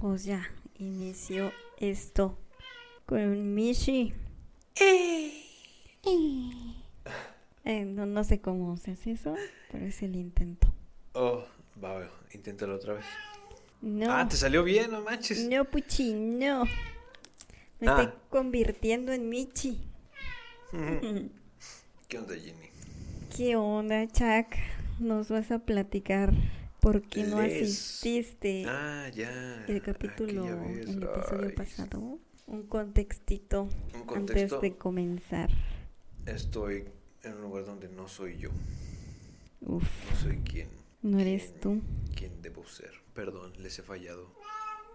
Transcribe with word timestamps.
Pues 0.00 0.24
ya, 0.24 0.48
inició 0.78 1.52
esto 1.78 2.38
con 3.06 3.54
Michi. 3.54 4.14
Eh, 7.64 7.84
no, 7.84 8.06
no 8.06 8.24
sé 8.24 8.40
cómo 8.40 8.76
se 8.76 8.92
hace 8.92 9.12
eso, 9.12 9.34
pero 9.70 9.84
es 9.86 10.02
el 10.02 10.16
intento. 10.16 10.72
Oh, 11.14 11.44
va, 11.82 12.08
inténtalo 12.32 12.76
otra 12.76 12.94
vez. 12.94 13.04
No, 13.82 14.10
Ah, 14.12 14.26
te 14.28 14.36
salió 14.36 14.62
bien, 14.64 14.90
no 14.90 15.02
manches. 15.02 15.46
no, 15.48 15.64
Puchi, 15.64 16.12
no. 16.14 16.64
Me 17.80 17.88
Ah. 17.88 18.02
estoy 18.02 18.18
convirtiendo 18.30 19.12
en 19.12 19.28
Michi. 19.28 19.80
¿Qué 22.08 22.18
onda, 22.18 22.34
Jenny? 22.34 22.68
¿Qué 23.36 23.56
onda, 23.56 24.06
Chuck? 24.06 24.56
¿Nos 24.98 25.28
vas 25.28 25.50
a 25.50 25.58
platicar 25.60 26.32
por 26.80 27.02
qué 27.02 27.24
no 27.24 27.40
Les- 27.42 27.62
asististe 27.62 28.64
Ah, 28.68 29.08
ya. 29.14 29.64
el 29.66 29.82
capítulo, 29.82 30.46
el 30.68 31.02
episodio 31.02 31.46
Ay, 31.48 31.52
pasado? 31.54 32.18
Un 32.46 32.62
contextito 32.66 33.68
Un 34.08 34.16
antes 34.16 34.52
de 34.60 34.76
comenzar. 34.76 35.50
Estoy 36.26 36.84
en 37.22 37.34
un 37.34 37.42
lugar 37.42 37.64
donde 37.66 37.88
no 37.88 38.08
soy 38.08 38.38
yo. 38.38 38.50
Uf, 39.60 40.10
No 40.10 40.16
soy 40.20 40.36
quien. 40.38 40.68
no 41.02 41.18
eres 41.18 41.48
quien- 41.50 41.60
tú. 41.60 41.80
Quien 42.14 42.42
debo 42.42 42.64
ser. 42.66 42.92
Perdón, 43.14 43.52
les 43.58 43.78
he 43.78 43.82
fallado. 43.82 44.32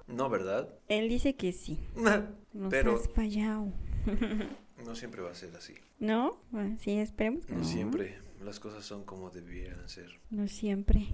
No, 0.07 0.29
¿verdad? 0.29 0.69
Él 0.89 1.09
dice 1.09 1.35
que 1.35 1.51
sí. 1.51 1.79
Nos 2.53 2.69
Pero 2.69 2.95
has 2.95 3.09
fallado. 3.09 3.71
no 4.85 4.95
siempre 4.95 5.21
va 5.21 5.31
a 5.31 5.35
ser 5.35 5.55
así. 5.55 5.73
¿No? 5.99 6.37
Bueno, 6.51 6.77
sí, 6.81 6.91
esperemos 6.97 7.45
que 7.45 7.53
No 7.53 7.59
no. 7.59 7.65
siempre. 7.65 8.17
Las 8.43 8.59
cosas 8.59 8.83
son 8.83 9.05
como 9.05 9.29
debieran 9.29 9.87
ser. 9.87 10.19
No 10.29 10.47
siempre. 10.47 11.07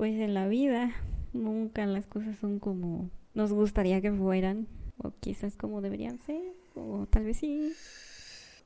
Pues 0.00 0.18
en 0.18 0.32
la 0.32 0.48
vida 0.48 0.96
nunca 1.34 1.84
las 1.84 2.06
cosas 2.06 2.38
son 2.38 2.58
como 2.58 3.10
nos 3.34 3.52
gustaría 3.52 4.00
que 4.00 4.10
fueran. 4.10 4.66
O 4.96 5.12
quizás 5.20 5.58
como 5.58 5.82
deberían 5.82 6.18
ser. 6.20 6.40
O 6.74 7.06
tal 7.10 7.24
vez 7.26 7.36
sí. 7.36 7.74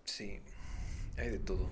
Sí, 0.05 0.39
hay 1.19 1.31
de 1.31 1.41
todo. 1.41 1.69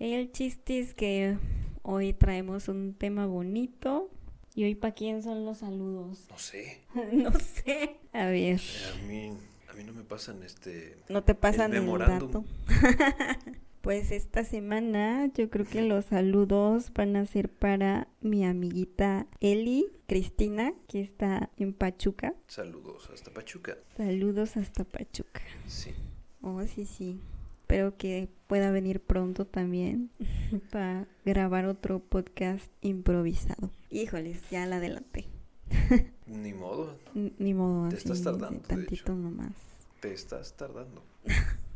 El 0.00 0.32
chiste 0.32 0.80
es 0.80 0.94
que 0.94 1.38
hoy 1.82 2.12
traemos 2.12 2.66
un 2.66 2.92
tema 2.92 3.26
bonito. 3.26 4.10
¿Y 4.56 4.64
hoy 4.64 4.74
para 4.74 4.94
quién 4.94 5.22
son 5.22 5.44
los 5.44 5.58
saludos? 5.58 6.26
No 6.28 6.38
sé. 6.38 6.80
no 7.12 7.30
sé. 7.38 7.98
A 8.12 8.26
ver, 8.26 8.60
A 8.60 9.06
mí, 9.06 9.30
a 9.70 9.74
mí 9.74 9.84
no 9.84 9.92
me 9.92 10.02
pasan 10.02 10.42
este. 10.42 10.96
no 11.08 11.22
te 11.22 11.36
pasan 11.36 11.72
el, 11.72 11.82
memorándum. 11.82 12.32
dato. 12.32 12.44
pues 13.88 14.10
esta 14.10 14.44
semana 14.44 15.32
yo 15.32 15.48
creo 15.48 15.64
que 15.64 15.80
los 15.80 16.04
saludos 16.04 16.92
van 16.92 17.16
a 17.16 17.24
ser 17.24 17.48
para 17.50 18.06
mi 18.20 18.44
amiguita 18.44 19.26
Eli 19.40 19.86
Cristina, 20.06 20.74
que 20.88 21.00
está 21.00 21.48
en 21.56 21.72
Pachuca. 21.72 22.34
Saludos 22.48 23.08
hasta 23.10 23.32
Pachuca. 23.32 23.78
Saludos 23.96 24.58
hasta 24.58 24.84
Pachuca. 24.84 25.40
Sí. 25.66 25.94
Oh, 26.42 26.62
sí, 26.66 26.84
sí. 26.84 27.18
Espero 27.62 27.96
que 27.96 28.28
pueda 28.46 28.70
venir 28.70 29.00
pronto 29.00 29.46
también 29.46 30.10
para 30.70 31.08
grabar 31.24 31.64
otro 31.64 31.98
podcast 31.98 32.70
improvisado. 32.82 33.70
Híjoles, 33.88 34.42
ya 34.50 34.66
la 34.66 34.76
adelanté. 34.76 35.28
Ni 36.26 36.52
modo, 36.52 36.94
Ni 37.14 37.54
modo, 37.54 37.88
Te 37.88 37.96
estás 37.96 38.20
tardando, 38.22 38.60
de 38.60 38.68
tantito 38.68 39.12
hecho. 39.12 39.14
nomás. 39.14 39.54
te 40.00 40.12
estás 40.12 40.54
tardando. 40.58 41.02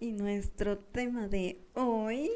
Y 0.00 0.12
nuestro 0.12 0.78
tema 0.78 1.28
de 1.28 1.58
hoy. 1.74 2.30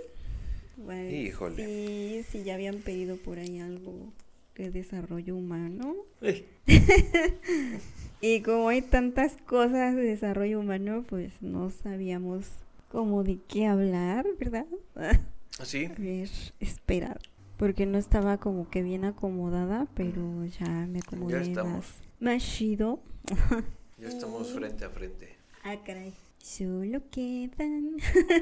pues, 0.85 1.13
Híjole. 1.13 1.65
Sí, 1.65 2.23
sí, 2.31 2.45
ya 2.45 2.55
habían 2.55 2.77
pedido 2.79 3.17
por 3.17 3.39
ahí 3.39 3.59
algo 3.61 4.13
de 4.55 4.71
desarrollo 4.71 5.35
humano. 5.37 5.95
Ey, 6.21 6.47
Y 8.21 8.41
como 8.43 8.69
hay 8.69 8.81
tantas 8.83 9.37
cosas 9.47 9.97
de 9.97 10.03
desarrollo 10.03 10.61
humano, 10.61 11.05
pues 11.09 11.33
no 11.43 11.71
sabíamos 11.71 12.47
cómo 12.91 13.23
de 13.25 13.39
qué 13.49 13.67
hablar, 13.67 14.27
¿verdad? 14.39 14.67
¿Así? 15.59 15.87
A 15.87 15.95
ver, 15.95 16.29
esperar. 16.61 17.19
Porque 17.59 17.87
no 17.87 17.99
estaba 17.99 18.39
como 18.39 18.69
que 18.69 18.83
bien 18.83 19.05
acomodada, 19.05 19.87
pero 19.95 20.45
ya 20.47 20.69
me 20.87 20.99
acomodé 21.01 21.41
estamos. 21.43 21.73
más, 21.77 21.95
más 22.21 22.43
chido. 22.43 22.99
Ya 23.99 24.09
estamos 24.09 24.53
frente 24.55 24.85
a 24.85 24.91
frente. 24.91 25.37
Ah, 25.63 25.77
caray. 25.85 26.13
Solo 26.45 27.01
quedan. 27.11 27.97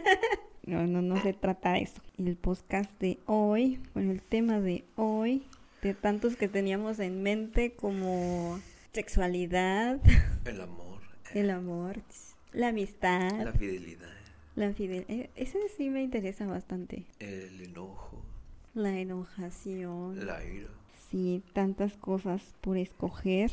no, 0.67 0.89
no, 0.89 1.03
no 1.03 1.23
se 1.23 1.33
trata 1.33 1.75
de 1.75 1.83
eso. 1.83 2.03
El 2.19 2.37
podcast 2.37 2.91
de 3.01 3.21
hoy, 3.27 3.79
bueno, 3.95 4.11
el 4.11 4.21
tema 4.21 4.59
de 4.61 4.85
hoy, 4.97 5.45
de 5.83 5.95
tantos 5.95 6.35
que 6.35 6.49
teníamos 6.49 6.99
en 6.99 7.23
mente 7.23 7.75
como 7.75 8.59
sexualidad, 8.93 10.01
El 10.45 10.61
amor, 10.63 10.99
el 11.33 11.51
amor, 11.51 12.03
la 12.53 12.69
amistad, 12.71 13.41
la 13.41 13.53
fidelidad, 13.53 14.11
la 14.57 14.73
fidelidad. 14.73 15.31
Ese 15.37 15.61
sí 15.77 15.89
me 15.89 16.03
interesa 16.03 16.45
bastante. 16.45 17.07
el 17.21 17.61
enojo, 17.61 18.21
La 18.75 18.99
enojación. 18.99 20.27
la 20.27 20.45
ira. 20.45 20.71
Sí, 21.13 21.45
tantas 21.53 21.97
cosas 21.99 22.43
por 22.63 22.77
escoger. 22.79 23.53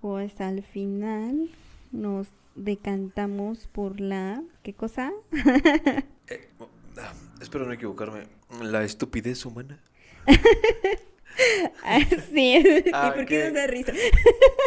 Pues 0.00 0.40
al 0.40 0.62
final 0.62 1.50
nos 1.90 2.28
decantamos 2.58 3.68
por 3.68 4.00
la... 4.00 4.42
¿Qué 4.62 4.74
cosa? 4.74 5.12
Eh, 6.28 6.48
ah, 6.98 7.12
espero 7.40 7.64
no 7.66 7.72
equivocarme. 7.72 8.24
La 8.62 8.84
estupidez 8.84 9.44
humana. 9.46 9.80
Ah, 11.84 12.00
sí. 12.32 12.56
¿Y 12.84 12.90
Ah, 12.92 13.12
por 13.14 13.24
qué 13.24 13.38
ok. 13.38 13.44
nos 13.44 13.54
da 13.54 13.66
risa? 13.68 13.92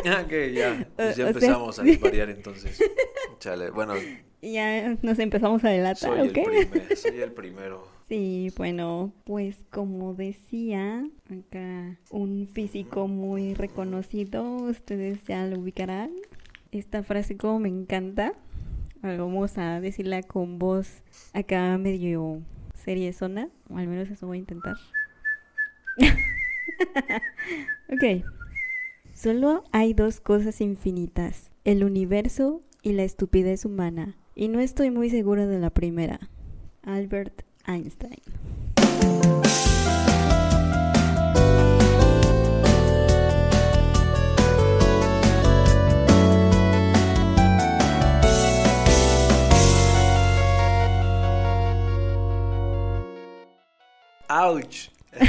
Ah, 0.06 0.26
que 0.28 0.54
ya. 0.54 0.88
Pues 0.96 1.18
ya 1.18 1.26
o 1.26 1.28
sea, 1.28 1.28
empezamos 1.28 1.80
a 1.80 1.84
sí. 1.84 1.98
variar 1.98 2.30
entonces. 2.30 2.82
Chale, 3.40 3.72
bueno, 3.72 3.94
Ya 4.42 4.98
nos 5.02 5.20
empezamos 5.20 5.64
a 5.66 5.70
delatar, 5.70 5.98
soy 5.98 6.20
¿o 6.20 6.24
el 6.24 6.34
qué? 6.34 6.44
primero. 6.44 6.96
Soy 6.96 7.20
el 7.22 7.32
primero. 7.34 7.88
Sí, 8.08 8.52
bueno, 8.58 9.14
pues 9.26 9.58
como 9.70 10.14
decía, 10.16 11.06
acá 11.30 12.00
un 12.10 12.48
físico 12.48 13.08
muy 13.08 13.54
reconocido, 13.54 14.56
ustedes 14.56 15.20
ya 15.28 15.46
lo 15.46 15.60
ubicarán. 15.60 16.12
Esta 16.72 17.04
frase 17.04 17.36
como 17.36 17.60
me 17.60 17.70
encanta, 17.70 18.34
vamos 19.02 19.58
a 19.58 19.82
decirla 19.82 20.24
con 20.24 20.58
voz 20.58 21.04
acá 21.34 21.78
medio 21.78 22.42
seriezona, 22.76 23.50
o 23.70 23.78
al 23.78 23.88
menos 23.88 24.10
eso 24.10 24.28
voy 24.28 24.38
a 24.38 24.40
intentar. 24.40 24.78
ok. 27.90 28.26
Solo 29.14 29.66
hay 29.72 29.94
dos 29.94 30.22
cosas 30.22 30.62
infinitas, 30.62 31.52
el 31.66 31.84
universo 31.84 32.62
y 32.82 32.94
la 32.94 33.04
estupidez 33.04 33.66
humana. 33.66 34.16
Y 34.34 34.48
no 34.48 34.62
estoy 34.62 34.92
muy 34.92 35.10
segura 35.10 35.46
de 35.48 35.60
la 35.60 35.72
primera. 35.72 36.20
Albert 36.84 37.44
Einstein. 37.68 38.22
¡Auch! 54.32 54.90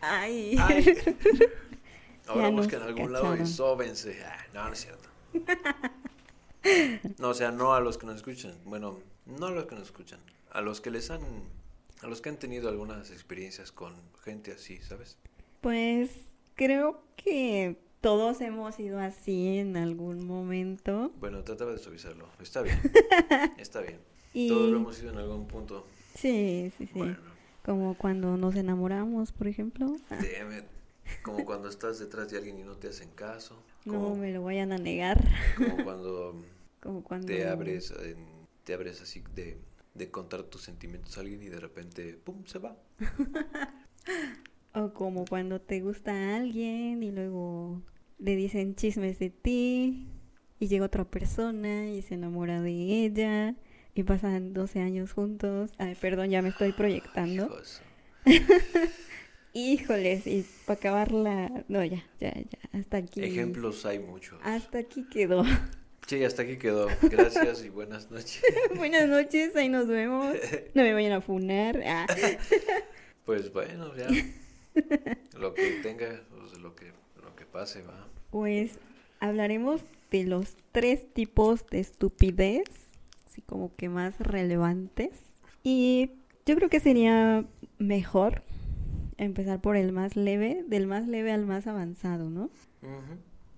Ay. 0.00 0.56
Ay. 0.56 0.84
Ahora 2.28 2.50
busquen 2.50 2.80
algún 2.82 3.12
lado 3.12 3.34
y 3.36 3.44
sóbense. 3.44 4.22
Ah, 4.24 4.38
no, 4.54 4.66
no 4.66 4.72
es 4.72 4.80
cierto. 4.80 5.08
No, 7.18 7.30
o 7.30 7.34
sea, 7.34 7.50
no 7.50 7.72
a 7.72 7.80
los 7.80 7.96
que 7.96 8.04
nos 8.04 8.16
escuchan. 8.16 8.52
Bueno, 8.64 8.98
no 9.24 9.46
a 9.46 9.50
los 9.50 9.64
que 9.66 9.74
nos 9.74 9.84
escuchan. 9.84 10.20
A 10.50 10.60
los 10.60 10.82
que 10.82 10.90
les 10.90 11.10
han. 11.10 11.22
A 12.02 12.08
los 12.08 12.20
que 12.20 12.28
han 12.28 12.36
tenido 12.36 12.68
algunas 12.68 13.10
experiencias 13.10 13.72
con 13.72 13.94
gente 14.22 14.52
así, 14.52 14.78
¿sabes? 14.82 15.16
Pues 15.62 16.10
creo 16.56 17.00
que 17.16 17.80
todos 18.02 18.42
hemos 18.42 18.78
ido 18.78 18.98
así 18.98 19.58
en 19.58 19.76
algún 19.76 20.26
momento. 20.26 21.10
Bueno, 21.20 21.42
trataba 21.42 21.72
de 21.72 21.78
suavizarlo. 21.78 22.28
Está 22.40 22.60
bien. 22.60 22.78
Está 23.56 23.80
bien. 23.80 24.00
Y 24.34 24.48
Todos 24.48 24.68
lo 24.70 24.76
hemos 24.76 25.00
ido 25.00 25.12
en 25.12 25.18
algún 25.18 25.46
punto. 25.46 25.86
Sí, 26.20 26.72
sí, 26.76 26.86
sí. 26.92 26.98
Bueno, 26.98 27.18
Como 27.64 27.96
cuando 27.96 28.36
nos 28.36 28.54
enamoramos, 28.56 29.32
por 29.32 29.46
ejemplo. 29.48 30.00
Damn 30.10 30.58
it. 30.58 30.64
Como 31.22 31.44
cuando 31.44 31.68
estás 31.68 31.98
detrás 31.98 32.30
de 32.30 32.38
alguien 32.38 32.58
y 32.58 32.64
no 32.64 32.76
te 32.76 32.88
hacen 32.88 33.10
caso. 33.10 33.62
No 33.84 33.92
Como, 33.92 34.16
me 34.16 34.32
lo 34.32 34.42
vayan 34.44 34.72
a 34.72 34.78
negar. 34.78 35.24
como 35.56 35.76
cuando 35.82 36.34
Como 36.80 37.02
cuando 37.02 37.26
te 37.26 37.46
abres, 37.46 37.90
en- 38.02 38.46
te 38.64 38.74
abres 38.74 39.00
así 39.00 39.22
de, 39.34 39.58
de 39.94 40.10
contar 40.10 40.44
tus 40.44 40.62
sentimientos 40.62 41.16
a 41.18 41.20
alguien 41.22 41.42
y 41.42 41.48
de 41.48 41.60
repente, 41.60 42.14
¡pum!, 42.22 42.44
se 42.46 42.58
va. 42.58 42.76
O 44.74 44.92
como 44.92 45.24
cuando 45.26 45.60
te 45.60 45.80
gusta 45.80 46.36
alguien 46.36 47.02
y 47.02 47.10
luego 47.10 47.82
le 48.18 48.36
dicen 48.36 48.74
chismes 48.76 49.18
de 49.18 49.30
ti 49.30 50.08
y 50.60 50.68
llega 50.68 50.84
otra 50.86 51.04
persona 51.04 51.88
y 51.90 52.02
se 52.02 52.14
enamora 52.14 52.60
de 52.62 52.70
ella 53.04 53.56
y 53.98 54.04
pasan 54.04 54.52
12 54.52 54.78
años 54.78 55.12
juntos. 55.12 55.72
Ay, 55.76 55.96
perdón, 56.00 56.30
ya 56.30 56.40
me 56.40 56.50
estoy 56.50 56.70
proyectando. 56.70 57.46
Hijos. 57.46 57.82
Híjoles, 59.52 60.24
y 60.28 60.46
para 60.66 60.78
acabarla... 60.78 61.64
No, 61.66 61.84
ya, 61.84 62.04
ya, 62.20 62.32
ya, 62.32 62.78
hasta 62.78 62.98
aquí. 62.98 63.24
Ejemplos 63.24 63.84
hay 63.86 63.98
muchos. 63.98 64.38
Hasta 64.44 64.78
aquí 64.78 65.04
quedó. 65.10 65.42
Sí, 66.06 66.22
hasta 66.22 66.42
aquí 66.42 66.58
quedó. 66.58 66.86
Gracias 67.02 67.64
y 67.64 67.70
buenas 67.70 68.08
noches. 68.10 68.40
Buenas 68.76 69.08
noches, 69.08 69.56
ahí 69.56 69.68
nos 69.68 69.88
vemos. 69.88 70.36
No 70.74 70.82
me 70.84 70.94
vayan 70.94 71.12
a 71.12 71.20
funar. 71.20 71.82
Ah. 71.84 72.06
Pues 73.24 73.52
bueno, 73.52 73.94
ya. 73.94 74.08
Lo 75.38 75.52
que 75.52 75.80
tenga, 75.82 76.22
pues, 76.30 76.58
lo 76.62 76.74
que, 76.74 76.86
lo 77.22 77.36
que 77.36 77.44
pase, 77.44 77.82
va. 77.82 78.08
Pues 78.30 78.78
hablaremos 79.20 79.82
de 80.10 80.24
los 80.24 80.56
tres 80.72 81.12
tipos 81.12 81.66
de 81.66 81.80
estupidez, 81.80 82.64
así 83.38 83.42
como 83.46 83.74
que 83.76 83.88
más 83.88 84.18
relevantes. 84.18 85.10
Y 85.62 86.10
yo 86.46 86.56
creo 86.56 86.68
que 86.68 86.80
sería 86.80 87.44
mejor 87.78 88.42
empezar 89.16 89.60
por 89.60 89.76
el 89.76 89.92
más 89.92 90.16
leve, 90.16 90.64
del 90.66 90.86
más 90.86 91.06
leve 91.06 91.32
al 91.32 91.46
más 91.46 91.66
avanzado, 91.66 92.30
¿no? 92.30 92.50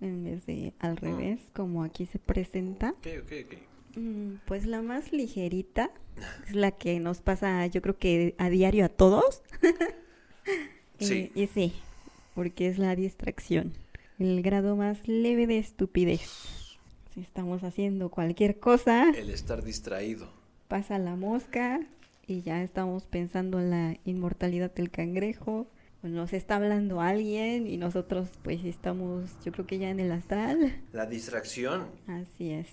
En 0.00 0.24
vez 0.24 0.44
de 0.46 0.72
al 0.80 0.92
Mm. 0.94 0.96
revés, 0.96 1.40
como 1.54 1.82
aquí 1.84 2.06
se 2.06 2.18
presenta. 2.18 2.90
Ok, 2.90 3.06
ok, 3.22 3.32
ok. 3.46 3.98
Mm, 3.98 4.34
Pues 4.46 4.66
la 4.66 4.82
más 4.82 5.12
ligerita 5.12 5.90
es 6.48 6.54
la 6.54 6.70
que 6.72 7.00
nos 7.00 7.20
pasa, 7.22 7.66
yo 7.66 7.80
creo 7.82 7.98
que 7.98 8.34
a 8.38 8.50
diario 8.50 8.84
a 8.84 8.88
todos. 8.88 9.42
Sí. 10.98 11.14
Eh, 11.14 11.32
y 11.34 11.46
sí, 11.46 11.72
porque 12.34 12.68
es 12.68 12.76
la 12.78 12.94
distracción. 12.94 13.72
El 14.18 14.42
grado 14.42 14.76
más 14.76 15.08
leve 15.08 15.46
de 15.46 15.56
estupidez. 15.56 16.59
Si 17.12 17.20
estamos 17.20 17.64
haciendo 17.64 18.08
cualquier 18.10 18.58
cosa, 18.60 19.10
El 19.10 19.30
estar 19.30 19.62
distraído. 19.64 20.28
pasa 20.68 20.98
la 20.98 21.16
mosca 21.16 21.80
y 22.26 22.42
ya 22.42 22.62
estamos 22.62 23.06
pensando 23.06 23.58
en 23.58 23.70
la 23.70 23.96
inmortalidad 24.04 24.72
del 24.72 24.90
cangrejo. 24.90 25.66
nos 26.02 26.32
está 26.32 26.56
hablando 26.56 27.00
alguien 27.00 27.66
y 27.66 27.76
nosotros 27.76 28.28
pues 28.42 28.64
estamos, 28.64 29.30
yo 29.44 29.52
creo 29.52 29.66
que 29.66 29.78
ya 29.78 29.90
en 29.90 30.00
el 30.00 30.12
astral. 30.12 30.80
La 30.92 31.04
distracción. 31.06 31.86
Así 32.06 32.52
es, 32.52 32.68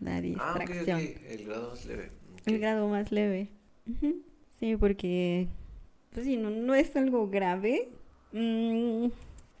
la 0.00 0.16
Ah, 0.16 0.18
ok, 0.18 0.68
distracción. 0.68 1.00
ok. 1.00 1.22
El 1.28 1.44
grado 1.46 1.70
más 1.70 1.86
leve. 1.86 2.10
Ok. 2.32 2.42
El 2.46 2.58
grado 2.58 2.88
más 2.88 3.12
leve. 3.12 3.48
Sí, 4.60 4.76
porque, 4.76 5.46
pues 6.12 6.26
sí, 6.26 6.36
no, 6.36 6.50
no 6.50 6.74
es 6.74 6.94
algo 6.96 7.28
grave, 7.30 7.88
mm, 8.32 9.06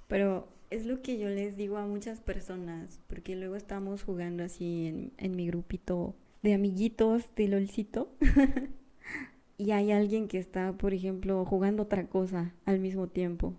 pero 0.08 0.48
es 0.70 0.86
lo 0.86 1.00
que 1.02 1.18
yo 1.18 1.28
les 1.28 1.56
digo 1.56 1.76
a 1.78 1.86
muchas 1.86 2.20
personas, 2.20 3.00
porque 3.06 3.36
luego 3.36 3.56
estamos 3.56 4.02
jugando 4.02 4.44
así 4.44 4.86
en, 4.86 5.12
en 5.18 5.36
mi 5.36 5.46
grupito 5.46 6.14
de 6.42 6.54
amiguitos 6.54 7.24
de 7.36 7.48
LOLcito. 7.48 8.10
y 9.58 9.72
hay 9.72 9.90
alguien 9.92 10.28
que 10.28 10.38
está, 10.38 10.72
por 10.72 10.94
ejemplo, 10.94 11.44
jugando 11.44 11.84
otra 11.84 12.06
cosa 12.06 12.54
al 12.64 12.80
mismo 12.80 13.08
tiempo. 13.08 13.54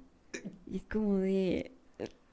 Y 0.67 0.77
es 0.77 0.83
como 0.83 1.17
de, 1.17 1.71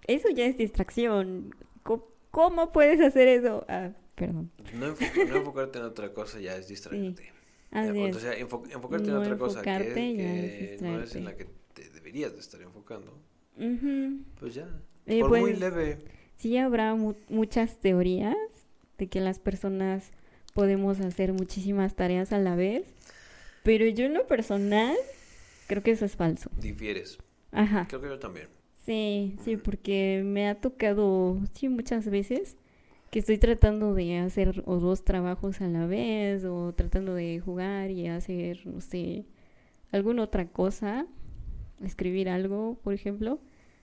eso 0.06 0.28
ya 0.30 0.46
es 0.46 0.56
distracción. 0.56 1.54
¿Cómo, 1.82 2.04
cómo 2.30 2.72
puedes 2.72 3.00
hacer 3.00 3.28
eso? 3.28 3.64
Ah, 3.68 3.90
perdón. 4.14 4.50
No, 4.74 4.94
enfo- 4.94 5.28
no 5.28 5.36
enfocarte 5.38 5.78
en 5.78 5.84
otra 5.84 6.12
cosa 6.12 6.38
ya 6.40 6.56
es 6.56 6.68
distraerte. 6.68 7.32
Así 7.70 8.00
es. 8.02 8.16
O 8.16 8.20
sea, 8.20 8.38
enfo- 8.38 8.70
enfocarte 8.70 9.08
No 9.08 9.16
en 9.16 9.22
otra 9.22 9.38
cosa 9.38 9.62
que, 9.62 10.78
no 10.80 11.00
es 11.00 11.14
en 11.16 11.24
la 11.24 11.36
que 11.36 11.46
te 11.74 11.88
deberías 11.90 12.32
de 12.34 12.40
estar 12.40 12.60
enfocando. 12.62 13.18
Ujú. 13.56 14.20
Pues 14.38 14.54
ya. 14.54 14.68
Eh, 15.06 15.20
Por 15.20 15.30
muy 15.30 15.40
pues, 15.42 15.60
leve. 15.60 15.98
Sí 16.36 16.56
habrá 16.58 16.94
mu- 16.94 17.14
muchas 17.28 17.78
teorías 17.80 18.36
de 18.98 19.06
que 19.08 19.20
las 19.20 19.38
personas 19.38 20.10
podemos 20.54 21.00
hacer 21.00 21.32
muchísimas 21.32 21.94
tareas 21.94 22.32
a 22.32 22.38
la 22.38 22.56
vez, 22.56 22.84
pero 23.62 23.86
yo 23.86 24.04
en 24.06 24.14
lo 24.14 24.26
personal 24.26 24.94
creo 25.66 25.82
que 25.82 25.90
eso 25.92 26.04
es 26.04 26.16
falso. 26.16 26.50
Difieres. 26.60 27.18
Ajá. 27.52 27.86
Creo 27.88 28.00
que 28.00 28.08
yo 28.08 28.18
también. 28.18 28.48
Sí, 28.84 29.36
sí, 29.44 29.56
porque 29.56 30.22
me 30.24 30.48
ha 30.48 30.54
tocado, 30.60 31.38
sí, 31.52 31.68
muchas 31.68 32.08
veces 32.08 32.56
que 33.10 33.18
estoy 33.18 33.38
tratando 33.38 33.94
de 33.94 34.18
hacer 34.18 34.62
o 34.66 34.76
dos 34.76 35.04
trabajos 35.04 35.60
a 35.60 35.68
la 35.68 35.86
vez 35.86 36.44
o 36.44 36.72
tratando 36.74 37.14
de 37.14 37.40
jugar 37.40 37.90
y 37.90 38.06
hacer, 38.08 38.66
no 38.66 38.80
sé, 38.80 39.24
alguna 39.90 40.22
otra 40.22 40.46
cosa, 40.48 41.06
escribir 41.84 42.28
algo, 42.28 42.78
por 42.82 42.94
ejemplo. 42.94 43.38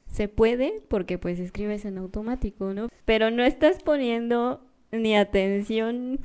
Se 0.07 0.27
puede 0.27 0.81
porque 0.89 1.17
pues 1.17 1.39
escribes 1.39 1.85
en 1.85 1.97
automático, 1.97 2.73
¿no? 2.73 2.89
Pero 3.05 3.31
no 3.31 3.43
estás 3.43 3.81
poniendo 3.83 4.61
ni 4.91 5.15
atención 5.15 6.19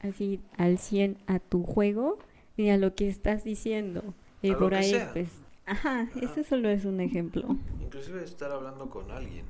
así 0.00 0.40
al 0.56 0.78
100 0.78 1.18
a 1.26 1.38
tu 1.40 1.62
juego 1.64 2.18
ni 2.56 2.70
a 2.70 2.76
lo 2.78 2.94
que 2.94 3.08
estás 3.08 3.44
diciendo. 3.44 4.14
Y 4.42 4.52
A 4.52 4.58
por 4.58 4.74
ahí 4.74 4.90
sea. 4.90 5.12
pues 5.12 5.28
Ajá, 5.66 6.02
Ajá. 6.02 6.10
ese 6.20 6.44
solo 6.44 6.68
es 6.70 6.84
un 6.84 7.00
ejemplo. 7.00 7.56
Inclusive 7.82 8.22
estar 8.22 8.50
hablando 8.52 8.88
con 8.88 9.10
alguien. 9.10 9.44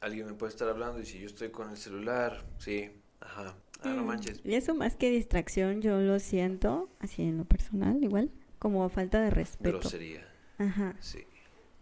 Alguien 0.00 0.26
me 0.26 0.32
puede 0.34 0.50
estar 0.50 0.68
hablando 0.68 1.00
y 1.00 1.04
si 1.06 1.18
yo 1.18 1.26
estoy 1.26 1.50
con 1.50 1.70
el 1.70 1.76
celular, 1.76 2.44
sí, 2.58 2.90
ajá. 3.20 3.54
Ah, 3.82 3.92
no 3.94 4.02
Mm, 4.02 4.06
manches. 4.06 4.40
Y 4.44 4.54
eso 4.54 4.74
más 4.74 4.96
que 4.96 5.10
distracción, 5.10 5.82
yo 5.82 6.00
lo 6.00 6.18
siento, 6.18 6.88
así 7.00 7.22
en 7.22 7.36
lo 7.38 7.44
personal, 7.44 8.02
igual, 8.02 8.30
como 8.58 8.88
falta 8.88 9.20
de 9.20 9.30
respeto. 9.30 9.78
Grosería. 9.80 10.26
Ajá, 10.58 10.94
Sí. 11.00 11.20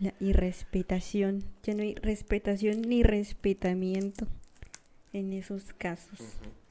la 0.00 0.14
irrespetación. 0.20 1.44
Ya 1.62 1.74
no 1.74 1.82
hay 1.82 1.94
respetación 1.96 2.82
ni 2.82 3.02
respetamiento 3.02 4.26
en 5.12 5.32
esos 5.32 5.72
casos. 5.74 6.18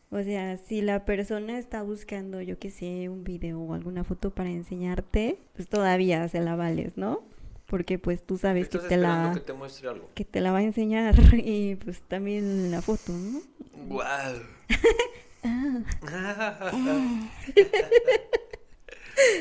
O 0.09 0.21
sea, 0.21 0.57
si 0.57 0.81
la 0.81 1.05
persona 1.05 1.57
está 1.57 1.81
buscando, 1.81 2.39
yo 2.41 2.59
que 2.59 2.69
sé, 2.69 3.09
un 3.09 3.23
video 3.23 3.59
o 3.59 3.73
alguna 3.73 4.03
foto 4.03 4.29
para 4.31 4.50
enseñarte, 4.51 5.39
pues 5.55 5.67
todavía 5.67 6.27
se 6.29 6.39
la 6.41 6.55
vales, 6.55 6.97
¿no? 6.97 7.23
Porque 7.65 7.97
pues 7.97 8.21
tú 8.21 8.38
sabes 8.38 8.69
que 8.69 8.77
te 8.77 8.97
la 8.97 9.31
que 9.33 9.39
te 9.39 9.53
muestre 9.53 9.89
algo. 9.89 10.09
que 10.13 10.25
te 10.25 10.41
la 10.41 10.51
va 10.51 10.59
a 10.59 10.63
enseñar 10.63 11.15
y 11.33 11.75
pues 11.77 12.01
también 12.01 12.69
la 12.69 12.81
foto, 12.83 13.11
¿no? 13.13 13.41
¡Guau! 13.88 14.35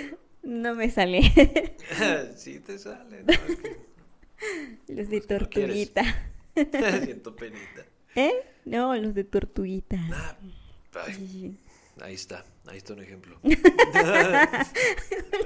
No 0.43 0.75
me 0.75 0.91
sale. 0.91 1.23
sí 2.37 2.59
te 2.61 2.79
sale. 2.79 3.23
¿no? 3.25 3.33
Es 3.33 3.59
que 3.59 3.77
Los 4.95 5.09
de 5.09 5.17
Es 5.19 5.27
que 5.27 5.37
no 5.39 5.49
quieres. 5.49 5.93
tortuguita. 5.93 6.33
siento 7.05 7.37
penita. 7.37 7.87
¿Eh? 8.15 8.33
No, 8.65 8.95
los 8.97 9.15
de 9.15 9.25
tortuguita. 9.25 9.99
Ah, 10.13 10.37
ay, 11.07 11.57
ahí 12.01 12.15
está, 12.15 12.45
ahí 12.67 12.79
está 12.79 12.93
un 12.95 13.03
ejemplo. 13.03 13.39
Un 13.43 13.53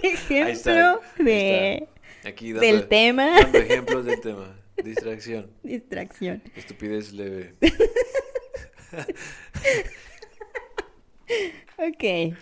ejemplo 0.02 0.48
está, 0.48 1.00
ahí 1.16 1.24
de 1.24 1.88
Aquí 2.24 2.52
dando, 2.52 2.66
del 2.66 2.88
tema. 2.88 3.40
dando 3.40 3.58
ejemplos 3.58 4.04
del 4.04 4.20
tema. 4.20 4.56
Distracción, 4.82 5.50
Distracción. 5.62 6.42
estupidez 6.54 7.12
leve. 7.12 7.54
Ok. 11.78 12.36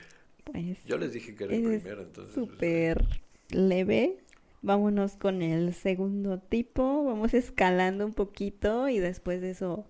Pues 0.45 0.85
Yo 0.85 0.99
les 0.99 1.13
dije 1.13 1.35
que 1.35 1.45
era 1.45 1.55
el 1.55 1.65
es 1.67 1.81
primero, 1.83 2.03
entonces. 2.03 2.35
pues, 2.35 2.47
súper 2.51 3.05
leve. 3.51 4.19
Vámonos 4.63 5.17
con 5.17 5.43
el 5.43 5.75
segundo 5.75 6.39
tipo. 6.39 7.05
Vamos 7.05 7.35
escalando 7.35 8.07
un 8.07 8.15
poquito 8.15 8.89
y 8.89 8.99
después 8.99 9.41
de 9.41 9.51
eso 9.51 9.85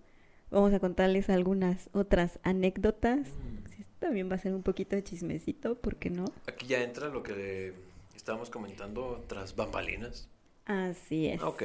vamos 0.51 0.73
a 0.73 0.81
contarles 0.81 1.31
algunas 1.31 1.91
otras 1.93 2.39
anécdotas. 2.43 3.21
mm, 3.29 3.69
Sí, 3.77 3.85
También 3.99 4.31
va 4.31 4.35
a 4.37 4.39
ser 4.39 4.55
un 4.55 4.63
poquito 4.63 4.97
de 4.97 5.03
chismecito, 5.05 5.77
¿por 5.77 5.97
qué 5.97 6.11
no? 6.11 6.25
Aquí 6.47 6.67
ya 6.67 6.83
entra 6.83 7.09
lo 7.09 7.23
que 7.23 7.73
estábamos 8.17 8.51
comentando 8.51 9.25
tras 9.29 9.55
bambalinas. 9.57 10.29
Así 10.67 11.27
es. 11.27 11.43
Ok. 11.43 11.65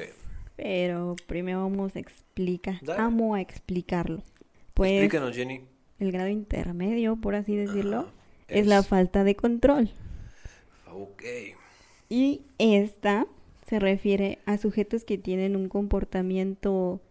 Pero 0.55 1.15
primero 1.27 1.61
vamos 1.61 1.95
a 1.95 1.99
explicar. 1.99 2.79
Dale. 2.81 3.01
Amo 3.01 3.35
a 3.35 3.41
explicarlo. 3.41 4.21
Pues 4.73 4.91
Explícanos, 4.91 5.35
Jenny. 5.35 5.61
el 5.99 6.11
grado 6.11 6.29
intermedio, 6.29 7.15
por 7.15 7.35
así 7.35 7.55
decirlo, 7.55 7.99
Ajá, 8.01 8.09
es 8.49 8.67
la 8.67 8.83
falta 8.83 9.23
de 9.23 9.35
control. 9.35 9.89
Ok. 10.91 11.23
Y 12.09 12.41
esta 12.57 13.27
se 13.67 13.79
refiere 13.79 14.39
a 14.45 14.57
sujetos 14.57 15.03
que 15.03 15.17
tienen 15.17 15.55
un 15.55 15.69
comportamiento 15.69 17.01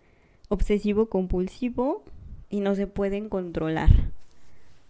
obsesivo 0.48 1.06
compulsivo 1.06 2.02
y 2.50 2.60
no 2.60 2.74
se 2.74 2.86
pueden 2.86 3.28
controlar. 3.28 3.90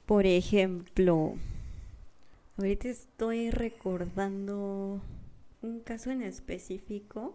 Por 0.06 0.24
ejemplo, 0.24 1.34
ahorita 2.56 2.88
estoy 2.88 3.50
recordando 3.50 5.00
un 5.60 5.80
caso 5.80 6.10
en 6.10 6.22
específico. 6.22 7.34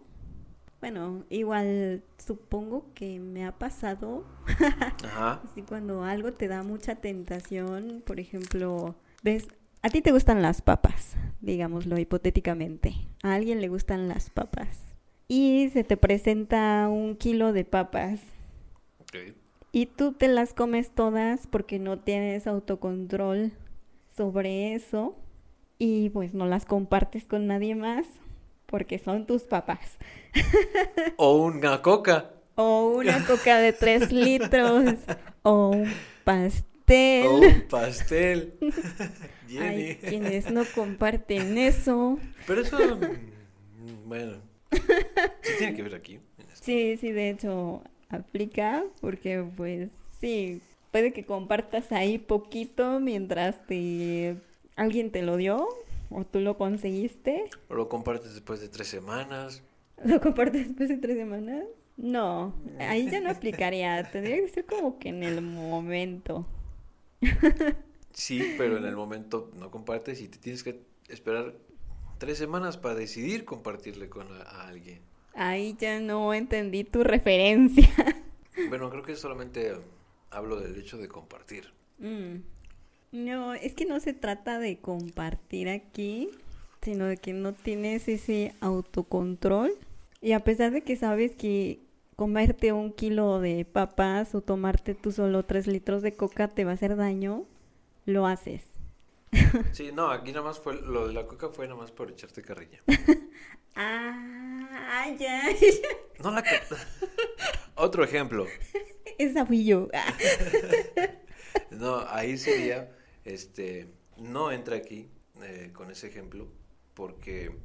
Bueno, 0.80 1.24
igual 1.30 2.02
supongo 2.18 2.84
que 2.94 3.20
me 3.20 3.46
ha 3.46 3.52
pasado 3.52 4.24
Ajá. 5.04 5.40
Así 5.44 5.62
cuando 5.62 6.04
algo 6.04 6.32
te 6.32 6.48
da 6.48 6.62
mucha 6.62 6.96
tentación, 6.96 8.02
por 8.04 8.20
ejemplo, 8.20 8.94
ves, 9.24 9.48
a 9.82 9.88
ti 9.88 10.02
te 10.02 10.12
gustan 10.12 10.42
las 10.42 10.62
papas, 10.62 11.16
digámoslo 11.40 11.98
hipotéticamente. 11.98 12.94
A 13.22 13.34
alguien 13.34 13.60
le 13.60 13.68
gustan 13.68 14.06
las 14.06 14.30
papas. 14.30 14.78
Y 15.26 15.70
se 15.72 15.82
te 15.82 15.96
presenta 15.96 16.86
un 16.88 17.16
kilo 17.16 17.52
de 17.52 17.64
papas 17.64 18.20
y 19.72 19.86
tú 19.86 20.12
te 20.12 20.28
las 20.28 20.54
comes 20.54 20.90
todas 20.90 21.46
porque 21.46 21.78
no 21.78 21.98
tienes 21.98 22.46
autocontrol 22.46 23.52
sobre 24.16 24.74
eso 24.74 25.16
y 25.78 26.10
pues 26.10 26.34
no 26.34 26.46
las 26.46 26.64
compartes 26.64 27.24
con 27.24 27.46
nadie 27.46 27.74
más 27.74 28.06
porque 28.66 28.98
son 28.98 29.26
tus 29.26 29.42
papás. 29.42 29.98
O 31.16 31.36
una 31.36 31.80
coca. 31.82 32.30
O 32.56 32.94
una 32.98 33.24
coca 33.26 33.58
de 33.58 33.72
tres 33.72 34.12
litros. 34.12 34.94
O 35.42 35.68
un 35.70 35.92
pastel. 36.24 36.73
O 36.88 37.38
un 37.38 37.62
pastel. 37.68 38.54
Jenny. 39.48 39.94
Quienes 39.96 40.50
no 40.50 40.64
comparten 40.74 41.56
eso. 41.58 42.18
Pero 42.46 42.60
eso, 42.60 42.78
mm, 42.78 44.08
bueno, 44.08 44.36
sí 44.70 45.52
tiene 45.58 45.74
que 45.74 45.82
ver 45.82 45.94
aquí. 45.94 46.14
en 46.14 46.46
esto. 46.52 46.64
Sí, 46.64 46.96
sí, 46.98 47.12
de 47.12 47.30
hecho 47.30 47.82
aplica 48.10 48.84
porque 49.00 49.44
pues 49.56 49.90
sí, 50.20 50.60
puede 50.92 51.12
que 51.12 51.24
compartas 51.24 51.90
ahí 51.90 52.18
poquito 52.18 53.00
mientras 53.00 53.66
te 53.66 54.36
alguien 54.76 55.10
te 55.10 55.22
lo 55.22 55.36
dio 55.36 55.68
o 56.10 56.24
tú 56.24 56.40
lo 56.40 56.56
conseguiste. 56.56 57.44
O 57.68 57.74
lo 57.74 57.88
compartes 57.88 58.34
después 58.34 58.60
de 58.60 58.68
tres 58.68 58.88
semanas. 58.88 59.62
¿Lo 60.04 60.20
compartes 60.20 60.68
después 60.68 60.88
de 60.88 60.98
tres 60.98 61.16
semanas? 61.16 61.64
No, 61.96 62.54
ahí 62.78 63.08
ya 63.10 63.20
no 63.20 63.30
aplicaría. 63.30 64.10
Tendría 64.10 64.36
que 64.36 64.48
ser 64.48 64.66
como 64.66 64.98
que 64.98 65.10
en 65.10 65.22
el 65.22 65.40
momento. 65.40 66.46
Sí, 68.12 68.54
pero 68.56 68.76
en 68.78 68.84
el 68.84 68.94
momento 68.94 69.50
no 69.58 69.70
compartes 69.70 70.20
y 70.20 70.28
te 70.28 70.38
tienes 70.38 70.62
que 70.62 70.80
esperar 71.08 71.54
tres 72.18 72.38
semanas 72.38 72.76
para 72.76 72.94
decidir 72.94 73.44
compartirle 73.44 74.08
con 74.08 74.28
a, 74.32 74.42
a 74.42 74.68
alguien. 74.68 75.00
Ahí 75.34 75.76
ya 75.78 75.98
no 75.98 76.32
entendí 76.32 76.84
tu 76.84 77.02
referencia. 77.04 77.88
Bueno, 78.68 78.88
creo 78.88 79.02
que 79.02 79.16
solamente 79.16 79.74
hablo 80.30 80.60
del 80.60 80.78
hecho 80.78 80.96
de 80.96 81.08
compartir. 81.08 81.72
Mm. 81.98 82.36
No, 83.10 83.54
es 83.54 83.74
que 83.74 83.84
no 83.84 84.00
se 84.00 84.12
trata 84.12 84.58
de 84.58 84.78
compartir 84.78 85.68
aquí, 85.68 86.30
sino 86.82 87.06
de 87.06 87.16
que 87.16 87.32
no 87.32 87.52
tienes 87.52 88.08
ese 88.08 88.54
autocontrol. 88.60 89.72
Y 90.20 90.32
a 90.32 90.40
pesar 90.40 90.72
de 90.72 90.82
que 90.82 90.96
sabes 90.96 91.34
que 91.34 91.80
comerte 92.16 92.72
un 92.72 92.92
kilo 92.92 93.40
de 93.40 93.64
papas 93.64 94.34
o 94.34 94.40
tomarte 94.40 94.94
tú 94.94 95.12
solo 95.12 95.44
tres 95.44 95.66
litros 95.66 96.02
de 96.02 96.14
coca 96.14 96.48
te 96.48 96.64
va 96.64 96.72
a 96.72 96.74
hacer 96.74 96.96
daño, 96.96 97.44
lo 98.06 98.26
haces. 98.26 98.62
Sí, 99.72 99.90
no, 99.92 100.10
aquí 100.10 100.30
nada 100.32 100.44
más 100.44 100.60
fue, 100.60 100.80
lo 100.80 101.08
de 101.08 101.14
la 101.14 101.26
coca 101.26 101.48
fue 101.48 101.66
nada 101.66 101.78
más 101.78 101.90
por 101.90 102.10
echarte 102.10 102.42
carrilla. 102.42 102.82
Ah, 103.76 105.08
ya. 105.18 105.42
No 106.22 106.30
la 106.30 106.44
Otro 107.74 108.04
ejemplo. 108.04 108.46
Esa 109.18 109.44
fui 109.44 109.64
yo. 109.64 109.88
No, 111.70 112.06
ahí 112.08 112.38
sería, 112.38 112.96
este, 113.24 113.92
no 114.16 114.52
entra 114.52 114.76
aquí 114.76 115.10
eh, 115.42 115.70
con 115.72 115.90
ese 115.90 116.06
ejemplo 116.06 116.46
porque 116.94 117.58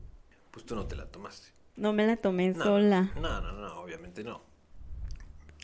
pues 0.51 0.65
tú 0.65 0.75
no 0.75 0.87
te 0.87 0.95
la 0.95 1.05
tomaste. 1.05 1.49
No 1.79 1.93
me 1.93 2.05
la 2.05 2.17
tomé 2.17 2.53
No, 2.53 2.63
sola, 2.63 3.12
No, 3.15 3.41
no, 3.41 3.51
no, 3.53 3.81
obviamente 3.81 4.24
no. 4.24 4.41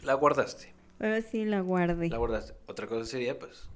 La 0.04 0.14
guardaste, 0.14 0.74
pero 0.98 1.22
sí 1.22 1.46
la 1.46 1.62
guardé. 1.62 2.10
la 2.10 2.18
guardaste. 2.18 2.54
Otra 2.68 2.88
cosa 2.88 3.06
sería, 3.06 3.38
pues, 3.40 3.70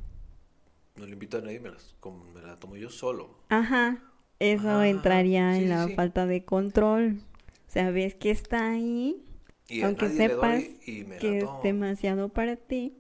no 0.96 1.06
le 1.06 1.14
invito 1.14 1.38
a 1.38 1.42
nadie, 1.42 1.60
me, 1.60 1.72
las, 1.72 1.96
como 2.00 2.24
me 2.26 2.42
la 2.42 2.60
tomo 2.60 2.76
yo 2.76 2.90
solo. 2.90 3.40
Ajá, 3.50 4.04
eso 4.40 4.70
Ajá, 4.70 4.88
entraría 4.88 5.56
sí, 5.56 5.64
en 5.64 5.70
la 5.70 5.88
sí. 5.88 5.96
falta 5.96 6.26
de 6.26 6.46
control. 6.46 7.22
O 7.68 7.72
sea, 7.72 7.92
ves 7.92 8.16
que 8.16 8.32
está 8.32 8.72
ahí, 8.72 9.24
Y 9.68 9.82
aunque 9.84 10.10
sepas 10.10 10.64
doy 10.64 10.80
y 10.86 11.04
me 11.04 11.18
que 11.18 11.38
es 11.42 11.50
demasiado 11.64 12.30
para 12.30 12.56
ti. 12.56 12.98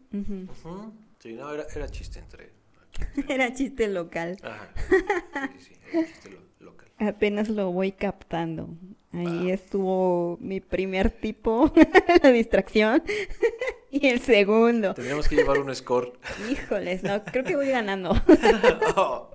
Sí, 1.19 1.34
no, 1.34 1.51
era, 1.51 1.65
era 1.75 1.88
chiste 1.89 2.19
entre... 2.19 2.51
Era 3.29 3.53
chiste 3.53 3.88
local. 3.88 4.38
Ajá, 4.43 4.69
sí, 5.58 5.60
sí, 5.60 5.74
era 5.91 6.05
chiste 6.05 6.29
lo- 6.29 6.41
local. 6.65 6.88
Apenas 6.98 7.50
lo 7.50 7.72
voy 7.72 7.91
captando. 7.91 8.69
Ahí 9.11 9.49
Ah. 9.49 9.53
estuvo 9.55 10.37
mi 10.39 10.59
primer 10.59 11.09
tipo, 11.09 11.73
la 12.23 12.31
distracción. 12.31 13.01
y 13.91 14.05
el 14.07 14.19
segundo. 14.19 14.93
Tendríamos 14.93 15.27
que 15.27 15.35
llevar 15.35 15.57
un 15.59 15.73
score. 15.75 16.13
Híjoles, 16.49 17.01
no, 17.03 17.23
creo 17.23 17.43
que 17.43 17.55
voy 17.55 17.69
ganando. 17.69 18.11
Oh. 18.95 19.31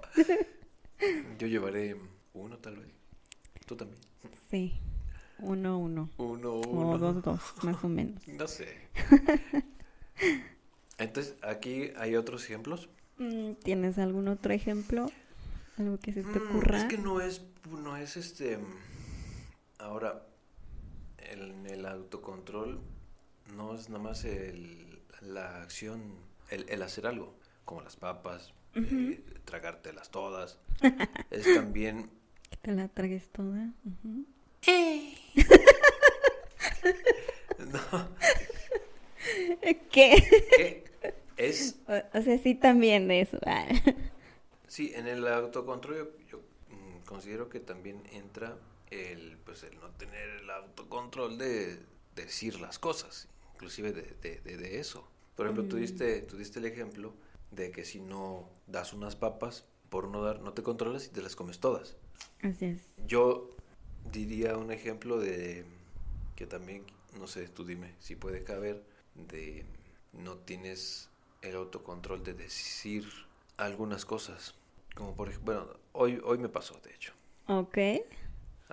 Yo 1.39 1.47
llevaré 1.49 1.97
uno 2.35 2.57
tal 2.59 2.77
vez. 2.77 2.89
Tú 3.67 3.75
también. 3.77 4.01
sí, 4.51 4.75
uno, 5.41 5.79
uno. 5.79 6.09
Uno, 6.19 6.53
O 6.55 6.69
uno. 6.69 6.99
dos, 6.99 7.23
dos, 7.23 7.41
más 7.65 7.83
o 7.83 7.89
menos. 7.89 8.27
No 8.29 8.47
sé. 8.47 8.69
Entonces, 10.99 11.35
aquí 11.43 11.91
hay 11.97 12.15
otros 12.17 12.45
ejemplos. 12.45 12.89
Mm, 13.19 13.55
¿Tienes 13.63 13.99
algún 13.99 14.29
otro 14.29 14.53
ejemplo? 14.53 15.07
¿Algo 15.79 15.99
que 15.99 16.13
se 16.13 16.23
te 16.23 16.39
Mm, 16.39 16.49
ocurra? 16.49 16.79
Es 16.79 16.85
que 16.85 16.99
no 16.99 17.21
es, 17.21 17.43
no 17.83 17.97
es 17.97 18.17
este. 18.17 18.59
Ahora, 19.79 20.27
en 21.19 21.67
el 21.67 21.87
autocontrol 21.87 22.81
no 23.57 23.75
es 23.75 23.89
nada 23.89 24.03
más 24.03 24.25
el, 24.25 25.03
la 25.21 25.63
acción, 25.63 26.17
el, 26.51 26.69
el 26.69 26.83
hacer 26.83 27.07
algo, 27.07 27.35
como 27.65 27.83
las 27.83 27.97
papas, 27.97 28.53
eh, 28.75 29.23
tragártelas 29.45 30.11
todas. 30.11 30.59
es 31.31 31.45
también 31.55 32.11
Que 32.51 32.57
te 32.59 32.73
la 32.73 32.89
tragues 32.89 33.29
toda. 33.31 33.73
ujú. 33.85 34.27
no, 37.59 38.09
¿Qué? 39.91 40.15
que 40.57 40.85
es 41.37 41.77
O, 41.87 42.19
o 42.19 42.23
sea, 42.23 42.39
sí 42.39 42.55
también 42.55 43.09
de 43.09 43.21
eso. 43.23 43.39
Ah. 43.47 43.67
Sí, 44.67 44.93
en 44.95 45.07
el 45.07 45.27
autocontrol 45.29 45.97
yo, 45.97 46.09
yo, 46.29 46.39
mm, 46.71 47.05
considero 47.05 47.49
que 47.49 47.61
también 47.61 48.03
entra 48.13 48.57
el, 48.95 49.39
pues, 49.39 49.63
el 49.65 49.79
no 49.81 49.91
tener 49.91 50.29
el 50.29 50.51
autocontrol 50.51 51.39
de, 51.39 51.79
decir 52.15 52.61
las 52.61 52.79
cosas, 52.79 53.29
inclusive 53.55 53.93
de, 53.93 54.03
de- 54.23 54.41
de- 54.41 54.57
de 54.57 54.79
eso. 54.79 55.09
Por 55.35 55.47
ejemplo, 55.47 55.65
tú, 55.65 55.77
Mm. 55.77 55.81
diste, 55.81 56.23
tú 56.23 56.37
diste 56.37 56.61
el 56.61 56.67
ejemplo 56.67 57.13
de 57.51 57.71
que 57.73 57.85
si 57.85 57.99
no 58.01 58.49
das 58.69 58.93
unas 58.93 59.17
papas, 59.17 59.65
por 59.91 60.09
no 60.09 60.23
dar, 60.23 60.41
no 60.41 60.53
te 60.53 60.63
controlas 60.63 61.07
y 61.07 61.09
te 61.11 61.23
las 61.23 61.35
comes 61.35 61.59
todas. 61.59 61.97
Así 62.43 62.67
es. 62.67 62.83
Yo 63.07 63.51
diría 64.13 64.57
un 64.57 64.71
ejemplo 64.71 65.19
de 65.19 65.65
que 66.37 66.47
también, 66.47 66.85
no 67.19 67.27
sé, 67.27 67.49
tú 67.49 67.65
dime 67.65 67.95
si 67.99 68.15
puede 68.17 68.45
caber, 68.45 68.85
de 69.15 69.65
no 70.13 70.37
tienes 70.37 71.09
el 71.43 71.57
autocontrol 71.57 72.23
de 72.23 72.35
decir 72.35 73.05
algunas 73.57 74.05
cosas. 74.05 74.55
Como 74.95 75.15
por 75.17 75.29
ejemplo, 75.31 75.55
bueno, 75.55 75.79
hoy, 75.93 76.21
hoy 76.25 76.39
me 76.39 76.49
pasó, 76.49 76.79
de 76.85 76.95
hecho. 76.95 77.13
Ok. 77.49 77.79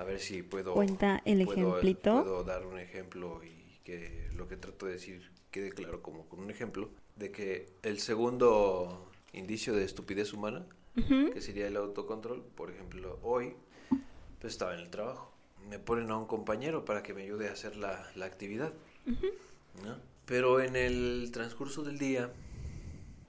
A 0.02 0.04
ver 0.04 0.20
si 0.20 0.42
puedo... 0.42 0.74
Cuenta 0.74 1.22
el 1.26 1.46
puedo- 1.46 1.60
ejemplito. 1.78 2.24
Puedo 2.24 2.44
dar 2.44 2.66
un 2.66 2.80
ejemplo 2.80 3.42
y 3.44 3.78
que 3.84 4.30
lo 4.36 4.48
que 4.48 4.58
trato 4.58 4.88
de 4.88 4.94
decir 4.94 5.30
quede 5.52 5.72
claro 5.72 6.02
como 6.02 6.26
con 6.28 6.40
un 6.40 6.50
ejemplo 6.50 6.90
de 7.18 7.32
que 7.32 7.68
el 7.84 8.00
segundo 8.00 9.12
indicio 9.34 9.74
de 9.76 9.84
estupidez 9.84 10.34
humana 10.34 10.66
Ujú. 10.98 11.32
que 11.32 11.40
sería 11.42 11.68
el 11.68 11.78
autocontrol. 11.78 12.42
Por 12.56 12.72
ejemplo, 12.72 13.20
hoy 13.22 13.54
pues, 14.40 14.54
estaba 14.54 14.74
en 14.74 14.80
el 14.80 14.90
trabajo. 14.90 15.32
Me 15.70 15.78
ponen 15.78 16.10
a 16.10 16.18
un 16.18 16.26
compañero 16.26 16.84
para 16.84 17.04
que 17.04 17.14
me 17.14 17.22
ayude 17.22 17.48
a 17.50 17.52
hacer 17.52 17.76
la, 17.78 18.10
la 18.16 18.26
actividad. 18.26 18.74
¿no? 19.06 19.98
Pero 20.26 20.62
en 20.62 20.76
el 20.76 21.30
transcurso 21.32 21.84
del 21.84 22.00
día, 22.00 22.32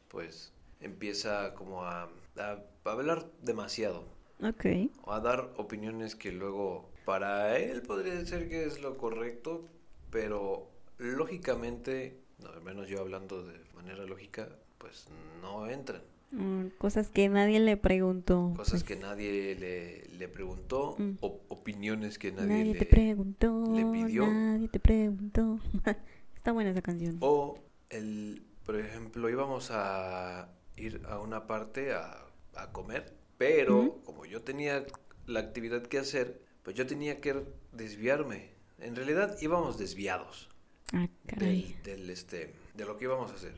pues 0.08 0.52
empieza 0.80 1.54
como 1.54 1.84
a, 1.84 2.08
a 2.38 2.58
hablar 2.84 3.26
demasiado. 3.42 4.04
Ok. 4.42 4.66
O 5.04 5.12
a 5.12 5.20
dar 5.20 5.52
opiniones 5.56 6.16
que 6.16 6.32
luego 6.32 6.90
para 7.04 7.58
él 7.58 7.82
podría 7.82 8.25
ser 8.26 8.49
que 8.49 8.64
es 8.66 8.80
lo 8.80 8.96
correcto, 8.99 9.68
pero 10.11 10.70
lógicamente, 10.99 12.18
al 12.52 12.61
menos 12.62 12.88
yo 12.88 13.00
hablando 13.00 13.42
de 13.44 13.54
manera 13.75 14.04
lógica, 14.04 14.49
pues 14.78 15.06
no 15.40 15.68
entran. 15.68 16.02
Mm, 16.32 16.68
cosas 16.78 17.11
que 17.11 17.28
nadie 17.28 17.61
le 17.61 17.76
preguntó. 17.76 18.52
Cosas 18.56 18.82
pues, 18.82 18.84
que 18.84 18.96
nadie 18.96 19.54
le, 19.54 20.06
le 20.16 20.28
preguntó, 20.28 20.96
Mm. 20.99 21.12
o- 21.20 21.40
opiniones 21.49 22.18
que 22.18 22.32
nadie, 22.32 22.49
Nadie 22.49 22.72
le... 22.72 22.78
te 22.78 22.87
preguntó. 22.87 23.64
le 23.75 23.84
pidió. 23.87 24.26
Nadie 24.26 24.68
te 24.68 24.80
preguntó. 24.80 25.61
Está 26.37 26.52
buena 26.52 26.70
esa 26.70 26.82
canción. 26.82 27.18
O, 27.20 27.58
el, 27.90 28.42
por 28.64 28.76
ejemplo, 28.76 29.28
íbamos 29.28 29.70
a 29.72 30.49
ir 30.76 31.02
a 31.08 31.18
una 31.20 31.46
parte 31.46 31.92
a, 31.92 32.25
a 32.56 32.72
comer, 32.72 33.12
pero 33.42 33.99
como 34.04 34.25
yo 34.25 34.42
tenía 34.42 34.87
la 35.26 35.40
actividad 35.40 35.82
que 35.82 35.99
hacer, 35.99 36.40
pues 36.62 36.76
yo 36.76 36.87
tenía 36.87 37.20
que 37.20 37.42
desviarme. 37.72 38.50
En 38.78 38.94
realidad 38.94 39.37
íbamos 39.40 39.78
desviados 39.78 40.49
Ah, 40.92 41.08
del, 41.25 41.75
del, 41.82 42.11
este, 42.11 42.54
de 42.75 42.84
lo 42.84 42.96
que 42.96 43.04
íbamos 43.06 43.32
a 43.32 43.34
hacer. 43.34 43.54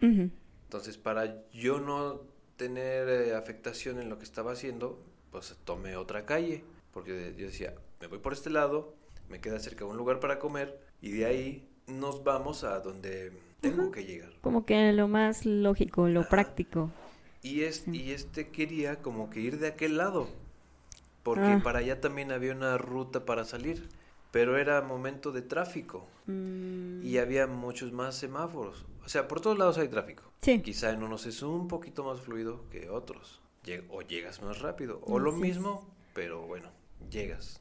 Entonces, 0.00 0.96
para 0.96 1.44
yo 1.52 1.80
no 1.80 2.22
tener 2.56 3.08
eh, 3.08 3.34
afectación 3.34 4.00
en 4.00 4.08
lo 4.08 4.18
que 4.18 4.24
estaba 4.24 4.52
haciendo, 4.52 5.02
pues 5.30 5.54
tomé 5.64 5.96
otra 5.96 6.24
calle, 6.24 6.64
porque 6.92 7.34
yo 7.36 7.46
decía, 7.46 7.74
me 8.00 8.06
voy 8.06 8.20
por 8.20 8.32
este 8.32 8.48
lado, 8.48 8.94
me 9.28 9.40
queda 9.40 9.58
cerca 9.58 9.84
un 9.84 9.98
lugar 9.98 10.18
para 10.18 10.38
comer 10.38 10.80
y 11.02 11.10
de 11.10 11.26
ahí 11.26 11.68
nos 11.86 12.24
vamos 12.24 12.64
a 12.64 12.80
donde 12.80 13.32
tengo 13.60 13.90
que 13.90 14.04
llegar. 14.04 14.32
Como 14.40 14.64
que 14.64 14.92
lo 14.92 15.08
más 15.08 15.44
lógico, 15.44 16.08
lo 16.08 16.20
Ajá. 16.20 16.30
práctico. 16.30 16.90
Y, 17.46 17.62
es, 17.62 17.86
y 17.86 18.10
este 18.12 18.48
quería 18.48 19.00
como 19.02 19.30
que 19.30 19.40
ir 19.40 19.58
de 19.58 19.68
aquel 19.68 19.96
lado, 19.96 20.28
porque 21.22 21.42
Ah. 21.44 21.60
para 21.62 21.78
allá 21.80 22.00
también 22.00 22.32
había 22.32 22.52
una 22.52 22.76
ruta 22.78 23.24
para 23.24 23.44
salir, 23.44 23.88
pero 24.32 24.56
era 24.58 24.82
momento 24.82 25.32
de 25.32 25.42
tráfico 25.42 26.06
Mm, 26.26 27.04
y 27.04 27.18
había 27.18 27.46
muchos 27.46 27.92
más 27.92 28.16
semáforos. 28.16 28.84
O 29.04 29.08
sea, 29.08 29.28
por 29.28 29.40
todos 29.40 29.56
lados 29.56 29.78
hay 29.78 29.86
tráfico. 29.88 30.24
Sí. 30.42 30.60
Quizá 30.60 30.90
en 30.90 31.04
unos 31.04 31.24
es 31.26 31.40
un 31.42 31.68
poquito 31.68 32.02
más 32.02 32.20
fluido 32.20 32.68
que 32.70 32.90
otros. 32.90 33.40
O 33.90 34.02
llegas 34.02 34.42
más 34.42 34.60
rápido, 34.60 35.00
o 35.04 35.18
lo 35.20 35.32
mismo, 35.32 35.88
pero 36.14 36.42
bueno, 36.46 36.68
llegas. 37.10 37.60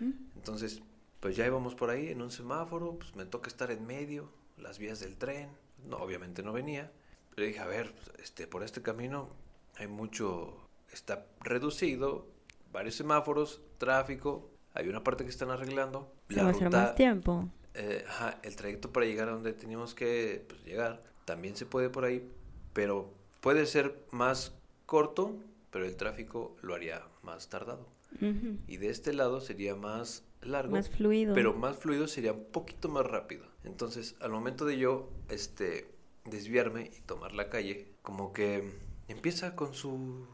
¿Mm? 0.00 0.10
Entonces, 0.36 0.82
pues 1.20 1.36
ya 1.36 1.46
íbamos 1.46 1.74
por 1.76 1.90
ahí 1.90 2.08
en 2.08 2.22
un 2.22 2.30
semáforo, 2.30 2.94
pues 2.98 3.14
me 3.16 3.24
toca 3.24 3.48
estar 3.48 3.70
en 3.70 3.86
medio, 3.86 4.28
las 4.58 4.78
vías 4.78 4.98
del 5.00 5.16
tren. 5.16 5.48
No, 5.88 5.96
obviamente 5.98 6.42
no 6.42 6.52
venía. 6.52 6.90
Le 7.36 7.48
dije, 7.48 7.60
a 7.60 7.66
ver, 7.66 7.92
este, 8.22 8.46
por 8.46 8.62
este 8.62 8.80
camino 8.80 9.28
hay 9.76 9.88
mucho, 9.88 10.56
está 10.90 11.26
reducido, 11.40 12.26
varios 12.72 12.94
semáforos, 12.94 13.60
tráfico, 13.76 14.48
hay 14.72 14.88
una 14.88 15.04
parte 15.04 15.24
que 15.24 15.30
están 15.30 15.50
arreglando. 15.50 16.10
Se 16.30 16.40
va 16.40 16.48
a 16.48 16.50
hacer 16.50 16.70
más 16.70 16.94
tiempo. 16.94 17.48
eh, 17.74 18.04
ajá, 18.08 18.38
el 18.42 18.56
trayecto 18.56 18.90
para 18.90 19.04
llegar 19.04 19.28
a 19.28 19.32
donde 19.32 19.52
teníamos 19.52 19.94
que 19.94 20.46
pues, 20.48 20.64
llegar 20.64 21.02
también 21.26 21.56
se 21.56 21.66
puede 21.66 21.90
por 21.90 22.06
ahí, 22.06 22.26
pero 22.72 23.10
puede 23.42 23.66
ser 23.66 24.02
más 24.12 24.54
corto, 24.86 25.36
pero 25.70 25.84
el 25.84 25.94
tráfico 25.96 26.56
lo 26.62 26.74
haría 26.74 27.02
más 27.22 27.48
tardado. 27.50 27.86
Y 28.66 28.78
de 28.78 28.88
este 28.88 29.12
lado 29.12 29.42
sería 29.42 29.74
más 29.76 30.24
largo, 30.40 30.72
Más 30.72 30.88
fluido. 30.88 31.34
pero 31.34 31.52
más 31.52 31.76
fluido 31.76 32.08
sería 32.08 32.32
un 32.32 32.44
poquito 32.46 32.88
más 32.88 33.04
rápido. 33.04 33.44
Entonces, 33.64 34.14
al 34.20 34.30
momento 34.30 34.64
de 34.64 34.78
yo 34.78 35.10
este 35.28 35.86
desviarme 36.30 36.90
y 36.96 37.00
tomar 37.02 37.32
la 37.34 37.48
calle, 37.48 37.88
como 38.02 38.32
que 38.32 38.72
empieza 39.08 39.54
con 39.56 39.74
su 39.74 40.26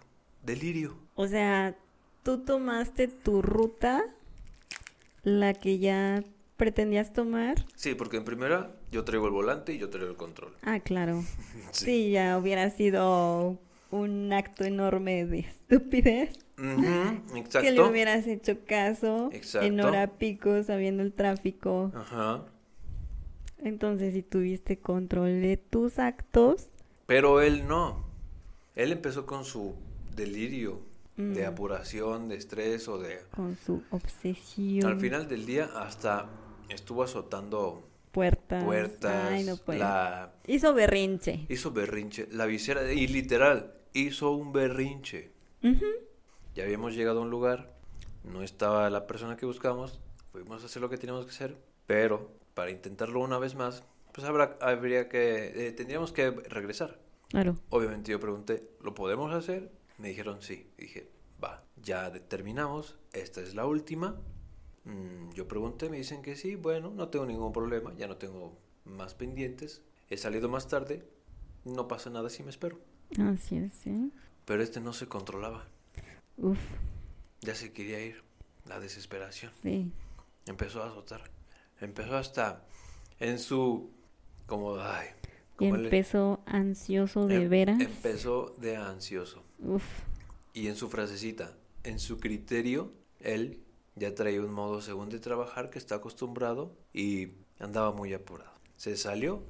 delirio. 0.42 0.96
O 1.14 1.26
sea, 1.26 1.76
tú 2.22 2.38
tomaste 2.44 3.08
tu 3.08 3.42
ruta, 3.42 4.04
la 5.22 5.54
que 5.54 5.78
ya 5.78 6.22
pretendías 6.56 7.12
tomar. 7.12 7.64
Sí, 7.74 7.94
porque 7.94 8.16
en 8.16 8.24
primera 8.24 8.72
yo 8.90 9.04
traigo 9.04 9.26
el 9.26 9.32
volante 9.32 9.72
y 9.72 9.78
yo 9.78 9.90
traigo 9.90 10.10
el 10.10 10.16
control. 10.16 10.54
Ah, 10.62 10.80
claro. 10.80 11.22
Sí. 11.72 11.84
Sí, 11.86 12.10
ya 12.10 12.36
hubiera 12.38 12.68
sido 12.70 13.58
un 13.90 14.32
acto 14.32 14.64
enorme 14.64 15.24
de 15.24 15.40
estupidez. 15.40 16.38
Ujú, 16.58 17.36
exacto. 17.36 17.60
Que 17.62 17.72
le 17.72 17.82
hubieras 17.82 18.26
hecho 18.26 18.64
caso 18.66 19.30
en 19.32 19.80
hora 19.80 20.06
pico, 20.18 20.62
sabiendo 20.62 21.02
el 21.02 21.12
tráfico. 21.12 21.90
Ajá. 21.94 22.44
Entonces, 23.64 24.14
si 24.14 24.22
tuviste 24.22 24.78
control 24.80 25.40
de 25.42 25.56
tus 25.56 25.98
actos, 25.98 26.66
Pero 27.06 27.40
él 27.40 27.66
no. 27.66 28.04
Él 28.74 28.92
empezó 28.92 29.26
con 29.26 29.44
su 29.44 29.74
delirio 30.16 30.80
de 31.16 31.44
Mm. 31.44 31.48
apuración, 31.48 32.28
de 32.28 32.36
estrés 32.36 32.88
o 32.88 32.98
de... 32.98 33.20
con 33.36 33.54
su 33.56 33.82
obsesión. 33.90 34.90
Al 34.90 34.98
final 34.98 35.28
del 35.28 35.44
día 35.44 35.68
hasta 35.76 36.30
estuvo 36.70 37.02
azotando 37.02 37.86
puertas. 38.12 38.64
puertas, 38.64 39.30
Ay, 39.30 39.44
no 39.44 39.56
puede. 39.58 39.78
la... 39.80 40.32
Hizo 40.46 40.72
berrinche. 40.72 41.44
hizo 41.50 41.70
berrinche, 41.70 42.28
la 42.30 42.46
visera, 42.46 42.90
y 42.92 43.06
literal, 43.08 43.74
hizo 43.92 44.30
un 44.32 44.52
berrinche. 44.52 45.30
Ujú. 45.62 45.84
Ya 46.54 46.64
habíamos 46.64 46.94
llegado 46.94 47.18
a 47.20 47.22
un 47.22 47.30
lugar, 47.30 47.74
no 48.24 48.42
estaba 48.42 48.88
la 48.90 49.06
persona 49.06 49.36
que 49.36 49.44
buscamos, 49.46 50.00
fuimos 50.28 50.62
a 50.62 50.66
hacer 50.66 50.80
lo 50.80 50.88
que 50.88 50.96
teníamos 50.96 51.26
que 51.26 51.30
hacer, 51.32 51.56
pero 51.86 52.30
para 52.54 52.70
intentarlo 52.70 53.20
una 53.20 53.38
vez 53.38 53.54
más, 53.54 53.84
pues 54.12 54.26
habrá, 54.26 54.58
habría 54.60 55.08
que, 55.08 55.68
eh, 55.68 55.72
tendríamos 55.72 56.12
que 56.12 56.30
regresar. 56.30 56.98
Claro. 57.28 57.56
Obviamente 57.70 58.10
yo 58.12 58.20
pregunté, 58.20 58.68
¿lo 58.82 58.94
podemos 58.94 59.32
hacer? 59.32 59.70
Me 59.98 60.08
dijeron 60.08 60.42
sí. 60.42 60.70
Dije, 60.76 61.08
va, 61.42 61.64
ya 61.82 62.10
determinamos, 62.10 62.98
esta 63.12 63.40
es 63.40 63.54
la 63.54 63.66
última. 63.66 64.20
Mm, 64.84 65.30
yo 65.30 65.48
pregunté, 65.48 65.88
me 65.88 65.96
dicen 65.96 66.22
que 66.22 66.36
sí, 66.36 66.56
bueno, 66.56 66.90
no 66.90 67.08
tengo 67.08 67.24
ningún 67.24 67.52
problema, 67.52 67.94
ya 67.96 68.06
no 68.06 68.16
tengo 68.16 68.58
más 68.84 69.14
pendientes. 69.14 69.82
He 70.10 70.16
salido 70.16 70.48
más 70.48 70.68
tarde, 70.68 71.04
no 71.64 71.88
pasa 71.88 72.10
nada 72.10 72.28
si 72.28 72.42
me 72.42 72.50
espero. 72.50 72.78
Así 73.18 73.56
es, 73.56 73.72
¿sí? 73.74 74.12
Pero 74.44 74.62
este 74.62 74.80
no 74.80 74.92
se 74.92 75.06
controlaba, 75.06 75.64
Uf, 76.36 76.58
ya 77.40 77.54
se 77.54 77.72
quería 77.72 78.04
ir. 78.04 78.22
La 78.66 78.78
desesperación 78.78 79.52
sí. 79.62 79.90
empezó 80.46 80.82
a 80.82 80.88
azotar. 80.88 81.22
Empezó 81.82 82.16
hasta 82.16 82.64
en 83.20 83.38
su, 83.38 83.90
como, 84.46 84.76
ay, 84.78 85.08
como 85.56 85.74
empezó 85.76 86.40
ansioso 86.46 87.26
de 87.26 87.42
em- 87.42 87.48
veras. 87.50 87.80
Empezó 87.80 88.54
de 88.58 88.76
ansioso. 88.76 89.42
Uf, 89.58 89.82
Y 90.54 90.68
en 90.68 90.76
su 90.76 90.88
frasecita, 90.88 91.54
en 91.84 91.98
su 91.98 92.18
criterio, 92.18 92.92
él 93.20 93.60
ya 93.96 94.14
traía 94.14 94.40
un 94.40 94.52
modo 94.52 94.80
según 94.80 95.08
de 95.10 95.18
trabajar 95.18 95.70
que 95.70 95.78
está 95.78 95.96
acostumbrado 95.96 96.72
y 96.92 97.32
andaba 97.58 97.92
muy 97.92 98.14
apurado. 98.14 98.52
Se 98.76 98.96
salió, 98.96 99.42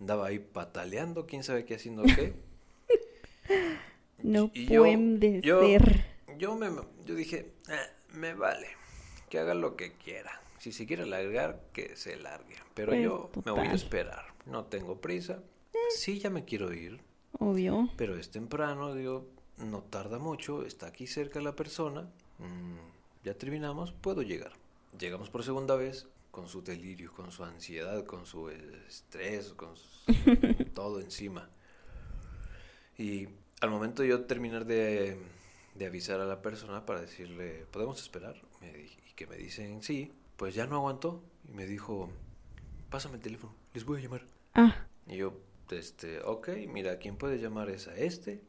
andaba 0.00 0.26
ahí 0.26 0.38
pataleando, 0.38 1.26
quién 1.26 1.42
sabe 1.44 1.64
qué 1.64 1.74
haciendo 1.74 2.02
qué. 2.04 2.34
no 4.22 4.50
Y 4.54 4.66
yo- 4.66 4.82
puede 4.82 5.40
yo- 5.42 5.60
ser. 5.60 6.12
Yo 6.38 6.56
me 6.56 6.68
yo 7.04 7.14
dije, 7.14 7.52
"Ah, 7.68 7.86
me 8.14 8.34
vale, 8.34 8.68
que 9.28 9.38
haga 9.38 9.54
lo 9.54 9.76
que 9.76 9.92
quiera. 9.92 10.40
Si 10.62 10.70
se 10.70 10.86
quiere 10.86 11.06
largar, 11.06 11.60
que 11.72 11.96
se 11.96 12.14
largue. 12.14 12.54
Pero 12.74 12.90
Pues, 12.92 13.02
yo 13.02 13.30
me 13.44 13.50
voy 13.50 13.60
a 13.62 13.62
total. 13.64 13.74
esperar. 13.74 14.24
No 14.46 14.66
tengo 14.66 15.00
prisa. 15.00 15.42
Sí, 15.96 16.20
ya 16.20 16.30
me 16.30 16.44
quiero 16.44 16.72
ir. 16.72 17.00
Obvio. 17.40 17.88
Pero 17.96 18.16
es 18.16 18.30
temprano, 18.30 18.94
digo, 18.94 19.26
no 19.58 19.82
tarda 19.82 20.20
mucho, 20.20 20.64
está 20.64 20.86
aquí 20.86 21.08
cerca 21.08 21.40
la 21.40 21.56
persona, 21.56 22.02
mm, 22.38 22.76
ya 23.24 23.34
terminamos, 23.34 23.90
puedo 23.90 24.22
llegar. 24.22 24.52
Llegamos 24.96 25.30
por 25.30 25.42
segunda 25.42 25.74
vez 25.74 26.06
con 26.30 26.46
su 26.46 26.62
delirio, 26.62 27.12
con 27.12 27.32
su 27.32 27.42
ansiedad, 27.42 28.04
con 28.04 28.24
su 28.24 28.48
estrés, 28.48 29.54
con 29.54 29.76
su- 29.76 30.04
todo 30.74 31.00
encima. 31.00 31.50
Y 32.98 33.26
al 33.60 33.70
momento 33.70 34.02
de 34.02 34.08
yo 34.10 34.26
terminar 34.26 34.64
de, 34.64 35.16
de 35.74 35.86
avisar 35.86 36.20
a 36.20 36.24
la 36.24 36.40
persona 36.40 36.86
para 36.86 37.00
decirle, 37.00 37.66
¿podemos 37.72 38.00
esperar? 38.00 38.40
Me 38.60 38.70
y 38.78 39.12
que 39.16 39.26
me 39.26 39.36
dicen 39.36 39.82
sí, 39.82 40.12
pues 40.36 40.54
ya 40.54 40.66
no 40.66 40.76
aguantó 40.76 41.22
y 41.48 41.52
me 41.52 41.66
dijo, 41.66 42.10
pásame 42.90 43.16
el 43.16 43.22
teléfono, 43.22 43.54
les 43.74 43.84
voy 43.84 44.00
a 44.00 44.02
llamar. 44.02 44.26
Ah, 44.54 44.86
Y 45.06 45.16
yo, 45.16 45.34
este, 45.70 46.20
ok, 46.20 46.48
mira, 46.68 46.98
¿quién 46.98 47.16
puedes 47.16 47.40
llamar 47.40 47.70
es 47.70 47.88
a 47.88 47.96
este, 47.96 48.42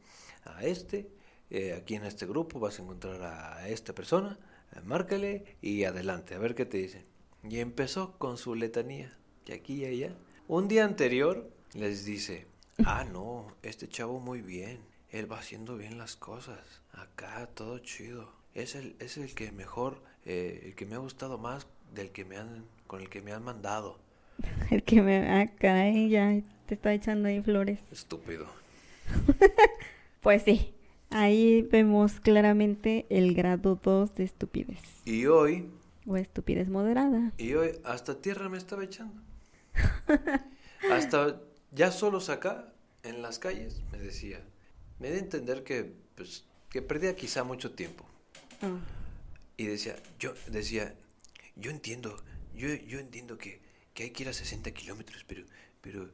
a 0.46 0.64
este, 0.66 1.10
eh, 1.50 1.74
aquí 1.74 1.96
en 1.96 2.06
este 2.06 2.26
grupo 2.26 2.60
vas 2.60 2.80
a 2.80 2.84
encontrar 2.84 3.22
a 3.22 3.70
esta 3.70 3.94
persona, 3.94 4.40
eh, 4.76 4.82
márcale 4.84 5.58
y 5.62 5.84
adelante, 5.84 6.36
a 6.36 6.40
ver 6.40 6.56
qué 6.56 6.66
te 6.66 6.78
dice. 6.78 7.06
Y 7.44 7.60
empezó 7.60 8.18
con 8.18 8.38
su 8.38 8.56
letanía, 8.56 9.18
y 9.46 9.52
aquí 9.52 9.82
y 9.82 9.86
allá. 9.86 10.16
Un 10.48 10.68
día 10.68 10.86
anterior 10.86 11.50
les 11.74 12.06
dice, 12.06 12.48
ah, 12.86 13.04
no, 13.12 13.48
este 13.62 13.88
chavo 13.88 14.20
muy 14.20 14.42
bien, 14.42 14.80
él 15.10 15.32
va 15.32 15.40
haciendo 15.40 15.78
bien 15.78 15.98
las 15.98 16.16
cosas, 16.16 16.60
acá 16.92 17.48
todo 17.54 17.80
chido. 17.80 18.32
Es 18.54 18.76
el, 18.76 18.96
es 19.00 19.18
el 19.18 19.34
que 19.34 19.52
mejor, 19.52 20.02
eh, 20.26 20.62
el 20.66 20.76
que 20.76 20.86
me 20.86 20.96
ha 20.96 21.00
gustado 21.00 21.38
más 21.38 21.66
del 21.94 22.12
que 22.12 22.26
me 22.26 22.38
han, 22.38 22.66
con 22.88 23.02
el 23.02 23.10
que 23.10 23.22
me 23.22 23.34
han 23.34 23.44
mandado. 23.44 24.00
el 24.72 24.84
que 24.84 25.02
me. 25.02 25.18
Ah, 25.30 25.48
caray, 25.56 26.10
ya 26.10 26.42
te 26.66 26.74
está 26.74 26.94
echando 26.94 27.28
ahí 27.30 27.42
flores. 27.42 27.80
Estúpido. 27.92 28.48
Pues 30.22 30.44
sí. 30.44 30.74
Ahí 31.10 31.62
vemos 31.64 32.20
claramente 32.20 33.06
el 33.10 33.36
grado 33.36 33.80
2 33.82 34.16
de 34.16 34.24
estupidez. 34.24 34.80
Y 35.06 35.26
hoy 35.28 35.70
O 36.08 36.18
estupidez 36.18 36.70
moderada. 36.70 37.34
Y 37.38 37.54
hoy 37.54 37.72
hasta 37.84 38.22
tierra 38.22 38.50
me 38.50 38.58
estaba 38.58 38.84
echando. 38.84 39.22
hasta 40.92 41.42
ya 41.72 41.92
solos 41.92 42.30
acá, 42.30 42.74
en 43.04 43.22
las 43.22 43.40
calles, 43.40 43.84
me 43.92 43.98
decía. 44.00 44.42
Me 45.00 45.10
da 45.10 45.16
a 45.16 45.20
entender 45.20 45.64
que, 45.64 45.94
pues, 46.16 46.46
que 46.70 46.82
perdía 46.82 47.16
quizá 47.16 47.44
mucho 47.44 47.74
tiempo. 47.74 48.06
Ah, 48.62 48.78
Y 49.58 49.66
decía, 49.66 49.96
yo 50.20 50.34
decía, 50.48 50.96
yo 51.56 51.72
entiendo, 51.72 52.16
yo, 52.56 52.68
yo 52.74 53.00
entiendo 53.00 53.38
que, 53.38 53.62
que 53.94 54.04
hay 54.04 54.10
que 54.12 54.24
ir 54.24 54.30
a 54.30 54.34
60 54.34 54.72
kilómetros, 54.72 55.24
pero, 55.28 55.44
pero, 55.82 56.10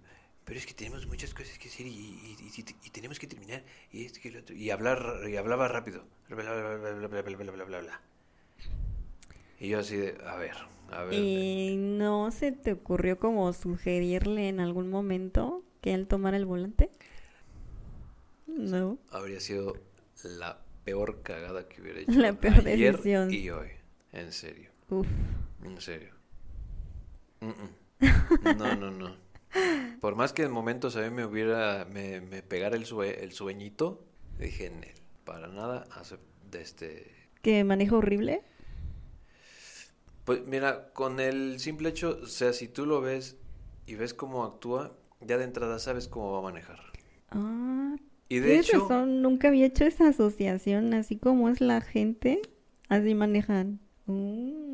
pero 0.46 0.60
es 0.60 0.66
que 0.66 0.74
tenemos 0.74 1.06
muchas 1.08 1.34
cosas 1.34 1.58
que 1.60 1.70
hacer 1.70 1.86
y, 1.88 1.92
y- 1.92 2.38
y- 2.86 2.90
tenemos 2.90 3.20
que 3.20 3.28
terminar 3.28 3.64
y 3.92 4.06
esto 4.06 4.20
que 4.22 4.32
lo 4.32 4.40
otro. 4.40 4.56
Y 4.56 4.70
hablar, 4.72 5.22
y 5.30 5.36
hablaba 5.38 5.68
rápido. 5.68 6.04
Bla, 6.28 6.36
bla, 6.38 6.54
bla, 6.54 6.76
bla, 6.78 6.92
bla, 6.92 7.08
bla, 7.08 7.22
bla, 7.22 7.36
bla, 7.38 7.52
bla, 7.54 7.64
bla, 7.66 7.80
bla. 7.82 8.02
Y 9.60 9.70
yo 9.70 9.80
así 9.80 9.98
de, 9.98 10.18
a 10.26 10.36
ver, 10.38 10.56
a 10.92 11.04
ver. 11.04 11.14
¿Y 11.14 11.76
no 11.78 12.32
se 12.32 12.52
te 12.52 12.72
ocurrió 12.74 13.20
como 13.20 13.52
sugerirle 13.54 14.48
en 14.50 14.60
algún 14.60 14.90
momento 14.90 15.64
que 15.82 15.94
él 15.94 16.08
tomara 16.08 16.38
el 16.38 16.46
volante? 16.46 16.90
No. 18.48 18.98
habría 19.12 19.40
sido 19.40 19.76
la 20.24 20.60
peor 20.84 21.22
cagada 21.22 21.68
que 21.68 21.82
hubiera 21.82 22.00
hecho 22.02 22.12
La 22.12 22.34
peor 22.34 22.68
ayer 22.68 22.98
decisión. 22.98 23.34
y 23.34 23.50
hoy. 23.50 23.70
En 24.12 24.32
serio, 24.32 24.69
Uf. 24.90 25.08
en 25.64 25.80
serio. 25.82 26.14
Mm, 27.42 27.48
mm. 27.50 28.58
No, 28.58 28.76
no, 28.76 28.92
no. 28.92 29.16
Por 30.00 30.16
más 30.16 30.34
que 30.34 30.44
en 30.44 30.52
momentos 30.52 30.96
a 30.96 31.02
mí 31.02 31.10
me 31.10 31.26
hubiera, 31.26 31.86
me, 31.92 32.22
me 32.22 32.42
pegara 32.44 32.76
el, 32.76 32.86
sue- 32.86 33.24
el 33.24 33.32
sueñito, 33.34 34.06
dije 34.40 34.68
en 34.68 34.84
él, 34.84 34.96
para 35.26 35.48
nada, 35.48 35.86
acep- 35.92 36.20
de 36.52 36.62
este, 36.62 37.12
que 37.42 37.64
maneja 37.64 37.96
horrible. 37.98 38.42
Pues 40.26 40.46
mira, 40.46 40.92
con 40.94 41.20
el 41.20 41.60
simple 41.60 41.90
hecho, 41.90 42.20
o 42.24 42.28
sea, 42.28 42.54
si 42.54 42.68
tú 42.68 42.86
lo 42.86 43.02
ves 43.02 43.38
y 43.88 43.96
ves 43.96 44.14
cómo 44.14 44.44
actúa, 44.44 44.96
ya 45.22 45.38
de 45.38 45.44
entrada 45.46 45.80
sabes 45.80 46.08
cómo 46.08 46.32
va 46.34 46.40
a 46.40 46.44
manejar. 46.44 46.80
Ah, 47.32 47.96
Y 48.30 48.40
de 48.40 48.60
hecho, 48.60 48.80
razón, 48.82 49.22
nunca 49.22 49.48
había 49.48 49.66
hecho 49.66 49.86
esa 49.86 50.10
asociación, 50.10 50.94
así 50.94 51.18
como 51.18 51.50
es 51.50 51.62
la 51.62 51.82
gente, 51.82 52.42
así 52.90 53.16
manejan. 53.16 53.80
Mm. 54.06 54.69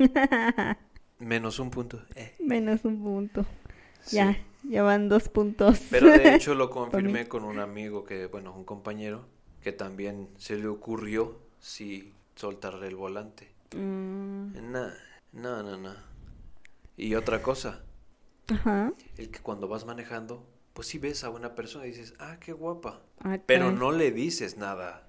menos 1.18 1.58
un 1.58 1.70
punto. 1.70 2.02
eh, 2.14 2.34
Menos 2.40 2.84
un 2.84 3.02
punto. 3.02 3.46
sí. 4.02 4.16
Ya, 4.16 4.36
ya 4.64 4.82
van 4.82 5.08
dos 5.08 5.28
puntos. 5.28 5.80
Pero 5.90 6.08
de 6.10 6.34
hecho 6.34 6.54
lo 6.54 6.70
confirmé 6.70 7.28
con 7.28 7.44
un 7.44 7.58
amigo 7.58 8.04
que, 8.04 8.26
bueno, 8.26 8.54
un 8.54 8.64
compañero, 8.64 9.26
que 9.62 9.72
también 9.72 10.28
se 10.38 10.56
le 10.56 10.66
ocurrió 10.68 11.38
si 11.58 12.12
soltarle 12.34 12.88
el 12.88 12.96
volante. 12.96 13.52
Mm, 13.76 14.70
No, 14.72 14.88
no, 15.32 15.62
no, 15.62 15.76
no. 15.76 15.94
Y 16.96 17.14
otra 17.14 17.42
cosa, 17.42 17.82
Ajá. 18.48 18.92
el 19.16 19.30
que 19.30 19.40
cuando 19.40 19.68
vas 19.68 19.86
manejando, 19.86 20.46
pues 20.74 20.88
si 20.88 20.98
ves 20.98 21.24
a 21.24 21.30
una 21.30 21.54
persona 21.54 21.86
y 21.86 21.90
dices, 21.90 22.14
ah, 22.18 22.38
qué 22.40 22.52
guapa. 22.52 23.00
Ah, 23.20 23.38
Pero 23.46 23.70
no 23.72 23.92
le 23.92 24.10
dices 24.12 24.56
nada. 24.56 25.06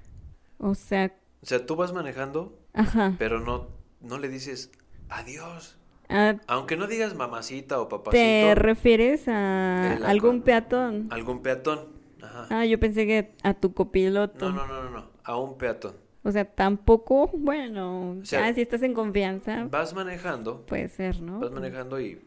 O 0.57 0.75
sea, 0.75 1.13
O 1.41 1.45
sea, 1.45 1.65
tú 1.65 1.75
vas 1.75 1.91
manejando, 1.93 2.57
ajá. 2.73 3.15
pero 3.17 3.39
no, 3.39 3.69
no 3.99 4.19
le 4.19 4.29
dices 4.29 4.71
adiós. 5.11 5.77
Ah, 6.09 6.35
Aunque 6.47 6.75
no 6.75 6.87
digas 6.87 7.15
mamacita 7.15 7.79
o 7.79 7.87
¿Te 7.87 7.89
papacito, 7.89 8.55
refieres 8.55 9.27
a 9.27 9.93
algún 10.07 10.41
peatón? 10.41 11.07
algún 11.09 11.41
peatón. 11.41 11.87
Ajá. 12.21 12.47
Ah, 12.49 12.65
yo 12.65 12.79
pensé 12.79 13.07
que 13.07 13.33
a 13.43 13.53
tu 13.53 13.73
copiloto. 13.73 14.51
No, 14.51 14.67
no, 14.67 14.67
no, 14.67 14.83
no, 14.83 14.89
no, 14.89 15.05
a 15.23 15.37
un 15.37 15.57
peatón. 15.57 15.93
O 16.23 16.31
sea, 16.31 16.45
tampoco, 16.45 17.29
bueno, 17.33 18.17
O 18.21 18.25
sea, 18.25 18.53
si 18.53 18.61
estás 18.61 18.83
en 18.83 18.93
confianza, 18.93 19.65
Vas 19.71 19.93
manejando, 19.95 20.65
puede 20.67 20.87
ser, 20.89 21.21
¿no? 21.21 21.39
vas 21.39 21.51
manejando 21.51 21.99
y 21.99 22.21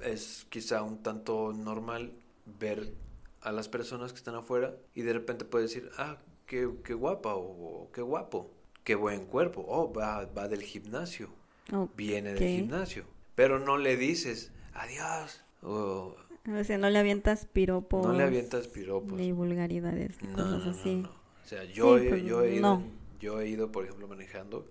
es 0.00 0.46
quizá 0.48 0.82
un 0.82 1.02
tanto 1.02 1.52
normal 1.52 2.12
ver 2.46 2.94
a 3.42 3.52
las 3.52 3.68
personas 3.68 4.12
que 4.12 4.18
están 4.18 4.36
afuera 4.36 4.74
y 4.94 5.02
de 5.02 5.12
repente 5.12 5.44
puedes 5.44 5.70
decir, 5.74 5.90
ah, 5.98 6.16
qué, 6.46 6.70
qué 6.84 6.94
guapa 6.94 7.34
o 7.34 7.90
qué 7.92 8.00
guapo, 8.02 8.50
qué 8.84 8.94
buen 8.94 9.26
cuerpo, 9.26 9.64
oh, 9.68 9.92
va, 9.92 10.24
va 10.26 10.48
del 10.48 10.62
gimnasio, 10.62 11.28
Viene 11.96 12.34
del 12.34 12.60
gimnasio, 12.60 13.04
pero 13.34 13.58
no 13.58 13.78
le 13.78 13.96
dices 13.96 14.52
adiós 14.74 15.42
o 15.62 16.16
O 16.50 16.64
sea, 16.64 16.78
no 16.78 16.90
le 16.90 16.98
avientas 16.98 17.46
piropos. 17.46 18.06
no 18.06 18.12
le 18.12 18.24
avientas 18.24 18.66
piropos. 18.66 19.12
Ni 19.12 19.32
vulgaridades, 19.32 20.20
No, 20.22 20.32
cosas 20.36 20.50
no, 20.50 20.58
no, 20.64 20.70
así. 20.70 20.94
no. 20.96 21.08
O 21.10 21.46
sea, 21.46 21.64
yo, 21.64 21.98
Sí, 21.98 22.06
he, 22.06 22.08
pues, 22.10 22.22
yo, 22.24 22.42
he 22.44 22.54
ido, 22.56 22.82
yo 23.20 23.40
he 23.40 23.48
ido, 23.48 23.72
por 23.72 23.84
ejemplo, 23.84 24.06
manejando 24.08 24.66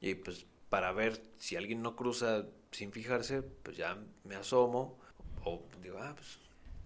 y 0.00 0.14
pues 0.14 0.46
para 0.68 0.92
ver 0.92 1.20
si 1.38 1.56
alguien 1.56 1.82
no 1.82 1.96
cruza 1.96 2.46
sin 2.70 2.92
fijarse, 2.92 3.42
pues 3.42 3.76
ya 3.76 3.98
me 4.24 4.36
asomo 4.36 4.98
o 5.44 5.62
digo, 5.82 5.98
ah, 6.00 6.12
pues, 6.14 6.38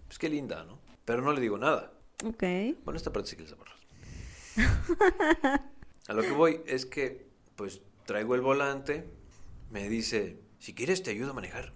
pues 0.07 0.17
qué 0.17 0.29
linda, 0.29 0.63
¿no? 0.63 0.79
Pero 1.05 1.21
no 1.21 1.31
le 1.33 1.41
digo 1.41 1.57
nada. 1.57 1.91
Ok. 2.25 2.43
Bueno, 2.83 2.97
esta 2.97 3.11
parte 3.13 3.29
sí 3.29 3.35
que 3.35 3.43
les. 3.43 3.53
A 6.07 6.13
lo 6.13 6.21
que 6.21 6.31
voy 6.31 6.61
es 6.65 6.85
que, 6.85 7.27
pues, 7.55 7.81
traigo 8.05 8.35
el 8.35 8.41
volante, 8.41 9.05
me 9.71 9.89
dice, 9.89 10.37
si 10.59 10.73
quieres 10.73 11.03
te 11.03 11.11
ayudo 11.11 11.31
a 11.31 11.33
manejar. 11.33 11.73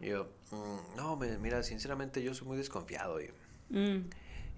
Y 0.00 0.06
yo, 0.08 0.28
"Mm, 0.50 0.96
no, 0.96 1.16
me- 1.16 1.38
mira, 1.38 1.62
sinceramente 1.62 2.22
yo 2.22 2.34
soy 2.34 2.46
muy 2.46 2.56
desconfiado. 2.56 3.20
Y, 3.20 3.30
Mm. 3.70 4.08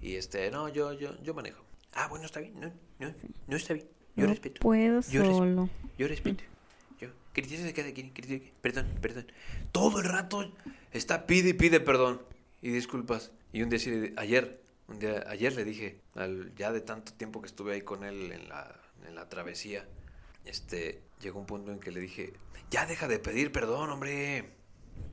y 0.03 0.15
este, 0.17 0.51
no, 0.51 0.69
yo, 0.69 0.93
yo, 0.93 1.21
yo 1.23 1.35
manejo. 1.35 1.63
Ah, 1.95 2.09
bueno, 2.09 2.27
está 2.27 2.41
bien, 2.41 2.59
no, 2.61 2.71
no, 2.99 3.13
no 3.47 3.57
está 3.57 3.75
bien. 3.75 3.89
Yo 4.17 4.25
no 4.25 4.31
respeto. 4.31 4.61
puedo 4.61 5.01
Yo 5.03 5.25
solo. 5.25 5.69
Yo 5.97 6.09
respeto. 6.09 6.43
Yo, 7.01 7.09
criterio 7.33 7.65
de 7.65 7.73
cada 7.73 7.93
quien, 7.93 8.13
Perdón, 8.61 8.87
perdón. 9.01 9.27
Todo 9.73 10.01
el 10.01 10.05
rato 10.09 10.53
está 10.93 11.27
pide 11.27 11.51
y 11.51 11.53
pide 11.53 11.79
perdón 11.81 12.21
y 12.61 12.71
disculpas. 12.71 13.31
Y 13.53 13.63
un 13.63 13.71
día, 13.71 13.79
ayer, 14.17 14.61
un 14.89 14.99
día, 14.99 15.25
ayer 15.29 15.55
le 15.55 15.65
dije, 15.65 16.01
al, 16.15 16.53
ya 16.57 16.73
de 16.73 16.81
tanto 16.81 17.13
tiempo 17.13 17.41
que 17.41 17.47
estuve 17.47 17.75
ahí 17.75 17.83
con 17.83 18.03
él 18.05 18.33
en 18.33 18.49
la, 18.49 18.75
en 19.07 19.15
la 19.15 19.29
travesía, 19.29 19.87
este, 20.45 21.03
llegó 21.21 21.41
un 21.41 21.47
punto 21.47 21.73
en 21.73 21.81
que 21.81 21.91
le 21.91 22.01
dije, 22.01 22.33
ya 22.71 22.87
deja 22.87 23.09
de 23.09 23.19
pedir 23.19 23.53
perdón, 23.53 23.91
hombre. 23.91 24.51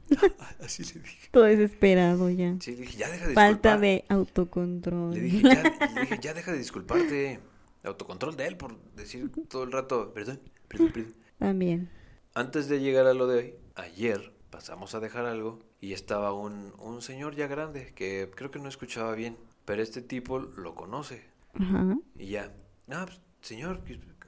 Así 0.60 0.84
le 0.84 1.02
dije. 1.02 1.30
Todo 1.32 1.44
desesperado 1.46 2.30
ya. 2.30 2.56
Sí, 2.60 2.76
le 2.76 2.82
dije, 2.82 2.98
ya 2.98 3.10
deja 3.10 3.28
de 3.28 3.34
Falta 3.34 3.78
disculpar". 3.78 3.80
de 3.80 4.06
autocontrol. 4.10 5.14
Le 5.14 5.22
dije, 5.22 5.42
ya, 5.42 5.64
le 5.96 6.02
dije, 6.02 6.20
ya 6.22 6.34
deja 6.34 6.52
de 6.52 6.58
disculparte. 6.58 7.40
Autocontrol 7.84 8.36
de 8.36 8.48
él 8.48 8.58
por 8.58 8.80
decir 8.96 9.32
todo 9.48 9.64
el 9.64 9.72
rato, 9.72 10.12
perdón, 10.14 10.40
perdón, 10.68 10.92
perdón. 10.92 11.14
También. 11.38 11.90
Antes 12.34 12.68
de 12.68 12.80
llegar 12.80 13.06
a 13.06 13.14
lo 13.14 13.28
de 13.28 13.38
hoy, 13.38 13.54
ayer 13.76 14.34
pasamos 14.50 14.96
a 14.96 15.00
dejar 15.00 15.26
algo 15.26 15.60
y 15.82 15.94
estaba 15.94 16.34
un, 16.34 16.74
un 16.80 17.02
señor 17.04 17.36
ya 17.36 17.46
grande 17.46 17.94
que 17.94 18.32
creo 18.36 18.50
que 18.50 18.58
no 18.58 18.70
escuchaba 18.70 19.14
bien, 19.14 19.38
pero 19.66 19.84
este 19.84 20.02
tipo 20.02 20.40
lo 20.40 20.74
conoce 20.74 21.26
Ajá. 21.54 21.98
y 22.18 22.28
ya, 22.28 22.52
ah, 22.90 23.06
pues, 23.06 23.22
señor, 23.42 23.82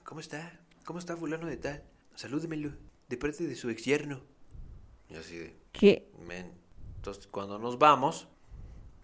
¿cómo 0.04 0.20
está? 0.20 0.60
¿Cómo 0.88 1.00
está 1.00 1.17
fulano 1.17 1.47
de 1.47 1.58
tal? 1.58 1.84
Salúdemelo, 2.15 2.71
de 3.10 3.17
parte 3.17 3.45
de 3.45 3.58
su 3.58 3.69
ex 3.69 3.84
yerno. 3.84 4.21
Y 5.10 5.15
así 5.15 5.38
de, 5.38 5.58
¿Qué? 5.73 6.10
men. 6.26 6.54
Entonces, 6.95 7.28
cuando 7.28 7.60
nos 7.60 7.78
vamos, 7.78 8.30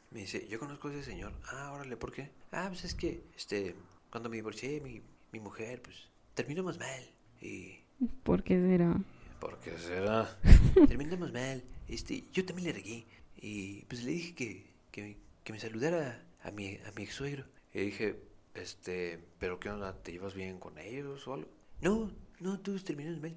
me 0.09 0.21
dice, 0.21 0.47
yo 0.47 0.59
conozco 0.59 0.87
a 0.87 0.93
ese 0.93 1.03
señor. 1.03 1.33
Ah, 1.51 1.73
órale, 1.73 1.97
¿por 1.97 2.13
qué? 2.13 2.31
Ah, 2.53 2.67
pues 2.69 2.85
es 2.85 2.95
que, 2.95 3.25
este, 3.35 3.75
cuando 4.09 4.29
me 4.29 4.37
divorcié, 4.37 4.79
mi, 4.79 5.01
mi 5.33 5.41
mujer, 5.41 5.81
pues, 5.81 6.07
terminamos 6.35 6.79
mal. 6.79 7.03
Y 7.41 7.81
¿Por 8.23 8.43
qué 8.43 8.61
será? 8.61 8.97
¿Por 9.41 9.59
qué 9.59 9.77
será? 9.77 10.39
Terminamos 10.87 11.33
mal. 11.33 11.65
Este, 11.89 12.23
yo 12.31 12.45
también 12.45 12.69
le 12.69 12.73
regué. 12.75 13.05
Y 13.35 13.83
pues 13.89 14.05
le 14.05 14.11
dije 14.11 14.35
que, 14.35 14.71
que, 14.89 15.17
que 15.43 15.51
me 15.51 15.59
saludara 15.59 16.23
a 16.43 16.51
mi, 16.51 16.77
a 16.77 16.93
mi 16.95 17.03
ex 17.03 17.13
suegro. 17.13 17.43
Y 17.73 17.81
dije, 17.81 18.23
este, 18.53 19.19
¿pero 19.37 19.59
qué 19.59 19.69
onda? 19.69 20.01
¿Te 20.01 20.13
llevas 20.13 20.33
bien 20.33 20.59
con 20.59 20.77
ellos 20.77 21.27
o 21.27 21.33
algo? 21.33 21.62
No, 21.83 22.11
no, 22.39 22.59
todos 22.59 22.83
terminamos 22.83 23.21
mal. 23.21 23.35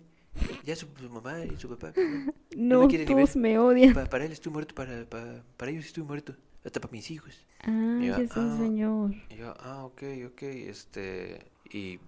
Ya 0.64 0.76
su, 0.76 0.86
su 0.98 1.08
mamá 1.10 1.44
y 1.44 1.56
su 1.56 1.68
papá. 1.68 1.92
No, 2.56 2.80
No, 2.80 2.86
me 2.86 2.98
ni 2.98 3.04
todos 3.04 3.36
me 3.36 3.58
odian. 3.58 3.94
Pa- 3.94 4.06
para 4.06 4.24
él 4.24 4.32
estoy 4.32 4.50
muerto, 4.52 4.74
para, 4.74 5.04
para, 5.04 5.42
para 5.56 5.70
ellos 5.70 5.84
estoy 5.86 6.02
muerto. 6.04 6.34
Hasta 6.64 6.80
para 6.80 6.92
mis 6.92 7.10
hijos. 7.10 7.46
Ah, 7.62 7.98
es 8.02 8.36
un 8.36 8.50
ah. 8.50 8.56
señor. 8.58 9.14
Y 9.30 9.36
yo, 9.36 9.54
ah, 9.60 9.84
ok, 9.84 10.02
ok, 10.28 10.42
este, 10.42 11.50
y 11.70 12.00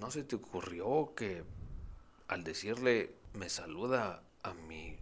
no 0.00 0.10
se 0.10 0.22
te 0.24 0.36
ocurrió 0.36 1.14
que 1.14 1.42
al 2.28 2.44
decirle 2.44 3.14
me 3.34 3.48
saluda 3.48 4.22
a 4.42 4.54
mi, 4.54 4.96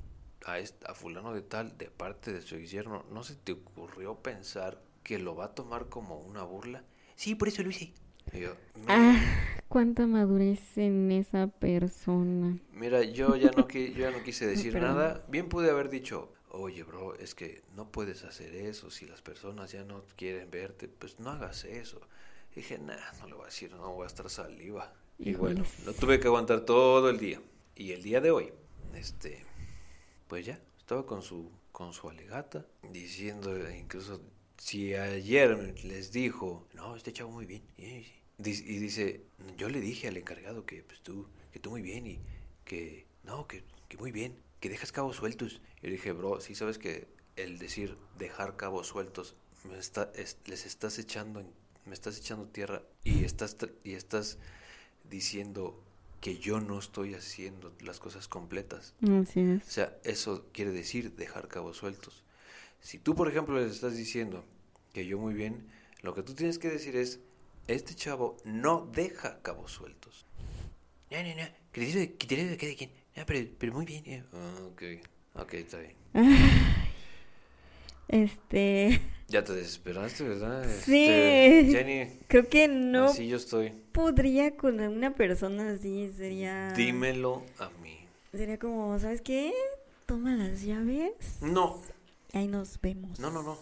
a, 0.45 0.59
est- 0.59 0.85
a 0.87 0.95
fulano 0.95 1.33
de 1.35 1.43
tal 1.43 1.77
de 1.79 1.91
parte 1.91 2.33
de 2.33 2.41
su 2.43 2.59
yerno, 2.59 3.05
¿no 3.13 3.23
se 3.25 3.35
te 3.35 3.53
ocurrió 3.53 4.17
pensar 4.17 4.81
que 5.03 5.19
lo 5.19 5.35
va 5.35 5.47
a 5.47 5.55
tomar 5.55 5.89
como 5.89 6.19
una 6.19 6.43
burla? 6.45 6.85
Sí, 7.17 7.35
por 7.35 7.49
eso 7.49 7.63
lo 7.63 7.71
hice. 7.71 7.93
Y 8.33 8.41
yo, 8.41 8.55
"Me- 8.75 8.85
Ah, 8.89 9.21
cuánta 9.69 10.07
madurez 10.07 10.77
en 10.79 11.11
esa 11.13 11.47
persona. 11.49 12.59
Mira, 12.73 13.03
yo 13.03 13.37
ya 13.37 13.51
no, 13.53 13.67
qui- 13.69 13.93
yo 13.93 14.01
ya 14.01 14.11
no 14.11 14.23
quise 14.23 14.47
decir 14.71 14.75
nada. 14.75 15.25
Bien 15.29 15.49
pude 15.49 15.71
haber 15.71 15.89
dicho, 15.89 16.33
oye, 16.51 16.83
bro, 16.85 17.15
es 17.17 17.35
que 17.35 17.63
no 17.75 17.91
puedes 17.91 18.25
hacer 18.25 18.55
eso. 18.55 18.91
Si 18.91 19.07
las 19.07 19.23
personas 19.23 19.73
ya 19.73 19.85
no 19.85 20.05
quieren 20.17 20.51
verte, 20.51 20.89
pues 20.89 21.19
no 21.21 21.31
hagas 21.31 21.65
eso. 21.65 22.01
dije, 22.55 22.79
nah, 22.79 22.97
no 23.21 23.27
le 23.27 23.35
voy 23.35 23.43
a 23.43 23.47
decir, 23.47 23.71
no 23.73 23.93
voy 23.93 24.05
a 24.05 24.07
estar 24.07 24.31
saliva. 24.31 24.91
Y 25.19 25.35
bueno, 25.35 25.63
lo 25.85 25.93
tuve 25.93 26.19
que 26.19 26.27
aguantar 26.29 26.61
todo 26.63 27.11
el 27.11 27.19
día. 27.19 27.39
Y 27.75 27.93
el 27.93 28.03
día 28.03 28.23
de 28.23 28.31
hoy, 28.31 28.51
este, 28.95 29.45
pues 30.27 30.47
ya, 30.47 30.59
estaba 30.79 31.05
con 31.05 31.21
su, 31.21 31.51
con 31.71 31.93
su 31.93 32.09
alegata, 32.09 32.65
diciendo, 32.91 33.55
incluso, 33.71 34.23
si 34.59 34.95
ayer 34.95 35.75
les 35.85 36.13
dijo, 36.13 36.67
no, 36.75 36.97
este 36.97 37.13
chavo 37.13 37.31
muy 37.31 37.47
bien, 37.47 37.63
y, 37.79 38.05
dice, 38.39 39.23
yo 39.57 39.69
le 39.69 39.81
dije 39.81 40.09
al 40.09 40.17
encargado 40.17 40.65
que, 40.67 40.83
pues 40.83 41.01
tú, 41.03 41.27
que 41.53 41.59
tú 41.61 41.71
muy 41.71 41.83
bien, 41.83 42.07
y 42.07 42.19
que, 42.65 43.07
no, 43.25 43.47
que, 43.47 43.63
que 43.89 43.97
muy 43.97 44.13
bien, 44.13 44.37
que 44.61 44.69
dejas 44.69 44.93
cabos 44.93 45.17
sueltos. 45.17 45.61
Y 45.83 45.87
le 45.87 45.93
dije, 45.93 46.13
bro, 46.13 46.41
sí 46.41 46.55
sabes 46.55 46.79
que 46.79 47.07
el 47.37 47.59
decir 47.59 47.97
dejar 48.19 48.57
cabos 48.57 48.87
sueltos, 48.89 49.37
me 49.65 49.79
está, 49.79 50.11
es- 50.15 50.39
les 50.47 50.67
estás 50.67 50.99
echando, 50.99 51.43
me 51.85 51.95
estás 51.95 52.19
echando 52.19 52.47
tierra 52.49 52.83
y 53.05 53.25
estás, 53.25 53.57
y 53.85 53.93
estás 53.93 54.39
diciendo 55.09 55.81
que 56.21 56.39
yo 56.39 56.61
no 56.61 56.79
estoy 56.79 57.15
haciendo 57.15 57.73
las 57.81 58.01
cosas 58.01 58.27
completas. 58.27 58.95
Así 59.03 59.41
O 59.41 59.57
es. 59.57 59.65
sea, 59.65 59.97
eso 60.05 60.47
quiere 60.53 60.73
decir 60.73 61.15
dejar 61.15 61.49
cabos 61.49 61.77
sueltos. 61.77 62.25
Si 62.87 63.01
tú, 63.01 63.17
por 63.17 63.29
ejemplo, 63.29 63.59
les 63.59 63.73
estás 63.73 63.97
diciendo 63.97 64.45
que 64.95 65.05
yo 65.07 65.19
muy 65.19 65.35
bien, 65.35 65.67
lo 66.03 66.15
que 66.15 66.23
tú 66.23 66.35
tienes 66.35 66.57
que 66.61 66.69
decir 66.69 66.95
es, 66.95 67.19
este 67.67 67.97
chavo 67.97 68.37
no 68.45 68.89
deja 68.93 69.43
cabos 69.43 69.73
sueltos. 69.73 70.25
No, 71.11 71.21
no, 71.21 71.29
no, 71.31 71.49
criterio 71.73 72.01
de, 72.03 72.13
criterio 72.17 72.47
de 72.49 72.57
cada 72.57 72.75
quien. 72.77 72.93
No, 73.17 73.27
pero, 73.27 73.49
pero 73.59 73.73
muy 73.73 73.87
bien. 73.87 74.05
eh. 74.07 74.23
Ah, 74.33 74.69
ok, 74.71 74.83
ok, 75.35 75.55
está 75.55 75.79
bien. 75.79 75.95
Este, 78.09 79.01
Ya 79.27 79.43
te 79.43 79.53
desesperaste, 79.53 80.23
¿verdad? 80.23 80.65
Sí. 80.85 81.07
Este, 81.09 81.73
Jenny, 81.73 82.21
creo 82.29 82.49
que 82.49 82.69
no 82.69 83.07
así 83.07 83.27
yo 83.27 83.37
estoy. 83.37 83.73
podría 83.91 84.57
con 84.57 84.79
una 84.79 85.13
persona 85.13 85.73
así, 85.73 86.09
sería... 86.17 86.73
Dímelo 86.75 87.43
a 87.59 87.69
mí. 87.83 87.99
Sería 88.31 88.61
como, 88.61 88.97
¿sabes 89.01 89.23
qué? 89.23 89.53
Toma 90.07 90.37
las 90.37 90.63
llaves 90.63 91.15
No, 91.41 91.83
ahí 92.37 92.49
nos 92.49 92.81
vemos. 92.81 93.19
no, 93.21 93.31
no, 93.31 93.43
no. 93.43 93.59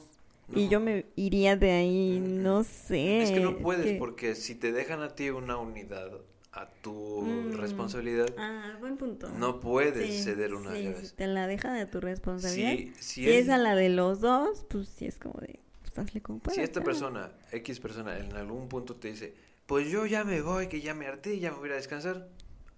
Y 0.54 0.68
yo 0.68 0.78
me 0.78 1.06
iría 1.16 1.56
de 1.56 1.70
ahí, 1.72 2.20
no 2.22 2.64
sé. 2.64 3.22
Es 3.22 3.30
que 3.30 3.40
no 3.40 3.56
puedes 3.58 3.86
que- 3.86 3.94
porque 3.98 4.34
si 4.34 4.54
te 4.54 4.72
dejan 4.72 5.00
a 5.00 5.14
ti 5.14 5.30
una 5.30 5.56
unidad 5.56 6.10
a 6.52 6.68
tu 6.82 7.22
Mm. 7.22 7.52
responsabilidad, 7.54 8.26
Ah, 8.36 8.76
buen 8.78 8.96
punto. 8.98 9.28
no 9.30 9.58
puedes 9.58 10.06
Sí, 10.16 10.22
ceder 10.22 10.54
una 10.54 10.74
sí, 10.76 10.82
llaves. 10.84 11.08
Si 11.08 11.16
te 11.16 11.26
la 11.26 11.46
deja 11.46 11.72
de 11.72 11.86
tu 11.86 11.98
responsabilidad. 12.00 12.92
Si, 13.00 13.28
es 13.28 13.48
a 13.48 13.56
la 13.56 13.74
de 13.74 13.88
los 13.88 14.20
dos, 14.20 14.64
pues 14.68 14.88
sí 14.88 15.06
es 15.06 15.18
como 15.18 15.40
de, 15.40 15.58
pues 15.82 15.98
hazle 15.98 16.20
como 16.20 16.40
si 16.52 16.60
esta 16.60 16.82
persona, 16.84 17.32
X 17.50 17.80
persona, 17.80 18.18
en 18.18 18.34
algún 18.36 18.68
punto 18.68 18.94
te 18.96 19.08
dice, 19.08 19.34
pues 19.66 19.90
yo 19.90 20.04
ya 20.04 20.24
me 20.24 20.42
voy, 20.42 20.68
que 20.68 20.82
ya 20.82 20.92
me 20.94 21.06
harté, 21.06 21.40
ya 21.40 21.50
me 21.52 21.58
voy 21.58 21.70
a 21.70 21.74
descansar, 21.74 22.28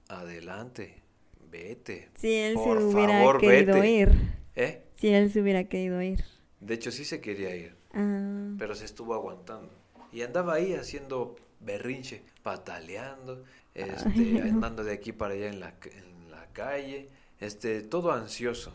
adelante, 0.09 1.03
vete. 1.51 2.09
Si 2.15 2.33
él 2.33 2.55
Por 2.55 2.79
se 2.79 2.85
hubiera 2.85 3.19
favor, 3.19 3.39
querido 3.41 3.75
vete. 3.75 3.91
ir. 3.91 4.13
¿Eh? 4.55 4.83
Si 4.97 5.09
él 5.09 5.31
se 5.31 5.41
hubiera 5.41 5.65
querido 5.65 6.01
ir. 6.03 6.25
De 6.61 6.75
hecho, 6.75 6.91
sí 6.91 7.05
se 7.05 7.21
quería 7.21 7.55
ir, 7.55 7.75
Ah, 7.93 8.55
pero 8.59 8.75
se 8.75 8.85
estuvo 8.85 9.15
aguantando. 9.15 9.71
Y 10.13 10.23
andaba 10.23 10.55
ahí 10.55 10.73
haciendo 10.75 11.37
berrinche, 11.61 12.23
pataleando, 12.43 13.45
este, 13.75 14.09
Ay, 14.15 14.41
no. 14.43 14.55
andando 14.57 14.85
de 14.85 14.93
aquí 14.93 15.13
para 15.13 15.35
allá 15.35 15.49
en 15.49 15.61
la, 15.61 15.75
en 15.85 16.31
la 16.31 16.47
calle, 16.53 17.09
este, 17.41 17.83
todo 17.83 18.13
ansioso. 18.13 18.73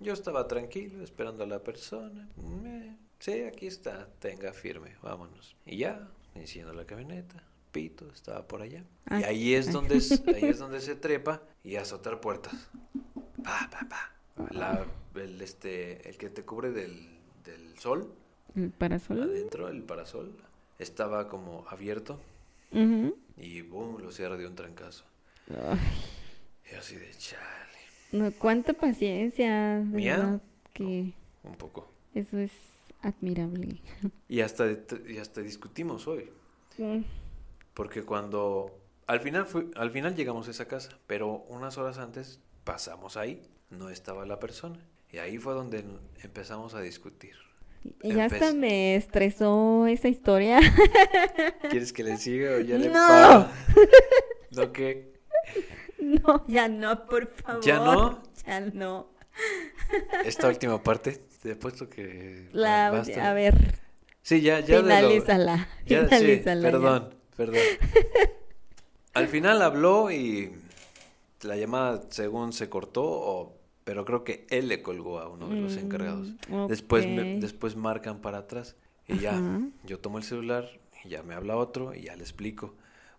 Yo 0.00 0.12
estaba 0.12 0.46
tranquilo, 0.48 1.02
esperando 1.02 1.44
a 1.44 1.46
la 1.46 1.58
persona. 1.62 2.28
Me- 2.62 2.96
sí, 3.18 3.42
aquí 3.42 3.66
está, 3.66 4.08
tenga 4.20 4.52
firme, 4.52 4.94
vámonos. 5.02 5.56
Y 5.66 5.78
ya, 5.78 6.08
enciendo 6.34 6.72
la 6.72 6.84
camioneta, 6.86 7.42
pito, 7.72 8.10
estaba 8.12 8.46
por 8.46 8.62
allá. 8.62 8.84
Ah, 9.06 9.20
y 9.20 9.24
ahí 9.24 9.54
es 9.54 9.66
ay. 9.68 9.72
donde 9.74 9.96
es- 9.98 10.22
ahí 10.28 10.44
es 10.44 10.58
donde 10.58 10.80
se 10.80 10.94
trepa 10.94 11.42
y 11.64 11.76
a 11.76 11.82
azotar 11.82 12.20
puertas. 12.20 12.54
Pa, 13.42 13.68
pa, 13.70 13.86
pa. 13.88 14.12
La- 14.50 14.86
el, 15.14 15.40
este, 15.40 16.08
el 16.08 16.16
que 16.16 16.30
te 16.30 16.44
cubre 16.44 16.70
del, 16.70 17.08
del 17.44 17.78
sol, 17.78 18.12
el 18.54 18.70
parasol. 18.70 19.22
adentro, 19.22 19.68
el 19.68 19.82
parasol, 19.82 20.32
estaba 20.78 21.28
como 21.28 21.66
abierto 21.68 22.20
y 23.36 23.62
boom, 23.62 24.00
lo 24.02 24.12
cierra 24.12 24.36
de 24.36 24.46
un 24.46 24.54
trancazo. 24.54 25.04
Ay, 25.50 25.78
Y 26.70 26.74
así 26.76 26.96
de 26.96 27.10
chale, 27.16 27.42
no, 28.12 28.30
cuánta 28.32 28.74
paciencia, 28.74 29.78
¿Mía? 29.80 30.40
que 30.72 31.12
un 31.42 31.54
poco. 31.56 31.90
eso 32.14 32.38
es 32.38 32.52
admirable. 33.02 33.80
Y 34.28 34.40
hasta, 34.42 34.66
y 35.08 35.18
hasta 35.18 35.40
discutimos 35.40 36.06
hoy, 36.06 36.30
Mm, 36.78 37.02
porque 37.74 38.04
cuando 38.04 38.72
al 39.08 39.18
final 39.20 39.46
al 39.74 39.90
final 39.90 40.14
llegamos 40.14 40.46
a 40.46 40.52
esa 40.52 40.68
casa, 40.68 40.96
pero 41.08 41.44
unas 41.48 41.76
horas 41.78 41.98
antes 41.98 42.40
pasamos 42.64 43.16
ahí, 43.16 43.42
no 43.70 43.90
estaba 43.90 44.24
la 44.26 44.38
persona. 44.38 44.78
Y 45.10 45.18
ahí 45.18 45.38
fue 45.38 45.54
donde 45.54 45.84
empezamos 46.22 46.74
a 46.74 46.80
discutir. 46.80 47.34
Y 48.02 48.12
ya 48.14 48.24
hasta 48.26 48.50
Empecé- 48.50 48.54
me 48.56 48.96
estresó 48.96 49.86
esa 49.86 50.08
historia. 50.08 50.58
¿Quieres 51.70 51.92
que 51.92 52.02
le 52.04 52.16
siga 52.16 52.56
o 52.56 52.60
ya 52.60 52.76
le 52.76 52.88
No. 52.90 53.48
¿No 54.50 54.72
qué? 54.72 55.12
no, 56.00 56.44
ya 56.48 56.68
no, 56.68 57.06
por 57.06 57.28
favor. 57.28 57.62
¿Ya 57.64 57.76
no? 57.78 58.22
Ya 58.46 58.60
no. 58.60 59.10
Esta 60.24 60.48
última 60.48 60.82
parte, 60.82 61.20
te 61.42 61.52
he 61.52 61.56
puesto 61.56 61.88
que... 61.88 62.48
La, 62.52 62.90
basta. 62.90 63.30
a 63.30 63.34
ver, 63.34 63.54
Sí, 64.22 64.40
ya, 64.42 64.60
ya 64.60 64.76
de 64.76 64.82
lo- 64.82 64.88
finalízala. 64.88 65.68
Ya, 65.86 66.00
sí, 66.00 66.04
finalízala 66.06 66.60
ya. 66.62 66.70
perdón, 66.72 67.14
perdón. 67.36 67.58
Al 69.14 69.28
final 69.28 69.62
habló 69.62 70.10
y 70.10 70.52
la 71.42 71.56
llamada 71.56 72.02
según 72.10 72.52
se 72.52 72.68
cortó, 72.68 73.04
o- 73.04 73.57
pero 73.88 74.04
creo 74.04 74.22
que 74.22 74.46
él 74.50 74.68
le 74.68 74.82
colgó 74.82 75.18
a 75.18 75.28
uno 75.30 75.48
de 75.48 75.56
los 75.56 75.76
Mm, 75.76 75.78
encargados. 75.78 76.34
Después, 76.66 77.06
me- 77.08 77.24
después 77.24 77.74
marcan 77.74 78.20
para 78.20 78.36
atrás 78.36 78.76
y 79.06 79.18
ya, 79.20 79.42
yo 79.82 79.98
tomo 79.98 80.18
el 80.18 80.24
celular 80.24 80.68
y 81.02 81.08
ya 81.08 81.22
me 81.22 81.32
habla 81.34 81.56
otro 81.56 81.94
y 81.94 82.02
ya 82.02 82.14
le 82.14 82.20
explico. 82.22 82.74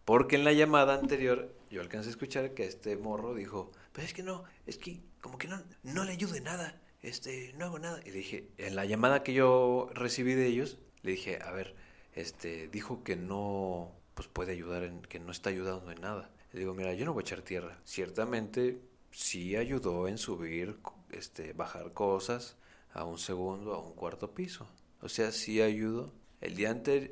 Porque 0.06 0.36
en 0.36 0.44
la 0.44 0.54
llamada 0.54 0.94
anterior 0.94 1.52
yo 1.72 1.82
alcancé 1.82 2.10
a 2.10 2.12
escuchar 2.12 2.54
que 2.54 2.66
este 2.68 2.96
morro 2.98 3.34
dijo, 3.34 3.72
pues 3.94 4.06
es 4.06 4.14
que 4.14 4.22
no, 4.22 4.44
es 4.68 4.78
que 4.78 5.02
como 5.22 5.40
que 5.40 5.48
no, 5.48 5.60
no 5.82 6.04
le 6.04 6.12
ayude 6.12 6.40
nada, 6.40 6.80
este, 7.02 7.52
no 7.58 7.66
hago 7.66 7.80
nada. 7.80 8.00
Y 8.06 8.12
le 8.12 8.18
dije, 8.20 8.50
en 8.60 8.76
la 8.76 8.86
llamada 8.86 9.24
que 9.24 9.34
yo 9.34 9.90
recibí 9.96 10.36
de 10.36 10.46
ellos, 10.46 10.78
le 11.02 11.14
dije, 11.14 11.40
a 11.42 11.50
ver, 11.52 11.76
este, 12.14 12.68
dijo 12.68 13.04
que 13.04 13.16
no, 13.16 13.92
pues 14.14 14.28
puede 14.28 14.52
ayudar, 14.52 14.84
en, 14.84 15.02
que 15.02 15.20
no 15.20 15.32
está 15.32 15.50
ayudando 15.50 15.92
en 15.92 16.00
nada. 16.02 16.30
Le 16.54 16.60
digo, 16.60 16.76
mira, 16.76 16.94
yo 16.94 17.06
no 17.06 17.14
voy 17.14 17.22
a 17.22 17.26
echar 17.26 17.42
tierra. 17.42 17.80
Ciertamente 17.86 18.80
sí 19.12 19.56
ayudó 19.56 20.08
en 20.08 20.18
subir, 20.18 20.78
este, 21.12 21.54
bajar 21.54 21.94
cosas 21.94 22.56
a 22.94 23.04
un 23.04 23.18
segundo, 23.18 23.74
a 23.74 23.80
un 23.80 23.94
cuarto 23.94 24.32
piso. 24.34 24.68
O 25.02 25.10
sea, 25.10 25.32
sí 25.32 25.62
ayudó. 25.62 26.12
El 26.42 26.56
día 26.56 26.72
antes, 26.72 27.12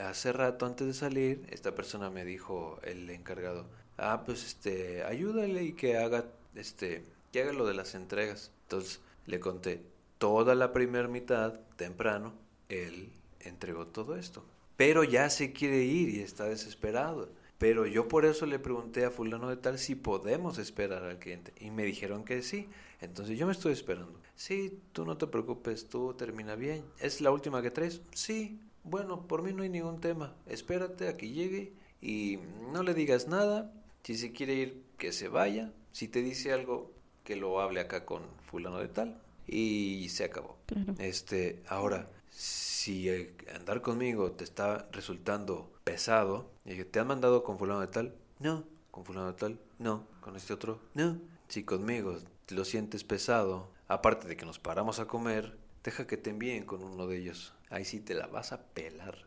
hace 0.00 0.32
rato 0.32 0.66
antes 0.66 0.86
de 0.86 0.94
salir, 0.94 1.46
esta 1.50 1.74
persona 1.74 2.10
me 2.10 2.24
dijo, 2.24 2.80
el 2.84 3.10
encargado, 3.10 3.66
ah, 3.98 4.22
pues 4.24 4.44
este, 4.44 5.04
ayúdale 5.04 5.62
y 5.62 5.72
que 5.74 5.98
haga, 5.98 6.24
este, 6.54 7.04
que 7.32 7.42
haga 7.42 7.52
lo 7.52 7.66
de 7.66 7.74
las 7.74 7.94
entregas. 7.94 8.50
Entonces 8.64 9.00
le 9.26 9.40
conté 9.40 9.82
toda 10.18 10.54
la 10.54 10.72
primera 10.72 11.08
mitad, 11.08 11.60
temprano, 11.76 12.32
él 12.68 13.12
entregó 13.40 13.86
todo 13.86 14.16
esto. 14.16 14.44
Pero 14.76 15.04
ya 15.04 15.28
se 15.30 15.52
quiere 15.52 15.82
ir 15.84 16.08
y 16.08 16.20
está 16.20 16.44
desesperado. 16.44 17.28
Pero 17.62 17.86
yo 17.86 18.08
por 18.08 18.24
eso 18.24 18.44
le 18.44 18.58
pregunté 18.58 19.04
a 19.04 19.12
fulano 19.12 19.48
de 19.48 19.56
tal 19.56 19.78
si 19.78 19.94
podemos 19.94 20.58
esperar 20.58 21.04
al 21.04 21.20
cliente. 21.20 21.52
Y 21.60 21.70
me 21.70 21.84
dijeron 21.84 22.24
que 22.24 22.42
sí. 22.42 22.68
Entonces 23.00 23.38
yo 23.38 23.46
me 23.46 23.52
estoy 23.52 23.72
esperando. 23.72 24.20
Sí, 24.34 24.80
tú 24.90 25.04
no 25.04 25.16
te 25.16 25.28
preocupes, 25.28 25.88
tú 25.88 26.12
termina 26.14 26.56
bien. 26.56 26.84
¿Es 26.98 27.20
la 27.20 27.30
última 27.30 27.62
que 27.62 27.70
traes? 27.70 28.00
Sí. 28.14 28.58
Bueno, 28.82 29.28
por 29.28 29.44
mí 29.44 29.52
no 29.52 29.62
hay 29.62 29.68
ningún 29.68 30.00
tema. 30.00 30.34
Espérate 30.46 31.06
a 31.06 31.16
que 31.16 31.28
llegue 31.30 31.72
y 32.00 32.40
no 32.72 32.82
le 32.82 32.94
digas 32.94 33.28
nada. 33.28 33.72
Si 34.02 34.16
se 34.16 34.32
quiere 34.32 34.54
ir, 34.54 34.82
que 34.98 35.12
se 35.12 35.28
vaya. 35.28 35.72
Si 35.92 36.08
te 36.08 36.20
dice 36.20 36.52
algo, 36.52 36.90
que 37.22 37.36
lo 37.36 37.60
hable 37.60 37.78
acá 37.78 38.04
con 38.04 38.22
fulano 38.44 38.78
de 38.78 38.88
tal. 38.88 39.22
Y 39.46 40.08
se 40.08 40.24
acabó. 40.24 40.58
Claro. 40.66 40.96
Este, 40.98 41.62
ahora, 41.68 42.10
si 42.28 43.08
andar 43.54 43.82
conmigo 43.82 44.32
te 44.32 44.42
está 44.42 44.88
resultando 44.90 45.70
pesado, 45.84 46.50
y 46.64 46.70
dije, 46.70 46.84
¿te 46.84 47.00
han 47.00 47.06
mandado 47.08 47.42
con 47.42 47.58
fulano 47.58 47.80
de 47.80 47.88
tal? 47.88 48.14
No, 48.38 48.64
con 48.90 49.04
fulano 49.04 49.26
de 49.28 49.34
tal, 49.34 49.58
no, 49.78 50.06
con 50.20 50.36
este 50.36 50.52
otro, 50.52 50.80
no. 50.94 51.18
Si 51.48 51.64
conmigo 51.64 52.16
lo 52.50 52.64
sientes 52.64 53.04
pesado, 53.04 53.70
aparte 53.88 54.28
de 54.28 54.36
que 54.36 54.44
nos 54.46 54.58
paramos 54.58 54.98
a 55.00 55.06
comer, 55.06 55.56
deja 55.84 56.06
que 56.06 56.16
te 56.16 56.30
envíen 56.30 56.64
con 56.64 56.82
uno 56.82 57.06
de 57.06 57.18
ellos. 57.18 57.54
Ahí 57.70 57.84
sí 57.84 58.00
te 58.00 58.14
la 58.14 58.26
vas 58.26 58.52
a 58.52 58.62
pelar. 58.62 59.26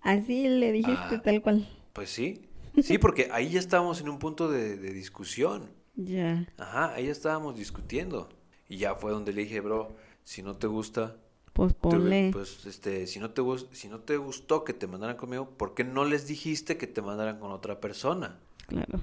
Así 0.00 0.48
le 0.48 0.72
dijiste 0.72 1.16
Ah. 1.16 1.22
tal 1.22 1.42
cual. 1.42 1.68
Pues 1.92 2.10
sí, 2.10 2.48
sí, 2.82 2.98
porque 2.98 3.28
ahí 3.32 3.50
ya 3.50 3.58
estábamos 3.60 4.00
en 4.00 4.08
un 4.08 4.18
punto 4.18 4.48
de, 4.50 4.76
de 4.76 4.92
discusión. 4.92 5.70
Ya. 5.96 6.46
Ajá, 6.56 6.94
ahí 6.94 7.06
ya 7.06 7.12
estábamos 7.12 7.56
discutiendo. 7.56 8.28
Y 8.68 8.78
ya 8.78 8.94
fue 8.94 9.10
donde 9.12 9.32
le 9.32 9.42
dije, 9.42 9.60
bro, 9.60 9.96
si 10.24 10.42
no 10.42 10.56
te 10.56 10.66
gusta, 10.66 11.16
Pues 11.52 11.74
ponle. 11.74 12.30
Pues, 12.32 12.64
este, 12.66 13.06
si 13.06 13.18
no 13.18 13.30
te 13.30 13.42
si 13.72 13.88
no 13.88 14.00
te 14.00 14.16
gustó 14.16 14.64
que 14.64 14.72
te 14.72 14.86
mandaran 14.86 15.16
conmigo, 15.16 15.50
¿por 15.50 15.74
qué 15.74 15.84
no 15.84 16.04
les 16.04 16.26
dijiste 16.26 16.76
que 16.76 16.86
te 16.86 17.02
mandaran 17.02 17.38
con 17.38 17.50
otra 17.52 17.80
persona? 17.80 18.38
Claro. 18.66 19.00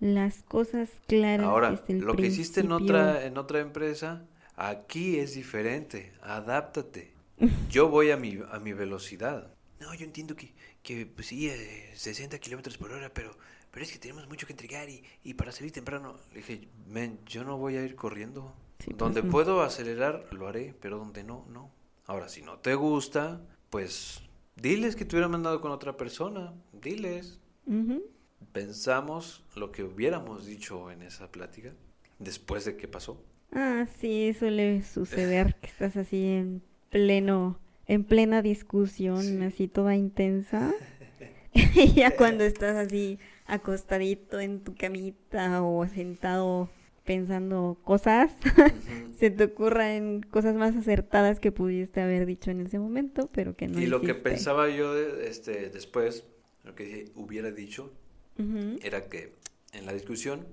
Las 0.00 0.42
cosas 0.42 0.90
claras. 1.06 1.46
Ahora, 1.46 1.80
lo 1.88 2.14
que 2.16 2.26
hiciste 2.26 2.60
en 2.60 2.72
otra 2.72 3.24
en 3.24 3.38
otra 3.38 3.60
empresa, 3.60 4.26
aquí 4.56 5.18
es 5.18 5.34
diferente. 5.34 6.12
Adáptate. 6.22 7.14
Yo 7.70 7.88
voy 7.88 8.10
a 8.10 8.16
mi 8.16 8.38
a 8.50 8.58
mi 8.58 8.72
velocidad. 8.72 9.52
No, 9.80 9.94
yo 9.94 10.04
entiendo 10.04 10.36
que 10.36 10.52
que 10.82 11.06
pues 11.06 11.28
sí, 11.28 11.48
eh, 11.48 11.90
60 11.94 12.38
kilómetros 12.38 12.76
por 12.78 12.92
hora, 12.92 13.12
pero 13.12 13.36
pero 13.76 13.84
es 13.84 13.92
que 13.92 13.98
tenemos 13.98 14.26
mucho 14.26 14.46
que 14.46 14.54
entregar 14.54 14.88
y, 14.88 15.04
y 15.22 15.34
para 15.34 15.52
salir 15.52 15.70
temprano. 15.70 16.16
Le 16.30 16.36
dije, 16.36 16.66
men, 16.88 17.18
yo 17.26 17.44
no 17.44 17.58
voy 17.58 17.76
a 17.76 17.82
ir 17.82 17.94
corriendo. 17.94 18.54
Sí, 18.78 18.86
pues, 18.86 18.96
donde 18.96 19.22
no. 19.22 19.30
puedo 19.30 19.60
acelerar, 19.60 20.24
lo 20.32 20.48
haré, 20.48 20.74
pero 20.80 20.96
donde 20.96 21.22
no, 21.24 21.44
no. 21.50 21.70
Ahora, 22.06 22.28
si 22.28 22.42
no 22.42 22.58
te 22.58 22.74
gusta, 22.74 23.40
pues 23.70 24.22
diles 24.56 24.96
que 24.96 25.04
te 25.04 25.16
hubiera 25.16 25.28
mandado 25.28 25.60
con 25.60 25.72
otra 25.72 25.96
persona. 25.96 26.54
Diles. 26.72 27.40
Pensamos 28.52 29.44
lo 29.54 29.72
que 29.72 29.82
hubiéramos 29.82 30.46
dicho 30.46 30.90
en 30.90 31.02
esa 31.02 31.30
plática 31.30 31.72
después 32.18 32.64
de 32.64 32.76
que 32.76 32.88
pasó. 32.88 33.22
Ah, 33.52 33.86
sí, 33.98 34.34
suele 34.38 34.82
suceder 34.82 35.54
que 35.60 35.66
estás 35.66 35.96
así 35.96 36.24
en 36.24 36.62
pleno, 36.90 37.58
en 37.86 38.04
plena 38.04 38.42
discusión, 38.42 39.22
Sí. 39.22 39.42
así 39.42 39.68
toda 39.68 39.96
intensa. 39.96 40.72
y 41.54 41.92
ya 41.94 42.16
cuando 42.16 42.44
estás 42.44 42.76
así 42.76 43.18
acostadito 43.46 44.40
en 44.40 44.62
tu 44.62 44.74
camita 44.74 45.62
o 45.62 45.86
sentado 45.88 46.68
pensando 47.06 47.78
cosas, 47.84 48.32
se 49.18 49.30
te 49.30 49.44
ocurran 49.44 50.20
cosas 50.22 50.54
más 50.56 50.76
acertadas 50.76 51.40
que 51.40 51.52
pudiste 51.52 52.02
haber 52.02 52.26
dicho 52.26 52.50
en 52.50 52.60
ese 52.60 52.78
momento, 52.78 53.30
pero 53.32 53.56
que 53.56 53.68
no 53.68 53.80
y 53.80 53.86
lo 53.86 54.00
que 54.00 54.08
hiciste. 54.12 54.22
pensaba 54.30 54.68
yo 54.68 54.92
de- 54.92 55.28
este, 55.28 55.70
después, 55.70 56.24
lo 56.64 56.74
que 56.74 57.10
hubiera 57.14 57.50
dicho, 57.50 57.92
Ujú. 58.38 58.78
era 58.82 59.08
que 59.08 59.32
en 59.72 59.86
la 59.86 59.94
discusión 59.94 60.46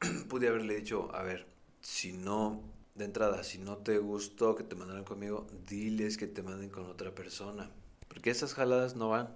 pude 0.30 0.48
haberle 0.48 0.76
dicho, 0.76 1.14
a 1.14 1.22
ver, 1.22 1.46
si 1.82 2.12
no, 2.12 2.62
de 2.94 3.04
entrada, 3.04 3.42
si 3.44 3.58
no 3.58 3.78
te 3.78 3.98
gustó 3.98 4.54
que 4.54 4.64
te 4.64 4.74
mandaran 4.76 5.04
conmigo, 5.04 5.46
diles 5.68 6.16
que 6.16 6.26
te 6.26 6.42
manden 6.42 6.70
con 6.70 6.86
otra 6.86 7.14
persona. 7.14 7.70
Porque 8.08 8.30
esas 8.30 8.54
jaladas 8.54 8.94
no 8.96 9.08
van. 9.10 9.30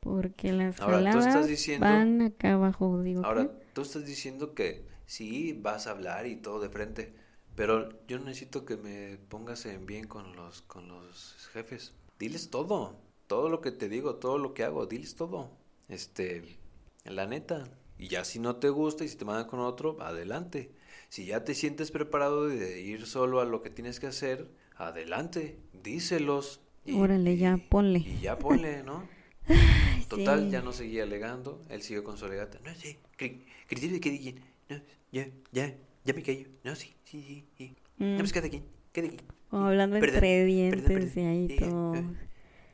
Porque 0.00 0.52
las 0.52 0.80
Ahora, 0.80 0.98
tú 0.98 1.06
estás 1.18 1.24
jaladas 1.26 1.46
diciendo- 1.46 1.86
van 1.86 2.22
acá 2.22 2.54
abajo, 2.54 3.00
digo 3.02 3.24
Ahora, 3.24 3.44
¿qué? 3.44 3.50
tú 3.74 3.82
estás 3.82 4.04
diciendo 4.04 4.54
que 4.54 4.82
sí, 5.12 5.52
vas 5.52 5.86
a 5.86 5.90
hablar 5.90 6.26
y 6.26 6.36
todo 6.36 6.58
de 6.58 6.70
frente, 6.70 7.12
pero 7.54 7.90
yo 8.06 8.18
necesito 8.18 8.64
que 8.64 8.78
me 8.78 9.18
pongas 9.28 9.66
en 9.66 9.84
bien 9.84 10.06
con 10.06 10.34
los, 10.34 10.62
con 10.62 10.88
los 10.88 11.36
jefes. 11.52 11.92
Diles 12.18 12.48
todo, 12.48 12.96
todo 13.26 13.50
lo 13.50 13.60
que 13.60 13.72
te 13.72 13.90
digo, 13.90 14.14
todo 14.14 14.38
lo 14.38 14.54
que 14.54 14.64
hago, 14.64 14.86
diles 14.86 15.14
todo. 15.14 15.50
Este, 15.88 16.58
la 17.04 17.26
neta. 17.26 17.68
Y 17.98 18.08
ya 18.08 18.24
si 18.24 18.38
no 18.38 18.56
te 18.56 18.70
gusta 18.70 19.04
y 19.04 19.08
si 19.08 19.16
te 19.16 19.26
mandan 19.26 19.46
con 19.46 19.60
otro, 19.60 20.00
adelante. 20.00 20.72
Si 21.10 21.26
ya 21.26 21.44
te 21.44 21.54
sientes 21.54 21.90
preparado 21.90 22.46
de 22.46 22.80
ir 22.80 23.04
solo 23.06 23.40
a 23.40 23.44
lo 23.44 23.62
que 23.62 23.68
tienes 23.68 24.00
que 24.00 24.06
hacer, 24.06 24.48
adelante, 24.76 25.58
díselos. 25.82 26.60
Órale, 26.90 27.36
ya, 27.36 27.58
ponle. 27.68 27.98
Y 27.98 28.20
ya 28.22 28.38
ponle, 28.38 28.82
¿no? 28.82 29.06
Total, 30.08 30.44
sí. 30.44 30.50
ya 30.50 30.62
no 30.62 30.72
seguía 30.72 31.02
alegando. 31.02 31.60
Él 31.68 31.82
siguió 31.82 32.02
con 32.02 32.16
su 32.16 32.24
alegata. 32.24 32.58
No 32.64 32.74
sé, 32.74 32.98
de 33.18 34.00
que 34.00 34.10
digan. 34.10 34.52
No, 34.70 34.80
ya, 35.12 35.28
ya, 35.52 35.74
ya 36.04 36.14
me 36.14 36.22
callo. 36.22 36.48
No, 36.64 36.74
sí, 36.74 36.94
sí, 37.04 37.22
sí. 37.22 37.44
sí. 37.56 37.76
Mm. 37.98 38.12
No, 38.14 38.18
pues 38.18 38.32
cada 38.32 38.48
quien, 38.48 38.64
cada 38.92 39.08
quien. 39.08 39.22
Como 39.50 39.66
hablando 39.66 39.98
Perdón, 40.00 40.16
entre 40.16 40.20
perdón, 40.20 40.46
dientes 40.46 41.12
perdón. 41.12 41.24
y 41.24 41.26
ahí 41.28 41.48
Sí, 41.48 41.56
todo. 41.58 41.92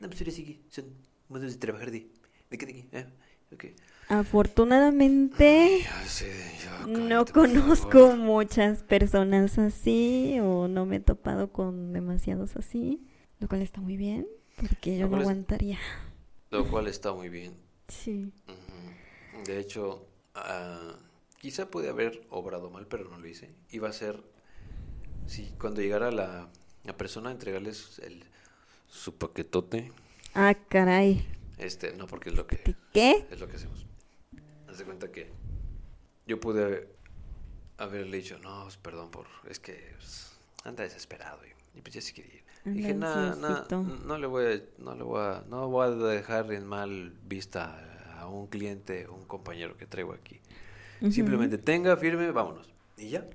No, 0.00 0.08
pues 0.08 0.20
ahora 0.20 0.32
sí 0.32 0.44
que 0.44 0.60
son 0.70 0.84
modos 1.28 1.52
de 1.52 1.58
trabajar 1.58 1.90
de, 1.90 2.06
de 2.50 2.58
cada 2.58 2.72
quien. 2.72 2.88
Ah, 2.94 3.06
ok. 3.52 3.64
Afortunadamente 4.08 5.80
Ya 5.82 6.06
sé, 6.06 6.30
ya, 6.64 6.86
no 6.86 7.26
conozco 7.26 8.16
muchas 8.16 8.82
personas 8.82 9.58
así 9.58 10.38
o 10.40 10.68
no 10.68 10.86
me 10.86 10.96
he 10.96 11.00
topado 11.00 11.52
con 11.52 11.92
demasiados 11.92 12.56
así, 12.56 13.06
lo 13.40 13.48
cual 13.48 13.62
está 13.62 13.80
muy 13.80 13.96
bien 13.96 14.26
porque 14.56 14.96
yo 14.98 15.08
no 15.08 15.16
es- 15.16 15.22
aguantaría. 15.22 15.78
Lo 16.50 16.66
cual 16.70 16.86
está 16.86 17.12
muy 17.12 17.28
bien. 17.28 17.54
Sí. 17.88 18.32
Ujú. 18.46 19.44
De 19.46 19.58
hecho, 19.60 20.06
ah, 20.34 20.96
quizá 21.38 21.70
pude 21.70 21.88
haber 21.88 22.26
obrado 22.30 22.70
mal, 22.70 22.86
pero 22.86 23.08
no 23.08 23.18
lo 23.18 23.26
hice. 23.26 23.50
Iba 23.70 23.88
a 23.88 23.92
ser, 23.92 24.22
si 25.26 25.46
cuando 25.58 25.80
llegara 25.80 26.10
la, 26.10 26.48
la 26.84 26.96
persona, 26.96 27.30
entregarles 27.30 27.98
el, 28.00 28.24
su 28.88 29.14
paquetote. 29.16 29.92
Ah, 30.34 30.54
caray. 30.68 31.26
Este, 31.58 31.92
no, 31.96 32.06
porque 32.06 32.30
es 32.30 32.36
lo 32.36 32.46
que, 32.46 32.76
¿Qué? 32.92 33.26
Es 33.30 33.40
lo 33.40 33.48
que 33.48 33.56
hacemos. 33.56 33.86
Haz 34.68 34.78
de 34.78 34.84
cuenta 34.84 35.10
que 35.10 35.30
yo 36.26 36.38
pude 36.38 36.62
haber- 36.64 36.96
haberle 37.78 38.16
dicho, 38.18 38.38
no, 38.38 38.62
pues, 38.64 38.76
perdón 38.76 39.10
por, 39.10 39.26
es 39.48 39.58
que 39.58 39.94
pues, 39.96 40.32
anda 40.64 40.84
desesperado 40.84 41.40
y, 41.44 41.78
y 41.78 41.82
pues 41.82 41.94
ya 41.94 42.00
se 42.00 42.12
quiere 42.12 42.34
ir. 42.36 42.44
Dije, 42.64 42.92
nada, 42.94 43.32
ansiosito". 43.32 43.82
no 43.82 44.18
le 44.18 44.26
voy 44.26 44.44
a, 44.46 44.62
no 44.82 44.94
le 44.94 45.02
voy 45.04 45.20
a, 45.20 45.44
no 45.48 45.68
voy 45.68 45.86
a 45.86 45.90
dejar 45.90 46.52
en 46.52 46.66
mal 46.66 47.12
vista 47.24 48.18
a 48.18 48.26
un 48.28 48.46
cliente, 48.48 49.08
un 49.08 49.24
compañero 49.24 49.76
que 49.76 49.86
traigo 49.86 50.12
aquí. 50.12 50.40
Simplemente 51.10 51.58
tenga, 51.58 51.96
firme, 51.96 52.30
vámonos. 52.30 52.72
Y 52.96 53.10
ya. 53.10 53.28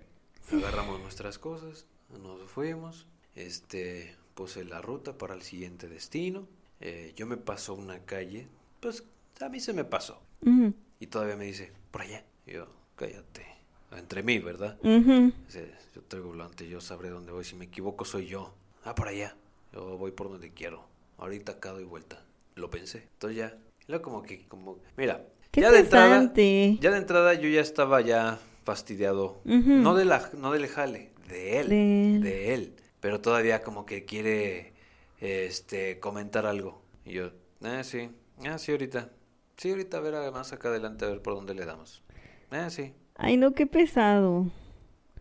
Agarramos 0.52 0.99
nuestras 1.02 1.39
cosas, 1.39 1.86
nos 2.21 2.49
fuimos. 2.49 3.08
Este, 3.36 4.15
puse 4.34 4.63
la 4.65 4.82
ruta 4.82 5.17
para 5.17 5.34
el 5.34 5.41
siguiente 5.41 5.88
destino. 5.88 6.47
Eh, 6.80 7.13
yo 7.15 7.26
me 7.26 7.38
paso 7.38 7.73
una 7.73 7.99
calle, 7.99 8.47
pues 8.80 9.04
a 9.39 9.49
mí 9.49 9.60
se 9.60 9.73
me 9.73 9.86
pasó. 9.86 10.21
Y 10.99 11.08
todavía 11.08 11.38
me 11.38 11.45
dice, 11.45 11.71
por 11.91 12.02
allá. 12.02 12.26
Y 12.45 12.54
yo, 12.54 12.67
cállate. 12.95 13.45
Entre 13.91 14.23
mí, 14.23 14.39
¿verdad? 14.39 14.78
Dice, 14.82 15.71
yo 15.95 16.02
traigo 16.02 16.30
volante, 16.30 16.67
yo 16.67 16.82
sabré 16.82 17.10
dónde 17.10 17.32
voy. 17.32 17.43
Si 17.43 17.56
me 17.56 17.65
equivoco, 17.65 18.06
soy 18.06 18.28
yo. 18.28 18.54
Ah, 18.84 18.95
por 18.95 19.08
allá. 19.08 19.36
Yo 19.71 19.97
voy 19.97 20.12
por 20.12 20.30
donde 20.30 20.52
quiero. 20.52 20.86
Ahorita 21.17 21.54
acá 21.54 21.71
doy 21.71 21.84
vuelta. 21.84 22.23
Lo 22.56 22.69
pensé. 22.69 23.08
Entonces 23.13 23.38
ya. 23.38 23.58
Luego 23.88 24.04
como 24.04 24.23
que, 24.23 24.45
como, 24.47 24.80
mira. 24.97 25.26
Qué 25.53 25.61
ya 25.61 25.69
de 25.69 25.81
entrada, 25.81 26.33
ya 26.33 26.89
de 26.89 26.97
entrada 26.97 27.35
yo 27.35 27.47
ya 27.47 27.61
estaba 27.61 28.01
ya 28.01 28.39
fastidiado. 28.63 29.39
No 29.45 29.93
de 29.93 30.03
la, 30.03 30.31
no 30.35 30.51
del 30.51 30.65
jale, 30.65 31.11
de 31.29 31.59
él. 31.59 31.69
De 31.69 32.15
él. 32.15 32.21
De 32.23 32.53
él. 32.55 32.75
Pero 32.99 33.21
todavía 33.21 33.61
como 33.61 33.85
que 33.85 34.03
quiere 34.03 34.73
este 35.19 35.99
comentar 35.99 36.47
algo. 36.47 36.81
Y 37.05 37.13
yo, 37.13 37.33
ah, 37.61 37.83
sí, 37.83 38.09
ah, 38.49 38.57
sí, 38.57 38.71
ahorita. 38.71 39.11
Sí, 39.57 39.69
ahorita 39.69 39.97
a 39.97 39.99
ver 39.99 40.15
además 40.15 40.51
acá 40.53 40.69
adelante 40.69 41.05
a 41.05 41.09
ver 41.09 41.21
por 41.21 41.35
dónde 41.35 41.53
le 41.53 41.65
damos. 41.65 42.01
Ah, 42.49 42.71
sí. 42.71 42.91
Ay, 43.15 43.37
no, 43.37 43.53
qué 43.53 43.67
pesado. 43.67 44.47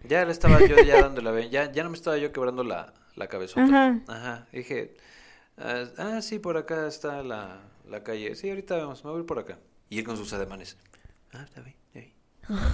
Ya 0.09 0.25
le 0.25 0.33
estaba 0.33 0.66
yo 0.66 0.77
ya 0.83 1.03
dando 1.03 1.21
la 1.21 1.38
ya, 1.42 1.71
ya 1.71 1.85
no 1.85 1.90
me 1.90 1.97
estaba 1.97 2.16
yo 2.16 2.33
quebrando 2.33 2.64
la, 2.64 2.95
la 3.16 3.27
cabezota. 3.29 3.64
Ajá. 3.64 4.01
Ajá, 4.09 4.49
dije, 4.51 4.97
ah, 5.59 5.85
ah, 5.99 6.23
sí, 6.23 6.38
por 6.38 6.57
acá 6.57 6.87
está 6.87 7.23
la, 7.23 7.61
la 7.87 8.03
calle. 8.03 8.35
Sí, 8.35 8.49
ahorita 8.49 8.77
vemos, 8.77 9.05
me 9.05 9.11
voy 9.11 9.25
por 9.25 9.38
acá. 9.38 9.59
Y 9.93 9.99
él 9.99 10.05
con 10.07 10.17
sus 10.17 10.33
ademanes. 10.33 10.79
Ah, 11.33 11.43
está 11.45 11.61
bien, 11.61 11.77
está 11.89 11.99
bien. 12.01 12.13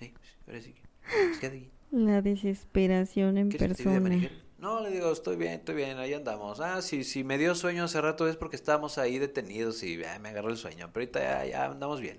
Sí, 0.00 0.12
ahora 0.48 0.60
sí. 0.60 0.74
pues, 1.08 1.38
quédate 1.38 1.56
aquí. 1.58 1.70
La 1.92 2.22
desesperación 2.22 3.38
en 3.38 3.50
¿Quieres 3.50 3.76
que 3.76 3.84
te 3.84 3.88
ayude 3.88 3.96
a 3.96 4.00
persona. 4.00 4.16
manejar? 4.16 4.32
No, 4.58 4.80
le 4.80 4.90
digo, 4.90 5.12
estoy 5.12 5.36
bien, 5.36 5.52
estoy 5.52 5.76
bien, 5.76 5.98
ahí 5.98 6.12
andamos. 6.12 6.58
Ah, 6.58 6.82
sí, 6.82 7.04
sí, 7.04 7.22
me 7.22 7.38
dio 7.38 7.54
sueño 7.54 7.84
hace 7.84 8.00
rato 8.00 8.26
es 8.26 8.36
porque 8.36 8.56
estábamos 8.56 8.98
ahí 8.98 9.18
detenidos 9.20 9.82
y 9.84 10.02
ah, 10.02 10.18
me 10.18 10.30
agarró 10.30 10.48
el 10.50 10.56
sueño. 10.56 10.90
Pero 10.92 11.04
ahorita 11.04 11.20
ya, 11.20 11.46
ya 11.46 11.64
andamos 11.66 12.00
bien. 12.00 12.18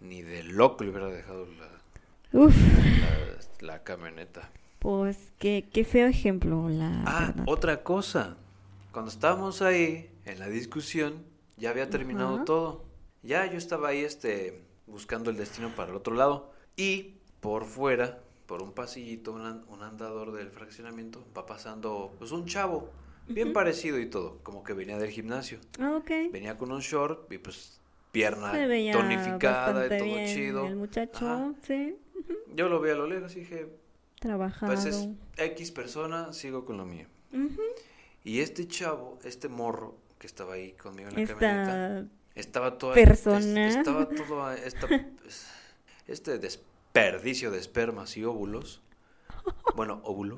Ni 0.00 0.22
de 0.22 0.44
loco 0.44 0.84
le 0.84 0.90
hubiera 0.90 1.08
dejado 1.08 1.46
la, 1.46 2.38
Uf, 2.40 2.54
la, 3.60 3.66
la 3.66 3.82
camioneta. 3.82 4.50
pues 4.78 5.32
qué, 5.40 5.68
qué 5.72 5.84
feo 5.84 6.06
ejemplo, 6.06 6.68
la 6.68 7.02
Ah, 7.06 7.26
verdad. 7.34 7.44
otra 7.48 7.82
cosa. 7.82 8.36
Cuando 8.92 9.10
estábamos 9.10 9.62
ahí 9.62 10.10
en 10.26 10.38
la 10.38 10.46
discusión, 10.48 11.24
ya 11.56 11.70
había 11.70 11.90
terminado 11.90 12.36
Ajá. 12.36 12.44
todo. 12.44 12.83
Ya 13.24 13.50
yo 13.50 13.58
estaba 13.58 13.88
ahí 13.88 14.00
este 14.00 14.62
buscando 14.86 15.30
el 15.30 15.36
destino 15.36 15.74
para 15.74 15.90
el 15.90 15.96
otro 15.96 16.14
lado 16.14 16.52
y 16.76 17.14
por 17.40 17.64
fuera, 17.64 18.20
por 18.46 18.62
un 18.62 18.72
pasillito, 18.72 19.32
un, 19.32 19.40
an- 19.42 19.64
un 19.68 19.82
andador 19.82 20.32
del 20.32 20.50
fraccionamiento, 20.50 21.24
va 21.36 21.46
pasando 21.46 22.14
pues 22.18 22.30
un 22.32 22.44
chavo, 22.46 22.90
bien 23.26 23.52
parecido 23.52 23.98
y 23.98 24.06
todo, 24.10 24.38
como 24.42 24.62
que 24.62 24.74
venía 24.74 24.98
del 24.98 25.10
gimnasio. 25.10 25.58
Ah. 25.78 26.00
Venía 26.30 26.56
con 26.58 26.70
un 26.70 26.80
short 26.80 27.32
y 27.32 27.38
pues 27.38 27.80
pierna 28.12 28.52
tonificada 28.92 29.86
y 29.86 29.98
todo 29.98 30.04
bien 30.04 30.26
chido. 30.34 30.66
El 30.66 30.76
muchacho, 30.76 31.26
Ajá. 31.26 31.52
sí, 31.62 31.96
Yo 32.54 32.68
lo 32.68 32.80
vi 32.80 32.90
a 32.90 32.94
lo 32.94 33.06
lejos 33.06 33.34
y 33.36 33.40
dije, 33.40 33.68
trabajado. 34.20 34.72
pues 34.72 34.84
es 34.84 35.08
X 35.38 35.70
persona, 35.72 36.32
sigo 36.32 36.64
con 36.66 36.76
lo 36.76 36.84
mío. 36.84 37.06
Y 38.22 38.40
este 38.40 38.66
chavo, 38.68 39.18
este 39.24 39.48
morro 39.48 39.96
que 40.18 40.26
estaba 40.26 40.54
ahí 40.54 40.72
conmigo 40.72 41.08
en 41.10 41.14
la 41.16 41.26
camioneta, 41.26 42.06
estaba 42.34 42.78
todo 42.78 42.94
persona. 42.94 43.68
es- 43.68 43.76
estaba 43.76 44.08
todo 44.08 44.52
esta- 44.52 44.88
es- 45.26 45.46
este 46.06 46.38
desperdicio 46.38 47.50
de 47.50 47.58
espermas 47.58 48.16
y 48.16 48.24
óvulos. 48.24 48.80
Bueno, 49.76 50.00
óvulo. 50.04 50.36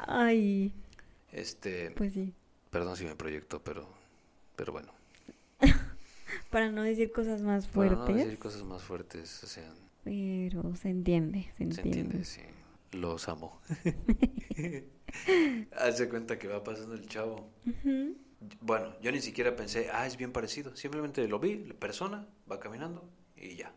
Ay, 0.00 0.72
Este, 1.32 1.90
pues 1.92 2.12
sí. 2.14 2.32
perdón 2.70 2.96
si 2.96 3.04
me 3.04 3.14
proyecto, 3.16 3.62
pero 3.62 3.88
pero 4.56 4.72
bueno, 4.72 4.92
Para 6.50 6.70
no 6.70 6.82
decir 6.82 7.12
cosas 7.12 7.42
más 7.42 7.66
para 7.66 7.74
fuertes. 7.94 8.16
no 8.16 8.22
decir 8.22 8.38
cosas 8.38 8.62
más 8.64 8.82
fuertes, 8.82 9.42
o 9.44 9.46
sea, 9.46 9.70
Pero 10.04 10.74
se 10.76 10.88
entiende, 10.90 11.42
se 11.52 11.56
se 11.58 11.62
entiende. 11.64 12.00
entiende, 12.00 12.24
sí. 12.24 12.40
Los 12.92 13.28
amo. 13.28 13.60
Hace 15.76 16.08
cuenta 16.08 16.38
que 16.38 16.48
va 16.48 16.62
pasando 16.64 16.94
el 16.94 17.06
chavo. 17.06 17.50
Ujú. 17.66 18.16
Bueno, 18.60 18.92
yo 19.02 19.10
ni 19.12 19.20
siquiera 19.20 19.56
pensé, 19.56 19.88
ah, 19.92 20.06
es 20.06 20.16
bien 20.16 20.32
parecido. 20.32 20.74
Simplemente 20.76 21.26
lo 21.28 21.38
vi, 21.38 21.64
la 21.66 21.74
persona 21.74 22.26
va 22.50 22.60
caminando 22.60 23.08
y 23.36 23.56
ya. 23.56 23.72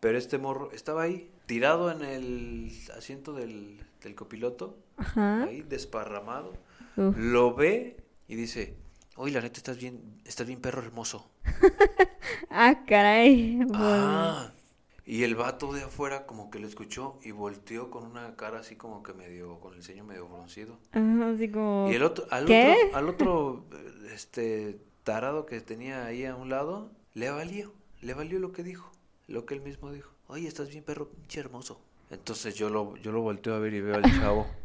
Pero 0.00 0.18
este 0.18 0.36
morro 0.38 0.70
estaba 0.72 1.02
ahí, 1.04 1.30
tirado 1.46 1.90
en 1.90 2.02
el 2.02 2.70
asiento 2.96 3.32
del, 3.32 3.80
del 4.02 4.14
copiloto, 4.14 4.76
Ajá. 4.98 5.44
ahí 5.44 5.62
desparramado. 5.62 6.52
Uf. 6.96 7.16
Lo 7.16 7.54
ve 7.54 7.96
y 8.28 8.34
dice, 8.36 8.76
oye, 9.16 9.32
la 9.32 9.40
neta, 9.40 9.56
estás 9.56 9.78
bien, 9.78 10.20
estás 10.24 10.46
bien 10.46 10.60
perro 10.60 10.82
hermoso. 10.82 11.30
Ah, 12.50 12.84
caray. 12.86 13.58
Pues, 13.66 13.70
Ah, 13.74 14.52
y 15.06 15.22
el 15.22 15.34
vato 15.34 15.72
de 15.72 15.82
afuera 15.82 16.26
como 16.26 16.50
que 16.50 16.58
lo 16.58 16.66
escuchó 16.66 17.18
y 17.22 17.30
volteó 17.30 17.90
con 17.90 18.04
una 18.04 18.36
cara 18.36 18.60
así 18.60 18.76
como 18.76 19.02
que 19.02 19.12
medio, 19.12 19.60
con 19.60 19.74
el 19.74 19.82
ceño 19.82 20.04
medio 20.04 20.26
fruncido. 20.28 20.78
Ajá, 20.92 21.30
así 21.30 21.50
como. 21.50 21.88
Y 21.90 21.94
el 21.94 22.02
otro, 22.02 22.26
al 22.30 22.46
¿Qué? 22.46 22.74
otro, 22.86 22.96
al 22.98 23.08
otro, 23.08 23.64
eh, 23.72 24.12
este, 24.14 24.78
tarado 25.02 25.44
que 25.44 25.60
tenía 25.60 26.06
ahí 26.06 26.24
a 26.24 26.36
un 26.36 26.48
lado, 26.48 26.90
le 27.12 27.30
valió, 27.30 27.72
le 28.00 28.14
valió 28.14 28.38
lo 28.38 28.52
que 28.52 28.62
dijo, 28.62 28.90
lo 29.28 29.44
que 29.44 29.54
él 29.54 29.60
mismo 29.60 29.92
dijo. 29.92 30.10
Oye, 30.26 30.48
estás 30.48 30.70
bien 30.70 30.84
perro, 30.84 31.08
pinche 31.08 31.40
hermoso. 31.40 31.80
Entonces 32.10 32.54
yo 32.54 32.70
lo, 32.70 32.96
yo 32.96 33.12
lo 33.12 33.20
volteo 33.20 33.54
a 33.54 33.58
ver 33.58 33.74
y 33.74 33.80
veo 33.80 33.96
al 33.96 34.04
chavo. 34.04 34.46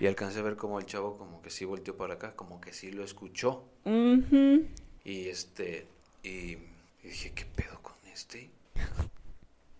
Y 0.00 0.06
alcancé 0.08 0.40
a 0.40 0.42
ver 0.42 0.56
como 0.56 0.80
el 0.80 0.86
chavo 0.86 1.16
como 1.16 1.40
que 1.40 1.50
sí 1.50 1.64
volteó 1.64 1.96
para 1.96 2.14
acá, 2.14 2.34
como 2.34 2.60
que 2.60 2.72
sí 2.72 2.90
lo 2.90 3.04
escuchó. 3.04 3.62
Ujú. 3.84 4.66
Y 5.04 5.28
este, 5.28 5.86
y, 6.24 6.28
y 6.28 6.58
dije, 7.04 7.32
¿qué 7.32 7.44
pedo 7.44 7.80
con 7.80 7.94
este? 8.12 8.50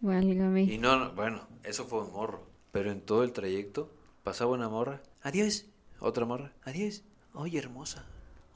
Válgame. 0.07 0.62
Y 0.62 0.78
no, 0.78 0.96
no, 0.98 1.12
bueno, 1.12 1.46
eso 1.64 1.84
fue 1.86 2.02
un 2.02 2.12
morro. 2.12 2.46
Pero 2.72 2.90
en 2.90 3.00
todo 3.00 3.22
el 3.24 3.32
trayecto 3.32 3.90
pasaba 4.22 4.52
una 4.52 4.68
morra. 4.68 5.00
Adiós. 5.22 5.66
Otra 5.98 6.24
morra. 6.24 6.52
Adiós. 6.64 7.02
Oye, 7.34 7.59
hermosa. 7.59 8.04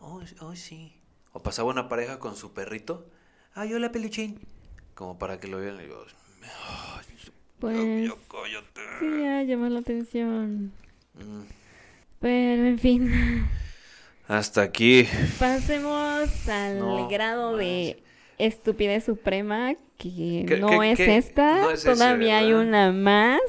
Oh, 0.01 0.20
oh, 0.40 0.55
sí. 0.57 0.94
O 1.32 1.42
pasaba 1.42 1.70
una 1.70 1.88
pareja 1.88 2.18
con 2.18 2.36
su 2.36 2.53
perrito. 2.53 3.07
Ay, 3.55 3.72
hola, 3.74 3.92
peluchín. 3.92 4.38
Como 4.94 5.18
para 5.18 5.38
que 5.40 5.48
lo 5.48 5.59
vean. 5.59 5.78
Y 5.84 5.88
yo, 5.88 6.05
"Ay, 6.42 7.05
Pues 7.59 8.12
cállate". 8.30 8.80
sí, 9.01 9.22
ya 9.22 9.42
llamó 9.42 9.68
la 9.68 9.80
atención. 9.80 10.72
Mm, 11.14 11.42
Pero 12.20 12.64
en 12.66 12.78
fin, 12.78 13.11
Hasta 14.28 14.62
aquí. 14.62 15.07
pasemos 15.38 16.48
al 16.48 16.78
No, 16.78 17.09
grado 17.09 17.57
de 17.57 18.03
estupidez 18.47 19.05
suprema, 19.05 19.74
que 19.97 20.45
¿Qué- 20.49 20.57
no 20.59 20.82
es 20.82 20.99
esta, 21.01 21.61
No 21.62 21.70
es 21.70 21.80
ese, 21.80 21.93
todavía 21.93 22.38
hay 22.38 22.53
una 22.53 22.93
más. 22.93 23.41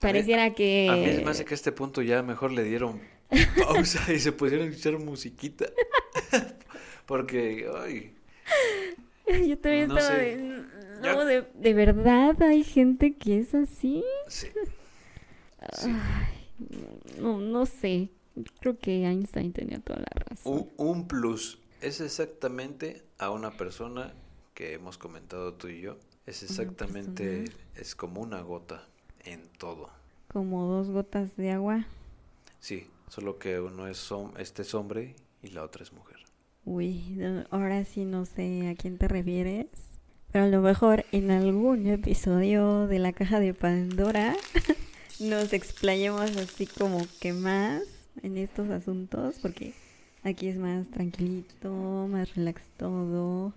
Pareciera 0.00 0.52
que... 0.54 0.88
A 0.90 0.96
mí 0.96 1.24
me 1.24 1.30
hace 1.30 1.44
que 1.44 1.54
a 1.54 1.56
este 1.56 1.72
punto 1.72 2.02
ya 2.02 2.22
mejor 2.22 2.52
le 2.52 2.64
dieron 2.64 3.00
pausa 3.66 4.12
y 4.12 4.18
se 4.20 4.32
pusieron 4.32 4.66
a 4.66 4.70
escuchar 4.70 4.98
musiquita. 4.98 5.66
Porque, 7.06 7.66
ay, 7.82 8.14
Yo 9.48 9.58
también 9.58 9.88
No 9.88 9.98
estaba 9.98 10.18
de... 10.18 10.62
Ya- 11.02 11.12
No, 11.14 11.24
de, 11.24 11.44
de 11.54 11.74
verdad 11.74 12.40
hay 12.42 12.64
gente 12.64 13.14
que 13.16 13.38
es 13.38 13.54
así. 13.54 14.02
sí. 14.28 14.48
sí. 15.72 15.90
No, 17.20 17.38
no 17.38 17.66
sé. 17.66 18.08
Creo 18.60 18.78
que 18.78 19.04
Einstein 19.06 19.52
tenía 19.52 19.78
toda 19.80 20.00
la 20.00 20.24
razón. 20.28 20.68
Un, 20.76 20.86
un 20.88 21.08
plus 21.08 21.58
es 21.80 22.00
exactamente 22.00 23.02
a 23.18 23.30
una 23.30 23.56
persona 23.56 24.12
que 24.54 24.74
hemos 24.74 24.98
comentado 24.98 25.54
tú 25.54 25.68
y 25.68 25.80
yo. 25.80 25.98
Es 26.26 26.42
exactamente, 26.42 27.44
es 27.76 27.94
como 27.94 28.20
una 28.20 28.40
gota 28.40 28.84
en 29.24 29.48
todo. 29.58 29.90
Como 30.28 30.66
dos 30.66 30.90
gotas 30.90 31.36
de 31.36 31.52
agua. 31.52 31.86
Sí, 32.58 32.88
solo 33.08 33.38
que 33.38 33.60
uno 33.60 33.86
es 33.86 34.12
este 34.38 34.62
es 34.62 34.74
hombre 34.74 35.14
y 35.42 35.48
la 35.48 35.62
otra 35.62 35.84
es 35.84 35.92
mujer. 35.92 36.16
Uy, 36.64 37.16
ahora 37.50 37.84
sí 37.84 38.04
no 38.04 38.24
sé 38.24 38.68
a 38.68 38.74
quién 38.74 38.98
te 38.98 39.06
refieres. 39.06 39.66
Pero 40.32 40.46
a 40.46 40.48
lo 40.48 40.60
mejor 40.60 41.04
en 41.12 41.30
algún 41.30 41.86
episodio 41.86 42.88
de 42.88 42.98
la 42.98 43.12
caja 43.12 43.38
de 43.38 43.54
Pandora 43.54 44.34
nos 45.20 45.52
explayemos 45.52 46.36
así 46.36 46.66
como 46.66 47.06
que 47.20 47.32
más 47.32 47.84
en 48.22 48.36
estos 48.36 48.68
asuntos. 48.70 49.36
Porque 49.40 49.74
aquí 50.26 50.48
es 50.48 50.56
más 50.56 50.88
tranquilito, 50.90 51.70
más 52.10 52.34
relax 52.34 52.62
todo. 52.76 53.54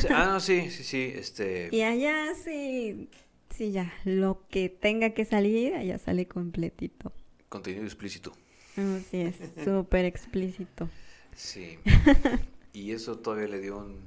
Sí, 0.00 0.06
ah, 0.10 0.26
no, 0.26 0.40
sí, 0.40 0.70
sí, 0.70 0.84
sí, 0.84 1.12
este... 1.14 1.68
Y 1.72 1.82
allá 1.82 2.34
sí, 2.34 3.08
sí 3.50 3.72
ya, 3.72 3.92
lo 4.04 4.46
que 4.48 4.68
tenga 4.68 5.10
que 5.10 5.24
salir, 5.24 5.74
allá 5.74 5.98
sale 5.98 6.26
completito. 6.26 7.12
Contenido 7.48 7.84
explícito. 7.84 8.32
Así 8.76 9.20
es, 9.22 9.36
súper 9.64 10.04
explícito. 10.04 10.88
Sí. 11.34 11.78
Y 12.74 12.92
eso 12.92 13.18
todavía 13.18 13.48
le 13.48 13.60
dio 13.60 13.76
un, 13.76 13.98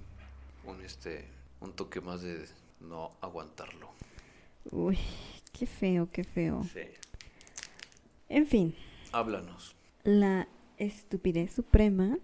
un, 0.65 0.81
este, 0.81 1.23
un 1.59 1.73
toque 1.73 2.01
más 2.01 2.23
de 2.23 2.47
no 2.79 3.11
aguantarlo. 3.21 3.91
Uy, 4.71 4.97
qué 5.53 5.67
feo, 5.67 6.09
qué 6.11 6.23
feo. 6.23 6.63
Sí. 6.73 6.79
En 8.27 8.47
fin, 8.47 8.75
Háblanos. 9.11 9.75
la 10.03 10.47
estupidez 10.77 11.51
suprema, 11.51 12.17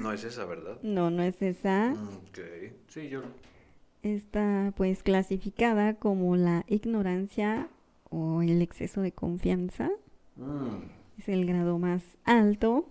No 0.00 0.12
es 0.12 0.24
esa, 0.24 0.44
¿verdad? 0.46 0.78
no, 0.82 1.10
no 1.10 1.22
es 1.22 1.40
esa, 1.42 1.92
Ok. 1.92 2.38
Sí, 2.88 3.08
yo... 3.08 3.22
está 4.02 4.72
pues 4.76 5.02
clasificada 5.02 5.94
como 5.94 6.36
la 6.36 6.64
ignorancia 6.68 7.68
o 8.10 8.42
el 8.42 8.62
exceso 8.62 9.00
de 9.02 9.12
confianza. 9.12 9.90
Mm. 10.36 10.88
Es 11.18 11.28
el 11.28 11.46
grado 11.46 11.78
más 11.78 12.02
alto 12.24 12.86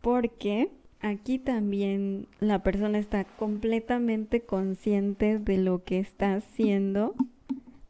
porque 0.00 0.70
aquí 1.00 1.38
también 1.38 2.28
la 2.40 2.62
persona 2.62 2.98
está 2.98 3.24
completamente 3.24 4.42
consciente 4.42 5.38
de 5.38 5.58
lo 5.58 5.82
que 5.84 5.98
está 5.98 6.34
haciendo, 6.36 7.14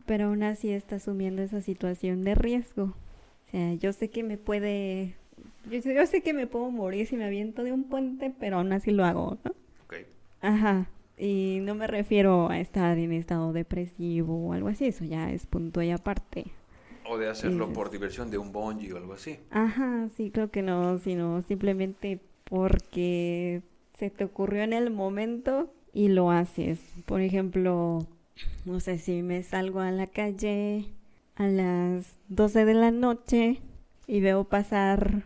pero 0.07 0.27
aún 0.27 0.43
así 0.43 0.71
está 0.71 0.97
asumiendo 0.97 1.43
esa 1.43 1.61
situación 1.61 2.25
de 2.25 2.35
riesgo. 2.35 2.95
O 3.49 3.51
sea, 3.51 3.75
yo 3.75 3.93
sé 3.93 4.11
que 4.11 4.23
me 4.23 4.39
puede, 4.39 5.15
yo, 5.71 5.81
sé- 5.83 5.95
yo 5.95 6.07
sé 6.07 6.23
que 6.23 6.33
me 6.33 6.47
puedo 6.47 6.71
morir 6.71 7.07
si 7.07 7.17
me 7.17 7.25
aviento 7.25 7.63
de 7.65 7.73
un 7.73 7.85
puente, 7.85 8.33
pero 8.39 8.59
aún 8.59 8.73
así 8.73 8.91
lo 8.91 9.05
hago, 9.05 9.39
¿no? 9.45 9.53
Ok. 9.85 9.95
Ajá. 10.43 10.89
Y 11.19 11.61
no 11.63 11.75
me 11.75 11.87
refiero 11.87 12.51
a 12.51 12.61
estar 12.61 12.99
en 12.99 13.13
estado 13.13 13.53
depresivo 13.53 14.49
o 14.49 14.53
algo 14.53 14.69
así, 14.69 14.87
eso 14.87 15.05
ya 15.05 15.31
es 15.33 15.47
punto 15.47 15.81
y 15.83 15.91
aparte. 15.91 16.47
O 17.09 17.17
de 17.19 17.29
hacerlo 17.29 17.73
por 17.73 17.91
diversión 17.91 18.31
de 18.31 18.39
un 18.39 18.53
bungee 18.53 18.93
o 18.93 18.97
algo 18.97 19.13
así. 19.15 19.39
Ajá, 19.51 20.09
sí, 20.17 20.31
creo 20.31 20.51
que 20.51 20.63
no, 20.63 20.99
sino 20.99 21.41
simplemente 21.43 22.21
porque 22.45 23.63
se 23.99 24.11
te 24.11 24.25
ocurrió 24.25 24.63
en 24.63 24.73
el 24.73 24.91
momento 24.91 25.73
y 25.95 26.09
lo 26.09 26.31
haces. 26.31 26.81
Por 27.07 27.21
ejemplo, 27.21 28.01
no 28.65 28.81
sé 28.81 28.99
si 28.99 29.23
me 29.23 29.43
salgo 29.43 29.81
a 29.81 29.91
la 29.91 30.07
calle 30.07 30.85
a 31.37 31.47
las 31.47 32.17
12 32.29 32.65
de 32.65 32.75
la 32.75 32.91
noche 32.91 33.61
y 34.07 34.21
veo 34.21 34.45
pasar 34.45 35.25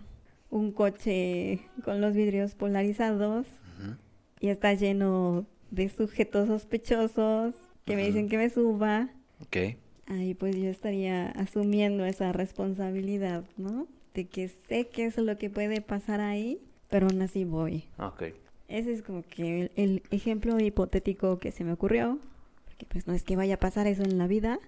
un 0.51 0.73
coche 0.73 1.61
con 1.85 2.01
los 2.01 2.15
vidrios 2.15 2.55
polarizados 2.55 3.47
Ujú. 3.79 3.95
y 4.41 4.49
está 4.49 4.75
lleno 4.75 5.47
de 5.71 5.89
sujetos 5.89 6.49
sospechosos 6.49 7.55
que 7.85 7.95
me 7.97 8.03
Ujú. 8.03 8.09
dicen 8.13 8.29
que 8.29 8.37
me 8.39 8.51
suba. 8.51 9.09
Ok. 9.41 9.77
Ahí 10.07 10.35
pues 10.35 10.57
yo 10.57 10.69
estaría 10.69 11.31
asumiendo 11.31 12.05
esa 12.05 12.33
responsabilidad, 12.33 13.45
¿no? 13.57 13.87
De 14.15 14.27
que 14.27 14.49
sé 14.49 14.89
que 14.89 15.05
eso 15.07 15.21
es 15.21 15.27
lo 15.29 15.39
que 15.39 15.51
puede 15.51 15.81
pasar 15.81 16.21
ahí, 16.21 16.61
pero 16.89 17.07
aún 17.07 17.23
así 17.23 17.45
voy. 17.45 17.85
Ok. 17.99 18.25
Ese 18.67 18.93
es 18.93 19.03
como 19.03 19.23
que 19.23 19.63
el, 19.63 19.71
el 19.77 20.03
ejemplo 20.11 20.59
hipotético 20.59 21.39
que 21.39 21.53
se 21.53 21.63
me 21.63 21.73
ocurrió, 21.73 22.19
porque 22.65 22.87
pues 22.87 23.07
no 23.07 23.15
es 23.15 23.23
que 23.23 23.37
vaya 23.37 23.55
a 23.55 23.59
pasar 23.61 23.87
eso 23.87 24.03
en 24.03 24.19
la 24.19 24.27
vida. 24.27 24.59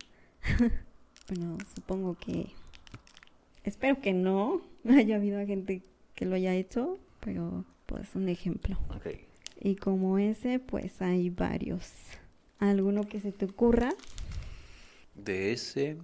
bueno, 1.28 1.58
supongo 1.74 2.14
que... 2.14 2.46
Espero 3.64 4.00
que 4.00 4.12
no 4.12 4.60
haya 4.88 5.16
habido 5.16 5.44
gente 5.46 5.82
que 6.14 6.26
lo 6.26 6.34
haya 6.36 6.54
hecho, 6.54 6.98
pero 7.20 7.64
pues 7.86 8.14
un 8.14 8.28
ejemplo. 8.28 8.78
Ok. 8.94 9.08
Y 9.60 9.76
como 9.76 10.18
ese, 10.18 10.58
pues 10.58 11.00
hay 11.02 11.30
varios. 11.30 11.88
¿Alguno 12.58 13.02
que 13.02 13.20
se 13.20 13.32
te 13.32 13.44
ocurra? 13.44 13.90
De 15.14 15.52
ese... 15.52 15.96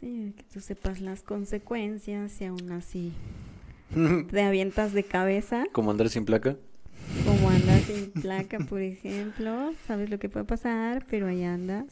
Sí, 0.00 0.34
que 0.36 0.42
tú 0.52 0.60
sepas 0.60 1.00
las 1.00 1.22
consecuencias 1.22 2.40
y 2.40 2.44
aún 2.44 2.72
así 2.72 3.12
te 4.30 4.42
avientas 4.42 4.92
de 4.92 5.04
cabeza, 5.04 5.64
¿Como 5.72 5.90
andar 5.92 6.08
sin 6.08 6.24
placa? 6.24 6.56
como 7.24 7.50
andas 7.50 7.82
sin 7.82 8.10
placa, 8.10 8.58
por 8.58 8.80
ejemplo, 8.80 9.72
sabes 9.86 10.10
lo 10.10 10.18
que 10.18 10.28
puede 10.28 10.44
pasar, 10.44 11.06
pero 11.08 11.26
ahí 11.28 11.44
andas. 11.44 11.84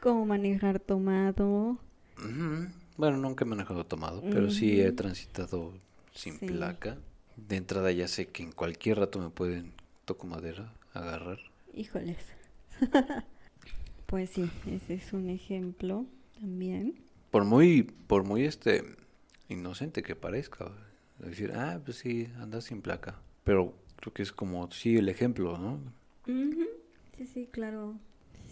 Como 0.00 0.26
manejar 0.26 0.78
tomado. 0.80 1.78
Bueno, 2.96 3.16
nunca 3.16 3.44
he 3.44 3.48
manejado 3.48 3.84
tomado, 3.86 4.22
pero 4.22 4.50
sí 4.50 4.80
he 4.80 4.92
transitado 4.92 5.72
sin 6.14 6.38
Sí. 6.38 6.46
placa. 6.46 6.96
De 7.36 7.56
entrada 7.56 7.92
ya 7.92 8.08
sé 8.08 8.26
que 8.28 8.42
en 8.42 8.52
cualquier 8.52 8.98
rato 8.98 9.18
me 9.20 9.30
pueden, 9.30 9.72
toco 10.04 10.26
madera, 10.26 10.72
agarrar. 10.92 11.38
híjoles. 11.74 12.16
pues 14.06 14.30
sí, 14.30 14.50
ese 14.66 14.94
es 14.94 15.12
un 15.12 15.28
ejemplo 15.30 16.06
también. 16.40 16.94
Por 17.30 17.44
muy, 17.44 17.82
por 17.82 18.24
muy 18.24 18.44
este 18.44 18.82
inocente 19.48 20.02
que 20.02 20.16
parezca. 20.16 20.72
Decir, 21.18 21.52
ah, 21.54 21.80
pues 21.84 21.98
sí, 21.98 22.28
andas 22.40 22.64
sin 22.64 22.80
placa. 22.82 23.16
Pero 23.44 23.74
creo 23.96 24.12
que 24.12 24.22
es 24.22 24.32
como, 24.32 24.70
sí, 24.72 24.96
el 24.96 25.08
ejemplo, 25.08 25.58
¿no? 25.58 25.74
Ujú, 26.26 26.64
Sí, 27.16 27.26
sí, 27.26 27.48
claro. 27.50 27.94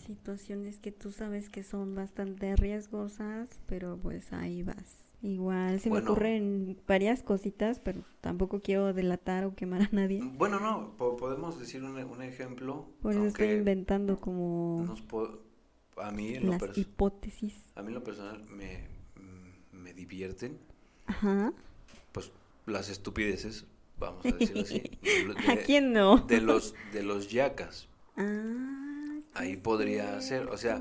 Situaciones 0.07 0.79
que 0.79 0.93
tú 0.93 1.11
sabes 1.11 1.49
que 1.49 1.63
son 1.63 1.95
bastante 1.95 2.55
riesgosas, 2.57 3.49
pero 3.67 3.99
pues 4.01 4.33
ahí 4.33 4.63
vas. 4.63 5.03
Igual 5.23 5.81
se 5.81 5.89
Bueno. 5.89 6.05
me 6.05 6.11
ocurren 6.13 6.79
varias 6.87 7.23
cositas, 7.23 7.81
pero 7.81 8.03
tampoco 8.21 8.61
quiero 8.61 8.93
delatar 8.93 9.45
o 9.45 9.55
quemar 9.55 9.83
a 9.83 9.89
nadie. 9.91 10.21
Bueno, 10.23 10.61
no, 10.61 10.93
po- 10.97 11.17
podemos 11.17 11.59
decir 11.59 11.83
un, 11.83 11.97
un 11.97 12.23
ejemplo. 12.23 12.87
Por 13.03 13.13
eso 13.13 13.27
estoy 13.27 13.49
inventando 13.51 14.19
como 14.21 14.85
nos 14.87 15.03
a 15.97 16.11
mí 16.13 16.35
en 16.35 16.51
las 16.51 16.77
hipótesis. 16.79 17.55
a 17.75 17.83
mí 17.83 17.89
en 17.89 17.95
lo 17.95 18.05
personal 18.05 18.45
me, 18.51 18.87
mm, 19.17 19.77
me 19.77 19.95
divierten 19.95 20.59
Ajá. 21.07 21.53
pues 22.13 22.31
las 22.67 22.91
estupideces, 22.91 23.67
vamos 23.99 24.25
a 24.27 24.31
decirlo 24.33 24.63
así. 24.63 24.83
de- 25.03 25.53
¿A 25.53 25.57
quién 25.65 25.93
no? 25.95 26.19
De 26.19 26.41
los, 26.43 26.75
de 26.93 27.03
los 27.03 27.31
yacas. 27.31 27.89
Ah, 28.19 28.86
ahí 29.37 29.57
podría 29.57 30.21
ser. 30.21 30.49
O 30.49 30.57
sea, 30.57 30.81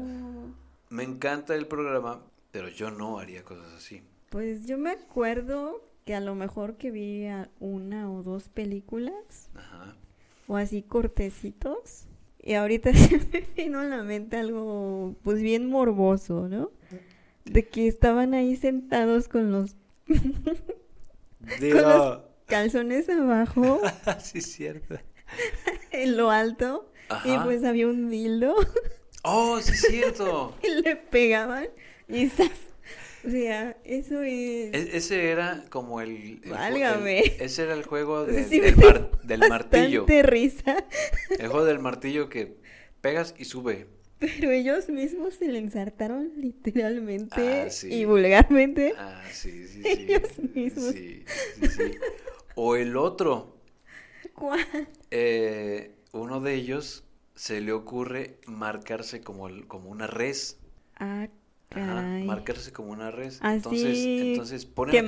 me 0.90 1.04
encanta 1.04 1.56
el 1.56 1.68
programa, 1.68 2.22
pero 2.52 2.70
yo 2.70 2.92
no 2.92 3.20
haría 3.20 3.44
cosas 3.44 3.72
así. 3.74 4.02
Pues 4.30 4.66
yo 4.66 4.78
me 4.78 4.92
acuerdo 4.92 5.82
que 6.06 6.16
a 6.16 6.20
lo 6.20 6.36
mejor 6.36 6.78
que 6.78 6.92
vi 6.92 7.26
una 7.60 8.12
o 8.12 8.22
dos 8.24 8.50
películas 8.50 9.50
Ajá. 9.56 9.96
o 10.48 10.58
así 10.58 10.82
cortecitos. 10.82 12.06
Y 12.42 12.54
ahorita 12.54 12.94
se 12.94 13.18
me 13.18 13.42
vino 13.56 13.80
a 13.80 13.86
la 13.86 14.04
mente 14.04 14.38
algo 14.38 15.16
pues 15.24 15.42
bien 15.42 15.68
morboso, 15.70 16.48
¿no? 16.48 16.72
De 17.46 17.68
que 17.68 17.88
estaban 17.88 18.34
ahí 18.34 18.56
sentados 18.56 19.28
con 19.28 19.52
los 19.52 19.76
los- 21.62 22.20
calzones 22.48 23.10
abajo 23.10 23.80
sí, 24.20 24.42
cierto. 24.42 24.96
en 25.92 26.18
lo 26.18 26.30
alto 26.30 26.92
y 27.24 27.38
pues 27.40 27.64
había 27.64 27.88
un 27.88 28.10
dildo 28.10 28.56
Oh, 29.28 29.60
sí, 29.60 29.72
es 29.72 29.82
cierto. 29.82 30.56
y 30.64 30.82
le 30.82 30.96
pegaban 30.96 31.68
y 32.08 32.28
¡zas! 32.28 32.52
O 33.26 33.30
sea, 33.32 33.76
eso 33.84 34.22
es... 34.22 34.72
E- 34.72 34.98
ese 34.98 35.32
era 35.32 35.66
como 35.72 36.00
el, 36.00 36.42
Válgame. 36.46 37.22
el- 37.22 37.42
ese 37.42 37.64
era 37.64 37.74
el 37.74 37.84
juego 37.84 38.24
de- 38.28 38.44
Sí, 38.44 38.60
del, 38.60 38.76
mar- 38.78 39.10
del 39.24 39.40
martillo. 39.50 40.06
risa, 40.22 40.86
El 41.40 41.48
juego 41.48 41.66
del 41.66 41.80
martillo 41.80 42.30
que 42.30 42.58
pegas 43.02 43.34
y 43.40 43.46
sube. 43.46 43.88
pero 44.20 44.52
ellos 44.52 44.90
mismos 44.90 45.34
se 45.34 45.48
le 45.48 45.58
ensartaron 45.58 46.34
literalmente 46.38 47.64
Ah, 47.66 47.70
sí. 47.72 47.92
y 47.92 48.06
vulgarmente. 48.06 48.94
Ah, 48.96 49.24
sí, 49.32 49.68
sí, 49.68 49.82
sí. 49.82 49.88
Ellos 49.88 50.30
mismos. 50.54 50.92
Sí, 50.94 51.24
sí, 51.60 51.68
sí. 51.68 51.92
O 52.54 52.76
el 52.76 52.96
otro, 52.96 53.58
¿Cuál? 54.36 54.60
eh, 55.10 55.95
uno 56.22 56.40
de 56.42 56.54
ellos 56.56 57.04
se 57.36 57.62
le 57.62 57.72
ocurre 57.74 58.40
marcarse 58.48 59.22
como, 59.22 59.48
el- 59.48 59.68
como 59.68 59.90
una 59.90 60.08
res. 60.08 60.58
Ah, 60.98 61.28
Ajá, 61.72 62.02
marcarse 62.26 62.72
como 62.72 62.92
una 62.92 63.12
res. 63.12 63.40
Ah, 63.42 63.54
entonces, 63.54 64.06
entonces 64.06 64.66
ponen, 64.66 64.96
a 65.06 65.08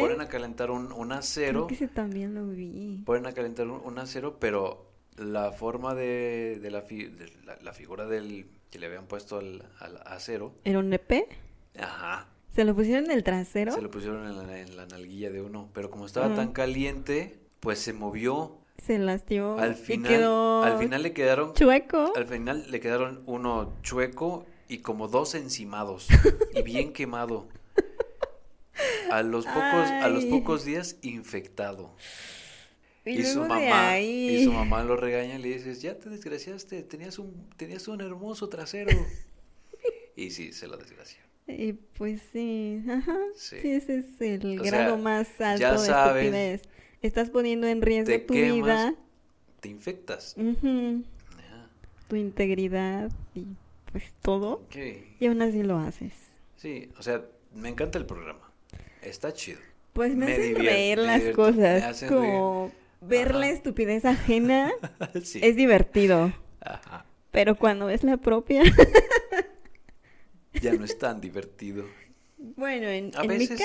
ponen 0.00 0.26
calentar 0.28 0.70
un, 0.70 0.92
un 0.92 1.08
Creo 1.08 1.18
acero. 1.18 1.66
que 1.66 1.74
ese 1.74 1.88
también 1.88 2.34
lo 2.34 2.46
vi. 2.46 3.02
Pueden 3.04 3.26
a 3.26 3.32
calentar 3.32 3.66
un, 3.66 3.80
un 3.84 3.98
acero, 3.98 4.38
pero 4.38 4.86
la 5.16 5.50
forma 5.52 5.94
de, 5.94 6.58
de 6.62 6.70
la, 6.70 6.82
fi- 6.82 7.06
de 7.06 7.32
la, 7.44 7.56
la 7.60 7.72
figura 7.72 8.06
del 8.06 8.46
que 8.70 8.78
le 8.78 8.86
habían 8.86 9.06
puesto 9.06 9.38
al, 9.38 9.68
al 9.80 10.00
acero, 10.06 10.52
¿Era 10.64 10.78
un 10.80 10.92
EP? 10.92 11.28
ajá, 11.78 12.28
¿Se 12.54 12.64
lo 12.64 12.74
pusieron 12.74 13.06
en 13.06 13.10
el 13.12 13.24
trasero? 13.24 13.72
se 13.72 13.82
lo 13.82 13.90
pusieron 13.90 14.26
en 14.26 14.36
la, 14.46 14.60
en 14.60 14.76
la 14.76 14.86
nalguilla 14.86 15.30
de 15.30 15.40
uno, 15.42 15.70
pero 15.72 15.90
como 15.90 16.06
estaba 16.06 16.26
Ajá. 16.26 16.36
tan 16.36 16.52
caliente, 16.52 17.38
pues 17.60 17.78
se 17.80 17.92
movió. 17.92 18.58
Se 18.86 18.98
lastió 18.98 19.58
Al 19.58 19.72
y 19.72 19.74
final, 19.74 20.12
quedó 20.12 20.62
al 20.62 20.78
final 20.78 21.02
le 21.02 21.12
quedaron, 21.12 21.54
chueco. 21.54 22.12
al 22.16 22.26
final 22.26 22.70
le 22.70 22.80
quedaron 22.80 23.22
uno 23.26 23.72
chueco 23.82 24.46
y 24.68 24.78
como 24.78 25.08
dos 25.08 25.34
encimados 25.34 26.08
y 26.54 26.62
bien 26.62 26.92
quemado. 26.94 27.48
A 29.10 29.22
los 29.22 29.46
pocos, 29.46 29.88
a 29.88 30.08
los 30.08 30.24
pocos 30.24 30.64
días 30.64 30.96
infectado. 31.02 31.94
Y, 33.04 33.20
Y, 33.20 33.24
su 33.24 33.44
mamá, 33.44 34.00
y 34.00 34.44
su 34.44 34.52
mamá 34.52 34.82
lo 34.82 34.96
regaña 34.96 35.36
y 35.38 35.42
le 35.42 35.48
dices, 35.48 35.82
ya 35.82 35.98
te 35.98 36.08
desgraciaste, 36.08 36.82
tenías 36.82 37.18
un, 37.18 37.48
tenías 37.56 37.86
un 37.86 38.00
hermoso 38.00 38.48
trasero. 38.48 38.90
y 40.16 40.30
sí, 40.30 40.52
se 40.52 40.66
lo 40.66 40.76
desgració. 40.76 41.20
Y 41.46 41.74
pues 41.74 42.22
sí, 42.32 42.82
ajá. 42.88 43.18
Sí. 43.36 43.56
Sí, 43.60 43.70
ese 43.70 43.98
es 43.98 44.20
el 44.20 44.58
O 44.58 44.62
grado 44.62 44.94
sea, 44.94 45.02
más 45.02 45.28
alto 45.40 45.60
ya 45.60 45.72
de 45.72 45.78
sabes, 45.78 46.24
estupidez. 46.24 46.62
Estás 47.04 47.28
poniendo 47.28 47.66
en 47.66 47.82
riesgo 47.82 48.06
te 48.14 48.18
tu 48.18 48.32
quemas. 48.32 48.54
vida, 48.56 48.94
Te 49.60 49.68
infectas. 49.68 50.34
tu 52.08 52.16
integridad 52.16 53.10
y 53.34 53.44
pues 53.92 54.04
todo. 54.22 54.62
Y 55.20 55.26
aún 55.26 55.42
así 55.42 55.62
lo 55.62 55.76
haces. 55.78 56.14
Sí, 56.56 56.88
o 56.98 57.02
sea, 57.02 57.22
me 57.54 57.68
encanta 57.68 57.98
el 57.98 58.06
programa. 58.06 58.50
Está 59.02 59.34
chido. 59.34 59.58
Pues 59.92 60.16
me, 60.16 60.24
Me 60.26 60.32
hacen 60.32 60.54
divierte, 60.54 60.70
reír 60.70 60.98
las 60.98 61.22
cosas. 61.34 62.04
Como 62.08 62.72
ver 63.02 63.34
la 63.34 63.50
estupidez 63.50 64.06
ajena 64.06 64.72
sí. 65.22 65.40
es 65.42 65.56
divertido. 65.56 66.32
Ajá. 66.62 67.04
Pero 67.30 67.56
cuando 67.56 67.90
es 67.90 68.02
la 68.02 68.16
propia, 68.16 68.62
Ya 70.62 70.72
no 70.72 70.86
es 70.86 70.96
tan 70.98 71.20
divertido. 71.20 71.84
bueno, 72.38 72.86
en, 72.88 73.10
en 73.14 73.38
mi 73.38 73.46
caso 73.46 73.64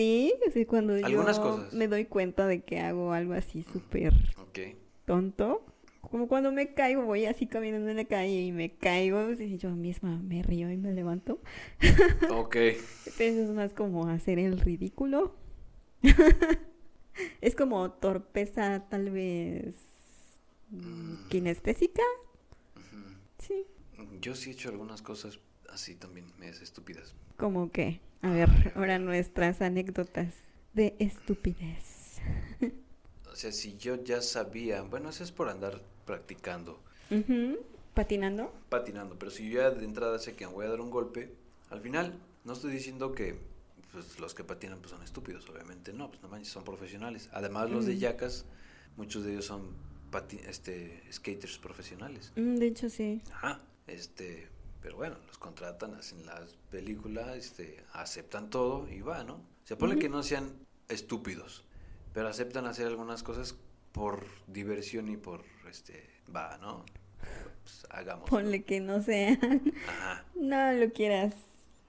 sí, 0.00 0.34
así 0.48 0.64
cuando 0.64 0.94
Algunas 0.94 1.36
yo 1.36 1.42
cosas. 1.42 1.72
me 1.74 1.88
doy 1.88 2.06
cuenta 2.06 2.46
de 2.46 2.62
que 2.62 2.80
hago 2.80 3.12
algo 3.12 3.34
así 3.34 3.62
súper 3.62 4.14
Ok. 4.38 4.58
tonto. 5.04 5.64
Como 6.00 6.26
cuando 6.26 6.50
me 6.50 6.72
caigo, 6.74 7.02
voy 7.04 7.26
así 7.26 7.46
caminando 7.46 7.90
en 7.90 7.96
la 7.98 8.04
calle 8.06 8.40
y 8.40 8.50
me 8.52 8.72
caigo, 8.76 9.30
y 9.32 9.58
yo 9.58 9.70
misma 9.70 10.16
me 10.22 10.42
río 10.42 10.70
y 10.70 10.76
me 10.76 10.92
levanto. 10.92 11.40
Ok. 12.30 12.56
Pero 12.56 12.78
eso 13.18 13.42
es 13.42 13.50
más 13.50 13.72
como 13.74 14.08
hacer 14.08 14.38
el 14.38 14.58
ridículo. 14.58 15.36
es 17.40 17.54
como 17.54 17.90
torpeza 17.92 18.86
tal 18.88 19.10
vez 19.10 19.74
mm, 20.70 21.28
kinestésica. 21.28 22.02
Ujú. 22.76 23.04
Sí. 23.38 23.66
Yo 24.20 24.34
sí 24.34 24.50
he 24.50 24.52
hecho 24.54 24.70
algunas 24.70 25.02
cosas 25.02 25.38
así 25.70 25.94
también, 25.94 26.26
medias 26.38 26.62
estúpidas. 26.62 27.14
Como 27.36 27.70
que, 27.70 28.00
a 28.22 28.30
ver, 28.30 28.72
ahora 28.74 28.98
nuestras 28.98 29.60
anécdotas 29.62 30.34
de 30.74 30.94
estupidez. 30.98 32.18
O 33.30 33.34
sea, 33.34 33.52
si 33.52 33.76
yo 33.78 34.02
ya 34.04 34.20
sabía, 34.20 34.82
bueno, 34.82 35.08
eso 35.08 35.24
es 35.24 35.32
por 35.32 35.48
andar 35.48 35.80
practicando. 36.04 36.80
¿Patinando? 37.94 38.52
patinando, 38.68 39.18
pero 39.18 39.30
si 39.30 39.48
yo 39.50 39.60
ya 39.60 39.70
de 39.70 39.84
entrada 39.84 40.18
sé 40.18 40.34
que 40.34 40.46
me 40.46 40.52
voy 40.52 40.66
a 40.66 40.70
dar 40.70 40.80
un 40.80 40.90
golpe, 40.90 41.34
al 41.70 41.80
final 41.80 42.14
no 42.44 42.52
estoy 42.52 42.72
diciendo 42.72 43.12
que 43.12 43.38
pues, 43.92 44.20
los 44.20 44.34
que 44.34 44.44
patinan 44.44 44.78
pues, 44.78 44.90
son 44.92 45.02
estúpidos, 45.02 45.48
obviamente 45.48 45.92
no, 45.92 46.08
pues 46.08 46.22
no 46.22 46.28
manches, 46.28 46.52
son 46.52 46.64
profesionales. 46.64 47.28
Además, 47.32 47.70
los 47.70 47.86
de 47.86 47.94
Mm. 47.94 47.98
yacas, 47.98 48.44
muchos 48.96 49.24
de 49.24 49.32
ellos 49.32 49.46
son 49.46 49.74
pati- 50.12 50.40
este, 50.46 51.02
skaters 51.12 51.58
profesionales. 51.58 52.32
Mm, 52.36 52.56
de 52.56 52.66
hecho, 52.66 52.88
sí. 52.90 53.22
Ajá, 53.32 53.60
este, 53.88 54.48
pero 54.82 54.96
bueno, 54.96 55.16
los 55.26 55.38
contratan, 55.38 55.94
hacen 55.94 56.24
las 56.26 56.56
películas, 56.70 57.36
este, 57.36 57.84
aceptan 57.92 58.50
todo 58.50 58.88
y 58.88 59.00
va, 59.00 59.24
¿no? 59.24 59.34
O 59.34 59.66
sea, 59.66 59.76
ponle 59.78 59.94
Ujú. 59.96 60.02
que 60.02 60.08
no 60.08 60.22
sean 60.22 60.52
estúpidos, 60.88 61.64
pero 62.12 62.28
aceptan 62.28 62.66
hacer 62.66 62.86
algunas 62.86 63.22
cosas 63.22 63.54
por 63.92 64.24
diversión 64.46 65.08
y 65.08 65.16
por, 65.16 65.42
este, 65.68 66.08
va, 66.34 66.58
¿no? 66.58 66.84
Pues 67.62 67.86
hagamos. 67.90 68.28
Ponle 68.30 68.62
que 68.64 68.80
no 68.80 69.02
sean. 69.02 69.38
Ajá. 69.88 70.24
No 70.34 70.72
lo 70.72 70.92
quieras 70.92 71.34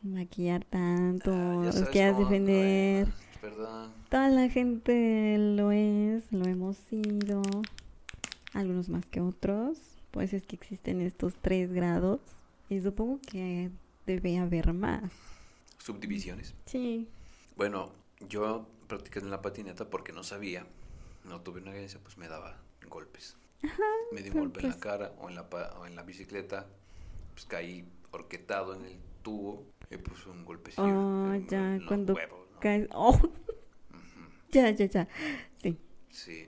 maquillar 0.04 0.66
tanto, 0.66 1.32
Ah, 1.34 1.62
los 1.66 1.76
quieras 1.89 2.16
cómo- 2.16 2.26
defender. 2.30 3.06
Bueno, 3.06 3.16
perdón. 3.39 3.94
Toda 4.10 4.30
la 4.30 4.50
gente 4.50 5.38
lo 5.38 5.72
es, 5.72 6.32
lo 6.32 6.46
hemos 6.46 6.76
sido. 6.78 7.42
Algunos 8.54 8.89
más 8.89 9.06
que 9.06 9.22
otros. 9.22 9.78
Pues 10.12 10.34
es 10.34 10.46
que 10.46 10.56
existen 10.58 11.00
estos 11.02 11.36
tres 11.42 11.72
grados. 11.72 12.20
Y 12.72 12.80
supongo 12.80 13.19
que 13.30 13.69
debe 14.05 14.38
haber 14.38 14.72
más. 14.74 15.11
Subdivisiones. 15.78 16.53
Sí. 16.65 17.09
Bueno, 17.57 17.91
yo 18.30 18.65
practiqué 18.88 19.19
en 19.19 19.30
la 19.30 19.41
patineta 19.41 19.89
porque 19.89 20.13
no 20.13 20.24
sabía, 20.24 20.65
no 21.26 21.41
tuve 21.41 21.59
una 21.61 21.72
agencia, 21.72 21.99
pues 22.01 22.17
me 22.17 22.30
daba 22.30 22.57
golpes. 22.89 23.36
me 24.13 24.22
di 24.22 24.30
un 24.30 24.39
golpe 24.39 24.61
en 24.61 24.67
la 24.69 24.74
pues- 24.76 24.82
cara 24.82 25.11
o 25.19 25.28
en 25.28 25.36
la, 25.36 25.49
pa- 25.49 25.74
o 25.80 25.86
en 25.86 25.97
la 25.97 26.03
bicicleta, 26.03 26.65
pues 27.34 27.45
caí 27.45 27.84
horquetado 28.11 28.74
en 28.74 28.86
el 28.86 28.97
tubo 29.22 29.65
y 29.89 29.97
pues 29.97 30.26
un 30.26 30.45
golpecillo 30.45 30.84
Oh, 30.86 31.34
en, 31.34 31.47
ya, 31.49 31.76
en 31.76 31.86
cuando 31.86 32.13
huevos, 32.13 32.47
¿no? 32.53 32.59
caes. 32.61 32.88
Oh, 32.93 33.19
ya, 34.51 34.69
ya, 34.72 34.86
ya. 34.86 35.07
Sí. 35.61 35.78
Sí, 36.09 36.47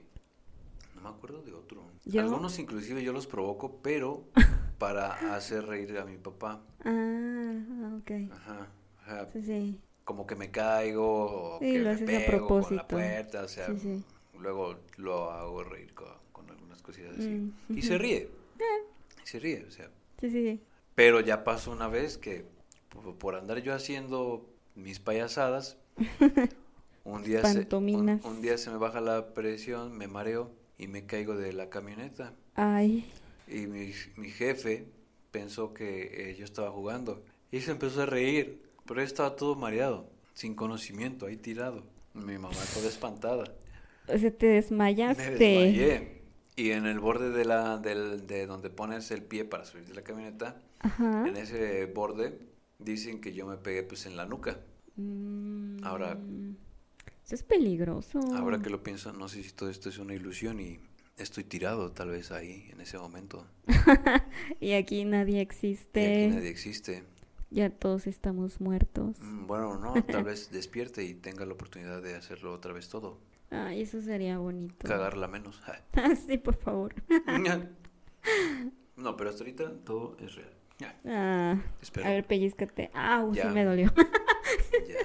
no 0.94 1.02
me 1.02 1.08
acuerdo 1.10 1.42
de 1.42 1.52
otro. 1.52 1.84
Yo- 2.06 2.22
Algunos 2.22 2.58
inclusive 2.58 3.02
yo 3.04 3.12
los 3.12 3.26
provoco, 3.26 3.78
pero 3.82 4.24
para 4.78 5.34
hacer 5.34 5.66
reír 5.66 5.98
a 5.98 6.04
mi 6.04 6.16
papá. 6.18 6.62
Ah, 6.84 7.96
ok. 7.98 8.10
Ajá, 8.30 8.68
ajá, 9.02 9.26
Sí, 9.32 9.42
sí. 9.42 9.80
como 10.04 10.26
que 10.26 10.36
me 10.36 10.50
caigo 10.50 11.56
o 11.56 11.58
Sí, 11.60 11.72
que 11.72 11.78
lo 11.78 11.84
me 11.84 11.90
haces 11.90 12.08
a 12.14 12.26
pego 12.26 12.46
con 12.58 12.76
la 12.76 12.86
propósito. 12.86 12.86
puerta, 12.88 13.42
o 13.44 13.48
sea, 13.48 13.66
Sí, 13.78 14.04
luego 14.38 14.76
lo 14.96 15.30
hago 15.30 15.64
reír 15.64 15.94
con, 15.94 16.08
con 16.32 16.50
algunas 16.50 16.82
cosillas 16.82 17.14
así. 17.18 17.28
Mm, 17.30 17.78
Y 17.78 17.82
se 17.82 17.98
ríe. 17.98 18.28
Y 19.24 19.26
se 19.26 19.38
ríe, 19.38 19.64
o 19.66 19.70
sea. 19.70 19.90
Sí, 20.20 20.30
sí, 20.30 20.42
sí. 20.44 20.60
Pero 20.94 21.20
ya 21.20 21.44
pasó 21.44 21.72
una 21.72 21.88
vez 21.88 22.18
que 22.18 22.44
por, 22.88 23.16
por 23.16 23.34
andar 23.34 23.58
yo 23.62 23.74
haciendo 23.74 24.48
mis 24.74 25.00
payasadas, 25.00 25.78
un 27.04 27.22
día, 27.22 27.44
se, 27.44 27.66
un, 27.74 28.20
un 28.24 28.42
día 28.42 28.58
se 28.58 28.70
me 28.70 28.78
baja 28.78 29.00
la 29.00 29.34
presión, 29.34 29.96
me 29.96 30.08
mareo 30.08 30.50
y 30.78 30.88
me 30.88 31.06
caigo 31.06 31.36
de 31.36 31.52
la 31.52 31.68
camioneta. 31.70 32.34
Ay. 32.54 33.04
Y 33.48 33.66
mi, 33.66 33.92
mi 34.16 34.30
jefe 34.30 34.86
pensó 35.30 35.74
que 35.74 36.30
eh, 36.30 36.36
yo 36.36 36.44
estaba 36.44 36.70
jugando. 36.70 37.22
Y 37.50 37.60
se 37.60 37.70
empezó 37.72 38.02
a 38.02 38.06
reír. 38.06 38.62
Pero 38.86 39.00
yo 39.00 39.06
estaba 39.06 39.34
todo 39.36 39.54
mareado, 39.54 40.08
sin 40.34 40.54
conocimiento, 40.54 41.26
ahí 41.26 41.36
tirado. 41.36 41.84
Mi 42.12 42.38
mamá 42.38 42.56
toda 42.74 42.88
espantada. 42.88 43.44
O 44.06 44.18
sea, 44.18 44.30
te 44.30 44.46
desmayaste. 44.46 45.30
Me 45.30 45.36
desmayé. 45.36 46.20
Y 46.56 46.70
en 46.70 46.86
el 46.86 47.00
borde 47.00 47.30
de 47.30 47.44
la 47.44 47.78
del, 47.78 48.26
de 48.26 48.46
donde 48.46 48.70
pones 48.70 49.10
el 49.10 49.22
pie 49.22 49.44
para 49.44 49.64
subir 49.64 49.86
de 49.86 49.94
la 49.94 50.02
camioneta, 50.02 50.60
Ajá. 50.80 51.26
en 51.26 51.36
ese 51.36 51.86
borde 51.86 52.38
dicen 52.78 53.20
que 53.20 53.32
yo 53.32 53.46
me 53.46 53.56
pegué 53.56 53.82
pues 53.82 54.06
en 54.06 54.16
la 54.16 54.26
nuca. 54.26 54.60
Mm, 54.96 55.82
Ahora- 55.82 56.16
Eso 57.24 57.34
es 57.34 57.42
peligroso. 57.42 58.20
Ahora 58.36 58.60
que 58.60 58.70
lo 58.70 58.82
pienso, 58.84 59.12
no 59.12 59.28
sé 59.28 59.42
si 59.42 59.50
todo 59.52 59.68
esto 59.70 59.88
es 59.88 59.98
una 59.98 60.14
ilusión 60.14 60.60
y 60.60 60.78
estoy 61.16 61.44
tirado 61.44 61.92
tal 61.92 62.10
vez 62.10 62.30
ahí 62.32 62.68
en 62.72 62.80
ese 62.80 62.98
momento. 62.98 63.46
Y 64.60 64.72
aquí 64.72 65.04
nadie 65.04 65.36
Y 65.38 65.40
existe. 65.40 66.26
aquí 66.26 66.34
nadie 66.34 66.48
existe. 66.50 67.04
Ya 67.50 67.70
todos 67.70 68.06
estamos 68.06 68.60
muertos. 68.60 69.20
Mm, 69.20 69.46
Bueno, 69.46 69.78
no, 69.78 70.02
tal 70.04 70.24
vez 70.24 70.50
despierte 70.52 71.04
y 71.04 71.14
tenga 71.14 71.46
la 71.46 71.52
oportunidad 71.54 72.02
de 72.02 72.14
hacerlo 72.16 72.52
otra 72.52 72.72
vez 72.72 72.88
todo. 72.88 73.18
Ay, 73.50 73.82
eso 73.82 74.00
sería 74.02 74.38
bonito. 74.38 74.88
Cagarla 74.88 75.28
menos. 75.28 75.60
Sí, 76.26 76.38
por 76.38 76.56
favor. 76.56 76.94
No, 78.96 79.16
pero 79.16 79.30
hasta 79.30 79.42
ahorita 79.42 79.72
todo 79.84 80.16
es 80.20 80.34
real. 80.34 80.50
Ya, 80.78 80.96
Ah, 81.06 81.60
espero. 81.80 82.06
a 82.06 82.10
ver, 82.10 82.24
pellizcate. 82.26 82.90
Ah, 82.94 83.24
sí 83.32 83.46
me 83.52 83.64
dolió. 83.64 83.92
Ya. 84.88 84.96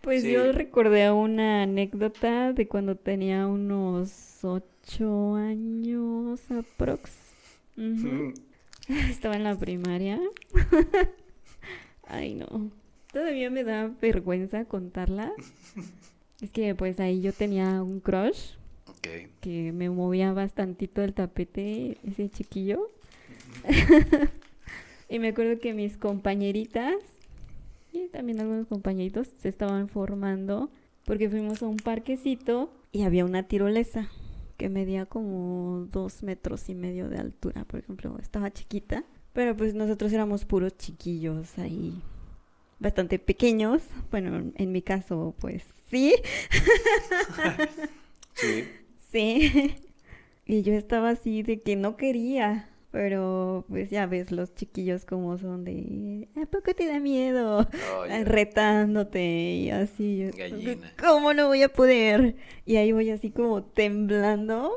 Pues 0.00 0.22
Sí. 0.22 0.32
yo 0.32 0.52
recordé 0.52 1.10
una 1.10 1.64
anécdota 1.64 2.52
de 2.54 2.66
cuando 2.66 2.96
tenía 2.96 3.46
unos 3.46 4.38
ocho 4.42 4.64
años 4.98 6.40
aprox. 6.50 7.10
Ujú. 7.76 8.34
Estaba 8.88 9.36
en 9.36 9.44
la 9.44 9.56
primaria. 9.56 10.20
Ay, 12.06 12.34
no. 12.34 12.70
Todavía 13.12 13.50
me 13.50 13.64
da 13.64 13.90
vergüenza 14.00 14.64
contarla. 14.64 15.32
Es 16.40 16.50
que 16.50 16.74
pues 16.74 17.00
ahí 17.00 17.20
yo 17.20 17.32
tenía 17.32 17.82
un 17.82 18.00
crush 18.00 18.54
que 19.40 19.72
me 19.72 19.88
movía 19.90 20.32
bastantito 20.32 21.02
el 21.02 21.14
tapete, 21.14 21.98
ese 22.06 22.28
chiquillo. 22.28 22.90
y 25.08 25.18
me 25.18 25.28
acuerdo 25.28 25.60
que 25.60 25.72
mis 25.72 25.96
compañeritas 25.96 26.94
y 27.92 28.08
también 28.08 28.40
algunos 28.40 28.66
compañeritos 28.66 29.28
se 29.40 29.48
estaban 29.48 29.88
formando 29.88 30.70
porque 31.04 31.28
fuimos 31.28 31.62
a 31.62 31.66
un 31.66 31.76
parquecito 31.76 32.70
y 32.92 33.02
había 33.02 33.24
una 33.24 33.44
tirolesa 33.44 34.10
que 34.60 34.68
medía 34.68 35.06
como 35.06 35.86
dos 35.90 36.22
metros 36.22 36.68
y 36.68 36.74
medio 36.74 37.08
de 37.08 37.16
altura, 37.16 37.64
por 37.64 37.80
ejemplo, 37.80 38.18
estaba 38.20 38.50
chiquita, 38.50 39.04
pero 39.32 39.56
pues 39.56 39.72
nosotros 39.72 40.12
éramos 40.12 40.44
puros 40.44 40.76
chiquillos 40.76 41.58
ahí, 41.58 41.94
bastante 42.78 43.18
pequeños, 43.18 43.80
bueno, 44.10 44.52
en 44.54 44.70
mi 44.70 44.82
caso 44.82 45.34
pues 45.40 45.64
sí, 45.90 46.14
Sí. 48.34 48.68
Sí. 49.10 49.76
Y 50.44 50.62
yo 50.62 50.74
estaba 50.74 51.08
así 51.08 51.42
de 51.42 51.62
que 51.62 51.76
no 51.76 51.96
quería. 51.96 52.68
Pero 52.92 53.64
pues 53.68 53.88
ya 53.88 54.06
ves 54.06 54.32
los 54.32 54.52
chiquillos 54.56 55.04
como 55.04 55.38
son 55.38 55.62
de 55.64 56.26
¿A 56.36 56.44
poco 56.46 56.74
te 56.74 56.86
da 56.88 56.98
miedo? 56.98 57.60
Oh, 57.94 58.04
Retándote 58.24 59.22
y 59.22 59.70
así. 59.70 60.28
Gallina. 60.36 60.92
¿Cómo 60.98 61.32
no 61.32 61.46
voy 61.46 61.62
a 61.62 61.68
poder? 61.68 62.34
Y 62.66 62.76
ahí 62.76 62.90
voy 62.90 63.10
así 63.10 63.30
como 63.30 63.62
temblando. 63.62 64.72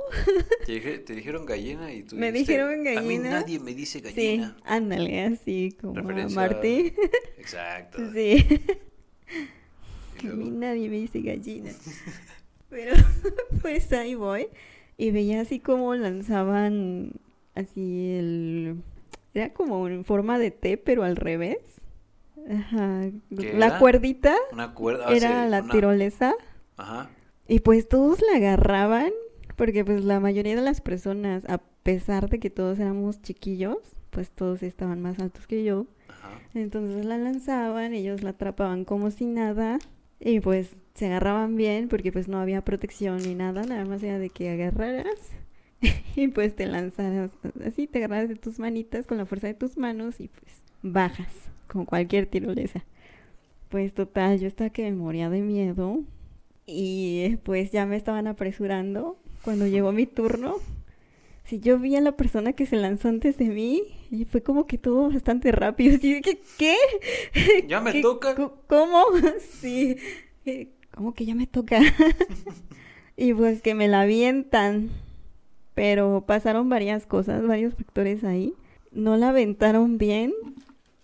Te, 0.66 0.74
dije- 0.74 1.00
te 1.00 1.16
dijeron 1.16 1.48
gallina 1.48 1.92
y 1.92 2.04
tú 2.04 2.16
Me 2.16 2.32
dijiste, 2.32 2.54
dijeron 2.54 2.74
A 2.88 3.02
mí 3.02 3.18
gallina". 3.18 3.30
nadie 3.32 3.60
me 3.60 3.74
dice 3.74 3.98
Sí, 4.00 4.04
gallina. 4.06 4.58
ándale, 4.64 5.22
así 5.24 5.76
como 5.82 6.00
a 6.00 6.28
Marty. 6.30 6.94
Exacto. 7.40 7.98
Sí. 8.14 8.46
A 10.30 10.34
mí 10.36 10.52
nadie 10.52 10.88
me 10.90 10.98
dice 10.98 11.20
gallina. 11.22 11.72
Pero 12.70 12.94
pues 13.62 13.92
ahí 13.92 14.14
voy. 14.16 14.48
Y 14.98 15.10
veía 15.12 15.42
así 15.42 15.60
como 15.60 15.96
lanzaban 15.96 17.14
así 17.56 18.12
el... 18.18 18.76
Era 19.34 19.52
como 19.54 19.88
en 19.88 20.04
forma 20.06 20.38
de 20.38 20.52
T, 20.52 20.78
pero 20.78 21.04
al 21.04 21.16
revés. 21.16 21.58
Ajá. 22.50 23.10
¿Qué 23.38 23.54
La 23.54 23.68
era? 23.68 23.80
cuerdita 23.80 24.36
una 24.52 24.74
cuerda. 24.74 25.06
era 25.14 25.46
sí, 25.46 25.50
la 25.52 25.62
una- 25.62 25.72
tirolesa. 25.72 26.36
Ajá. 26.78 27.10
Y 27.48 27.60
pues 27.60 27.88
todos 27.88 28.20
la 28.22 28.38
agarraban. 28.38 29.12
Porque 29.56 29.86
pues 29.86 30.04
la 30.04 30.20
mayoría 30.20 30.56
de 30.56 30.62
las 30.64 30.82
personas, 30.82 31.46
a 31.48 31.60
pesar 31.84 32.28
de 32.28 32.40
que 32.40 32.50
todos 32.50 32.80
éramos 32.80 33.22
chiquillos, 33.22 33.78
pues 34.10 34.32
todos 34.32 34.64
estaban 34.64 35.00
más 35.02 35.20
altos 35.20 35.46
que 35.46 35.64
yo. 35.64 35.86
Ajá. 36.10 36.40
Entonces 36.56 37.06
la 37.06 37.18
lanzaban, 37.20 37.94
ellos 37.94 38.24
la 38.24 38.32
atrapaban 38.32 38.84
como 38.84 39.12
si 39.12 39.26
nada 39.28 39.78
y 40.20 40.40
pues 40.40 40.72
se 40.96 41.06
agarraban 41.06 41.56
bien 41.56 41.88
porque 41.88 42.12
pues 42.12 42.28
no 42.28 42.40
había 42.40 42.62
protección 42.64 43.18
ni 43.18 43.36
nada, 43.36 43.64
nada 43.64 43.86
más 43.86 44.02
era 44.02 44.18
de 44.18 44.30
que 44.32 44.50
agarraras 44.50 45.20
y 46.16 46.28
pues 46.30 46.56
te 46.56 46.66
lanzaras 46.66 47.32
así, 47.66 47.88
te 47.88 48.00
agarraras 48.00 48.30
de 48.30 48.36
tus 48.36 48.60
manitas 48.60 49.06
con 49.08 49.18
la 49.18 49.26
fuerza 49.26 49.48
de 49.48 49.54
tus 49.54 49.78
manos 49.78 50.20
y 50.20 50.28
pues 50.30 50.52
bajas, 50.82 51.32
como 51.68 51.86
cualquier 51.86 52.26
tirolesa. 52.28 52.84
Pues 53.70 53.94
total, 53.94 54.40
yo 54.40 54.48
estaba 54.48 54.70
que 54.70 54.84
me 54.84 54.94
moría 54.96 55.30
de 55.30 55.42
miedo 55.42 56.02
y 56.66 57.38
pues 57.44 57.72
ya 57.72 57.86
me 57.86 57.96
estaban 57.98 58.28
apresurando 58.28 59.18
cuando 59.44 59.68
llegó 59.68 59.92
mi 59.92 60.06
turno. 60.06 60.56
Si 61.46 61.60
yo 61.60 61.78
vi 61.78 61.96
a 61.98 62.02
la 62.02 62.14
persona 62.14 62.54
que 62.54 62.66
se 62.66 62.78
lanzó 62.78 63.10
antes 63.10 63.38
de 63.38 63.46
mí 63.46 63.84
y 64.10 64.26
fue 64.26 64.42
como 64.44 64.66
que 64.66 64.78
todo 64.78 65.10
bastante 65.10 65.52
rápido. 65.52 65.96
Así 65.98 66.22
que, 66.22 66.40
¿qué? 66.58 66.76
Ya 67.68 67.82
me 67.82 67.92
¿Qué? 67.92 68.02
toca. 68.02 68.36
¿Cómo? 68.68 69.04
Sí. 69.60 69.98
Eh, 70.46 70.70
¿Cómo 70.96 71.14
que 71.14 71.26
ya 71.26 71.36
me 71.36 71.48
toca? 71.48 71.80
y 73.18 73.34
pues 73.34 73.62
que 73.62 73.74
me 73.76 73.88
la 73.88 74.02
avientan. 74.02 74.90
Pero 75.74 76.24
pasaron 76.26 76.70
varias 76.70 77.06
cosas, 77.06 77.46
varios 77.48 77.74
factores 77.74 78.24
ahí. 78.24 78.54
No 78.92 79.18
la 79.18 79.30
aventaron 79.30 79.98
bien. 79.98 80.34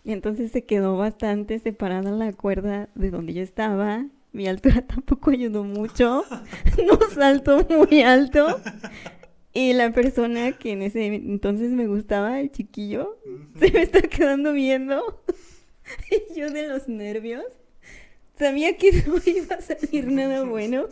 Y 0.04 0.12
entonces 0.12 0.52
se 0.52 0.64
quedó 0.64 0.98
bastante 0.98 1.60
separada 1.60 2.12
la 2.12 2.32
cuerda 2.34 2.90
de 2.96 3.12
donde 3.12 3.34
yo 3.34 3.42
estaba. 3.42 4.06
Mi 4.32 4.48
altura 4.48 4.82
tampoco 4.88 5.32
ayudó 5.32 5.64
mucho. 5.64 6.24
No 6.86 6.98
salto 7.14 7.66
muy 7.70 8.02
alto. 8.02 8.60
Y 9.54 9.74
la 9.74 9.92
persona 9.92 10.54
que 10.54 10.72
en 10.72 10.84
ese 10.84 11.08
entonces 11.08 11.72
me 11.72 11.88
gustaba, 11.88 12.40
el 12.40 12.52
chiquillo, 12.52 13.20
se 13.60 13.72
me 13.72 13.82
está 13.82 14.02
quedando 14.02 14.54
viendo. 14.54 15.24
Y 16.12 16.40
yo 16.40 16.52
de 16.52 16.68
los 16.68 16.88
nervios 16.88 17.44
sabía 18.38 18.78
que 18.78 18.92
no 19.08 19.16
iba 19.26 19.56
a 19.56 19.62
salir 19.62 20.06
nada 20.06 20.44
bueno. 20.44 20.86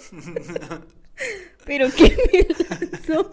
Pero 1.66 1.88
que 1.92 2.18
me 2.34 2.90
lanzó. 2.90 3.30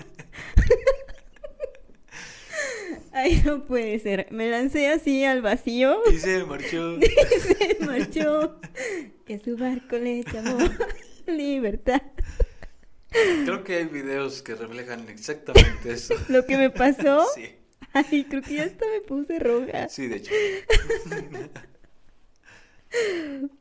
Ay, 3.13 3.43
no 3.45 3.65
puede 3.65 3.99
ser. 4.01 4.27
Me 4.31 4.51
lancé 4.51 4.89
así 4.89 5.25
al 5.25 5.41
vacío 5.41 6.01
Y 6.13 6.19
se 6.19 6.45
marchó. 6.45 6.99
y 6.99 7.41
se 7.41 7.77
marchó. 7.85 8.61
Que 9.25 9.39
su 9.39 9.57
barco 9.57 9.97
le 9.99 10.25
llamó 10.25 10.59
libertad. 11.27 12.03
Creo 13.45 13.63
que 13.63 13.77
hay 13.77 13.85
videos 13.85 14.43
que 14.43 14.57
reflejan 14.57 15.09
exactamente 15.09 15.93
eso. 15.93 16.15
Lo 16.29 16.45
que 16.45 16.57
me 16.57 16.71
pasó. 16.71 17.25
Sí, 17.35 17.55
Ay, 17.93 18.27
creo 18.29 18.43
que 18.43 18.55
ya 18.55 18.65
hasta 18.65 18.85
me 18.89 19.01
puse 19.03 19.39
roja. 19.39 19.89
sí, 19.89 20.09
de 20.09 20.17
hecho. 20.17 20.33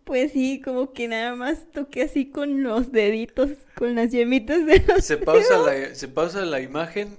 Pues 0.03 0.31
sí, 0.33 0.61
como 0.61 0.93
que 0.93 1.07
nada 1.07 1.35
más 1.35 1.71
toqué 1.71 2.03
así 2.03 2.25
con 2.29 2.61
los 2.63 2.91
deditos, 2.91 3.51
con 3.75 3.95
las 3.95 4.11
yemitas 4.11 4.65
de 4.65 4.79
los 4.87 5.03
Se 5.03 5.17
pausa 5.17 5.57
la, 5.57 5.95
se 5.95 6.07
pausa 6.07 6.41
la 6.45 6.61
imagen 6.61 7.17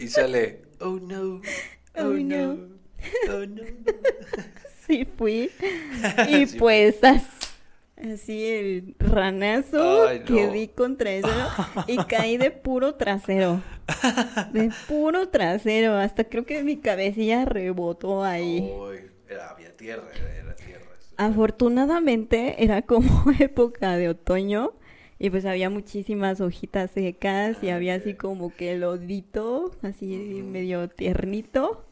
y 0.00 0.08
sale. 0.08 0.62
Oh 0.80 0.98
no. 1.00 1.40
Oh, 1.98 2.08
Oh, 2.08 2.12
no. 2.12 2.54
no. 2.54 2.68
Oh 3.32 3.46
no. 3.46 3.62
Sí 4.86 5.06
fui. 5.16 5.50
Y 6.28 6.46
Sí. 6.46 6.58
pues 6.58 7.02
as- 7.02 7.24
así 7.96 8.44
el 8.46 8.94
ranazo 9.00 10.06
Ay, 10.06 10.20
no. 10.20 10.24
que 10.26 10.48
di 10.48 10.68
contra 10.68 11.10
eso 11.10 11.28
y 11.88 11.96
caí 12.04 12.36
de 12.36 12.50
puro 12.52 12.94
trasero. 12.94 13.62
De 14.52 14.70
puro 14.86 15.28
trasero. 15.30 15.94
Hasta 15.96 16.24
creo 16.24 16.44
que 16.44 16.62
mi 16.62 16.76
cabecilla 16.76 17.44
rebotó 17.46 18.22
ahí. 18.22 18.70
Uy, 18.78 18.98
era, 19.28 19.50
había 19.50 19.74
tierra, 19.76 20.04
era, 20.14 20.34
era 20.36 20.54
tierra. 20.54 20.65
Afortunadamente 21.16 22.62
era 22.62 22.82
como 22.82 23.08
época 23.40 23.96
de 23.96 24.08
otoño 24.08 24.72
y 25.18 25.30
pues 25.30 25.46
había 25.46 25.70
muchísimas 25.70 26.40
hojitas 26.40 26.90
secas 26.90 27.56
y 27.62 27.70
Ah, 27.70 27.76
había 27.76 27.94
así 27.94 28.14
como 28.14 28.54
que 28.54 28.76
lodito, 28.76 29.74
así 29.82 30.40
Ujú. 30.40 30.50
medio 30.50 30.88
tiernito. 30.88 31.84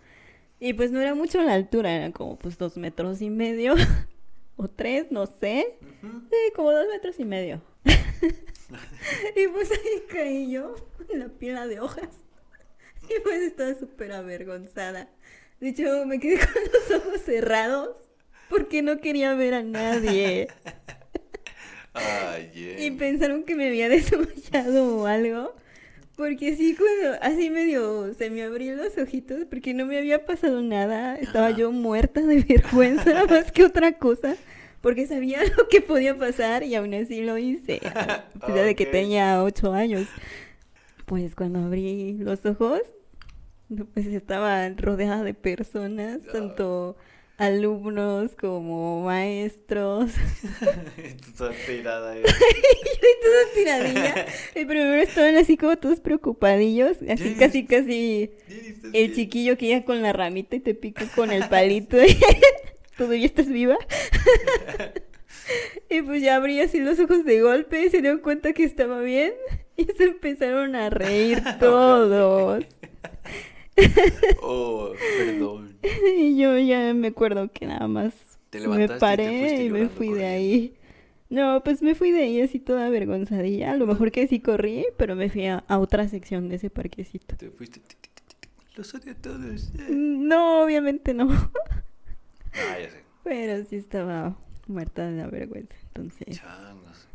Y 0.61 0.75
pues 0.75 0.91
no 0.93 1.01
era 1.01 1.15
mucho 1.15 1.43
la 1.43 1.55
altura, 1.55 1.95
eran 1.95 2.13
como 2.13 2.37
pues 2.39 2.59
dos 2.59 2.77
metros 2.77 3.23
y 3.23 3.31
medio 3.31 3.75
o 4.57 4.69
tres, 4.69 5.11
no 5.11 5.27
sé. 5.27 5.77
Sí, 6.03 6.53
como 6.55 6.73
dos 6.73 6.87
metros 6.93 7.19
y 7.19 7.25
medio. 7.25 7.63
y 7.85 9.49
pues 9.49 9.71
ahí 9.71 10.03
caí 10.11 10.51
yo 10.51 10.75
en 11.11 11.21
la 11.21 11.29
pila 11.29 11.67
de 11.67 11.81
hojas. 11.81 12.09
Y 13.05 13.21
pues 13.23 13.43
estaba 13.43 13.75
súper 13.75 14.13
avergonzada. 14.13 15.09
De 15.61 15.69
hecho, 15.71 16.05
me 16.07 16.19
quedé 16.21 16.39
con 16.39 16.63
los 16.73 17.01
ojos 17.01 17.21
cerrados 17.23 17.97
porque 18.55 18.83
no 18.83 18.99
quería 18.99 19.35
ver 19.35 19.55
a 19.55 19.63
nadie. 19.63 20.49
Ay, 21.93 22.51
Y 22.55 22.61
Jen. 22.83 22.97
pensaron 22.99 23.45
que 23.45 23.55
me 23.55 23.69
había 23.69 23.89
desmayado 23.89 24.99
o 24.99 25.07
algo. 25.07 25.55
Porque 26.17 26.55
sí, 26.57 26.77
cuando 26.77 27.19
así 27.23 27.51
medio 27.51 28.15
se 28.15 28.31
me 28.31 28.45
abrieron 28.45 28.85
los 28.85 28.97
ojitos, 28.99 29.45
porque 29.51 29.75
no 29.75 29.85
me 29.87 29.99
había 29.99 30.25
pasado 30.25 30.63
nada. 30.63 31.17
Estaba 31.17 31.49
Ajá. 31.49 31.57
yo 31.57 31.73
muerta 31.73 32.21
de 32.23 32.43
vergüenza 32.43 33.25
más 33.31 33.51
que 33.53 33.65
otra 33.65 33.93
cosa. 33.99 34.37
Porque 34.81 35.07
sabía 35.07 35.41
lo 35.57 35.69
que 35.69 35.81
podía 35.81 36.17
pasar 36.17 36.63
y 36.63 36.75
aún 36.75 36.95
así 36.95 37.23
lo 37.23 37.37
hice. 37.39 37.81
A 37.85 38.25
pesar 38.47 38.65
de 38.65 38.75
que 38.77 38.87
tenía 38.87 39.43
ocho 39.43 39.73
años. 39.73 40.07
Pues 41.07 41.35
cuando 41.35 41.59
abrí 41.61 42.15
los 42.19 42.45
ojos, 42.47 42.81
pues 43.93 44.07
estaba 44.07 44.69
rodeada 44.71 45.23
de 45.23 45.35
personas, 45.35 46.21
Ah. 46.29 46.33
tanto 46.33 46.97
alumnos 47.37 48.35
como 48.37 49.03
maestros. 49.05 50.13
Toda 51.37 51.53
tirada 51.67 52.15
toda 52.23 53.55
tiradilla. 53.55 54.27
Y 54.55 54.65
primero 54.65 54.95
estaban 54.95 55.37
así 55.37 55.57
como 55.57 55.77
todos 55.77 56.01
preocupadillos, 56.01 56.99
así 57.09 57.35
casi 57.35 57.67
casi 57.67 58.31
el 58.93 59.15
chiquillo 59.15 59.57
que 59.59 59.67
llega 59.67 59.85
con 59.85 60.03
la 60.03 60.13
ramita 60.13 60.57
y 60.57 60.61
te 60.61 60.75
pica 60.75 61.07
con 61.15 61.31
el 61.31 61.49
palito. 61.49 61.97
¿Todavía 62.97 63.27
estás 63.27 63.49
viva? 63.49 63.77
y 65.91 66.03
pues 66.03 66.23
ya 66.23 66.37
abrí 66.37 66.61
así 66.61 66.79
los 66.79 66.99
ojos 67.01 67.25
de 67.25 67.41
golpe 67.41 67.85
y 67.85 67.91
se 67.91 68.01
dieron 68.01 68.21
cuenta 68.21 68.53
que 68.53 68.65
estaba 68.65 69.01
bien. 69.01 69.33
Y 69.77 69.87
se 69.87 70.05
empezaron 70.05 70.77
a 70.77 70.89
reír 70.89 71.43
todos. 71.59 72.65
Oh, 74.41 74.93
perdón. 75.19 75.74
Y 76.17 76.37
yo 76.37 76.59
ya 76.59 76.95
me 76.95 77.09
acuerdo 77.09 77.51
que 77.53 77.67
nada 77.67 77.87
más 77.89 78.15
me 78.53 78.85
y 78.85 78.89
paré 78.89 79.65
y 79.65 79.71
me 79.71 79.89
fui 79.89 80.13
de 80.13 80.27
ahí. 80.27 80.75
No, 81.31 81.63
pues 81.65 81.83
me 81.83 81.95
fui 81.95 82.11
de 82.13 82.23
ahí 82.23 82.41
así 82.41 82.61
toda 82.61 82.87
avergonzadilla. 82.87 83.73
A 83.73 83.77
lo 83.77 83.87
mejor 83.87 84.13
que 84.13 84.27
sí 84.29 84.41
corrí, 84.41 84.87
pero 84.97 85.17
me 85.17 85.29
fui 85.31 85.47
a, 85.47 85.65
a 85.69 85.79
otra 85.79 86.09
sección 86.09 86.49
de 86.49 86.57
ese 86.57 86.71
parquecito. 86.71 87.37
Te 87.37 87.51
fuiste. 87.51 87.81
Los 88.77 88.95
odio 88.95 89.13
a 89.13 89.15
todos. 89.17 89.71
eh. 89.79 89.87
No, 89.91 90.63
obviamente 90.65 91.15
no. 91.15 91.29
Ah, 92.53 92.79
ya 92.81 92.91
sé. 92.91 93.03
Pero 93.25 93.65
sí 93.65 93.77
estaba 93.77 94.37
muerta 94.67 95.07
de 95.09 95.17
la 95.17 95.27
vergüenza. 95.29 95.75
Entonces, 95.87 96.41
Changos. 96.41 97.09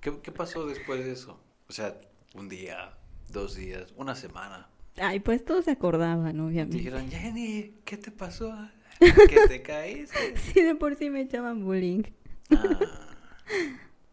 ¿Qué, 0.00 0.18
¿Qué 0.22 0.32
pasó 0.32 0.66
después 0.66 1.04
de 1.04 1.12
eso? 1.12 1.38
O 1.68 1.72
sea, 1.72 2.00
un 2.34 2.48
día, 2.48 2.94
dos 3.30 3.54
días, 3.56 3.92
una 3.96 4.14
semana. 4.14 4.68
Ay, 4.98 5.20
pues 5.20 5.44
todos 5.44 5.64
se 5.64 5.70
acordaban, 5.72 6.34
Te 6.34 6.40
obviamente. 6.40 6.76
dijeron, 6.78 7.08
Jenny, 7.10 7.74
¿qué 7.84 7.96
te 7.96 8.10
pasó? 8.10 8.52
¿Que 9.00 9.46
te 9.48 9.62
caíste? 9.62 10.36
Sí, 10.36 10.62
de 10.62 10.74
por 10.74 10.94
sí 10.96 11.10
me 11.10 11.22
echaban 11.22 11.64
bullying. 11.64 12.02
Ah, 12.50 12.78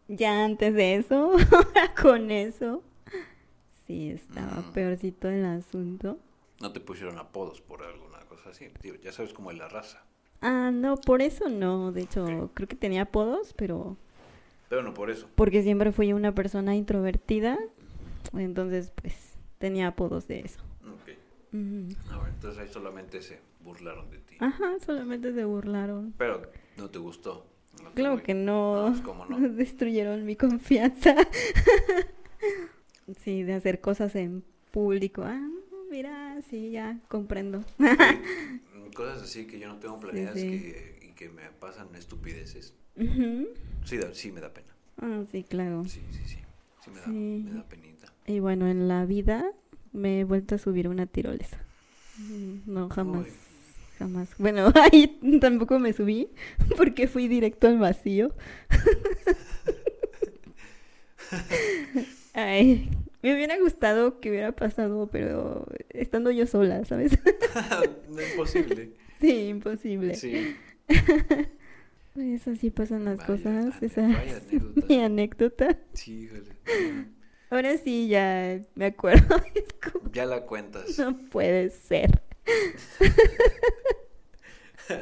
Ya 0.08 0.44
antes 0.44 0.72
de 0.74 0.94
eso, 0.96 1.32
con 2.00 2.30
eso, 2.30 2.82
sí 3.86 4.10
estaba 4.10 4.62
Mm. 4.62 4.72
peorcito 4.72 5.28
el 5.28 5.44
asunto. 5.44 6.18
no 6.60 6.72
te 6.72 6.80
pusieron 6.80 7.18
apodos 7.18 7.60
por 7.60 7.82
alguna 7.82 8.18
cosa 8.20 8.50
así. 8.50 8.68
Digo, 8.82 8.96
ya 8.96 9.12
sabes 9.12 9.32
cómo 9.32 9.50
es 9.50 9.58
la 9.58 9.68
raza. 9.68 10.02
Ah, 10.40 10.70
no, 10.72 10.96
por 10.96 11.20
eso 11.22 11.48
no. 11.48 11.92
De 11.92 12.02
hecho, 12.02 12.50
creo 12.54 12.66
que 12.68 12.76
tenía 12.76 13.02
apodos, 13.02 13.52
pero 13.54 13.96
Pero 14.68 14.82
no 14.82 14.94
por 14.94 15.10
eso. 15.10 15.28
porque 15.34 15.62
siempre 15.62 15.92
fui 15.92 16.12
una 16.12 16.34
persona 16.34 16.74
introvertida. 16.74 17.58
Entonces, 18.36 18.92
pues, 19.00 19.27
tenía 19.58 19.88
apodos 19.88 20.26
de 20.28 20.40
eso. 20.40 20.60
Ok. 20.84 21.08
A 22.12 22.18
ver, 22.18 22.28
entonces 22.34 22.60
ahí 22.60 22.68
solamente 22.68 23.22
se 23.22 23.38
burlaron 23.60 24.10
de 24.10 24.18
ti. 24.18 24.36
Ajá, 24.40 24.78
solamente 24.84 25.32
se 25.32 25.44
burlaron. 25.44 26.14
Pero 26.18 26.42
no 26.76 26.90
te 26.90 26.98
gustó. 26.98 27.46
No 27.82 27.88
te 27.90 27.94
Claro 27.94 28.14
voy- 28.16 28.22
que 28.22 28.34
no. 28.34 28.86
No, 28.86 28.92
pues, 28.92 29.00
¿cómo 29.02 29.26
no? 29.26 29.38
Destruyeron 29.48 30.24
mi 30.24 30.36
confianza. 30.36 31.14
sí, 33.24 33.42
de 33.42 33.54
hacer 33.54 33.80
cosas 33.80 34.14
en 34.14 34.44
público. 34.70 35.22
Ah, 35.24 35.48
mira, 35.90 36.40
sí, 36.48 36.70
ya 36.70 36.98
comprendo. 37.08 37.62
Sí, 37.78 38.90
Cosas 38.94 39.22
así 39.22 39.46
que 39.46 39.58
yo 39.58 39.68
no 39.68 39.78
tengo 39.78 39.98
planeadas 40.00 40.34
sí. 40.34 40.48
que- 40.50 40.98
y 41.08 41.12
que 41.12 41.28
me 41.28 41.42
pasan 41.60 41.94
estupideces. 41.94 42.74
Sí, 43.84 43.96
da, 43.96 44.12
sí 44.12 44.32
me 44.32 44.40
da 44.40 44.52
pena. 44.52 44.66
Ah, 45.00 45.22
sí, 45.30 45.44
claro. 45.44 45.84
Sí, 45.84 46.00
sí, 46.10 46.20
sí. 46.26 46.38
Sí 46.84 46.90
me 46.90 47.00
da, 47.00 47.06
me 47.08 47.50
da 47.58 47.68
penita. 47.68 47.97
Y 48.28 48.40
bueno, 48.40 48.68
en 48.68 48.86
la 48.88 49.04
vida 49.06 49.50
me 49.92 50.20
he 50.20 50.24
vuelto 50.24 50.54
a 50.54 50.58
subir 50.58 50.86
una 50.88 51.06
tirolesa. 51.06 51.58
Mm, 52.18 52.72
No, 52.72 52.88
jamás. 52.90 53.26
Uy. 53.26 53.32
Jamás. 53.98 54.28
Bueno, 54.38 54.72
ahí 54.92 55.18
tampoco 55.40 55.78
me 55.80 55.92
subí 55.92 56.28
porque 56.76 57.08
fui 57.08 57.26
directo 57.26 57.66
al 57.68 57.78
vacío. 57.78 58.32
Ay, 62.34 62.88
me 63.22 63.34
hubiera 63.34 63.58
gustado 63.58 64.20
que 64.20 64.30
hubiera 64.30 64.52
pasado, 64.52 65.08
pero 65.10 65.66
estando 65.90 66.30
yo 66.30 66.46
sola, 66.46 66.84
¿sabes? 66.84 67.18
no 68.08 68.20
es 68.20 68.32
posible. 68.34 68.90
Sí, 69.20 69.48
imposible. 69.48 70.14
Sí. 70.14 70.54
Pues 72.14 72.46
así 72.48 72.70
pasan 72.70 73.04
las 73.04 73.18
Vaya, 73.18 73.26
cosas. 73.26 73.82
Esa 73.82 74.22
es 74.22 74.42
mi 74.88 75.00
anécdota. 75.00 75.76
Sí, 75.94 76.24
híjole. 76.24 76.54
Ahora 77.50 77.76
sí 77.78 78.08
ya 78.08 78.60
me 78.74 78.86
acuerdo. 78.86 79.36
Como, 79.92 80.12
Ya 80.12 80.26
la 80.26 80.42
cuentas. 80.42 80.98
no 80.98 81.16
puede 81.30 81.70
ser. 81.70 82.20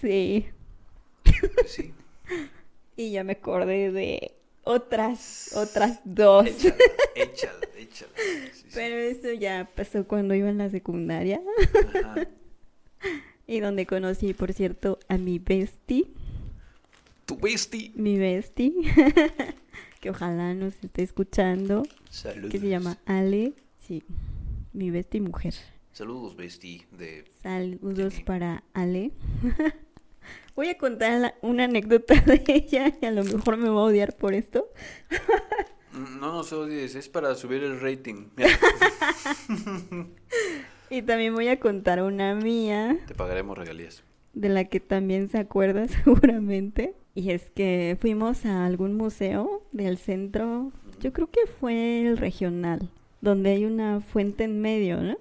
Sí. 0.00 0.46
Pues 1.24 1.72
sí. 1.72 1.92
Y 2.96 3.12
ya 3.12 3.24
me 3.24 3.32
acordé 3.32 3.90
de 3.90 4.32
otras, 4.62 5.52
otras 5.56 6.00
dos. 6.04 6.46
Échala, 6.46 6.76
échala, 7.16 7.58
échala. 7.76 8.12
Sí, 8.16 8.50
sí. 8.54 8.66
Pero 8.74 8.96
eso 8.96 9.32
ya 9.32 9.68
pasó 9.74 10.06
cuando 10.06 10.34
iba 10.34 10.48
en 10.48 10.58
la 10.58 10.70
secundaria. 10.70 11.40
Ajá. 11.94 12.28
Y 13.50 13.60
donde 13.60 13.86
conocí, 13.86 14.34
por 14.34 14.52
cierto, 14.52 14.98
a 15.08 15.16
mi 15.16 15.38
bestie. 15.38 16.08
Tu 17.24 17.34
bestie. 17.38 17.92
Mi 17.94 18.18
bestie. 18.18 18.74
Que 20.00 20.10
ojalá 20.10 20.54
nos 20.54 20.74
esté 20.82 21.02
escuchando. 21.02 21.82
Saludos. 22.10 22.50
Que 22.50 22.58
se 22.58 22.68
llama 22.68 22.98
Ale. 23.06 23.54
Sí. 23.78 24.02
Mi 24.72 24.90
bestie 24.90 25.20
mujer. 25.20 25.54
Saludos, 25.92 26.36
bestie. 26.36 26.86
De... 26.92 27.24
Saludos 27.42 28.20
para 28.24 28.62
Ale. 28.74 29.12
Voy 30.54 30.68
a 30.68 30.76
contar 30.78 31.20
la- 31.20 31.34
una 31.42 31.64
anécdota 31.64 32.14
de 32.20 32.42
ella 32.46 32.92
y 33.00 33.06
a 33.06 33.10
lo 33.10 33.24
mejor 33.24 33.56
me 33.56 33.68
va 33.68 33.80
a 33.80 33.84
odiar 33.84 34.16
por 34.16 34.34
esto. 34.34 34.68
No 36.20 36.32
nos 36.32 36.52
odies, 36.52 36.94
es 36.94 37.08
para 37.08 37.34
subir 37.34 37.62
el 37.64 37.80
rating. 37.80 38.26
Y 40.90 41.02
también 41.02 41.34
voy 41.34 41.48
a 41.48 41.60
contar 41.60 42.02
una 42.02 42.34
mía. 42.34 42.96
te 43.06 43.14
pagaremos 43.14 43.58
regalías. 43.58 44.02
De 44.40 44.48
la 44.48 44.64
que 44.64 44.80
también 44.80 45.28
se 45.28 45.38
acuerda 45.38 45.86
seguramente. 46.04 46.94
Y 47.14 47.30
es 47.30 47.50
que 47.50 47.96
fuimos 48.00 48.46
a 48.46 48.64
algún 48.64 48.94
museo 48.96 49.62
del 49.72 49.98
centro, 49.98 50.70
yo 51.00 51.12
creo 51.12 51.28
que 51.30 51.40
fue 51.60 52.00
el 52.06 52.16
regional, 52.16 52.90
donde 53.20 53.50
hay 53.50 53.64
una 53.64 54.00
fuente 54.00 54.44
en 54.44 54.60
medio, 54.60 55.00
¿no? 55.02 55.16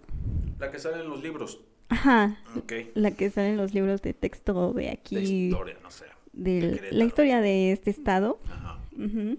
La 0.60 0.70
que 0.72 0.78
sale 0.80 1.02
en 1.02 1.10
los 1.10 1.24
libros. 1.24 1.60
Ajá, 1.90 2.38
Ok. 2.58 2.74
la 2.96 3.12
que 3.12 3.30
sale 3.32 3.50
en 3.50 3.58
los 3.58 3.74
libros 3.74 4.02
de 4.02 4.14
texto 4.14 4.74
de 4.74 4.84
De 4.84 4.90
aquí, 4.90 5.18
historia, 5.18 5.78
no 5.82 5.90
sé. 5.90 6.06
de 6.34 6.60
de 6.72 6.92
la 6.92 7.06
historia 7.06 7.42
de 7.42 7.72
este 7.72 7.90
estado. 7.90 8.40
Ajá. 8.52 8.80
Ujú. 8.96 9.38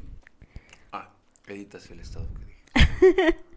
Ah, 0.93 1.11
editas 1.47 1.89
el 1.91 2.01
estado 2.01 2.27
que 2.35 2.45
dije. 2.45 3.37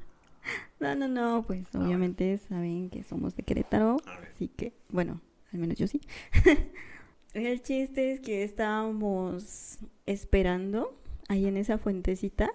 No, 0.80 0.95
no, 0.95 1.07
no, 1.07 1.43
pues 1.45 1.67
Ah, 1.74 1.80
obviamente 1.80 2.38
saben 2.49 2.89
que 2.89 3.03
somos 3.03 3.36
de 3.36 3.43
Querétaro, 3.43 3.97
así 4.34 4.47
que, 4.47 4.74
bueno, 4.89 5.22
al 5.52 5.60
menos 5.60 5.78
yo 5.78 5.88
sí. 5.88 6.02
El 7.34 7.62
chiste 7.62 8.12
es 8.12 8.20
que 8.20 8.43
estábamos 8.43 9.80
esperando 10.06 10.97
ahí 11.30 11.45
en 11.45 11.56
esa 11.56 11.78
fuentecita 11.78 12.52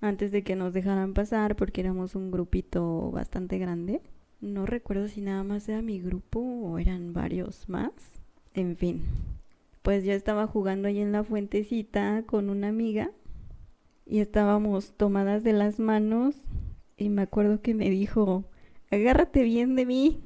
antes 0.00 0.32
de 0.32 0.42
que 0.42 0.56
nos 0.56 0.72
dejaran 0.72 1.14
pasar 1.14 1.56
porque 1.56 1.80
éramos 1.80 2.14
un 2.14 2.30
grupito 2.30 3.10
bastante 3.12 3.58
grande. 3.58 4.02
No 4.40 4.66
recuerdo 4.66 5.08
si 5.08 5.20
nada 5.20 5.44
más 5.44 5.68
era 5.68 5.80
mi 5.80 6.00
grupo 6.00 6.40
o 6.40 6.78
eran 6.78 7.12
varios 7.12 7.68
más. 7.68 7.92
En 8.52 8.76
fin, 8.76 9.02
pues 9.82 10.04
yo 10.04 10.12
estaba 10.12 10.46
jugando 10.46 10.88
ahí 10.88 10.98
en 10.98 11.12
la 11.12 11.24
fuentecita 11.24 12.24
con 12.26 12.50
una 12.50 12.68
amiga 12.68 13.10
y 14.06 14.18
estábamos 14.18 14.92
tomadas 14.96 15.44
de 15.44 15.52
las 15.52 15.78
manos 15.78 16.34
y 16.96 17.08
me 17.08 17.22
acuerdo 17.22 17.62
que 17.62 17.74
me 17.74 17.90
dijo, 17.90 18.44
agárrate 18.90 19.42
bien 19.42 19.76
de 19.76 19.86
mí, 19.86 20.20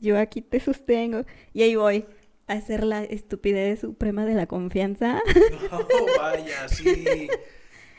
yo 0.00 0.18
aquí 0.18 0.42
te 0.42 0.60
sostengo. 0.60 1.24
Y 1.52 1.62
ahí 1.62 1.76
voy 1.76 2.06
a 2.46 2.54
hacer 2.54 2.84
la 2.84 3.04
estupidez 3.04 3.80
suprema 3.80 4.24
de 4.24 4.34
la 4.34 4.46
confianza. 4.46 5.20
No, 5.70 5.84
vaya, 6.18 6.68
sí. 6.68 7.28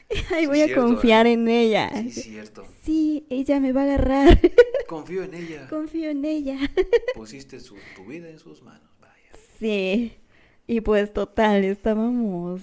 ahí 0.31 0.41
Sí, 0.41 0.47
voy 0.47 0.61
a 0.61 0.65
cierto, 0.65 0.81
confiar 0.81 1.27
en 1.27 1.47
ella. 1.47 1.91
Sí, 2.09 2.11
cierto. 2.11 2.65
Sí, 2.83 3.25
ella 3.29 3.59
me 3.59 3.71
va 3.73 3.81
a 3.81 3.83
agarrar. 3.85 4.39
Confío 4.87 5.23
en 5.23 5.35
ella. 5.35 5.67
Confío 5.69 6.09
en 6.09 6.25
ella. 6.25 6.57
Pusiste 7.13 7.59
su, 7.59 7.75
tu 7.95 8.05
vida 8.05 8.27
en 8.29 8.39
sus 8.39 8.63
manos, 8.63 8.89
vaya. 8.99 9.29
Sí. 9.59 10.13
Y 10.65 10.81
pues 10.81 11.13
total, 11.13 11.63
estábamos, 11.63 12.61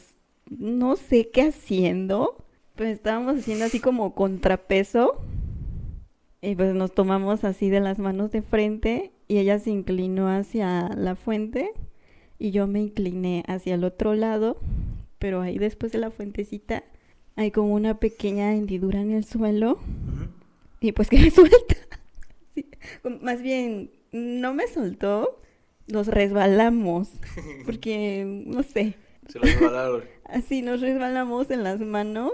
no 0.48 0.96
sé 0.96 1.28
qué 1.30 1.42
haciendo, 1.42 2.44
pues 2.76 2.90
estábamos 2.90 3.38
haciendo 3.38 3.64
así 3.64 3.80
como 3.80 4.14
contrapeso. 4.14 5.20
Y 6.42 6.54
pues 6.54 6.74
nos 6.74 6.94
tomamos 6.94 7.44
así 7.44 7.70
de 7.70 7.80
las 7.80 7.98
manos 7.98 8.30
de 8.30 8.42
frente 8.42 9.12
y 9.28 9.38
ella 9.38 9.58
se 9.58 9.70
inclinó 9.70 10.28
hacia 10.28 10.88
la 10.90 11.16
fuente 11.16 11.70
y 12.38 12.50
yo 12.50 12.66
me 12.66 12.80
incliné 12.80 13.42
hacia 13.48 13.74
el 13.74 13.84
otro 13.84 14.14
lado, 14.14 14.58
pero 15.18 15.40
ahí 15.40 15.58
después 15.58 15.92
de 15.92 15.98
la 15.98 16.10
fuentecita 16.10 16.84
hay 17.36 17.50
como 17.50 17.74
una 17.74 17.98
pequeña 17.98 18.54
hendidura 18.54 19.00
en 19.00 19.12
el 19.12 19.24
suelo 19.24 19.78
y 20.80 20.92
pues 20.92 21.08
que 21.10 21.18
me 21.18 21.30
suelta. 21.30 21.76
Sí, 22.54 22.66
Más 23.20 23.42
bien, 23.42 23.90
no 24.12 24.54
me 24.54 24.66
soltó, 24.68 25.40
nos 25.88 26.06
resbalamos, 26.06 27.10
porque, 27.64 28.24
no 28.46 28.62
sé, 28.62 28.94
Se 29.28 29.38
resbalaron. 29.38 30.04
así 30.24 30.62
nos 30.62 30.80
resbalamos 30.80 31.50
en 31.50 31.62
las 31.64 31.80
manos 31.80 32.32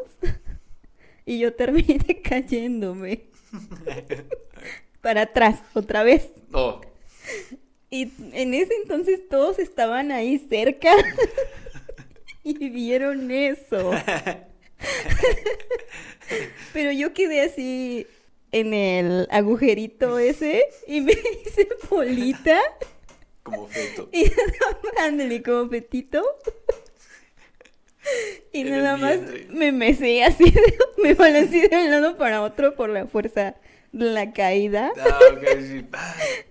y 1.25 1.39
yo 1.39 1.55
terminé 1.55 2.21
cayéndome 2.23 3.32
para 5.01 5.23
atrás 5.23 5.61
otra 5.75 6.03
vez. 6.03 6.29
No. 6.51 6.81
Y 7.91 8.11
en 8.33 8.55
ese 8.55 8.75
entonces 8.83 9.29
todos 9.29 9.59
estaban 9.59 10.11
ahí 10.13 10.39
cerca 10.49 10.93
y 12.43 12.71
vieron 12.71 13.31
eso. 13.31 13.93
Pero 16.73 16.91
yo 16.93 17.13
quedé 17.13 17.43
así 17.43 18.07
en 18.51 18.73
el 18.75 19.29
agujerito 19.31 20.19
ese 20.19 20.65
y 20.87 21.01
me 21.03 21.13
hice 21.13 21.69
bolita 21.91 22.59
Como 23.43 23.67
feto. 23.69 24.09
y 24.13 24.25
ándale, 24.99 25.43
como 25.43 25.69
petito. 25.69 26.25
Y 28.53 28.61
En 28.63 28.71
nada 28.71 28.97
más 28.97 29.19
me 29.51 29.73
mesé 29.73 30.25
así, 30.25 30.45
de- 30.51 30.79
me 31.03 31.15
balanceé 31.15 31.69
de 31.69 31.77
un 31.77 31.91
lado 31.91 32.17
para 32.17 32.43
otro 32.43 32.75
por 32.75 32.89
la 32.91 33.07
fuerza 33.07 33.55
de 33.93 34.05
la 34.07 34.33
caída. 34.33 34.93
Ah, 34.99 35.19
sí. 35.61 35.85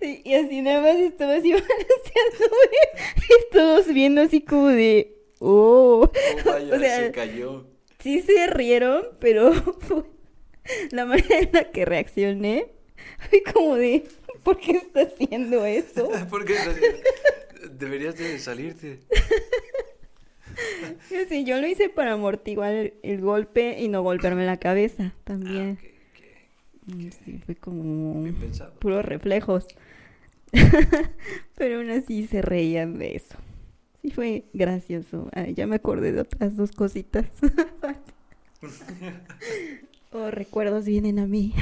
Y 0.00 0.30
y 0.30 0.34
así 0.34 0.62
nada 0.62 0.80
más 0.82 0.96
estaba 0.96 1.34
así 1.34 1.52
balanceándome 1.52 2.78
y 3.16 3.52
todos 3.52 3.86
viendo 3.88 4.22
así 4.22 4.40
como 4.40 4.68
de, 4.68 5.14
oh, 5.40 6.10
oh, 6.10 6.12
vaya, 6.44 6.74
O 6.74 6.78
sea, 6.78 6.96
se 7.06 7.12
cayó. 7.12 7.66
sí 8.00 8.20
se 8.22 8.46
rieron, 8.48 9.06
pero 9.20 9.52
la 10.90 11.04
manera 11.04 11.38
en 11.40 11.50
la 11.52 11.70
que 11.70 11.84
reaccioné 11.84 12.66
fue 13.28 13.42
como 13.52 13.76
de, 13.76 14.04
¿por 14.42 14.58
qué 14.58 14.72
está 14.72 15.02
haciendo 15.02 15.64
eso? 15.66 16.10
¿Por 16.30 16.44
qué? 16.44 16.54
Deberías 17.72 18.16
de 18.16 18.38
salirte. 18.38 19.00
Y 21.10 21.14
así, 21.16 21.44
yo 21.44 21.60
lo 21.60 21.66
hice 21.66 21.88
para 21.88 22.12
amortiguar 22.12 22.72
el, 22.74 22.94
el 23.02 23.20
golpe 23.20 23.80
y 23.80 23.88
no 23.88 24.02
golpearme 24.02 24.44
la 24.46 24.58
cabeza 24.58 25.14
también. 25.24 25.78
Ah. 25.80 25.86
Mm, 26.86 27.10
Sí, 27.24 27.38
fue 27.44 27.54
como 27.54 28.26
puros 28.80 29.04
reflejos. 29.04 29.66
Pero 31.56 31.78
aún 31.78 31.90
así 31.90 32.26
se 32.26 32.42
reían 32.42 32.98
de 32.98 33.16
eso. 33.16 33.36
Sí 34.02 34.10
fue 34.10 34.44
gracioso. 34.52 35.28
Ay, 35.32 35.54
ya 35.54 35.66
me 35.66 35.76
acordé 35.76 36.12
de 36.12 36.20
otras 36.22 36.56
dos 36.56 36.72
cositas. 36.72 37.26
oh, 40.12 40.30
recuerdos 40.30 40.84
vienen 40.84 41.18
a 41.18 41.26
mí. 41.26 41.54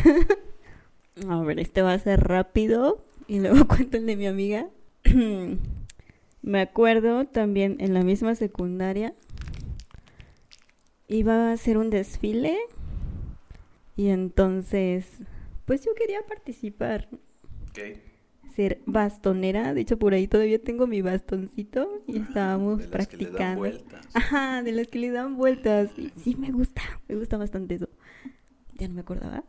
a 1.28 1.40
ver, 1.42 1.60
este 1.60 1.82
va 1.82 1.92
a 1.92 1.98
ser 1.98 2.20
rápido 2.20 3.04
y 3.28 3.40
luego 3.40 3.68
cuento 3.68 3.98
el 3.98 4.06
de 4.06 4.16
mi 4.16 4.26
amiga. 4.26 4.68
me 6.42 6.60
acuerdo 6.60 7.26
también 7.26 7.76
en 7.80 7.94
la 7.94 8.02
misma 8.02 8.34
secundaria 8.34 9.14
iba 11.08 11.50
a 11.50 11.52
hacer 11.52 11.76
un 11.78 11.90
desfile 11.90 12.56
y 13.96 14.08
entonces 14.08 15.06
pues 15.64 15.84
yo 15.84 15.94
quería 15.94 16.20
participar 16.26 17.08
ser 18.56 18.80
bastonera. 18.84 19.72
De 19.74 19.82
hecho, 19.82 19.98
por 19.98 20.12
ahí 20.12 20.26
todavía 20.26 20.58
tengo 20.60 20.86
mi 20.88 21.02
bastoncito 21.02 22.02
y 22.06 22.18
estábamos 22.18 22.78
De 22.78 22.88
las 22.88 23.06
que 23.08 23.16
le 23.16 23.24
dan 23.24 23.32
practicando. 23.32 23.58
vueltas. 23.60 24.08
Ajá, 24.14 24.62
de 24.62 24.72
las 24.72 24.88
que 24.88 24.98
le 24.98 25.10
dan 25.10 25.36
vueltas. 25.36 25.90
Sí, 26.16 26.34
me 26.36 26.50
gusta, 26.50 26.82
me 27.08 27.14
gusta 27.16 27.36
bastante 27.36 27.76
eso. 27.76 27.88
Ya 28.76 28.88
no 28.88 28.94
me 28.94 29.02
acordaba. 29.02 29.44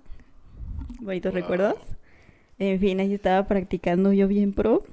Bonitos 0.99 1.33
Wow. 1.33 1.41
recuerdos. 1.41 1.75
En 2.59 2.79
fin, 2.79 2.99
ahí 2.99 3.13
estaba 3.13 3.47
practicando 3.47 4.13
yo 4.13 4.27
bien 4.27 4.53
pro. 4.53 4.83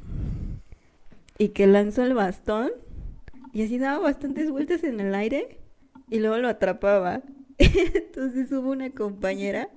Y 1.39 1.51
que 1.51 1.66
lanzó 1.66 2.03
el 2.03 2.14
bastón 2.14 2.72
y 3.53 3.62
así 3.62 3.78
daba 3.78 3.99
bastantes 3.99 4.51
vueltas 4.51 4.84
en 4.84 5.01
el 5.01 5.14
aire 5.14 5.59
y 6.11 6.18
luego 6.18 6.39
lo 6.39 6.49
atrapaba. 6.49 7.22
Entonces 7.59 8.51
hubo 8.53 8.70
una 8.70 8.91
compañera 8.91 9.70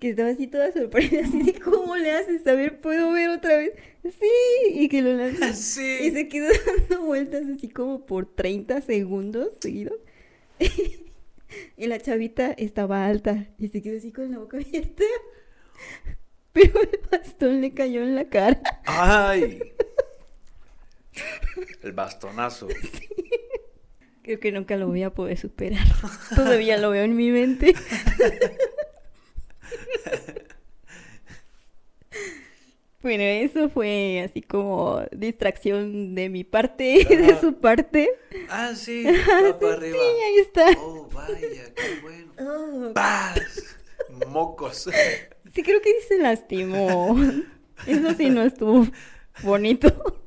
que 0.00 0.10
estaba 0.10 0.30
así 0.30 0.46
toda 0.46 0.72
sorprendida, 0.72 1.22
así 1.22 1.42
de 1.42 1.54
cómo 1.60 1.96
le 1.96 2.12
haces, 2.12 2.46
a 2.46 2.54
ver, 2.54 2.80
puedo 2.80 3.12
ver 3.12 3.30
otra 3.30 3.56
vez. 3.56 3.72
Sí, 4.02 4.72
y 4.72 4.88
que 4.88 5.02
lo 5.02 5.14
lanzó. 5.14 5.44
Sí. 5.54 5.98
Y 6.02 6.10
se 6.10 6.28
quedó 6.28 6.48
dando 6.88 7.06
vueltas 7.06 7.44
así 7.48 7.68
como 7.68 8.04
por 8.04 8.26
30 8.34 8.80
segundos 8.82 9.48
seguidos. 9.60 9.98
y 11.76 11.86
la 11.86 11.98
chavita 11.98 12.52
estaba 12.52 13.06
alta 13.06 13.48
y 13.58 13.68
se 13.68 13.82
quedó 13.82 13.98
así 13.98 14.12
con 14.12 14.30
la 14.30 14.38
boca 14.38 14.58
abierta. 14.58 15.04
Pero 16.52 16.80
el 16.80 17.00
bastón 17.10 17.60
le 17.60 17.74
cayó 17.74 18.02
en 18.02 18.14
la 18.14 18.28
cara. 18.28 18.60
¡Ay! 18.86 19.74
El 21.82 21.92
bastonazo. 21.92 22.68
Creo 24.22 24.40
que 24.40 24.52
nunca 24.52 24.76
lo 24.76 24.86
voy 24.88 25.02
a 25.02 25.10
poder 25.10 25.36
superar. 25.38 25.84
Todavía 26.34 26.78
lo 26.78 26.90
veo 26.90 27.04
en 27.04 27.14
mi 27.16 27.30
mente. 27.30 27.74
Bueno, 33.02 33.22
eso 33.22 33.68
fue 33.68 34.22
así 34.26 34.40
como 34.40 35.02
distracción 35.12 36.14
de 36.14 36.30
mi 36.30 36.42
parte 36.42 36.94
y 37.02 37.04
de 37.16 37.38
su 37.38 37.52
parte. 37.60 38.08
Ah, 38.48 38.72
sí. 38.74 39.04
Ah, 39.06 39.42
Va 39.50 39.58
para 39.60 39.74
arriba. 39.74 39.98
sí, 39.98 40.22
ahí 40.24 40.38
está. 40.38 40.66
Oh, 40.80 41.06
vaya, 41.12 41.74
qué 41.74 42.00
bueno. 42.00 42.32
Oh, 42.40 42.94
¡Paz! 42.94 43.76
Mocos. 44.26 44.88
Sí, 45.54 45.62
creo 45.62 45.82
que 45.82 45.90
sí 46.00 46.08
se 46.08 46.18
lastimó. 46.18 47.14
Eso 47.86 48.14
sí 48.14 48.30
no 48.30 48.42
estuvo 48.42 48.86
bonito. 49.42 50.22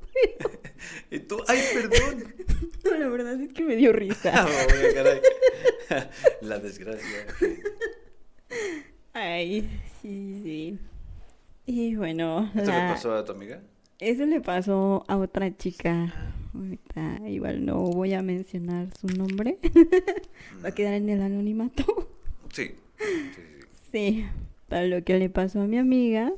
Y 1.11 1.19
tú, 1.19 1.41
¡ay, 1.47 1.59
perdón! 1.73 2.23
No, 2.86 2.97
la 2.97 3.07
verdad 3.09 3.39
es 3.41 3.51
que 3.53 3.63
me 3.63 3.75
dio 3.75 3.89
Ah, 3.93 3.93
risa. 3.93 4.32
vaya, 4.45 4.93
caray. 4.93 5.21
La 6.41 6.57
desgracia. 6.59 7.25
Ay, 9.13 9.67
sí, 10.01 10.41
sí. 10.43 10.80
Y 11.65 11.95
bueno, 11.95 12.49
¿Esto 12.55 12.71
la- 12.71 12.88
le 12.88 12.93
pasó 12.93 13.13
a 13.13 13.25
tu 13.25 13.32
amiga? 13.34 13.61
eso 13.99 14.25
le 14.25 14.39
pasó 14.41 15.03
a 15.07 15.17
otra 15.17 15.55
chica. 15.57 16.13
Ahorita 16.53 17.28
igual 17.28 17.65
no 17.65 17.80
voy 17.82 18.13
a 18.13 18.21
mencionar 18.21 18.88
su 18.99 19.07
nombre. 19.07 19.57
Va 20.63 20.69
a 20.69 20.71
quedar 20.75 20.93
en 20.93 21.09
el 21.09 21.21
anonimato. 21.21 22.09
Sí. 22.53 22.75
Sí, 22.97 23.32
sí, 23.36 23.41
sí. 23.59 23.67
Sí, 23.91 24.25
para 24.69 24.86
lo 24.86 25.03
que 25.03 25.17
le 25.19 25.30
pasó 25.30 25.61
a 25.61 25.67
mi 25.67 25.78
amiga 25.78 26.32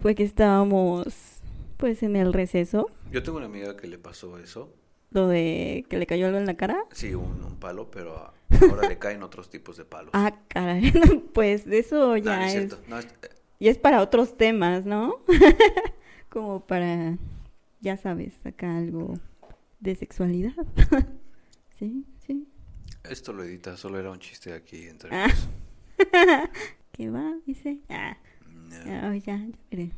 fue 0.00 0.14
que 0.14 0.22
estábamos 0.22 1.37
pues 1.78 2.02
en 2.02 2.16
el 2.16 2.32
receso, 2.34 2.90
Yo 3.10 3.22
tengo 3.22 3.38
una 3.38 3.46
amiga 3.46 3.76
que 3.76 3.86
le 3.86 3.96
pasó 3.98 4.38
eso. 4.38 4.74
lo 5.10 5.26
de 5.28 5.86
que 5.88 5.96
le 5.96 6.06
cayó 6.06 6.26
algo 6.26 6.38
en 6.38 6.44
la 6.46 6.56
cara. 6.58 6.84
Sí, 6.92 7.14
un, 7.14 7.42
un 7.42 7.56
palo, 7.58 7.90
pero 7.90 8.32
ahora 8.70 8.88
le 8.88 8.98
caen 8.98 9.22
otros 9.22 9.48
tipos 9.48 9.76
de 9.78 9.84
palos. 9.86 10.10
Ah, 10.12 10.38
caray, 10.48 10.92
pues 11.34 11.64
de 11.64 11.78
eso 11.78 12.16
ya 12.18 12.36
no 12.36 12.42
es 12.44 12.54
es, 12.54 12.68
cierto. 12.68 12.78
No, 12.88 12.98
es- 12.98 13.06
eh, 13.06 13.28
y 13.60 13.68
es 13.68 13.78
para 13.78 14.02
otros 14.02 14.36
temas, 14.36 14.84
¿no? 14.84 15.16
Como 16.28 16.66
para, 16.66 17.16
ya 17.80 17.96
sabes, 17.96 18.34
acá 18.44 18.76
algo 18.76 19.14
de 19.80 19.94
sexualidad. 19.94 20.52
sí, 21.78 22.04
sí. 22.26 22.46
esto 23.04 23.32
lo 23.32 23.42
edita, 23.44 23.76
solo 23.76 23.98
era 23.98 24.10
un 24.10 24.18
chiste 24.18 24.52
aquí 24.52 24.86
entre 24.88 25.10
Ah. 25.12 25.28
¿Qué 26.92 27.10
va? 27.10 27.34
Dice. 27.46 27.78
Ah. 27.88 28.16
No. 28.46 28.76
Ah, 28.86 29.16
ya, 29.16 29.20
ya 29.38 29.46
veré. 29.70 29.90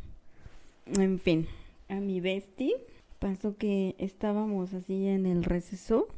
En 0.86 1.18
fin, 1.18 1.46
a 1.90 2.00
mi 2.00 2.20
bestie. 2.20 2.74
Pasó 3.18 3.56
que 3.56 3.94
estábamos 3.98 4.72
así 4.72 5.06
en 5.06 5.26
el 5.26 5.44
receso 5.44 6.08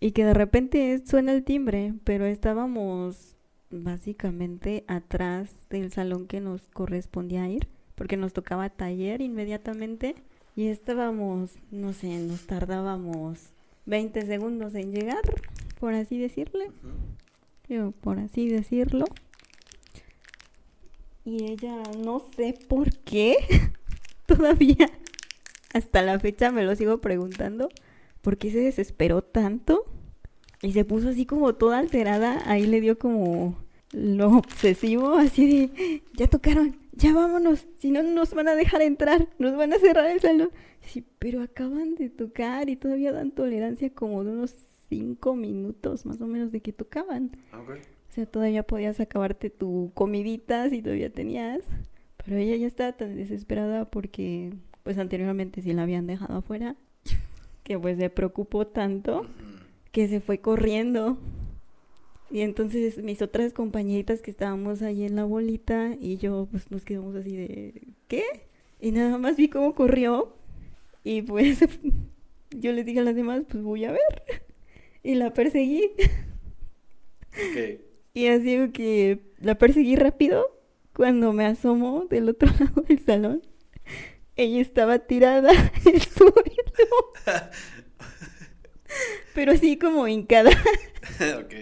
y 0.00 0.10
que 0.10 0.24
de 0.24 0.34
repente 0.34 1.00
suena 1.06 1.32
el 1.32 1.44
timbre, 1.44 1.94
pero 2.02 2.26
estábamos 2.26 3.36
básicamente 3.70 4.84
atrás 4.88 5.50
del 5.70 5.92
salón 5.92 6.26
que 6.26 6.40
nos 6.40 6.62
correspondía 6.72 7.48
ir, 7.48 7.68
porque 7.94 8.16
nos 8.16 8.32
tocaba 8.32 8.68
taller 8.68 9.20
inmediatamente 9.20 10.16
y 10.56 10.66
estábamos, 10.66 11.52
no 11.70 11.92
sé, 11.92 12.18
nos 12.18 12.46
tardábamos 12.46 13.52
20 13.86 14.26
segundos 14.26 14.74
en 14.74 14.92
llegar, 14.92 15.22
por 15.80 15.94
así 15.94 16.18
decirle. 16.18 16.70
Por 18.00 18.18
así 18.18 18.48
decirlo. 18.48 19.06
Y 21.24 21.44
ella, 21.44 21.80
no 22.04 22.20
sé 22.36 22.54
por 22.68 22.92
qué, 22.98 23.36
todavía 24.26 24.90
hasta 25.72 26.02
la 26.02 26.18
fecha 26.18 26.50
me 26.50 26.64
lo 26.64 26.74
sigo 26.76 27.00
preguntando, 27.00 27.68
¿por 28.20 28.36
qué 28.36 28.50
se 28.50 28.58
desesperó 28.58 29.22
tanto? 29.22 29.84
Y 30.60 30.72
se 30.72 30.84
puso 30.84 31.08
así 31.08 31.26
como 31.26 31.54
toda 31.54 31.78
alterada. 31.78 32.42
Ahí 32.46 32.66
le 32.66 32.80
dio 32.80 32.98
como 32.98 33.56
lo 33.92 34.38
obsesivo, 34.38 35.14
así 35.14 35.46
de, 35.46 36.02
ya 36.16 36.28
tocaron, 36.28 36.76
ya 36.92 37.12
vámonos, 37.12 37.66
si 37.78 37.90
no 37.90 38.02
nos 38.02 38.32
van 38.32 38.48
a 38.48 38.54
dejar 38.54 38.80
entrar, 38.82 39.28
nos 39.38 39.56
van 39.56 39.72
a 39.72 39.78
cerrar 39.78 40.10
el 40.10 40.20
salón. 40.20 40.50
Sí, 40.82 41.04
pero 41.18 41.42
acaban 41.42 41.94
de 41.94 42.10
tocar 42.10 42.68
y 42.68 42.76
todavía 42.76 43.12
dan 43.12 43.32
tolerancia 43.32 43.90
como 43.90 44.24
de 44.24 44.32
unos 44.32 44.54
cinco 44.88 45.34
minutos 45.34 46.06
más 46.06 46.20
o 46.20 46.26
menos 46.26 46.52
de 46.52 46.60
que 46.60 46.72
tocaban. 46.72 47.32
O 47.52 48.14
sea, 48.14 48.26
todavía 48.26 48.62
podías 48.62 49.00
acabarte 49.00 49.48
tu 49.48 49.90
comidita 49.94 50.68
si 50.68 50.82
todavía 50.82 51.10
tenías. 51.10 51.60
Pero 52.24 52.36
ella 52.36 52.56
ya 52.56 52.66
estaba 52.66 52.92
tan 52.92 53.16
desesperada 53.16 53.84
porque 53.84 54.52
pues 54.82 54.98
anteriormente 54.98 55.62
sí 55.62 55.72
la 55.72 55.82
habían 55.82 56.06
dejado 56.06 56.38
afuera 56.38 56.76
que 57.64 57.78
pues 57.78 57.98
se 57.98 58.10
preocupó 58.10 58.66
tanto 58.66 59.26
que 59.92 60.08
se 60.08 60.20
fue 60.20 60.38
corriendo. 60.38 61.18
Y 62.30 62.40
entonces 62.40 63.02
mis 63.02 63.20
otras 63.20 63.52
compañeritas 63.52 64.22
que 64.22 64.30
estábamos 64.30 64.80
ahí 64.80 65.04
en 65.04 65.16
la 65.16 65.24
bolita 65.24 65.96
y 66.00 66.16
yo 66.16 66.48
pues 66.50 66.70
nos 66.70 66.84
quedamos 66.84 67.14
así 67.14 67.36
de 67.36 67.82
¿qué? 68.08 68.24
Y 68.80 68.90
nada 68.90 69.18
más 69.18 69.36
vi 69.36 69.48
cómo 69.48 69.74
corrió 69.74 70.34
y 71.04 71.22
pues 71.22 71.60
yo 72.50 72.72
les 72.72 72.86
dije 72.86 73.00
a 73.00 73.04
las 73.04 73.14
demás 73.14 73.42
pues 73.48 73.62
voy 73.62 73.84
a 73.84 73.92
ver. 73.92 74.00
Y 75.04 75.16
la 75.16 75.34
perseguí. 75.34 75.90
Y 78.14 78.26
así 78.28 78.70
que 78.70 79.18
la 79.40 79.58
perseguí 79.58 79.96
rápido 79.96 80.61
cuando 80.94 81.32
me 81.32 81.46
asomo 81.46 82.06
del 82.08 82.28
otro 82.28 82.48
lado 82.58 82.82
del 82.82 82.98
salón. 83.04 83.42
Ella 84.36 84.60
estaba 84.60 84.98
tirada 85.00 85.50
en 85.84 85.94
el 85.94 86.02
suelo. 86.02 86.34
Pero 89.34 89.52
así 89.52 89.78
como 89.78 90.06
hincada. 90.08 90.50
ok. 91.38 91.54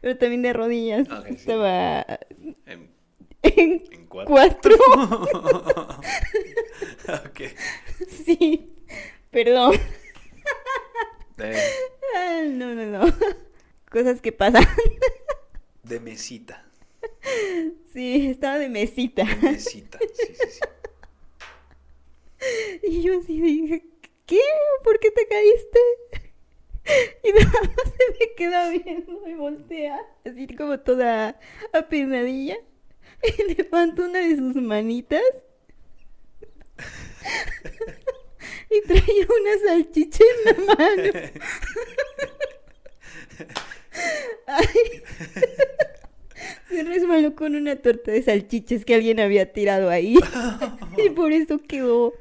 Pero 0.00 0.16
también 0.16 0.42
de 0.42 0.52
rodillas. 0.52 1.06
Estaba 1.26 2.04
en, 2.66 2.96
en, 3.42 4.06
cuatro. 4.08 4.74
ok. 7.06 7.40
Sí, 8.24 8.72
perdón. 9.30 9.76
Ah, 11.38 12.42
no, 12.48 12.74
no, 12.74 12.86
no. 12.86 13.14
Cosas 13.90 14.20
que 14.20 14.32
pasan. 14.32 14.64
De 15.84 16.00
mesita. 16.00 16.69
Sí, 17.92 18.28
estaba 18.30 18.58
de 18.58 18.68
mesita. 18.68 19.24
De 19.24 19.36
mesita, 19.36 19.98
sí, 20.14 20.34
sí, 20.34 20.46
sí. 20.48 20.60
Y 22.82 23.02
yo 23.02 23.18
así 23.20 23.40
dije, 23.40 23.84
¿qué? 24.26 24.40
¿Por 24.84 24.98
qué 25.00 25.10
te 25.10 25.26
caíste? 25.26 25.78
Y 27.22 27.32
nada 27.32 27.60
más 27.62 27.94
se 27.94 28.12
me 28.18 28.34
queda 28.36 28.70
viendo 28.70 29.28
y 29.28 29.34
voltea, 29.34 30.00
así 30.24 30.46
como 30.56 30.80
toda 30.80 31.38
apenadilla. 31.72 32.56
Y 33.22 33.54
levanta 33.54 34.02
una 34.04 34.20
de 34.20 34.36
sus 34.36 34.56
manitas. 34.56 35.22
Y 38.70 38.80
traía 38.82 39.26
una 39.26 39.58
salchicha 39.66 40.24
en 40.24 40.44
la 40.44 40.74
mano. 40.74 41.30
Ay. 44.46 45.02
Se 46.68 46.82
resbaló 46.82 47.34
con 47.34 47.56
una 47.56 47.76
torta 47.76 48.10
de 48.12 48.22
salchichas 48.22 48.84
que 48.84 48.94
alguien 48.94 49.20
había 49.20 49.52
tirado 49.52 49.90
ahí. 49.90 50.16
Y 50.98 51.10
por 51.10 51.32
eso 51.32 51.58
quedó 51.58 52.12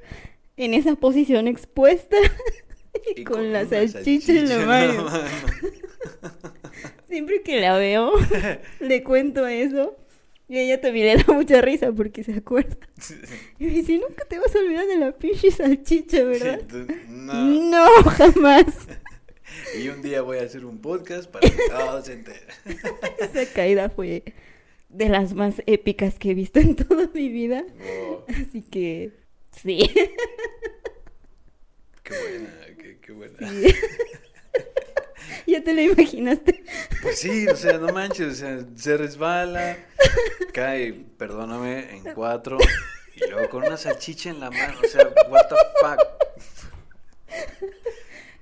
en 0.58 0.74
esa 0.74 0.96
posición 0.96 1.48
expuesta. 1.48 2.18
Y, 3.16 3.24
con, 3.24 3.54
la 3.54 3.66
salchicha, 3.68 4.34
en 4.34 4.50
la 4.50 4.66
mano. 4.66 5.08
Siempre 7.08 7.44
que 7.44 7.62
la 7.62 7.78
veo, 7.78 8.14
le 8.80 9.04
cuento 9.04 9.46
eso. 9.48 9.96
Y 10.48 10.58
ella 10.58 10.82
también 10.82 11.06
le 11.06 11.24
da 11.24 11.34
mucha 11.34 11.62
risa 11.62 11.92
porque 11.92 12.24
se 12.24 12.34
acuerda. 12.34 12.76
Y 13.60 13.66
me 13.66 13.70
dice, 13.70 14.00
nunca 14.00 14.26
te 14.28 14.40
vas 14.40 14.54
a 14.56 14.60
olvidar 14.60 14.88
de 14.88 14.98
la 14.98 15.12
pinche 15.12 15.52
salchicha, 15.52 16.24
¿verdad? 16.24 16.62
no. 17.08 17.34
no, 17.70 18.04
jamás. 18.10 18.66
Y 19.78 19.90
un 19.90 20.02
día 20.02 20.22
voy 20.22 20.38
a 20.40 20.44
hacer 20.44 20.66
un 20.66 20.80
podcast 20.80 21.30
para 21.30 21.50
que 21.50 21.58
todos 21.70 22.06
se 22.06 22.14
enteren. 22.14 22.48
Esa 23.20 23.46
caída 23.54 23.90
fue 23.90 24.24
de 24.90 25.10
las 25.10 25.34
más 25.34 25.62
épicas 25.66 26.18
que 26.18 26.32
he 26.32 26.34
visto 26.34 26.60
en 26.60 26.76
toda 26.76 27.10
mi 27.14 27.30
vida. 27.30 27.64
Así 28.28 28.62
que, 28.62 29.12
sí. 29.52 29.92
Qué 32.04 32.14
buena, 32.18 32.50
qué, 33.02 33.12
buena. 33.12 33.38
¿Ya 35.48 35.64
te 35.64 35.74
lo 35.74 35.82
imaginaste? 35.82 36.64
Pues 37.02 37.20
sí, 37.20 37.48
o 37.48 37.56
sea, 37.56 37.78
no 37.78 37.94
manches, 37.94 38.28
o 38.28 38.36
sea, 38.36 38.66
se 38.76 38.98
resbala, 38.98 39.78
cae, 40.54 40.94
perdóname, 41.18 41.98
en 41.98 42.14
cuatro, 42.14 42.58
y 43.16 43.30
luego 43.30 43.50
con 43.50 43.64
una 43.64 43.78
salchicha 43.78 44.30
en 44.30 44.40
la 44.40 44.50
mano, 44.52 44.80
o 44.84 44.88
sea, 44.88 45.08
what 45.30 45.48
the 45.50 45.56
fuck. 45.82 46.00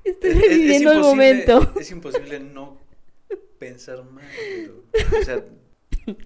Estoy 0.08 0.34
reviviendo 0.34 0.92
el 0.92 1.00
momento. 1.00 1.74
Es 1.80 1.92
imposible 1.92 2.40
no 2.40 2.78
pensar 3.60 4.04
mal, 4.04 4.24
o 5.20 5.24
sea, 5.24 5.44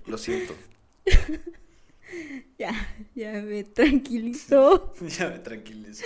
lo 0.05 0.17
siento. 0.17 0.53
Ya, 2.57 2.73
ya 3.15 3.31
me 3.41 3.63
tranquilizó. 3.63 4.93
ya 5.17 5.29
me 5.29 5.39
tranquilizó. 5.39 6.05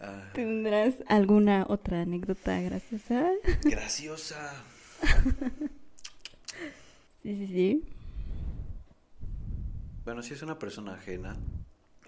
Ah. 0.00 0.30
¿Tendrás 0.32 0.94
alguna 1.06 1.66
otra 1.68 2.02
anécdota 2.02 2.60
graciosa? 2.60 3.30
Graciosa. 3.62 4.64
sí, 7.22 7.36
sí, 7.36 7.46
sí. 7.46 7.84
Bueno, 10.04 10.22
si 10.22 10.34
es 10.34 10.42
una 10.42 10.58
persona 10.58 10.94
ajena, 10.94 11.36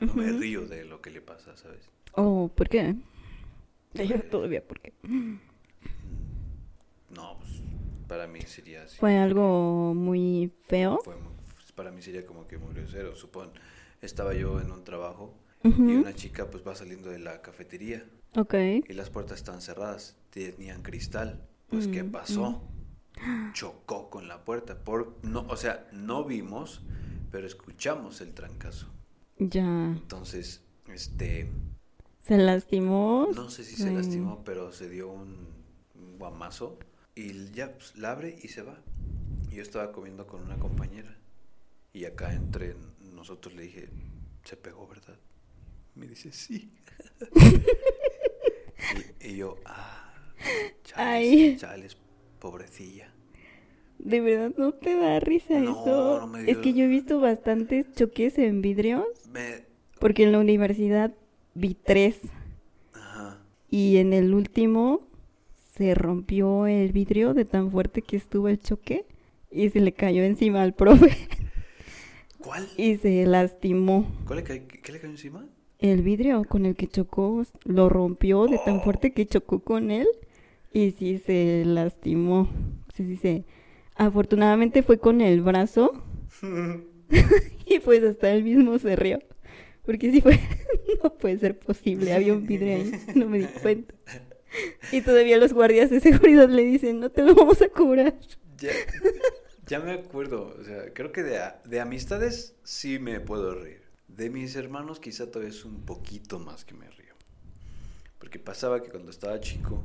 no 0.01 0.15
me 0.15 0.31
río 0.31 0.67
de 0.67 0.85
lo 0.85 1.03
que 1.03 1.11
le 1.11 1.21
pasa, 1.21 1.57
¿sabes? 1.57 1.91
Oh, 2.13 2.51
¿por 2.55 2.69
qué? 2.69 2.95
Todavía, 4.31 4.67
¿por 4.67 4.81
qué? 4.81 4.93
No, 7.11 7.39
pues 7.39 7.63
para 8.07 8.27
mí 8.27 8.41
sería 8.43 8.85
así. 8.85 8.99
¿Fue 8.99 9.17
algo 9.17 9.95
muy 9.95 10.53
feo? 10.67 11.01
Fue 11.03 11.17
muy 11.17 11.39
para 11.79 11.93
mí 11.93 12.03
sería 12.03 12.27
como 12.27 12.49
que 12.49 12.59
muy 12.59 12.75
grosero. 12.75 13.15
Supón, 13.15 13.53
estaba 14.03 14.35
yo 14.35 14.61
en 14.61 14.73
un 14.73 14.83
trabajo 14.83 15.39
y 15.63 15.69
una 15.69 16.13
chica 16.13 16.51
pues 16.51 16.67
va 16.67 16.75
saliendo 16.75 17.09
de 17.09 17.21
la 17.21 17.41
cafetería. 17.41 18.05
Ok. 18.35 18.55
Y 18.89 18.93
las 18.95 19.11
puertas 19.11 19.39
están 19.39 19.63
cerradas, 19.63 20.17
tenían 20.31 20.83
cristal. 20.83 21.47
Pues, 21.69 21.87
¿qué 21.87 22.03
mm, 22.03 22.11
pasó? 22.11 22.65
Mm. 23.25 23.53
Chocó 23.53 24.11
con 24.11 24.27
la 24.27 24.45
puerta. 24.45 24.77
Por, 24.83 25.19
no, 25.23 25.47
o 25.49 25.57
sea, 25.57 25.87
no 25.93 26.25
vimos, 26.25 26.83
pero 27.31 27.47
escuchamos 27.47 28.21
el 28.23 28.35
trancazo. 28.35 28.89
Ya. 29.39 29.63
Entonces, 29.63 30.65
este... 30.93 31.49
¿Se 32.29 32.37
lastimó? 32.37 33.31
No 33.35 33.49
sé 33.49 33.65
si 33.65 33.77
se 33.77 33.91
lastimó, 33.91 34.45
pero 34.45 34.71
se 34.71 34.91
dio 34.91 35.09
un, 35.09 35.49
guamazo. 36.19 36.79
Y 37.15 37.51
ya 37.53 37.73
pues, 37.73 37.97
la 37.97 38.11
abre 38.11 38.39
y 38.43 38.49
se 38.49 38.61
va. 38.61 38.77
Yo 39.51 39.63
estaba 39.63 39.93
comiendo 39.93 40.27
con 40.27 40.43
una 40.43 40.59
compañera. 40.59 41.17
Y 41.95 42.05
acá 42.05 42.35
entre 42.35 42.77
nosotros 43.15 43.55
le 43.55 43.63
dije, 43.63 43.89
se 44.45 44.59
pegó, 44.59 44.87
¿verdad? 44.87 45.17
Me 45.95 46.07
dice, 46.07 46.31
sí. 46.31 46.71
y, 49.23 49.37
yo, 49.37 49.57
ah, 49.65 50.13
chales, 50.85 51.59
chales, 51.59 51.97
pobrecilla. 52.39 53.11
¿De 53.99 54.21
verdad 54.21 54.53
no 54.59 54.75
te 54.75 54.95
da 54.97 55.19
risa 55.19 55.59
eso? 55.59 56.19
No 56.21 56.27
me 56.27 56.49
Es 56.49 56.59
que 56.59 56.75
yo 56.75 56.85
he 56.85 56.89
visto 56.89 57.21
bastantes 57.21 57.91
choques 57.95 58.37
en 58.37 58.61
vidrios. 58.61 59.07
Porque 59.99 60.25
en 60.25 60.33
la 60.33 60.41
universidad 60.41 61.15
vi 61.59 61.75
tres. 61.75 62.19
Ajá. 62.93 63.39
Y 63.69 63.99
en 63.99 64.13
el 64.13 64.35
último 64.35 65.09
se 65.77 65.95
rompió 65.95 66.67
el 66.67 66.93
vidrio 66.93 67.35
de 67.35 67.45
tan 67.45 67.71
fuerte 67.71 68.03
que 68.03 68.17
estuvo 68.17 68.49
el 68.49 68.59
choque 68.59 69.07
y 69.51 69.71
se 69.71 69.81
le 69.81 69.93
cayó 69.93 70.23
encima 70.23 70.63
al 70.63 70.75
profe. 70.75 71.11
¿Cuál? 72.39 72.67
Y 72.77 72.97
se 72.97 73.27
lastimó. 73.27 74.07
¿Cuál 74.27 74.39
le 74.39 74.45
¿Qué 74.45 74.93
le 74.93 75.01
cayó 75.01 75.11
encima? 75.11 75.47
El 75.79 76.03
vidrio 76.03 76.45
con 76.45 76.67
el 76.67 76.75
que 76.75 76.89
chocó 76.89 77.45
lo 77.65 77.89
rompió 77.89 78.47
de 78.47 78.59
tan 78.59 78.83
fuerte 78.83 79.13
que 79.13 79.27
chocó 79.27 79.61
con 79.61 79.91
él 79.91 80.09
y 80.73 80.93
sí 80.93 81.19
se 81.19 81.65
lastimó. 81.65 82.49
Sí, 82.95 83.07
sí, 83.07 83.17
sí. 83.17 83.45
Afortunadamente 83.95 84.83
fue 84.83 84.99
con 84.99 85.21
el 85.21 85.41
brazo 85.43 86.03
y 87.67 87.79
pues 87.81 88.03
hasta 88.03 88.31
él 88.31 88.45
mismo 88.45 88.79
se 88.79 88.97
rió. 88.97 89.21
Porque 89.89 90.13
sí 90.13 90.21
fue, 90.21 90.39
no 91.03 91.15
puede 91.15 91.39
ser 91.39 91.59
posible, 91.59 92.13
había 92.13 92.35
un 92.35 92.47
vidrio 92.47 92.77
ahí, 92.77 92.93
no 93.15 93.27
me 93.27 93.39
di 93.39 93.47
cuenta. 93.47 93.95
Y 94.93 95.01
todavía 95.01 95.39
los 95.39 95.55
guardias 95.55 95.89
de 95.89 96.01
seguridad 96.01 96.47
le 96.47 96.63
dicen, 96.63 97.01
no 97.01 97.11
te 97.11 97.23
lo 97.23 97.35
vamos 97.35 97.63
a 97.63 97.71
cobrar. 97.71 98.15
Ya 99.67 99.81
me 99.81 99.93
acuerdo, 99.93 100.55
o 100.61 100.63
sea, 100.63 100.93
creo 100.93 101.11
que 101.11 101.23
de, 101.23 101.41
de 101.65 101.81
amistades 101.81 102.55
sí 102.65 102.99
me 102.99 103.19
puedo 103.21 103.55
reír. 103.55 103.81
De 104.09 104.29
mis 104.29 104.57
hermanos 104.57 105.01
quizá 105.01 105.31
todavía 105.31 105.55
es 105.55 105.65
un 105.65 105.81
poquito 105.87 106.39
más 106.39 106.67
que 106.67 106.75
me 106.75 106.91
río. 106.91 107.15
Porque 108.19 108.39
pasaba 108.39 108.83
que 108.83 108.91
cuando 108.91 109.11
estaba 109.11 109.41
chico, 109.41 109.83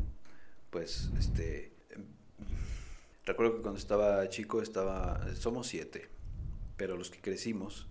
pues, 0.70 1.12
este, 1.18 1.72
Recuerdo 3.26 3.56
que 3.56 3.62
cuando 3.62 3.80
estaba 3.80 4.28
chico 4.28 4.62
estaba, 4.62 5.34
somos 5.36 5.68
siete, 5.68 6.10
pero 6.76 6.98
los 6.98 7.10
que 7.10 7.22
crecimos, 7.22 7.88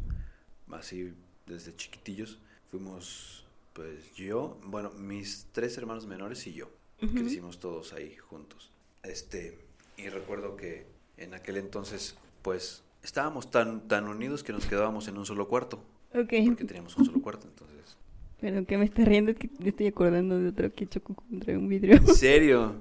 así 0.70 1.14
desde 1.46 1.74
chiquitillos, 1.76 2.38
fuimos 2.70 3.44
pues 3.72 4.14
yo, 4.14 4.58
bueno, 4.66 4.90
mis 4.90 5.46
tres 5.52 5.76
hermanos 5.78 6.06
menores 6.06 6.46
y 6.46 6.52
yo. 6.52 6.68
Crecimos 6.98 7.58
todos 7.58 7.92
ahí 7.94 8.14
juntos. 8.16 8.70
Este, 9.02 9.58
y 9.96 10.08
recuerdo 10.08 10.56
que 10.56 10.86
en 11.16 11.34
aquel 11.34 11.56
entonces, 11.56 12.16
pues, 12.42 12.82
estábamos 13.02 13.50
tan, 13.50 13.88
tan 13.88 14.06
unidos 14.08 14.42
que 14.44 14.52
nos 14.52 14.66
quedábamos 14.66 15.08
en 15.08 15.18
un 15.18 15.26
solo 15.26 15.48
cuarto. 15.48 15.78
Ok. 16.14 16.32
Porque 16.46 16.64
teníamos 16.64 16.96
un 16.96 17.06
solo 17.06 17.20
cuarto, 17.22 17.48
entonces. 17.48 17.96
Pero 18.40 18.64
que 18.66 18.76
me 18.78 18.84
está 18.84 19.04
riendo 19.04 19.30
es 19.32 19.38
que 19.38 19.48
me 19.58 19.70
estoy 19.70 19.86
acordando 19.88 20.38
de 20.38 20.48
otro 20.50 20.70
que 20.72 20.86
chocó 20.86 21.14
contra 21.14 21.56
un 21.58 21.66
vidrio. 21.68 21.96
¿En 21.96 22.06
serio? 22.14 22.76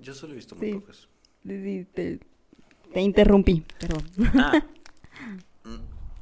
Yo 0.00 0.12
solo 0.12 0.32
he 0.32 0.36
visto 0.36 0.54
muy 0.56 0.66
Sí. 0.68 0.74
pocas. 0.74 1.08
Sí, 1.46 1.86
te, 1.94 2.18
te 2.92 3.00
interrumpí, 3.00 3.64
pero 3.78 3.96
Ah, 4.34 4.62
mm, 5.64 5.76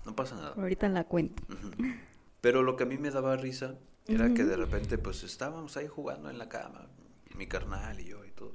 no 0.05 0.15
pasa 0.17 0.35
nada. 0.37 0.55
ahorita 0.57 0.89
la 0.89 1.05
cuento. 1.05 1.43
Ujú. 1.53 1.71
Pero 2.41 2.63
lo 2.63 2.77
que 2.77 2.83
a 2.85 2.87
mí 2.87 2.99
me 2.99 3.11
daba 3.11 3.37
risa 3.37 3.75
era 4.07 4.33
que 4.35 4.45
de 4.45 4.57
repente 4.57 4.99
pues 4.99 5.23
estábamos 5.25 5.77
ahí 5.79 5.89
jugando 5.89 6.29
en 6.31 6.39
la 6.39 6.49
cama, 6.49 6.87
mi 7.37 7.47
carnal 7.47 7.99
y 8.01 8.05
yo 8.05 8.25
y 8.25 8.31
todo. 8.33 8.53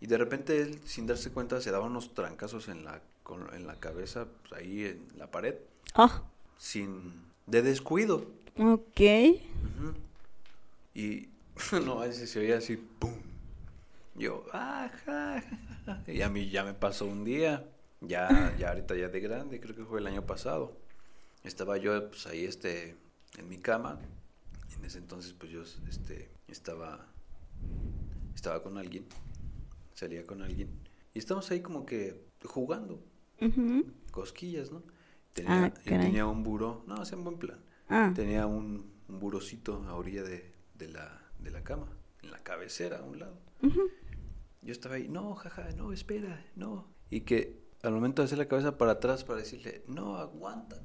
Y 0.00 0.06
de 0.06 0.18
repente 0.18 0.60
él, 0.60 0.80
sin 0.84 1.06
darse 1.06 1.30
cuenta, 1.30 1.60
se 1.60 1.70
daba 1.70 1.86
unos 1.86 2.14
trancazos 2.14 2.68
en 2.68 2.84
la, 2.84 3.00
con- 3.22 3.54
en 3.54 3.66
la 3.66 3.76
cabeza, 3.76 4.26
pues, 4.48 4.60
ahí 4.60 4.84
en 4.86 5.06
la 5.16 5.30
pared, 5.30 5.54
Ah, 5.94 6.22
sin... 6.58 7.12
de 7.46 7.62
descuido. 7.62 8.26
ok. 8.58 9.00
Y 10.94 11.28
no, 11.84 12.00
a 12.00 12.06
veces 12.06 12.30
se 12.30 12.40
oía 12.40 12.58
así, 12.58 12.76
¡pum! 12.76 13.12
Yo, 14.14 14.44
¡ah, 14.52 14.90
ja, 15.04 15.40
ja, 15.86 16.02
ja". 16.06 16.12
Y 16.12 16.22
a 16.22 16.28
mí 16.28 16.50
ya 16.50 16.64
me 16.64 16.74
pasó 16.74 17.06
un 17.06 17.24
día, 17.24 17.64
ya, 18.02 18.54
ya 18.58 18.68
ahorita 18.70 18.94
ya 18.96 19.08
de 19.08 19.20
grande, 19.20 19.60
creo 19.60 19.74
que 19.74 19.84
fue 19.84 20.00
el 20.00 20.06
año 20.06 20.26
pasado. 20.26 20.76
Estaba 21.44 21.76
yo, 21.76 22.08
pues 22.08 22.26
ahí, 22.26 22.44
este, 22.44 22.96
en 23.38 23.48
mi 23.48 23.58
cama. 23.58 23.98
En 24.78 24.84
ese 24.84 24.98
entonces, 24.98 25.32
pues 25.32 25.50
yo, 25.52 25.62
este, 25.88 26.30
estaba, 26.48 27.06
estaba 28.34 28.62
con 28.62 28.78
alguien, 28.78 29.06
salía 29.94 30.24
con 30.26 30.42
alguien. 30.42 30.68
Y 31.14 31.18
estamos 31.18 31.50
ahí 31.50 31.60
como 31.60 31.84
que 31.84 32.24
jugando, 32.44 33.02
cosquillas, 34.10 34.70
¿no? 34.70 34.82
Tenía, 35.34 35.64
Ah, 35.64 35.72
yo 35.84 35.90
tenía 35.98 36.26
un 36.26 36.42
buró, 36.42 36.84
no, 36.86 36.96
hacía 36.96 37.16
un 37.18 37.24
buen 37.24 37.38
plan. 37.38 37.58
Ah, 37.88 38.12
Tenía 38.14 38.46
un, 38.46 38.90
un 39.08 39.18
burocito 39.18 39.82
a 39.88 39.94
orilla 39.94 40.22
de, 40.22 40.52
de 40.74 40.88
la, 40.88 41.20
de 41.38 41.50
la 41.50 41.62
cama, 41.64 41.88
en 42.22 42.30
la 42.30 42.38
cabecera 42.42 42.98
a 42.98 43.02
un 43.02 43.18
lado. 43.18 43.38
Yo 44.62 44.72
estaba 44.72 44.94
ahí, 44.96 45.08
no, 45.08 45.34
jaja, 45.34 45.70
no, 45.76 45.92
espera, 45.92 46.44
no. 46.56 46.86
Y 47.10 47.22
que 47.22 47.61
al 47.82 47.92
momento 47.92 48.22
de 48.22 48.26
hacer 48.26 48.38
la 48.38 48.46
cabeza 48.48 48.78
para 48.78 48.92
atrás 48.92 49.24
para 49.24 49.40
decirle, 49.40 49.82
no, 49.88 50.16
aguanta, 50.16 50.76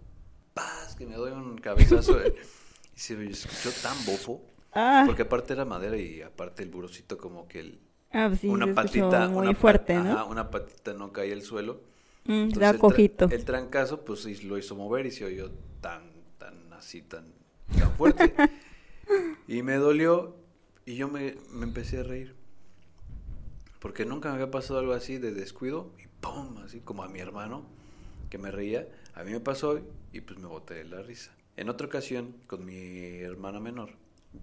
paz, 0.54 0.96
que 0.96 1.06
me 1.06 1.16
doy 1.16 1.32
un 1.32 1.58
cabezazo. 1.58 2.20
eh, 2.22 2.36
y 2.96 3.00
se 3.00 3.16
me 3.16 3.30
escuchó 3.30 3.70
tan 3.82 3.96
bofo, 4.06 4.42
ah, 4.74 5.04
porque 5.06 5.22
aparte 5.24 5.54
era 5.54 5.66
madera 5.66 5.98
y 5.98 6.22
aparte 6.22 6.64
el 6.64 6.70
burocito 6.70 7.18
como 7.18 7.48
que 7.48 7.60
el- 7.60 7.80
ah, 8.12 8.26
pues 8.30 8.42
sí, 8.42 8.48
una 8.48 8.74
patita, 8.74 9.28
muy 9.30 9.48
una 9.48 9.54
fuerte, 9.54 9.94
¿no? 9.94 10.02
ajá, 10.02 10.24
una 10.26 10.50
patita 10.50 10.94
no 10.94 11.12
caía 11.12 11.34
al 11.34 11.44
suelo. 11.44 11.82
Mm, 12.26 12.32
Entonces, 12.34 12.60
da 12.60 12.70
el 12.72 12.76
tra- 12.78 12.80
cojito. 12.82 13.30
El, 13.30 13.46
trancazo, 13.46 14.04
pues 14.04 14.44
lo 14.44 14.58
hizo 14.58 14.76
mover 14.76 15.06
y 15.06 15.12
se 15.12 15.24
oyó 15.26 15.52
tan, 15.82 16.12
tan 16.40 16.74
así, 16.74 17.02
tan, 17.02 17.26
tan 17.78 17.92
fuerte. 17.92 18.34
y 19.48 19.62
me 19.62 19.76
dolió 19.76 20.36
y 20.86 20.96
yo 20.96 21.08
me, 21.08 21.36
me 21.52 21.66
empecé 21.66 22.00
a 22.00 22.04
reír. 22.04 22.36
Porque 23.80 24.06
nunca 24.06 24.30
me 24.30 24.36
había 24.36 24.52
pasado 24.52 24.80
algo 24.80 24.94
así 24.94 25.18
de 25.20 25.32
descuido 25.32 25.92
y 26.04 26.07
¡pum! 26.22 26.58
Así 26.60 26.80
como 26.82 27.04
a 27.04 27.08
mi 27.10 27.20
hermano 27.20 27.64
que 28.30 28.38
me 28.38 28.52
reía. 28.52 28.88
A 29.16 29.24
mí 29.24 29.32
me 29.32 29.40
pasó 29.40 29.80
y 30.14 30.22
pues 30.22 30.40
me 30.40 30.48
boté 30.48 30.76
de 30.76 30.84
la 30.86 31.02
risa. 31.02 31.32
En 31.56 31.70
otra 31.70 31.88
ocasión, 31.88 32.36
con 32.48 32.66
mi 32.66 33.18
hermana 33.20 33.60
menor, 33.60 33.90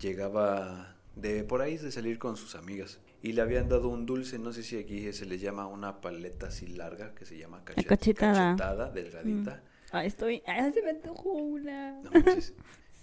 llegaba 0.00 0.96
de 1.16 1.44
por 1.44 1.62
ahí 1.62 1.76
de 1.78 1.92
salir 1.92 2.18
con 2.18 2.36
sus 2.36 2.54
amigas 2.56 2.98
y 3.22 3.32
le 3.32 3.40
habían 3.42 3.68
dado 3.68 3.88
un 3.88 4.04
dulce, 4.04 4.38
no 4.38 4.52
sé 4.52 4.62
si 4.62 4.76
aquí 4.76 5.12
se 5.12 5.24
le 5.26 5.38
llama 5.38 5.66
una 5.66 6.00
paleta 6.00 6.48
así 6.48 6.66
larga 6.66 7.14
que 7.14 7.24
se 7.24 7.38
llama 7.38 7.64
cachet- 7.64 7.86
cachetada. 7.86 8.56
cachetada, 8.56 8.90
delgadita. 8.90 9.62
Ah, 9.92 10.04
estoy. 10.04 10.42
Ah, 10.46 10.70
se 10.74 10.82
me 10.82 10.90
antojó 10.90 11.30
una. 11.32 12.00
No. 12.02 12.10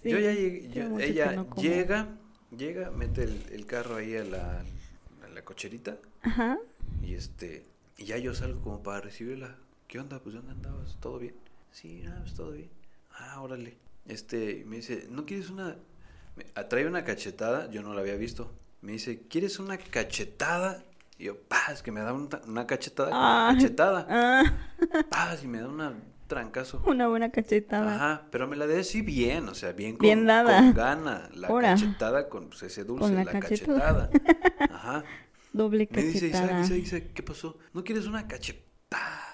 Sí, 0.02 0.10
yo 0.10 0.18
ya 0.18 0.32
llegué, 0.32 0.66
ella 0.66 1.32
no 1.36 1.54
llega, 1.54 2.08
llega, 2.50 2.90
mete 2.90 3.22
el, 3.22 3.40
el 3.52 3.66
carro 3.66 3.94
ahí 3.94 4.16
a 4.16 4.24
la, 4.24 4.58
a 5.24 5.28
la 5.32 5.44
cocherita 5.44 5.96
Ajá. 6.22 6.58
y 7.04 7.14
este 7.14 7.64
y 8.02 8.06
ya 8.06 8.18
yo 8.18 8.34
salgo 8.34 8.60
como 8.62 8.82
para 8.82 9.00
recibirla. 9.00 9.56
¿Qué 9.86 10.00
onda? 10.00 10.18
Pues 10.20 10.34
¿dónde 10.34 10.50
andabas? 10.52 10.96
¿Todo 11.00 11.18
bien? 11.18 11.34
Sí, 11.70 12.02
nada, 12.04 12.20
pues 12.22 12.34
todo 12.34 12.50
bien. 12.50 12.70
Ah, 13.16 13.40
órale. 13.40 13.76
Este, 14.06 14.64
me 14.66 14.76
dice, 14.76 15.06
¿no 15.10 15.24
quieres 15.24 15.50
una 15.50 15.76
me 16.34 16.46
atrae 16.54 16.86
una 16.86 17.04
cachetada? 17.04 17.70
Yo 17.70 17.82
no 17.82 17.94
la 17.94 18.00
había 18.00 18.16
visto. 18.16 18.50
Me 18.80 18.92
dice, 18.92 19.22
¿quieres 19.28 19.58
una 19.58 19.76
cachetada? 19.78 20.82
Y 21.18 21.24
yo, 21.24 21.38
paz, 21.38 21.82
que 21.82 21.92
me 21.92 22.00
da 22.00 22.12
una 22.12 22.66
cachetada 22.66 23.10
Ay. 23.50 23.56
cachetada. 23.56 24.06
Ah, 24.10 25.04
Paz, 25.08 25.44
y 25.44 25.46
me 25.46 25.60
da 25.60 25.68
una 25.68 25.92
trancazo. 26.26 26.82
una 26.86 27.06
buena 27.08 27.30
cachetada. 27.30 27.94
Ajá, 27.94 28.26
pero 28.30 28.48
me 28.48 28.56
la 28.56 28.66
dé 28.66 28.80
así 28.80 29.02
bien, 29.02 29.48
o 29.48 29.54
sea, 29.54 29.72
bien 29.72 29.92
con, 29.96 30.00
Bien 30.06 30.26
dada. 30.26 30.58
con 30.58 30.74
gana. 30.74 31.28
La 31.34 31.50
Ora. 31.50 31.74
cachetada 31.74 32.28
con 32.28 32.48
pues, 32.48 32.62
ese 32.64 32.82
dulce, 32.84 33.04
Con 33.04 33.14
la 33.14 33.24
la, 33.24 33.30
cachetada. 33.40 34.10
cachetada. 34.10 34.66
Ajá. 34.74 35.04
Doble 35.52 35.88
Me 35.90 36.02
dice, 36.02 36.26
Isaac, 36.28 36.48
cachetada. 36.50 36.76
Isaac, 36.76 37.04
¿qué 37.14 37.22
pasó? 37.22 37.58
¿No 37.74 37.84
quieres 37.84 38.06
una 38.06 38.26
cachetada? 38.28 39.28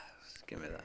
que 0.46 0.56
me 0.56 0.68
da? 0.70 0.82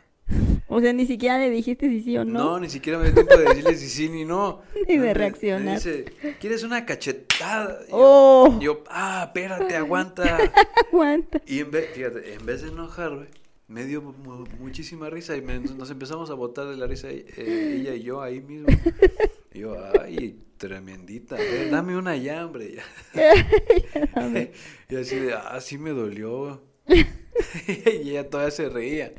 O 0.67 0.81
sea, 0.81 0.91
ni 0.93 1.05
siquiera 1.05 1.38
le 1.38 1.49
dijiste 1.49 1.88
si 1.89 2.01
sí 2.01 2.17
o 2.17 2.25
No, 2.25 2.43
no. 2.51 2.59
ni 2.59 2.69
siquiera 2.69 2.97
me 2.99 3.05
dio 3.05 3.13
tiempo 3.13 3.38
de 3.38 3.43
decirle 3.45 3.75
si 3.75 3.88
sí 3.89 4.09
ni 4.09 4.25
no. 4.25 4.61
Ni 4.88 4.97
de 4.97 4.99
me 5.07 5.13
reaccionar. 5.13 5.75
dice, 5.75 6.05
¿quieres 6.39 6.63
una 6.63 6.86
cachetada? 6.86 7.79
Y 7.88 7.91
yo- 7.91 7.97
¡Oh! 7.97 8.59
yo, 8.59 8.84
ah, 8.89 9.23
espérate, 9.27 9.75
aguanta. 9.75 10.38
Aguanta. 10.91 11.41
Y 11.45 11.59
en 11.59 11.71
vez, 11.71 11.89
fíjate, 11.93 12.34
en 12.34 12.45
vez 12.45 12.61
de 12.61 12.69
enojarme, 12.69 13.27
me 13.67 13.86
dio 13.86 14.01
mu- 14.01 14.45
muchísima 14.59 15.09
risa 15.09 15.36
y 15.38 15.41
me- 15.41 15.59
nos 15.59 15.89
empezamos 15.89 16.29
a 16.29 16.34
botar 16.34 16.65
de 16.67 16.77
la 16.77 16.88
risa 16.88 17.09
eh, 17.09 17.25
ella 17.79 17.95
y 17.95 18.03
yo 18.03 18.21
ahí 18.21 18.41
mismo. 18.41 18.67
Y 19.55 19.59
yo, 19.59 19.75
ay, 20.01 20.39
tremendita, 20.68 21.36
ver, 21.36 21.70
dame 21.70 21.97
una 21.97 22.16
ya, 22.16 22.45
hombre. 22.45 22.78
y 24.89 24.95
así 24.95 25.18
de, 25.18 25.34
ah, 25.34 25.59
sí 25.59 25.78
me 25.78 25.89
dolió. 25.91 26.61
y 26.88 28.09
ella 28.09 28.30
todavía 28.30 28.51
se 28.51 28.70
reía. 28.70 29.14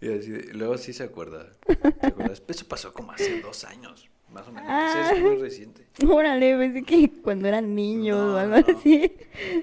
Y 0.00 0.08
así 0.10 0.30
de- 0.30 0.54
luego 0.54 0.78
sí 0.78 0.94
se 0.94 1.02
acuerda. 1.04 1.52
¿Te 1.66 2.06
acuerdas? 2.06 2.42
Eso 2.48 2.66
pasó 2.66 2.94
como 2.94 3.12
hace 3.12 3.42
dos 3.42 3.64
años, 3.64 4.08
más 4.30 4.48
o 4.48 4.52
menos. 4.52 4.68
Ah. 4.70 5.12
Es 5.14 5.20
muy 5.22 5.36
reciente. 5.36 5.86
Órale, 6.08 6.56
pensé 6.56 6.82
que 6.82 7.10
cuando 7.22 7.46
eran 7.48 7.74
niños 7.74 8.16
No, 8.18 8.34
o 8.34 8.36
algo 8.38 8.56
no. 8.56 8.78
así. 8.78 9.12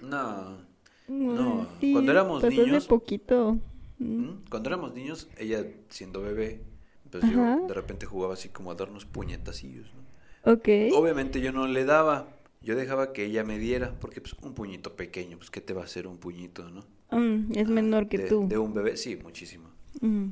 No. 0.04 0.62
No, 1.08 1.68
cuando 1.92 2.12
éramos 2.12 2.42
pasó 2.44 2.62
niños- 2.62 2.78
hace 2.78 2.88
poquito. 2.88 3.58
Mm. 3.98 4.06
¿Mm? 4.26 4.46
Cuando 4.50 4.70
éramos 4.70 4.94
niños, 4.94 5.30
ella 5.38 5.66
siendo 5.90 6.22
bebé, 6.22 6.62
pues 7.10 7.24
Ajá. 7.24 7.58
yo 7.60 7.68
de 7.68 7.74
repente 7.74 8.06
jugaba 8.06 8.36
así 8.36 8.50
como 8.50 8.72
a 8.72 8.76
darnos 8.76 9.06
puñetacillos, 9.06 9.92
¿no? 9.96 10.02
Ok. 10.44 10.68
Obviamente 10.94 11.40
yo 11.42 11.52
no 11.52 11.68
le 11.68 11.86
daba, 11.86 12.28
yo 12.62 12.76
dejaba 12.76 13.14
que 13.14 13.26
ella 13.26 13.44
me 13.44 13.58
diera, 13.60 13.94
porque 14.00 14.22
pues 14.22 14.34
un 14.42 14.54
puñito 14.54 14.96
pequeño, 14.96 15.38
pues 15.38 15.50
¿qué 15.52 15.62
te 15.62 15.74
va 15.74 15.82
a 15.82 15.86
hacer 15.86 16.08
un 16.08 16.18
puñito, 16.18 16.70
no? 16.70 16.84
Mm, 17.12 17.52
es 17.56 17.68
Ah, 17.68 17.72
menor 17.72 18.08
que 18.08 18.18
de- 18.20 18.28
tú. 18.30 18.48
De 18.48 18.58
un 18.58 18.74
bebé, 18.74 18.98
sí, 18.98 19.18
muchísimo. 19.18 19.70
Mm. 20.02 20.30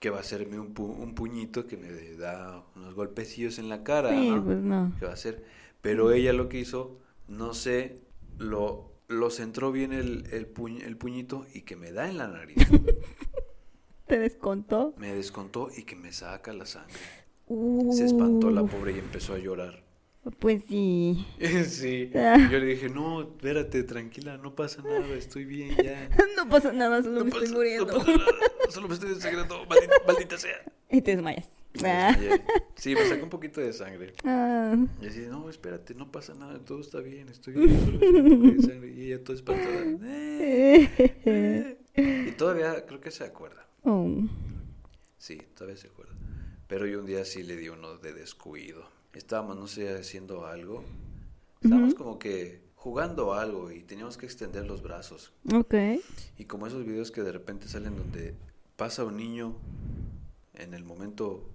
¿Qué 0.00 0.10
va 0.10 0.16
a 0.16 0.20
hacerme 0.20 0.58
un, 0.58 0.74
pu- 0.74 0.96
un 0.98 1.14
puñito 1.14 1.66
que 1.66 1.76
me 1.76 1.88
da 2.16 2.64
unos 2.74 2.94
golpecillos 2.94 3.58
en 3.58 3.68
la 3.68 3.84
cara, 3.84 4.10
Sí, 4.10 4.30
¿no? 4.30 4.44
pues 4.44 4.58
no. 4.60 4.92
¿Qué 4.98 5.04
va 5.04 5.12
a 5.12 5.14
hacer? 5.14 5.44
Pero 5.80 6.10
ella 6.10 6.32
lo 6.32 6.48
que 6.48 6.58
hizo, 6.58 6.98
no 7.28 7.54
sé, 7.54 8.00
lo, 8.38 8.90
lo 9.06 9.30
centró 9.30 9.70
bien 9.70 9.92
el, 9.92 10.26
el, 10.32 10.52
puñ- 10.52 10.82
el 10.82 10.96
puñito 10.96 11.46
y 11.54 11.60
que 11.62 11.76
me 11.76 11.92
da 11.92 12.08
en 12.10 12.18
la 12.18 12.26
nariz. 12.26 12.56
¿Te 14.06 14.18
descontó? 14.18 14.92
me 14.96 15.14
descontó 15.14 15.68
y 15.76 15.84
que 15.84 15.94
me 15.96 16.12
saca 16.12 16.52
la 16.52 16.66
sangre. 16.66 16.96
Uh, 17.54 17.92
Se 17.92 18.06
espantó 18.06 18.50
la 18.50 18.64
pobre 18.64 18.92
y 18.92 18.98
empezó 18.98 19.34
a 19.34 19.38
llorar. 19.38 19.82
Pues 20.38 20.62
sí. 20.68 21.26
Sí. 21.66 22.10
Ah. 22.14 22.48
Yo 22.50 22.58
le 22.58 22.66
dije, 22.66 22.88
no, 22.88 23.22
espérate, 23.22 23.82
tranquila, 23.82 24.38
no 24.38 24.54
pasa 24.54 24.82
nada, 24.82 25.06
estoy 25.14 25.44
bien 25.44 25.76
ya. 25.82 26.08
no 26.36 26.48
pasa 26.48 26.72
nada, 26.72 27.02
solo 27.02 27.18
No 27.20 27.24
me 27.26 27.30
pasa, 27.30 27.44
estoy 27.44 27.56
muriendo. 27.58 27.92
no 27.92 27.98
pasa 27.98 28.10
nada, 28.12 28.30
solo 28.70 28.88
me 28.88 28.94
estoy 28.94 29.10
desangrando, 29.14 29.66
maldita, 29.66 29.94
maldita 30.06 30.38
sea. 30.38 30.62
y 30.90 31.02
te 31.02 31.16
desmayas. 31.16 31.50
Ah. 31.84 32.14
Sí, 32.76 32.94
me 32.94 33.04
sacó 33.06 33.24
un 33.24 33.30
poquito 33.30 33.60
de 33.60 33.72
sangre. 33.72 34.12
Ah. 34.24 34.76
Y 35.00 35.06
así, 35.06 35.20
no, 35.28 35.48
espérate, 35.50 35.94
no 35.94 36.10
pasa 36.12 36.34
nada, 36.34 36.58
todo 36.60 36.80
está 36.80 37.00
bien, 37.00 37.28
estoy 37.28 37.54
bien, 37.54 38.56
de 38.56 38.62
sangre. 38.62 38.92
Y 38.94 39.06
ella 39.12 39.22
toda 39.24 39.36
espantada. 39.36 39.82
"Eh, 40.02 40.88
eh". 41.24 41.78
Y 42.28 42.30
todavía 42.32 42.86
creo 42.86 43.00
que 43.00 43.10
se 43.10 43.22
acuerda. 43.24 43.66
Oh. 43.84 44.08
Sí, 45.18 45.38
todavía 45.54 45.76
se 45.76 45.88
acuerda. 45.88 46.01
Pero 46.72 46.86
yo 46.86 47.00
un 47.00 47.04
día 47.04 47.22
sí 47.26 47.42
le 47.42 47.56
di 47.56 47.68
uno 47.68 47.98
de 47.98 48.14
descuido. 48.14 48.88
Estábamos, 49.12 49.58
no 49.58 49.66
sé, 49.66 49.94
haciendo 49.94 50.46
algo. 50.46 50.82
Estábamos 51.60 51.92
como 51.92 52.18
que 52.18 52.62
jugando 52.76 53.34
algo 53.34 53.70
y 53.70 53.82
teníamos 53.82 54.16
que 54.16 54.24
extender 54.24 54.64
los 54.64 54.80
brazos. 54.82 55.34
Ok. 55.52 55.74
Y 56.38 56.46
como 56.46 56.66
esos 56.66 56.86
videos 56.86 57.10
que 57.10 57.20
de 57.22 57.30
repente 57.30 57.68
salen 57.68 57.94
donde 57.94 58.34
pasa 58.76 59.04
un 59.04 59.18
niño 59.18 59.54
en 60.54 60.72
el 60.72 60.82
momento 60.82 61.46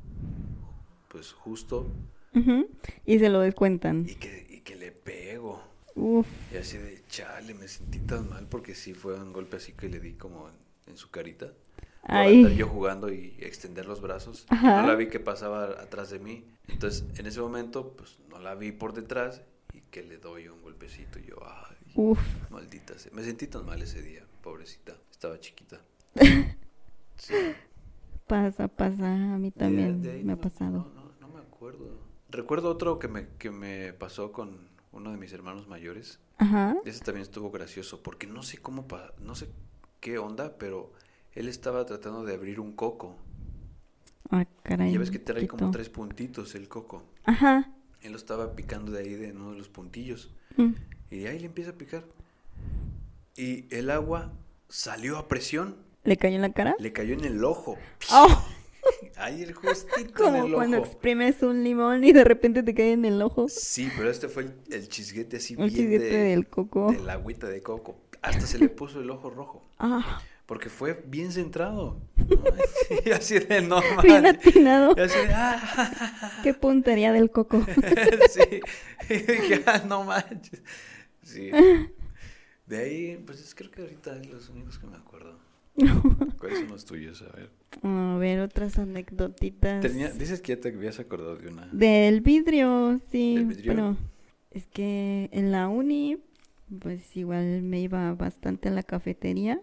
pues 1.08 1.32
justo 1.32 1.88
Ujú. 2.36 2.70
Y 3.04 3.18
se 3.18 3.30
lo 3.30 3.40
descuentan. 3.40 4.08
y 4.08 4.14
que, 4.14 4.46
y 4.48 4.60
que 4.62 4.76
le 4.76 4.92
pego. 4.92 5.64
Uf. 5.96 6.28
Y 6.54 6.58
así 6.58 6.78
de 6.78 7.02
chale, 7.08 7.56
me 7.56 7.68
sentí 7.68 7.98
tan 8.02 8.30
mal 8.30 8.46
porque 8.48 8.76
sí 8.76 8.94
fue 8.94 9.16
un 9.16 9.34
golpe 9.34 9.58
así 9.58 9.72
que 9.72 9.90
le 9.90 10.00
di 10.00 10.14
como 10.14 10.48
en, 10.48 10.92
en 10.92 10.96
su 10.96 11.10
carita. 11.10 11.52
Ay. 12.08 12.42
estar 12.42 12.58
yo 12.58 12.68
jugando 12.68 13.12
y 13.12 13.36
extender 13.40 13.86
los 13.86 14.02
brazos. 14.02 14.46
Ajá. 14.50 14.82
No 14.82 14.88
la 14.88 14.96
vi 14.96 15.08
que 15.08 15.20
pasaba 15.20 15.66
atrás 15.82 16.10
de 16.10 16.20
mí. 16.20 16.46
Entonces, 16.68 17.06
en 17.18 17.26
ese 17.28 17.40
momento, 17.42 17.94
pues 17.98 18.18
no 18.30 18.40
la 18.40 18.56
vi 18.56 18.72
por 18.72 18.94
detrás 18.94 19.42
y 19.74 19.82
que 19.82 20.04
le 20.04 20.18
doy 20.18 20.48
un 20.48 20.62
golpecito. 20.62 21.20
Y 21.20 21.26
yo, 21.28 21.36
ay, 21.46 21.76
Uf. 21.96 22.20
maldita 22.50 22.98
sea. 22.98 23.12
Me 23.14 23.24
sentí 23.24 23.48
tan 23.48 23.66
mal 23.66 23.82
ese 23.82 24.02
día, 24.02 24.24
pobrecita. 24.42 24.94
Estaba 25.12 25.40
chiquita. 25.40 25.80
Sí. 27.18 27.34
Pasa, 28.28 28.68
pasa. 28.68 29.12
A 29.34 29.38
mí 29.38 29.50
De- 29.50 29.60
también 29.60 30.02
de 30.02 30.12
ahí 30.12 30.24
me 30.24 30.34
ha 30.34 30.36
no 30.36 30.42
pasado. 30.42 30.92
No, 30.96 31.02
no, 31.04 31.12
no 31.20 31.28
me 31.30 31.40
acuerdo. 31.40 31.90
Recuerdo 32.30 32.70
otro 32.70 33.00
que 33.00 33.08
me, 33.08 33.28
que 33.40 33.50
me 33.52 33.94
pasó 33.94 34.32
con 34.32 34.68
uno 34.92 35.12
de 35.12 35.18
mis 35.18 35.34
hermanos 35.34 35.68
mayores. 35.68 36.20
Ajá. 36.38 36.76
Ese 36.86 37.04
también 37.04 37.24
estuvo 37.24 37.50
gracioso 37.52 38.04
porque 38.04 38.28
no 38.28 38.44
sé 38.44 38.58
cómo, 38.60 38.88
pa- 38.88 39.14
no 39.20 39.34
sé 39.34 39.50
qué 40.00 40.20
onda, 40.20 40.58
pero 40.58 40.92
él 41.38 41.48
estaba 41.48 41.86
tratando 41.86 42.24
de 42.24 42.34
abrir 42.34 42.60
un 42.60 42.74
coco. 42.74 43.16
Ah, 44.30 44.46
caray. 44.64 44.90
Y 44.90 44.94
ya 44.94 45.00
ves 45.00 45.12
que 45.12 45.20
trae 45.20 45.48
como 45.48 45.72
tres 45.72 45.90
puntitos 45.90 46.56
el 46.56 46.68
coco. 46.68 47.04
Ajá. 47.24 47.72
Él 48.02 48.12
lo 48.12 48.18
estaba 48.18 48.56
picando 48.56 48.92
de 48.92 49.00
ahí 49.00 49.14
de 49.16 49.32
uno 49.32 49.52
de 49.52 49.58
los 49.58 49.70
puntillos. 49.70 50.32
Mm. 50.58 50.72
Y 51.12 51.18
de 51.20 51.30
ahí 51.30 51.40
le 51.40 51.46
empieza 51.46 51.72
a 51.72 51.74
picar. 51.74 52.04
Y 53.36 53.74
el 53.74 53.90
agua 53.90 54.32
salió 54.68 55.18
a 55.18 55.28
presión. 55.28 55.76
¿Le 56.04 56.18
cayó 56.18 56.36
en 56.36 56.42
la 56.42 56.54
cara? 56.54 56.76
Le 56.80 56.92
cayó 56.94 57.14
en 57.14 57.26
el 57.26 57.44
ojo. 57.44 57.78
Oh, 58.12 58.46
Ahí 59.18 59.44
el 59.44 59.54
justito 59.54 59.98
en 59.98 60.12
como 60.12 60.46
el 60.46 60.54
cuando 60.54 60.78
ojo. 60.78 60.86
exprimes 60.88 61.42
un 61.44 61.64
limón 61.64 62.04
y 62.04 62.14
de 62.14 62.24
repente 62.24 62.64
te 62.64 62.74
cae 62.74 62.94
en 62.94 63.06
el 63.06 63.22
ojo. 63.22 63.48
Sí, 63.50 63.90
pero 63.98 64.10
este 64.10 64.28
fue 64.30 64.44
el, 64.44 64.54
el 64.72 64.88
chisguete 64.88 65.38
así 65.38 65.56
Un 65.56 65.66
bien 65.66 65.70
chisguete 65.76 66.06
de, 66.06 66.24
del 66.30 66.48
coco. 66.48 66.92
del 66.92 67.10
agüita 67.10 67.48
de 67.48 67.62
coco. 67.62 67.98
Hasta 68.22 68.46
se 68.48 68.58
le 68.58 68.70
puso 68.70 69.02
el 69.02 69.10
ojo 69.10 69.30
rojo. 69.30 69.62
Ah, 69.80 70.22
Porque 70.48 70.70
fue 70.70 71.04
bien 71.06 71.32
centrado. 71.32 72.00
y 73.06 73.12
así 73.12 73.38
de 73.38 73.62
no 73.62 73.80
bien 74.02 74.26
atinado. 74.26 74.96
Y 74.98 75.02
así 75.02 75.18
de, 75.20 75.34
ah, 75.34 76.40
Qué 76.42 76.54
puntería 76.56 77.12
del 77.14 77.30
coco. 77.30 77.64
sí. 78.32 78.60
Y 79.10 79.14
dije, 79.20 79.64
ah, 79.68 79.84
no 79.88 80.04
manches. 80.04 80.62
Sí. 81.24 81.50
De 82.66 82.78
ahí, 82.78 83.24
pues 83.26 83.40
es- 83.40 83.56
creo 83.56 83.72
que 83.72 83.82
ahorita 83.82 84.18
es 84.20 84.28
los 84.30 84.50
únicos 84.50 84.80
que 84.80 84.88
me 84.88 84.98
acuerdo. 84.98 85.38
¿Cuáles 86.40 86.60
son 86.60 86.70
los 86.70 86.84
tuyos? 86.86 87.22
A 87.22 87.36
ver. 87.36 87.50
A 87.84 88.18
ver, 88.18 88.40
otras 88.42 88.78
anecdotitas. 88.80 89.82
Tenía- 89.82 90.10
dices 90.10 90.42
que 90.42 90.56
ya 90.56 90.62
te 90.62 90.70
habías 90.70 91.00
acordado 91.00 91.36
de 91.38 91.48
una. 91.50 91.68
Del 91.72 92.22
vidrio, 92.22 93.00
sí. 93.12 93.36
¿Del 93.36 93.46
vidrio? 93.46 93.72
Pero 93.74 93.98
es 94.52 94.66
que 94.68 95.30
en 95.32 95.52
la 95.52 95.68
uni, 95.70 96.18
pues 96.80 97.16
igual 97.16 97.62
me 97.62 97.80
iba 97.80 98.14
bastante 98.14 98.70
a 98.70 98.72
la 98.72 98.84
cafetería. 98.84 99.62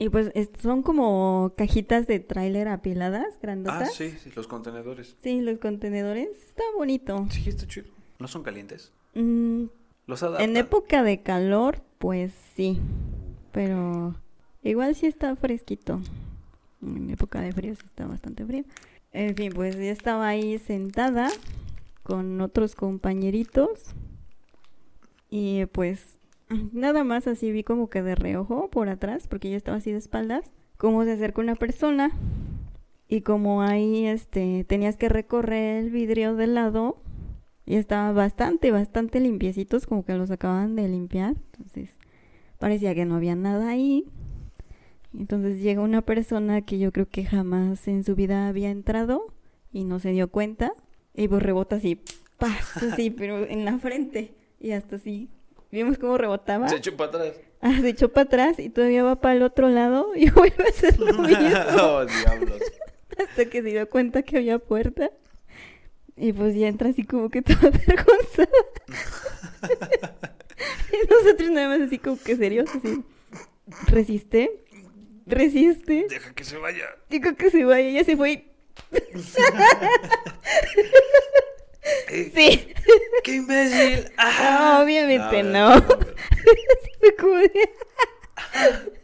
Y 0.00 0.08
pues 0.08 0.32
es- 0.34 0.48
son 0.60 0.82
como 0.82 1.52
cajitas 1.56 2.06
de 2.08 2.18
tráiler 2.20 2.66
apiladas, 2.68 3.34
Ah, 3.34 3.38
grandotas. 3.42 3.94
sí, 3.94 4.10
sí, 4.12 4.32
los 4.34 4.48
contenedores. 4.48 5.14
Sí, 5.22 5.40
los 5.42 5.58
contenedores. 5.58 6.28
Está 6.48 6.62
bonito. 6.76 7.26
Sí, 7.30 7.48
está 7.48 7.66
chido. 7.68 7.86
¿No 8.18 8.26
son 8.26 8.42
calientes? 8.42 8.92
Mm, 9.14 9.64
Los 10.06 10.22
adaptan. 10.22 10.50
en 10.50 10.56
época 10.56 11.02
de 11.02 11.22
calor, 11.22 11.82
pues 11.98 12.32
sí. 12.56 12.80
Pero 13.52 14.14
igual 14.62 14.94
sí 14.94 15.06
está 15.06 15.36
fresquito. 15.36 16.00
En 16.82 17.10
época 17.10 17.40
de 17.42 17.52
frío 17.52 17.74
sí 17.76 17.82
está 17.86 18.06
bastante 18.06 18.44
frío. 18.46 18.64
En 19.12 19.36
fin, 19.36 19.52
pues 19.54 19.76
yo 19.76 19.82
estaba 19.82 20.26
ahí 20.28 20.58
sentada 20.58 21.28
con 22.02 22.40
otros 22.40 22.74
compañeritos. 22.74 23.94
Y 25.28 25.66
pues 25.66 26.18
nada 26.72 27.04
más 27.04 27.26
así 27.26 27.50
vi 27.52 27.64
como 27.64 27.90
que 27.90 28.02
de 28.02 28.14
reojo 28.14 28.68
por 28.70 28.88
atrás, 28.88 29.26
porque 29.28 29.50
yo 29.50 29.56
estaba 29.56 29.78
así 29.78 29.92
de 29.92 29.98
espaldas, 29.98 30.52
como 30.76 31.04
se 31.04 31.12
acerca 31.12 31.40
una 31.40 31.54
persona. 31.54 32.10
Y 33.08 33.22
como 33.22 33.62
ahí 33.62 34.06
este 34.06 34.64
tenías 34.64 34.96
que 34.96 35.08
recorrer 35.08 35.84
el 35.84 35.90
vidrio 35.90 36.36
del 36.36 36.54
lado, 36.54 37.02
y 37.66 37.76
estaba 37.76 38.10
bastante, 38.12 38.72
bastante 38.72 39.20
limpiecitos, 39.20 39.86
como 39.86 40.04
que 40.04 40.14
los 40.14 40.30
acaban 40.32 40.74
de 40.74 40.88
limpiar. 40.88 41.36
Entonces, 41.52 41.90
parecía 42.58 42.96
que 42.96 43.04
no 43.04 43.14
había 43.14 43.36
nada 43.36 43.68
ahí. 43.68 44.06
Entonces 45.16 45.60
llega 45.60 45.80
una 45.80 46.02
persona 46.02 46.62
que 46.62 46.78
yo 46.78 46.90
creo 46.90 47.08
que 47.08 47.24
jamás 47.24 47.86
en 47.86 48.02
su 48.02 48.14
vida 48.16 48.48
había 48.48 48.70
entrado 48.70 49.26
y 49.72 49.84
no 49.84 50.00
se 50.00 50.10
dio 50.10 50.30
cuenta. 50.30 50.72
Y 51.14 51.28
pues 51.28 51.42
rebota 51.42 51.76
así, 51.76 52.02
¡paz! 52.38 52.76
así, 52.82 53.10
pero 53.10 53.46
en 53.46 53.64
la 53.64 53.78
frente. 53.78 54.34
Y 54.58 54.72
hasta 54.72 54.96
así, 54.96 55.28
vimos 55.70 55.98
cómo 55.98 56.18
rebotaba. 56.18 56.68
Se 56.68 56.76
echó 56.76 56.96
para 56.96 57.10
atrás. 57.10 57.34
Ah, 57.60 57.78
se 57.80 57.88
echó 57.88 58.08
para 58.10 58.24
atrás 58.24 58.58
y 58.58 58.70
todavía 58.70 59.02
va 59.02 59.20
para 59.20 59.34
el 59.34 59.42
otro 59.42 59.68
lado 59.68 60.12
y 60.16 60.30
vuelve 60.30 60.64
a 60.64 60.68
hacer 60.68 60.98
lo 60.98 61.12
mismo 61.22 61.48
oh, 61.80 62.04
diablos. 62.04 62.62
hasta 63.18 63.44
que 63.46 63.62
se 63.62 63.68
dio 63.68 63.88
cuenta 63.88 64.22
que 64.22 64.38
había 64.38 64.58
puerta. 64.58 65.10
Y 66.16 66.32
pues 66.32 66.54
ya 66.54 66.68
entra 66.68 66.90
así 66.90 67.04
como 67.04 67.30
que 67.30 67.40
toda 67.42 67.68
avergonzada. 67.68 68.48
y 70.92 71.08
nosotros 71.08 71.50
nada 71.50 71.68
más 71.68 71.80
así 71.80 71.98
como 71.98 72.18
que 72.18 72.36
serios, 72.36 72.68
así. 72.74 73.02
Resiste, 73.86 74.50
resiste. 75.26 76.06
Deja 76.10 76.34
que 76.34 76.44
se 76.44 76.58
vaya. 76.58 76.84
Digo 77.08 77.34
que 77.36 77.50
se 77.50 77.64
vaya, 77.64 77.88
ya 77.90 78.04
se 78.04 78.16
fue. 78.16 78.44
Eh, 82.08 82.30
Sí, 82.34 82.74
¡Qué 83.24 83.34
imbécil! 83.34 84.10
¡Ah! 84.18 84.80
obviamente 84.84 85.42
no. 85.42 85.80
fue 85.82 87.16
como 87.16 87.36
de, 87.36 87.70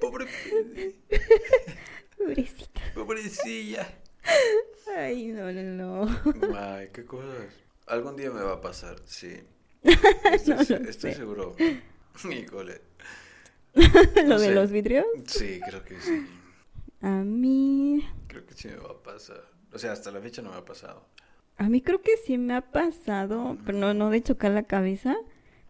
Pobre. 0.00 0.26
pobrecita. 2.18 2.80
Pobrecilla. 2.94 3.86
Ay, 4.96 5.26
no, 5.28 5.52
no, 5.52 5.62
no. 6.04 6.56
Ay, 6.58 6.88
qué 6.92 7.04
cosas. 7.04 7.46
Algún 7.86 8.16
día 8.16 8.30
me 8.30 8.40
va 8.40 8.54
a 8.54 8.60
pasar, 8.60 8.96
sí. 9.06 9.40
No 9.84 9.90
Estoy, 10.32 10.78
lo 10.78 10.90
estoy 10.90 11.12
sé. 11.12 11.14
seguro. 11.14 11.54
Híjole. 12.30 12.80
Lo 13.74 14.24
No 14.24 14.38
de 14.38 14.52
los 14.54 14.70
vidrios. 14.70 15.06
Sí, 15.26 15.60
creo 15.68 15.84
que 15.84 16.00
sí. 16.00 16.26
A 17.02 17.10
mí. 17.22 18.08
Creo 18.26 18.44
que 18.46 18.54
sí 18.54 18.68
me 18.68 18.76
va 18.76 18.90
a 18.92 19.02
pasar. 19.02 19.44
O 19.72 19.78
sea, 19.78 19.92
hasta 19.92 20.10
la 20.10 20.20
fecha 20.20 20.40
no 20.42 20.50
me 20.50 20.56
ha 20.56 20.64
pasado. 20.64 21.06
A 21.58 21.68
mí 21.68 21.80
creo 21.80 22.02
que 22.02 22.12
sí 22.26 22.36
me 22.38 22.54
ha 22.54 22.60
pasado, 22.60 23.56
pero 23.64 23.78
no, 23.78 23.94
no 23.94 24.10
de 24.10 24.22
chocar 24.22 24.50
la 24.52 24.64
cabeza, 24.64 25.16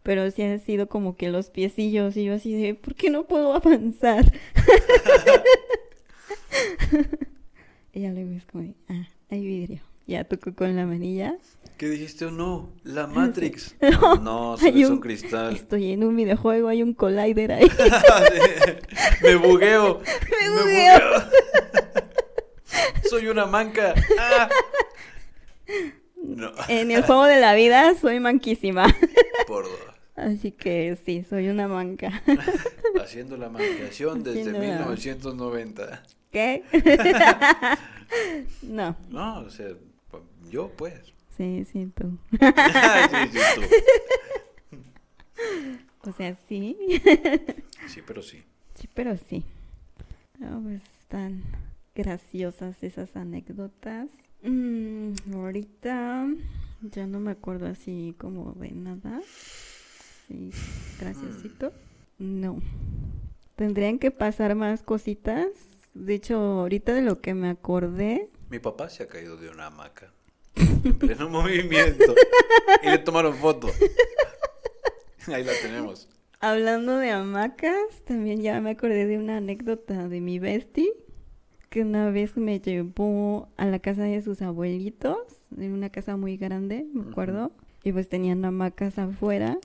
pero 0.02 0.28
sí 0.30 0.42
ha 0.42 0.58
sido 0.58 0.88
como 0.88 1.16
que 1.16 1.28
los 1.30 1.50
piecillos 1.50 2.16
y 2.16 2.24
yo 2.24 2.34
así 2.34 2.52
de, 2.54 2.74
¿por 2.74 2.94
qué 2.96 3.08
no 3.10 3.24
puedo 3.26 3.54
avanzar? 3.54 4.24
y 7.92 8.00
ya 8.02 8.10
luego 8.10 8.32
es 8.32 8.44
como 8.46 8.64
de, 8.64 8.74
ah, 8.88 9.06
hay 9.30 9.44
vidrio. 9.44 9.80
Ya 10.08 10.22
tocó 10.22 10.54
con 10.54 10.76
la 10.76 10.86
manilla. 10.86 11.36
¿Qué 11.78 11.88
dijiste 11.88 12.26
o 12.26 12.30
no? 12.30 12.70
La 12.84 13.06
Matrix. 13.08 13.74
No, 13.80 14.16
No, 14.16 14.56
solo 14.56 14.70
es 14.78 14.86
un- 14.86 14.92
un 14.94 15.00
cristal. 15.00 15.54
Estoy 15.56 15.92
en 15.92 16.04
un 16.04 16.14
videojuego, 16.16 16.68
hay 16.68 16.82
un 16.82 16.94
collider 16.94 17.52
ahí. 17.52 17.68
me 19.22 19.34
bugueo. 19.36 20.00
Me 20.00 20.50
bugueo. 20.50 21.00
Soy 23.08 23.28
una 23.28 23.46
manca. 23.46 23.94
Ah. 24.18 24.48
No, 26.22 26.50
en 26.68 26.90
el 26.90 27.02
juego 27.02 27.24
de 27.24 27.40
la 27.40 27.54
vida 27.54 27.94
soy 27.94 28.20
manquísima. 28.20 28.86
por 29.46 29.64
dos. 29.64 29.80
Así 30.16 30.50
que 30.50 30.96
sí, 31.04 31.24
soy 31.28 31.48
una 31.48 31.68
manca. 31.68 32.22
Haciendo 33.02 33.36
la 33.36 33.48
mancación 33.50 34.22
desde 34.24 34.40
Haciendo 34.40 34.60
la- 34.60 34.66
1990. 34.66 36.02
¿Qué? 36.32 36.62
no, 38.62 38.96
No, 39.10 39.40
o 39.40 39.50
sea, 39.50 39.68
yo 40.50 40.70
pues. 40.76 40.94
sí, 41.36 41.64
sí, 41.70 41.86
tú. 41.94 42.18
sí, 42.30 42.38
sí, 43.32 43.38
tú. 43.54 43.62
O 46.08 46.12
sea, 46.12 46.36
sí. 46.48 46.76
Sí, 47.88 48.00
pero 48.06 48.22
sí. 48.22 48.42
Sí, 48.74 48.88
pero 48.94 49.16
sí. 49.16 49.44
Pues 50.38 50.82
están 51.00 51.42
graciosas 51.94 52.82
esas 52.82 53.16
anécdotas. 53.16 54.08
Mm, 54.46 55.14
ahorita 55.34 56.28
ya 56.82 57.06
no 57.06 57.18
me 57.20 57.32
acuerdo 57.32 57.66
así 57.66 58.14
como 58.18 58.52
de 58.52 58.70
nada. 58.70 59.20
Sí, 60.28 60.50
graciosito. 61.00 61.72
No. 62.18 62.60
Tendrían 63.56 63.98
que 63.98 64.10
pasar 64.10 64.54
más 64.54 64.82
cositas. 64.82 65.48
De 65.94 66.14
hecho, 66.14 66.36
ahorita 66.36 66.94
de 66.94 67.02
lo 67.02 67.20
que 67.20 67.34
me 67.34 67.48
acordé. 67.48 68.30
Mi 68.50 68.58
papá 68.58 68.88
se 68.88 69.02
ha 69.02 69.08
caído 69.08 69.36
de 69.36 69.48
una 69.48 69.66
hamaca. 69.66 70.12
En 70.54 70.94
pleno 70.94 71.28
movimiento. 71.30 72.14
Y 72.82 72.90
le 72.90 72.98
tomaron 72.98 73.34
foto. 73.34 73.68
Ahí 75.26 75.42
la 75.42 75.52
tenemos. 75.60 76.08
Hablando 76.38 76.98
de 76.98 77.10
hamacas, 77.10 78.02
también 78.04 78.42
ya 78.42 78.60
me 78.60 78.70
acordé 78.70 79.06
de 79.06 79.18
una 79.18 79.38
anécdota 79.38 80.06
de 80.08 80.20
mi 80.20 80.38
bestie, 80.38 80.92
que 81.76 81.82
una 81.82 82.10
vez 82.10 82.38
me 82.38 82.58
llevó 82.58 83.50
a 83.58 83.66
la 83.66 83.80
casa 83.80 84.04
de 84.04 84.22
sus 84.22 84.40
abuelitos, 84.40 85.18
en 85.54 85.74
una 85.74 85.90
casa 85.90 86.16
muy 86.16 86.38
grande, 86.38 86.86
me 86.94 87.10
acuerdo, 87.10 87.52
y 87.84 87.92
pues 87.92 88.08
tenían 88.08 88.42
hamacas 88.46 88.98
afuera, 88.98 89.58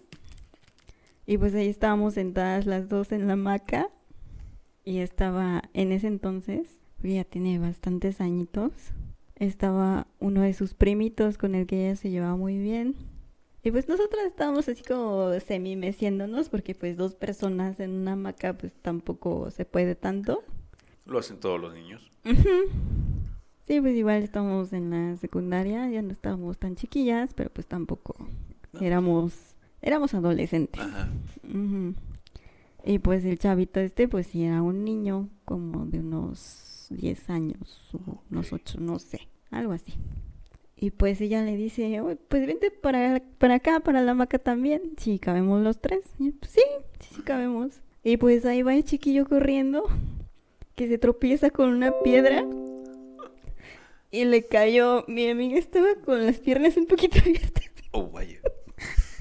y 1.26 1.38
pues 1.38 1.56
ahí 1.56 1.70
estábamos 1.70 2.16
sentadas 2.16 2.66
las 2.66 2.90
dos 2.90 3.14
en 3.14 3.28
la 3.28 3.34
hamaca, 3.34 3.88
y 4.84 4.98
estaba 4.98 5.64
en 5.74 5.94
ese 5.94 6.08
entonces, 6.08 6.82
ya 7.02 7.24
tiene 7.24 7.60
bastantes 7.60 8.20
añitos, 8.20 8.74
estaba 9.38 10.06
uno 10.20 10.42
de 10.42 10.54
sus 10.54 10.74
primitos 10.74 11.38
con 11.38 11.56
el 11.56 11.66
que 11.66 11.86
ella 11.86 11.96
se 11.96 12.10
llevaba 12.10 12.36
muy 12.36 12.58
bien. 12.58 12.98
Y 13.64 13.72
pues 13.72 13.88
nosotras 13.88 14.26
estábamos 14.26 14.68
así 14.68 14.84
como 14.84 15.32
semi 15.40 15.78
meciéndonos 15.78 16.50
porque 16.50 16.76
pues 16.76 16.98
dos 16.98 17.16
personas 17.16 17.80
en 17.80 17.92
una 17.92 18.14
hamaca 18.14 18.58
pues 18.58 18.74
tampoco 18.82 19.50
se 19.50 19.64
puede 19.64 19.96
tanto. 19.96 20.44
Lo 21.12 21.20
hacen 21.20 21.40
todos 21.40 21.60
los 21.60 21.74
niños. 21.74 22.10
Sí, 23.68 23.80
pues 23.80 23.96
igual 23.96 24.24
estamos 24.24 24.74
en 24.74 24.90
la 24.90 25.18
secundaria, 25.18 25.90
ya 25.90 26.02
no 26.02 26.12
estábamos 26.12 26.58
tan 26.58 26.76
chiquillas, 26.76 27.34
pero 27.34 27.50
pues 27.50 27.68
tampoco 27.68 28.16
éramos 28.80 29.34
éramos 29.82 30.14
adolescentes. 30.14 30.82
Ajá. 30.82 31.10
Y 32.84 33.00
pues 33.00 33.24
el 33.26 33.38
chavito 33.40 33.80
este 33.80 34.08
pues 34.08 34.28
sí 34.28 34.44
era 34.44 34.62
un 34.62 34.84
niño 34.84 35.30
como 35.46 35.86
de 35.86 36.00
unos 36.00 36.88
10 36.90 37.30
años, 37.30 37.90
o 37.94 38.22
unos 38.32 38.48
Ok. 38.54 38.60
8, 38.64 38.80
no 38.82 38.98
sé, 39.00 39.28
algo 39.52 39.74
así. 39.74 39.94
Y 40.76 40.90
pues 40.92 41.22
ella 41.22 41.44
le 41.44 41.56
dice, 41.58 42.02
"Oye, 42.02 42.16
pues 42.16 42.48
vente 42.48 42.72
para, 42.72 43.22
para 43.38 43.56
acá, 43.56 43.82
para 43.82 44.02
la 44.02 44.12
hamaca 44.12 44.40
también. 44.40 44.82
Sí, 44.98 45.20
cabemos 45.20 45.62
los 45.62 45.80
tres. 45.80 46.02
Y 46.20 46.26
yo, 46.28 46.32
pues 46.40 46.52
sí, 46.52 46.62
sí, 47.00 47.16
sí 47.16 47.22
cabemos. 47.22 47.82
Y 48.04 48.18
pues 48.18 48.46
ahí 48.46 48.64
va 48.64 48.74
el 48.74 48.84
chiquillo 48.84 49.28
corriendo, 49.28 49.84
que 50.76 50.88
se 50.88 50.98
tropieza 50.98 51.50
con 51.50 51.70
una 51.70 51.92
piedra. 52.04 52.46
Y 54.12 54.26
le 54.26 54.46
cayó, 54.46 55.06
mi 55.08 55.30
amiga 55.30 55.58
estaba 55.58 55.96
con 56.04 56.26
las 56.26 56.40
piernas 56.40 56.76
un 56.78 56.86
poquito 56.86 57.20
abiertas 57.22 57.64
Oh, 57.94 58.10
vaya. 58.10 58.40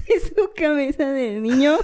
y 0.07 0.19
su 0.27 0.51
cabeza 0.55 1.09
del 1.11 1.41
niño 1.43 1.77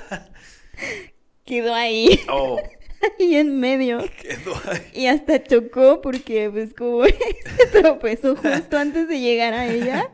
quedó 1.45 1.73
ahí, 1.73 2.19
Oh, 2.29 2.59
ahí 3.19 3.35
en 3.35 3.59
medio. 3.59 3.99
quedó 4.21 4.53
ahí. 4.69 4.81
Y 4.93 5.07
hasta 5.07 5.43
chocó 5.43 6.01
porque 6.01 6.49
pues 6.49 6.73
como 6.73 7.03
se 7.05 7.67
tropezó 7.71 8.35
justo 8.35 8.77
antes 8.77 9.07
de 9.07 9.19
llegar 9.19 9.53
a 9.53 9.67
ella, 9.67 10.09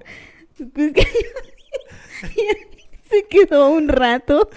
pues 0.74 0.94
cayó 0.94 2.32
y 2.36 3.10
se 3.10 3.26
quedó 3.28 3.70
un 3.70 3.88
rato 3.90 4.50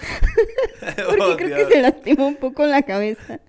porque 0.79 1.21
Oh, 1.21 1.35
creo 1.37 1.55
Dios. 1.55 1.67
que 1.67 1.73
se 1.75 1.81
lastimó 1.81 2.27
un 2.27 2.35
poco 2.37 2.65
la 2.65 2.81
cabeza 2.83 3.39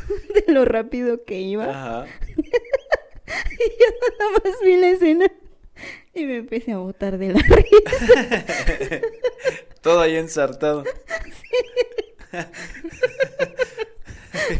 de 0.46 0.52
lo 0.52 0.64
rápido 0.64 1.24
que 1.24 1.40
iba. 1.40 1.64
Ajá. 1.70 2.06
Y 3.26 3.68
yo 3.80 3.86
nada 4.18 4.40
más 4.44 4.60
vi 4.62 4.76
la 4.76 4.90
escena 4.90 5.32
y 6.14 6.24
me 6.24 6.36
empecé 6.36 6.72
a 6.72 6.78
botar 6.78 7.18
de 7.18 7.32
la 7.32 7.40
risa. 7.42 9.02
Todo 9.80 10.00
ahí 10.00 10.16
ensartado. 10.16 10.84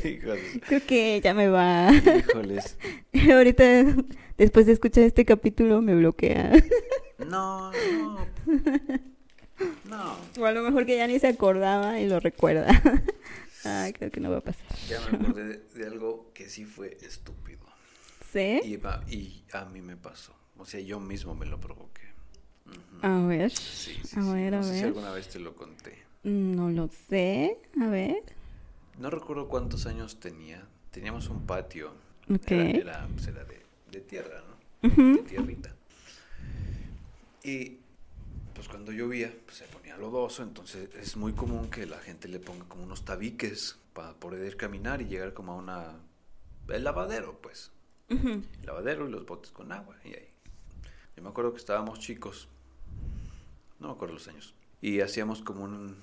Híjoles. 0.03 0.61
Creo 0.67 0.81
que 0.85 1.21
ya 1.23 1.33
me 1.33 1.49
va. 1.49 1.91
Híjoles. 1.93 2.77
Ahorita, 3.33 3.85
después 4.37 4.67
de 4.67 4.73
escuchar 4.73 5.05
este 5.05 5.25
capítulo, 5.25 5.81
me 5.81 5.95
bloquea. 5.95 6.53
No, 7.19 7.71
no. 7.73 8.27
No. 9.85 10.17
O 10.39 10.45
a 10.45 10.53
lo 10.53 10.63
mejor 10.63 10.87
que 10.87 10.97
ya 10.97 11.07
ni 11.07 11.19
se 11.19 11.29
acordaba 11.29 12.01
y 12.01 12.09
lo 12.09 12.21
recuerda. 12.21 12.67
Ay, 13.67 13.93
creo 13.93 14.11
que 14.11 14.21
no 14.21 14.31
va 14.31 14.39
a 14.39 14.41
pasar. 14.41 14.67
Ya 14.89 15.01
me 15.01 15.17
acordé 15.19 15.45
de, 15.45 15.59
de 15.75 15.87
algo 15.87 16.31
que 16.35 16.49
sí 16.49 16.65
fue 16.65 16.97
estúpido. 17.03 17.61
¿Sí? 18.33 18.61
Y, 18.65 18.77
va- 18.77 19.03
y 19.09 19.45
a 19.53 19.65
mí 19.65 19.81
me 19.83 19.97
pasó. 19.97 20.35
O 20.59 20.65
sea, 20.67 20.81
yo 20.81 21.01
mismo 21.01 21.35
me 21.35 21.47
lo 21.47 21.59
provoqué. 21.61 22.03
Ujú. 22.67 22.99
A 23.07 23.27
ver. 23.27 23.51
Sí, 23.51 23.99
sí, 24.05 24.19
a 24.19 24.23
sí. 24.23 24.33
ver, 24.33 24.53
no 24.53 24.59
a 24.61 24.63
sé 24.63 24.79
si 24.79 24.85
alguna 24.85 25.11
vez 25.13 25.29
te 25.29 25.39
lo 25.39 25.55
conté. 25.55 25.99
No 26.25 26.71
lo 26.71 26.89
sé. 27.09 27.59
A 27.81 27.87
ver. 27.89 28.23
No 28.99 29.11
recuerdo 29.11 29.49
cuántos 29.49 29.87
años 29.87 30.19
tenía. 30.19 30.67
Teníamos 30.91 31.29
un 31.29 31.47
patio. 31.47 31.93
Ok. 32.29 32.51
Era, 32.51 32.71
era, 32.71 33.09
pues, 33.15 33.27
era 33.29 33.45
de, 33.45 33.63
de 33.93 34.01
tierra, 34.01 34.43
¿no? 34.49 34.89
De 35.17 35.23
tierrita. 35.23 35.75
Y 37.45 37.79
pues 38.57 38.69
cuando 38.69 38.91
llovía, 38.91 39.33
pues 39.45 39.59
se 39.59 39.67
ponía 39.67 39.99
lodoso. 39.99 40.43
Entonces 40.43 40.89
es 40.95 41.17
muy 41.17 41.35
común 41.35 41.71
que 41.71 41.85
la 41.85 41.99
gente 41.99 42.27
le 42.27 42.41
ponga 42.41 42.65
como 42.65 42.83
unos 42.83 43.05
tabiques 43.05 43.79
para 43.93 44.15
poder 44.15 44.57
caminar 44.57 45.03
y 45.03 45.05
llegar 45.05 45.35
como 45.35 45.53
a 45.53 45.57
una... 45.57 46.01
El 46.69 46.83
lavadero, 46.83 47.39
pues. 47.41 47.71
Ujú. 48.11 48.29
El 48.29 48.67
lavadero 48.67 49.07
y 49.07 49.13
los 49.13 49.27
botes 49.27 49.53
con 49.53 49.71
agua. 49.71 49.97
Y 50.05 50.09
ahí. 50.09 50.29
Yo 51.17 51.23
me 51.23 51.29
acuerdo 51.29 51.53
que 51.53 51.59
estábamos 51.59 52.01
chicos. 52.01 52.49
No 53.79 53.89
me 53.89 53.93
acuerdo 53.93 54.15
los 54.15 54.27
años. 54.27 54.55
Y 54.81 55.01
hacíamos 55.01 55.43
como 55.43 55.63
un, 55.63 55.97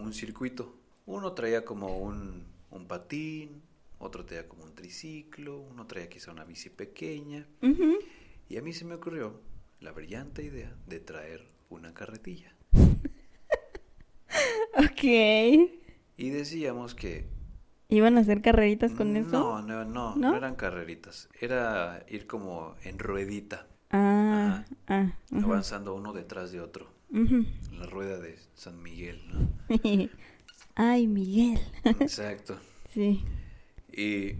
un 0.00 0.12
circuito. 0.14 0.74
Uno 1.04 1.32
traía 1.32 1.64
como 1.64 1.98
un, 1.98 2.46
un 2.70 2.88
patín, 2.88 3.62
otro 3.98 4.24
traía 4.24 4.48
como 4.48 4.64
un 4.64 4.74
triciclo, 4.74 5.58
uno 5.58 5.86
traía 5.86 6.08
quizá 6.08 6.32
una 6.32 6.44
bici 6.44 6.70
pequeña. 6.70 7.46
Ujú. 7.60 7.98
Y 8.48 8.56
a 8.56 8.62
mí 8.62 8.72
se 8.72 8.84
me 8.86 8.94
ocurrió 8.94 9.40
la 9.80 9.92
brillante 9.92 10.42
idea 10.42 10.74
de 10.86 11.00
traer 11.00 11.52
una 11.74 11.92
carretilla. 11.94 12.52
Ok. 14.78 15.02
Y 16.16 16.30
decíamos 16.30 16.94
que... 16.94 17.26
¿Iban 17.88 18.16
a 18.16 18.20
hacer 18.22 18.40
carreritas 18.40 18.92
con 18.92 19.16
eso? 19.16 19.30
No, 19.30 19.62
no, 19.62 19.84
no, 19.84 20.16
¿No? 20.16 20.34
eran 20.36 20.54
carreritas. 20.54 21.28
Era 21.38 22.04
ir 22.08 22.26
como 22.26 22.74
en 22.84 22.98
ruedita, 22.98 23.66
Ah, 23.90 24.64
ah. 24.88 25.12
ujú. 25.30 25.44
avanzando 25.44 25.94
uno 25.94 26.14
detrás 26.14 26.52
de 26.52 26.60
otro. 26.60 26.90
La 27.10 27.84
rueda 27.84 28.18
de 28.18 28.38
San 28.54 28.82
Miguel, 28.82 29.20
¿no? 29.28 29.52
Ay, 30.74 31.06
Miguel. 31.06 31.60
Exacto. 31.84 32.58
Sí. 32.92 33.24
Y 33.90 34.34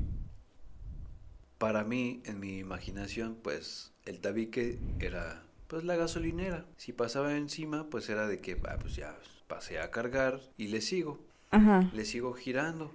para 1.56 1.84
mí, 1.84 2.20
en 2.26 2.38
mi 2.38 2.59
imaginación, 2.59 3.34
pues 3.42 3.92
el 4.04 4.20
tabique 4.20 4.78
era 5.00 5.42
pues 5.72 5.84
la 5.84 5.96
gasolinera. 5.96 6.66
Si 6.76 6.92
pasaba 6.92 7.34
encima, 7.34 7.88
pues 7.88 8.06
era 8.10 8.26
de 8.26 8.36
que, 8.38 8.60
ah, 8.68 8.76
pues 8.78 8.94
ya 8.94 9.16
pasé 9.48 9.80
a 9.80 9.90
cargar 9.90 10.38
y 10.58 10.68
le 10.68 10.82
sigo, 10.82 11.18
Ajá. 11.50 11.88
le 11.94 12.04
sigo 12.04 12.34
girando. 12.34 12.92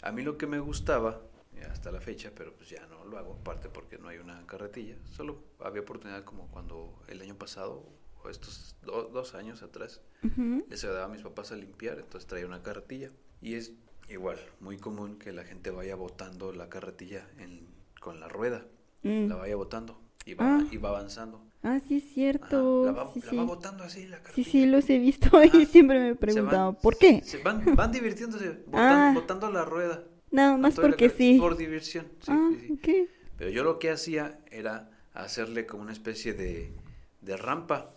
A 0.00 0.10
mí 0.10 0.22
lo 0.22 0.38
que 0.38 0.46
me 0.46 0.58
gustaba, 0.58 1.20
y 1.54 1.60
hasta 1.64 1.92
la 1.92 2.00
fecha, 2.00 2.32
pero 2.34 2.54
pues 2.54 2.70
ya 2.70 2.86
no 2.86 3.04
lo 3.04 3.18
hago, 3.18 3.34
aparte 3.34 3.68
porque 3.68 3.98
no 3.98 4.08
hay 4.08 4.16
una 4.16 4.46
carretilla. 4.46 4.96
Solo 5.14 5.44
había 5.60 5.82
oportunidad 5.82 6.24
como 6.24 6.48
cuando 6.48 6.98
el 7.08 7.20
año 7.20 7.34
pasado, 7.34 7.84
o 8.24 8.30
estos 8.30 8.74
do- 8.82 9.10
dos 9.12 9.34
años 9.34 9.62
atrás, 9.62 10.00
Ujú. 10.24 10.64
les 10.70 10.82
ayudaba 10.84 11.04
a 11.04 11.08
mis 11.08 11.20
papás 11.20 11.52
a 11.52 11.56
limpiar, 11.56 11.98
entonces 11.98 12.26
traía 12.26 12.46
una 12.46 12.62
carretilla. 12.62 13.10
Y 13.42 13.52
es 13.56 13.72
igual, 14.08 14.38
muy 14.60 14.78
común 14.78 15.18
que 15.18 15.30
la 15.32 15.44
gente 15.44 15.70
vaya 15.70 15.94
botando 15.94 16.54
la 16.54 16.70
carretilla 16.70 17.28
en- 17.36 17.68
con 18.00 18.18
la 18.18 18.28
rueda, 18.28 18.64
Mm. 19.02 19.26
la 19.28 19.36
vaya 19.36 19.56
botando 19.56 20.00
y 20.24 20.32
va, 20.32 20.56
Ah. 20.56 20.64
y 20.70 20.78
va 20.78 20.88
avanzando. 20.88 21.44
Ah, 21.64 21.80
sí, 21.86 21.96
es 21.96 22.02
Ajá, 22.04 22.12
cierto. 22.14 22.84
La, 22.86 22.92
va, 22.92 23.12
sí, 23.12 23.20
la 23.20 23.30
sí. 23.30 23.36
va 23.36 23.44
botando 23.44 23.84
así 23.84 24.06
la 24.06 24.16
Sí, 24.18 24.22
carretilla. 24.22 24.50
sí, 24.50 24.66
los 24.66 24.90
he 24.90 24.98
visto 24.98 25.28
Ajá. 25.36 25.46
y 25.56 25.66
siempre 25.66 25.98
me 25.98 26.06
he 26.06 26.10
van- 26.10 26.18
preguntado, 26.18 26.72
¿por 26.74 26.98
qué? 26.98 27.22
Se 27.22 27.38
van, 27.38 27.62
van 27.76 27.92
divirtiéndose, 27.92 28.50
botando, 28.66 28.74
Ah. 28.78 29.12
botando 29.14 29.50
la 29.50 29.64
rueda. 29.64 30.02
Nada 30.30 30.52
con 30.52 30.60
más 30.62 30.76
la 30.76 30.82
porque 30.82 31.08
car- 31.08 31.16
sí. 31.16 31.38
Por 31.38 31.56
diversión, 31.56 32.06
sí, 32.20 32.26
ah, 32.32 32.50
sí, 32.60 32.78
sí. 32.84 33.08
Pero 33.36 33.50
yo 33.50 33.64
lo 33.64 33.78
que 33.78 33.90
hacía 33.90 34.38
era 34.50 34.90
hacerle 35.14 35.66
como 35.66 35.82
una 35.82 35.92
especie 35.92 36.32
de, 36.34 36.72
de 37.20 37.36
rampa. 37.36 37.90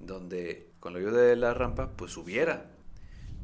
Donde 0.00 0.70
con 0.80 0.92
la 0.94 0.98
ayuda 0.98 1.20
de 1.22 1.36
la 1.36 1.54
rampa 1.54 1.90
pues 1.96 2.12
subiera. 2.12 2.66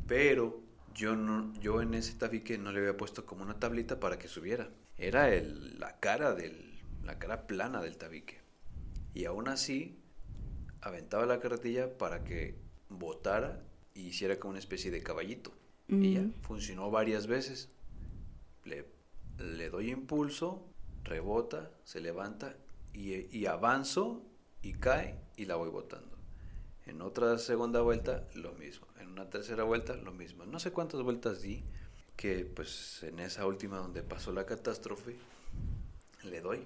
Pero 0.06 0.60
yo 0.94 1.14
no 1.16 1.52
yo 1.60 1.80
en 1.82 1.94
ese 1.94 2.14
tabique 2.14 2.58
no 2.58 2.72
le 2.72 2.80
había 2.80 2.96
puesto 2.96 3.24
como 3.26 3.42
una 3.42 3.54
tablita 3.58 4.00
para 4.00 4.18
que 4.18 4.28
subiera. 4.28 4.68
Era 4.96 5.32
el, 5.32 5.78
la 5.78 5.98
cara 6.00 6.34
del 6.34 6.80
la 7.04 7.18
cara 7.18 7.46
plana 7.46 7.80
del 7.80 7.96
tabique. 7.96 8.37
Y 9.14 9.24
aún 9.24 9.48
así 9.48 9.98
aventaba 10.80 11.26
la 11.26 11.40
carretilla 11.40 11.96
para 11.98 12.24
que 12.24 12.54
botara 12.88 13.62
y 13.94 14.02
hiciera 14.08 14.38
como 14.38 14.50
una 14.50 14.58
especie 14.60 14.90
de 14.90 15.02
caballito. 15.02 15.52
Y 15.88 16.14
ya 16.14 16.20
Mm. 16.20 16.32
funcionó 16.42 16.90
varias 16.90 17.26
veces. 17.26 17.70
Le, 18.64 18.84
le 19.38 19.70
doy 19.70 19.90
impulso, 19.90 20.64
rebota, 21.04 21.70
se 21.84 22.00
levanta 22.00 22.54
y, 22.92 23.34
y 23.36 23.46
avanzo 23.46 24.22
y 24.62 24.74
cae 24.74 25.18
y 25.36 25.46
la 25.46 25.56
voy 25.56 25.70
botando. 25.70 26.16
En 26.86 27.00
otra 27.02 27.38
segunda 27.38 27.80
vuelta, 27.80 28.26
lo 28.34 28.52
mismo. 28.52 28.86
En 29.00 29.08
una 29.08 29.28
tercera 29.30 29.64
vuelta, 29.64 29.94
lo 29.96 30.12
mismo. 30.12 30.44
No 30.46 30.58
sé 30.58 30.70
cuántas 30.72 31.02
vueltas 31.02 31.42
di, 31.42 31.62
que 32.16 32.44
pues 32.44 33.02
en 33.02 33.18
esa 33.20 33.46
última 33.46 33.78
donde 33.78 34.02
pasó 34.02 34.32
la 34.32 34.44
catástrofe, 34.46 35.14
le 36.24 36.40
doy. 36.40 36.60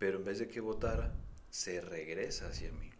Pero 0.00 0.16
en 0.18 0.24
vez 0.24 0.38
de 0.38 0.48
que 0.48 0.60
botara, 0.60 1.12
se 1.50 1.80
regresa 1.82 2.48
hacia 2.48 2.72
mí. 2.72 2.90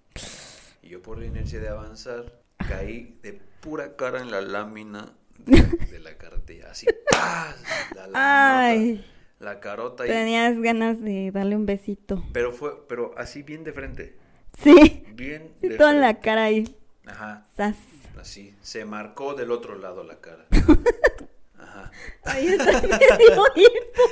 Y 0.83 0.91
yo 0.91 1.01
por 1.03 1.19
la 1.19 1.25
inercia 1.25 1.59
de 1.59 1.69
avanzar, 1.69 2.41
caí 2.69 3.19
de 3.23 3.41
pura 3.61 3.97
cara 3.97 4.21
en 4.21 4.31
la 4.31 4.43
lámina 4.43 5.15
de, 5.39 5.63
de 5.63 5.99
la 5.99 6.17
carretilla. 6.19 6.71
Así, 6.71 6.87
¡paz! 7.11 7.57
La, 7.97 8.07
la, 8.07 8.67
Ay, 8.69 9.03
la 9.39 9.61
carota 9.61 10.03
ahí. 10.05 10.11
tenías 10.11 10.61
ganas 10.61 11.01
de 11.01 11.31
darle 11.33 11.57
un 11.57 11.65
besito. 11.65 12.23
Pero 12.35 12.53
fue, 12.53 12.87
pero 12.87 13.15
así 13.17 13.43
bien 13.43 13.65
de 13.65 13.73
frente. 13.73 14.17
Sí, 14.63 15.05
Bien 15.15 15.55
sí, 15.59 15.69
de 15.69 15.77
toda 15.79 15.93
en 15.93 16.01
la 16.03 16.09
frente. 16.09 16.23
cara 16.23 16.45
ahí. 16.45 16.77
Ajá, 17.07 17.47
Sas. 17.57 17.77
así. 18.21 18.55
Se 18.61 18.85
marcó 18.85 19.33
del 19.35 19.53
otro 19.53 19.75
lado 19.79 20.05
la 20.05 20.21
cara. 20.21 20.45
Ajá. 21.59 21.91
Ay, 22.25 22.49
está 22.49 22.83
medio 22.83 23.45
hipo. 23.57 24.03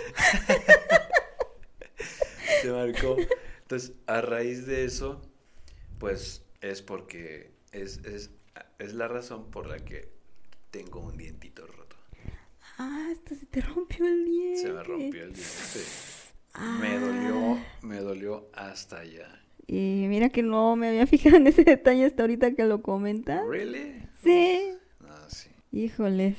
Se 2.62 2.70
marcó. 2.70 3.16
Entonces, 3.62 3.92
a 4.06 4.20
raíz 4.20 4.66
de 4.66 4.84
eso, 4.84 5.22
pues 5.98 6.44
es 6.60 6.82
porque 6.82 7.50
es, 7.72 7.98
es, 8.04 8.30
es 8.78 8.94
la 8.94 9.08
razón 9.08 9.50
por 9.50 9.66
la 9.66 9.78
que 9.84 10.08
tengo 10.70 11.00
un 11.00 11.16
dientito 11.16 11.66
roto. 11.66 11.96
Ah, 12.78 13.08
esto 13.10 13.34
se 13.34 13.46
te 13.46 13.60
rompió 13.60 14.06
el 14.06 14.24
diente. 14.24 14.60
Se 14.60 14.72
me 14.72 14.82
rompió 14.82 15.24
el 15.24 15.32
diente. 15.32 15.80
Ah. 16.54 16.78
Me 16.80 16.98
dolió, 16.98 17.58
me 17.82 17.96
dolió 17.98 18.48
hasta 18.52 19.00
allá. 19.00 19.42
Y 19.66 20.06
mira 20.08 20.30
que 20.30 20.42
no 20.42 20.76
me 20.76 20.88
había 20.88 21.06
fijado 21.08 21.36
en 21.36 21.46
ese 21.46 21.64
detalle 21.64 22.04
hasta 22.04 22.22
ahorita 22.22 22.54
que 22.54 22.64
lo 22.64 22.82
comentas. 22.82 23.46
¿Really? 23.46 24.02
Sí. 24.22 24.72
Ah, 25.04 25.26
sí. 25.28 25.50
Híjoles. 25.72 26.36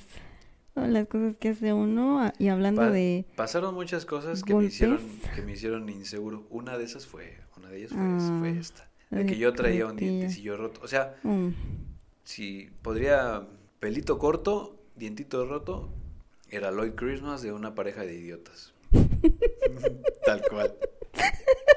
Las 0.87 1.07
cosas 1.07 1.37
que 1.37 1.49
hace 1.49 1.73
uno. 1.73 2.21
ah, 2.21 2.33
Y 2.39 2.47
hablando 2.49 2.81
Pa- 2.81 2.89
de. 2.91 3.25
Pasaron 3.35 3.73
muchas 3.75 4.05
cosas 4.05 4.43
que 4.43 4.53
me 4.53 4.65
hicieron, 4.65 4.99
que 5.35 5.41
me 5.41 5.53
hicieron 5.53 5.89
inseguro. 5.89 6.45
Una 6.49 6.77
de 6.77 6.83
esas 6.85 7.05
fue, 7.05 7.37
una 7.57 7.69
de 7.69 7.77
ellas 7.79 7.91
fue, 7.91 7.99
Ah, 8.01 8.35
fue 8.39 8.57
esta. 8.57 8.89
la 9.09 9.19
De 9.19 9.25
que 9.25 9.37
yo 9.37 9.53
traía 9.53 9.85
un 9.87 9.95
dientecillo 9.95 10.57
roto. 10.57 10.81
O 10.83 10.87
sea, 10.87 11.15
mm, 11.23 11.49
si 12.23 12.69
podría 12.81 13.47
pelito 13.79 14.17
corto, 14.17 14.79
dientito 14.95 15.45
roto, 15.45 15.89
era 16.49 16.71
Lloyd 16.71 16.93
Christmas 16.95 17.41
de 17.41 17.51
una 17.51 17.75
pareja 17.75 18.01
de 18.03 18.15
idiotas. 18.15 18.73
Tal 20.25 20.41
cual. 20.49 20.75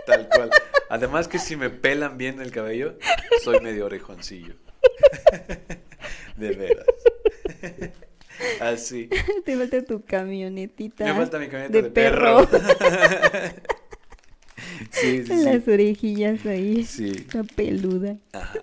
Tal 0.07 0.29
cual. 0.29 0.51
Además 0.89 1.29
que 1.29 1.39
si 1.39 1.57
me 1.57 1.71
pelan 1.71 2.19
bien 2.19 2.41
el 2.41 2.51
cabello, 2.51 2.97
soy 3.43 3.61
medio 3.61 3.87
orejoncillo. 3.87 4.55
De 6.37 6.51
veras. 6.53 6.87
Así. 8.61 9.09
Te 9.45 9.57
falta 9.57 9.83
tu 9.85 10.03
camionetita. 10.05 11.05
Me 11.05 11.15
falta 11.15 11.39
mi 11.39 11.49
camioneta 11.49 11.77
de 11.77 11.83
de, 11.83 11.91
perro. 11.91 12.47
perro. 12.49 12.69
sí, 14.91 15.25
sí, 15.25 15.45
Las 15.45 15.65
sí. 15.65 15.71
orejillas 15.71 16.45
ahí. 16.47 16.85
Sí. 16.85 17.27
La 17.33 17.45
peluda. 17.45 18.17
Ajá. 18.33 18.59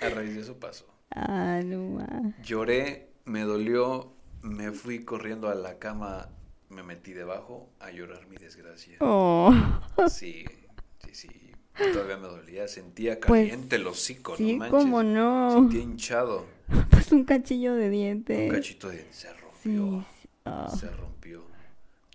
A 0.00 0.08
raíz 0.08 0.34
de 0.34 0.40
eso 0.40 0.56
pasó. 0.58 0.86
Ah, 1.10 1.60
no 1.64 1.82
ma. 1.98 2.34
Lloré, 2.42 3.08
me 3.24 3.40
dolió, 3.42 4.12
me 4.42 4.72
fui 4.72 5.04
corriendo 5.04 5.48
a 5.48 5.54
la 5.54 5.78
cama, 5.78 6.28
me 6.68 6.82
metí 6.82 7.12
debajo 7.12 7.68
a 7.80 7.90
llorar 7.90 8.26
mi 8.28 8.36
desgracia. 8.36 8.96
Oh. 9.00 9.52
Sí, 10.08 10.44
sí, 11.04 11.14
sí. 11.14 11.28
Todavía 11.92 12.16
me 12.18 12.28
dolía, 12.28 12.68
sentía 12.68 13.18
Pues, 13.20 13.48
caliente 13.48 13.76
el 13.76 13.86
hocico, 13.86 14.36
Sí, 14.36 14.52
no 14.52 14.58
manches. 14.58 14.70
cómo 14.80 15.02
no. 15.02 15.52
Sentía 15.52 15.80
hinchado. 15.80 16.46
Pues 16.90 17.12
un 17.12 17.24
cachillo 17.24 17.74
de 17.74 17.90
diente. 17.90 18.44
Un 18.44 18.48
cachito 18.50 18.88
de 18.88 19.06
se 19.10 19.28
Sí. 19.62 19.76
rompió. 19.76 20.06
sí. 20.22 20.28
Ah. 20.44 20.68
Se 20.74 20.90
rompió. 20.90 21.44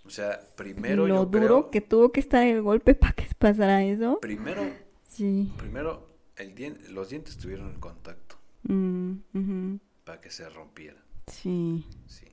O 0.04 0.10
sea, 0.10 0.40
primero 0.56 1.06
Lo 1.06 1.14
yo 1.16 1.26
duro 1.26 1.46
creo, 1.46 1.70
que 1.70 1.80
tuvo 1.80 2.12
que 2.12 2.20
estar 2.20 2.44
el 2.46 2.62
golpe 2.62 2.94
para 2.94 3.12
que 3.12 3.26
pasara 3.38 3.82
eso. 3.84 4.18
primero, 4.20 4.62
Sí. 5.08 5.52
primero 5.58 6.08
el 6.36 6.54
dien- 6.54 6.78
los 6.90 7.08
dientes 7.10 7.36
tuvieron 7.38 7.70
el 7.70 7.80
contacto 7.80 8.36
Mm, 8.64 9.12
ujú. 9.34 9.80
para 10.04 10.20
que 10.20 10.30
se 10.30 10.48
rompiera. 10.48 11.00
Sí. 11.26 11.84
Sí. 12.06 12.26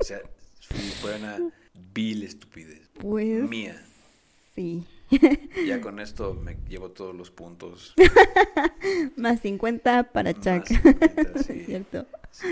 O 0.00 0.04
sea, 0.04 0.20
fue 1.00 1.16
una 1.16 1.38
vil 1.94 2.22
estupidez 2.22 2.88
Pues 3.00 3.48
mía. 3.48 3.80
sí. 4.54 4.84
Ya 5.66 5.80
con 5.80 5.98
esto 6.00 6.34
me 6.34 6.56
llevo 6.68 6.90
todos 6.90 7.14
los 7.14 7.30
puntos. 7.30 7.94
Más 9.16 9.40
50 9.40 10.12
para 10.12 10.32
Chuck. 10.34 10.66
50, 10.66 11.38
sí. 11.42 11.52
Es 11.60 11.66
cierto. 11.66 12.06
Sí, 12.30 12.46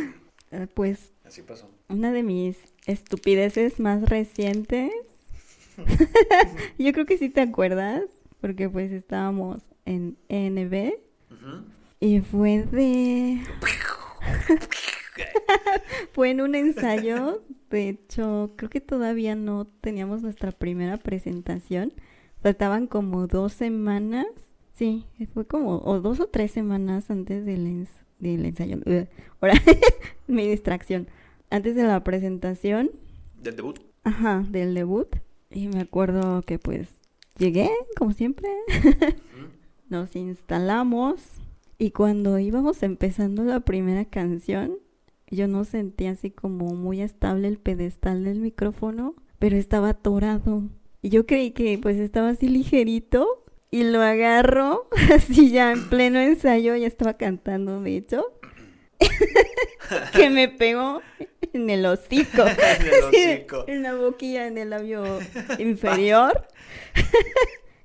Ah, 0.52 0.66
Pues 0.72 1.12
así 1.24 1.42
pasó. 1.42 1.68
una 1.88 2.12
de 2.12 2.22
mis 2.22 2.56
estupideces 2.86 3.80
más 3.80 4.02
recientes. 4.08 4.90
Yo 6.78 6.92
creo 6.92 7.04
que 7.04 7.18
sí 7.18 7.28
te 7.28 7.40
acuerdas, 7.40 8.02
porque 8.40 8.68
pues 8.70 8.92
estábamos 8.92 9.58
en 9.84 10.16
NB 10.28 10.94
Ujú. 11.32 11.64
y 12.00 12.20
fue 12.20 12.62
de 12.62 13.40
fue 16.12 16.30
en 16.30 16.40
un 16.40 16.54
ensayo, 16.54 17.42
de 17.70 17.88
hecho, 17.90 18.52
creo 18.56 18.70
que 18.70 18.80
todavía 18.80 19.34
no 19.34 19.66
teníamos 19.66 20.22
nuestra 20.22 20.50
primera 20.52 20.96
presentación. 20.96 21.92
Faltaban 22.42 22.86
como 22.86 23.26
dos 23.26 23.52
semanas, 23.52 24.26
sí, 24.72 25.04
fue 25.34 25.46
como, 25.46 25.78
o 25.78 26.00
dos 26.00 26.20
o 26.20 26.26
tres 26.28 26.50
semanas 26.52 27.10
antes 27.10 27.44
del, 27.44 27.66
ens- 27.66 28.00
del 28.18 28.44
ensayo. 28.46 28.78
Ugh, 28.86 29.08
Ahora, 29.40 29.54
mi 30.28 30.46
distracción. 30.48 31.08
Antes 31.50 31.74
de 31.76 31.84
la 31.84 32.02
presentación, 32.04 32.90
Del 33.42 33.56
debut. 33.56 33.80
ajá, 34.04 34.44
del 34.50 34.74
debut. 34.74 35.08
Y 35.50 35.68
me 35.68 35.80
acuerdo 35.80 36.42
que 36.42 36.58
pues 36.58 36.88
llegué, 37.38 37.70
como 37.96 38.12
siempre, 38.12 38.48
nos 39.88 40.14
instalamos 40.16 41.22
y 41.78 41.90
cuando 41.92 42.38
íbamos 42.38 42.82
empezando 42.82 43.44
la 43.44 43.60
primera 43.60 44.04
canción, 44.04 44.78
yo 45.30 45.46
no 45.48 45.64
sentía 45.64 46.12
así 46.12 46.30
como 46.30 46.74
muy 46.74 47.00
estable 47.00 47.48
el 47.48 47.58
pedestal 47.58 48.24
del 48.24 48.40
micrófono, 48.40 49.14
pero 49.38 49.56
estaba 49.56 49.90
atorado. 49.90 50.62
Y 51.06 51.08
yo 51.08 51.24
creí 51.24 51.52
que 51.52 51.78
pues 51.80 51.98
estaba 51.98 52.30
así 52.30 52.48
ligerito 52.48 53.44
y 53.70 53.84
lo 53.84 54.02
agarro 54.02 54.88
así 55.14 55.52
ya 55.52 55.70
en 55.70 55.88
pleno 55.88 56.18
ensayo, 56.18 56.74
ya 56.74 56.88
estaba 56.88 57.14
cantando 57.14 57.80
de 57.80 57.96
hecho, 57.96 58.24
que 60.16 60.30
me 60.30 60.48
pegó 60.48 61.02
en 61.52 61.70
el 61.70 61.86
hocico. 61.86 62.42
En 62.80 62.86
el 62.88 63.04
hocico. 63.04 63.64
en 63.68 63.84
la 63.84 63.94
boquilla, 63.94 64.48
en 64.48 64.58
el 64.58 64.70
labio 64.70 65.20
inferior. 65.60 66.48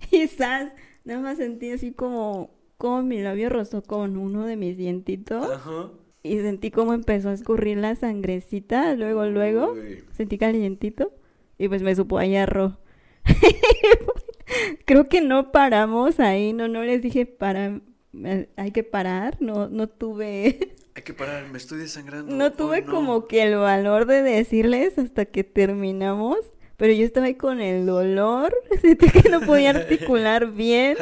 y 0.10 0.26
¡zas! 0.26 0.74
nada 1.06 1.20
más 1.20 1.38
sentí 1.38 1.70
así 1.70 1.92
como, 1.92 2.50
como 2.80 3.04
mi 3.04 3.22
labio 3.22 3.50
rozó 3.50 3.84
con 3.84 4.18
uno 4.18 4.48
de 4.48 4.56
mis 4.56 4.78
dientitos. 4.78 5.48
Ajá. 5.48 5.92
Y 6.24 6.40
sentí 6.40 6.72
como 6.72 6.96
empezó 6.96 7.30
a 7.30 7.34
escurrir 7.34 7.78
la 7.78 7.94
sangrecita. 7.94 8.96
Luego, 8.96 9.28
luego, 9.28 9.74
Uy. 9.74 10.04
sentí 10.12 10.40
calientito. 10.40 11.14
Y 11.60 11.68
pues 11.68 11.84
me 11.84 11.96
supo 11.96 12.18
a 12.18 12.26
hierro. 12.26 12.81
Creo 14.86 15.08
que 15.08 15.22
no 15.22 15.52
paramos 15.52 16.20
ahí. 16.20 16.54
No, 16.54 16.68
no 16.68 16.84
les 16.84 17.02
dije 17.02 17.26
para. 17.26 17.80
eh, 18.26 18.50
Hay 18.58 18.72
que 18.72 18.84
parar. 18.84 19.38
No, 19.40 19.70
no 19.70 19.88
tuve. 19.88 20.74
Hay 20.96 21.04
que 21.04 21.14
parar, 21.14 21.48
me 21.50 21.58
estoy 21.58 21.80
desangrando. 21.80 22.36
No 22.36 22.48
Oh, 22.48 22.52
tuve 22.52 22.82
no. 22.82 22.92
como 22.92 23.28
que 23.28 23.44
el 23.44 23.56
valor 23.56 24.06
de 24.08 24.22
decirles 24.24 24.98
hasta 24.98 25.24
que 25.26 25.46
terminamos, 25.46 26.38
pero 26.76 26.92
yo 26.92 27.06
estaba 27.06 27.28
ahí 27.28 27.36
con 27.36 27.62
el 27.62 27.86
dolor, 27.86 28.54
sentí 28.82 29.10
que 29.10 29.30
no 29.30 29.40
podía 29.40 29.70
articular 29.70 30.52
bien 30.52 30.98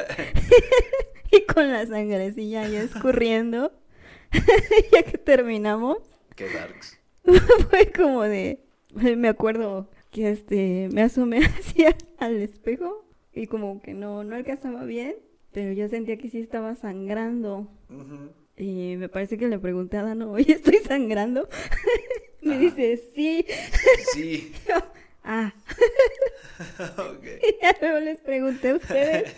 y 1.31 1.41
con 1.51 1.71
la 1.71 1.87
sangrecilla 1.87 2.61
ahí 2.61 2.75
escurriendo. 2.75 3.71
ya 4.91 5.01
que 5.01 5.17
terminamos, 5.17 5.97
Qué 6.35 6.49
darks. 6.49 6.99
fue 7.71 7.91
como 7.91 8.21
de, 8.21 8.63
me 8.93 9.27
acuerdo 9.27 9.89
que 10.11 10.29
este, 10.31 10.89
me 10.91 11.01
asomé 11.01 11.39
hacia 11.45 11.95
al 12.17 12.37
espejo 12.37 13.05
y 13.33 13.47
como 13.47 13.81
que 13.81 13.93
no, 13.93 14.23
no 14.23 14.35
alcanzaba 14.35 14.83
bien, 14.85 15.15
pero 15.51 15.71
yo 15.73 15.87
sentía 15.87 16.17
que 16.17 16.29
sí 16.29 16.39
estaba 16.39 16.75
sangrando. 16.75 17.67
Y 18.57 18.95
me 18.97 19.07
parece 19.09 19.37
que 19.37 19.47
le 19.47 19.57
pregunté 19.59 19.97
a 19.97 20.03
Dano, 20.03 20.31
oye, 20.31 20.53
¿estoy 20.53 20.77
sangrando? 20.77 21.47
me 22.41 22.53
Ajá. 22.53 22.61
dice, 22.61 23.01
sí. 23.15 23.45
Sí. 24.13 24.51
Yo, 24.67 24.75
ah. 25.23 25.53
ok. 26.97 27.25
Y 27.47 27.61
ya 27.61 27.75
luego 27.81 27.99
les 27.99 28.19
pregunté 28.19 28.69
a 28.69 28.75
ustedes. 28.75 29.33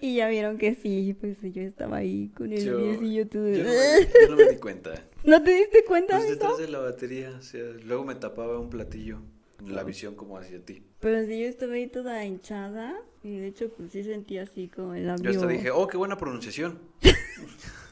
y 0.00 0.16
ya 0.16 0.28
vieron 0.28 0.58
que 0.58 0.74
sí, 0.74 1.14
pues 1.20 1.36
yo 1.42 1.62
estaba 1.62 1.98
ahí 1.98 2.30
con 2.36 2.52
el 2.52 2.64
Yo, 2.64 2.78
piecillo 2.78 3.28
todo. 3.28 3.48
yo 3.50 3.62
no, 3.64 3.70
yo 3.70 4.30
no 4.30 4.36
me 4.36 4.48
di 4.48 4.56
cuenta. 4.56 4.94
¿No 5.24 5.42
te 5.42 5.52
diste 5.54 5.84
cuenta 5.84 6.16
Pues 6.16 6.28
de 6.28 6.34
detrás 6.34 6.52
eso? 6.54 6.62
de 6.62 6.68
la 6.68 6.78
batería, 6.80 7.30
o 7.38 7.42
sea, 7.42 7.62
luego 7.84 8.04
me 8.04 8.14
tapaba 8.16 8.58
un 8.58 8.70
platillo, 8.70 9.18
la 9.66 9.84
visión 9.84 10.14
como 10.14 10.38
hacia 10.38 10.64
ti. 10.64 10.82
Pero 11.00 11.24
sí, 11.26 11.40
yo 11.40 11.48
estaba 11.48 11.74
ahí 11.74 11.86
toda 11.86 12.24
hinchada. 12.24 12.98
Y 13.22 13.38
de 13.38 13.48
hecho, 13.48 13.70
pues 13.70 13.92
sí 13.92 14.02
sentí 14.02 14.38
así 14.38 14.68
como 14.68 14.94
el 14.94 15.06
labio. 15.06 15.24
Yo 15.24 15.30
hasta 15.30 15.46
dije, 15.46 15.70
oh, 15.70 15.86
qué 15.86 15.96
buena 15.96 16.16
pronunciación. 16.16 16.78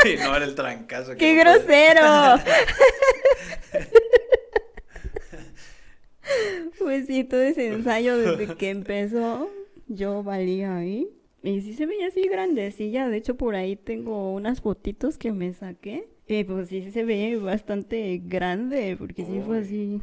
y 0.04 0.16
no 0.16 0.36
era 0.36 0.44
el 0.44 0.54
trancazo. 0.54 1.12
que 1.12 1.18
¡Qué 1.18 1.34
no 1.34 1.42
grosero! 1.42 2.00
pues 6.78 7.06
sí, 7.06 7.24
todo 7.24 7.40
ese 7.40 7.68
ensayo 7.68 8.16
desde 8.16 8.54
que 8.56 8.70
empezó, 8.70 9.50
yo 9.88 10.22
valía 10.22 10.76
ahí. 10.76 11.08
Y 11.42 11.62
sí 11.62 11.74
se 11.74 11.86
veía 11.86 12.08
así 12.08 12.28
grandecilla. 12.28 13.08
De 13.08 13.16
hecho, 13.16 13.36
por 13.36 13.54
ahí 13.54 13.76
tengo 13.76 14.32
unas 14.32 14.60
fotitos 14.60 15.16
que 15.16 15.32
me 15.32 15.54
saqué. 15.54 16.08
Y 16.30 16.44
pues 16.44 16.68
sí 16.68 16.92
se 16.92 17.04
ve 17.04 17.36
bastante 17.38 18.22
grande, 18.24 18.94
porque 18.96 19.24
sí 19.24 19.40
fue 19.44 19.58
así, 19.58 20.00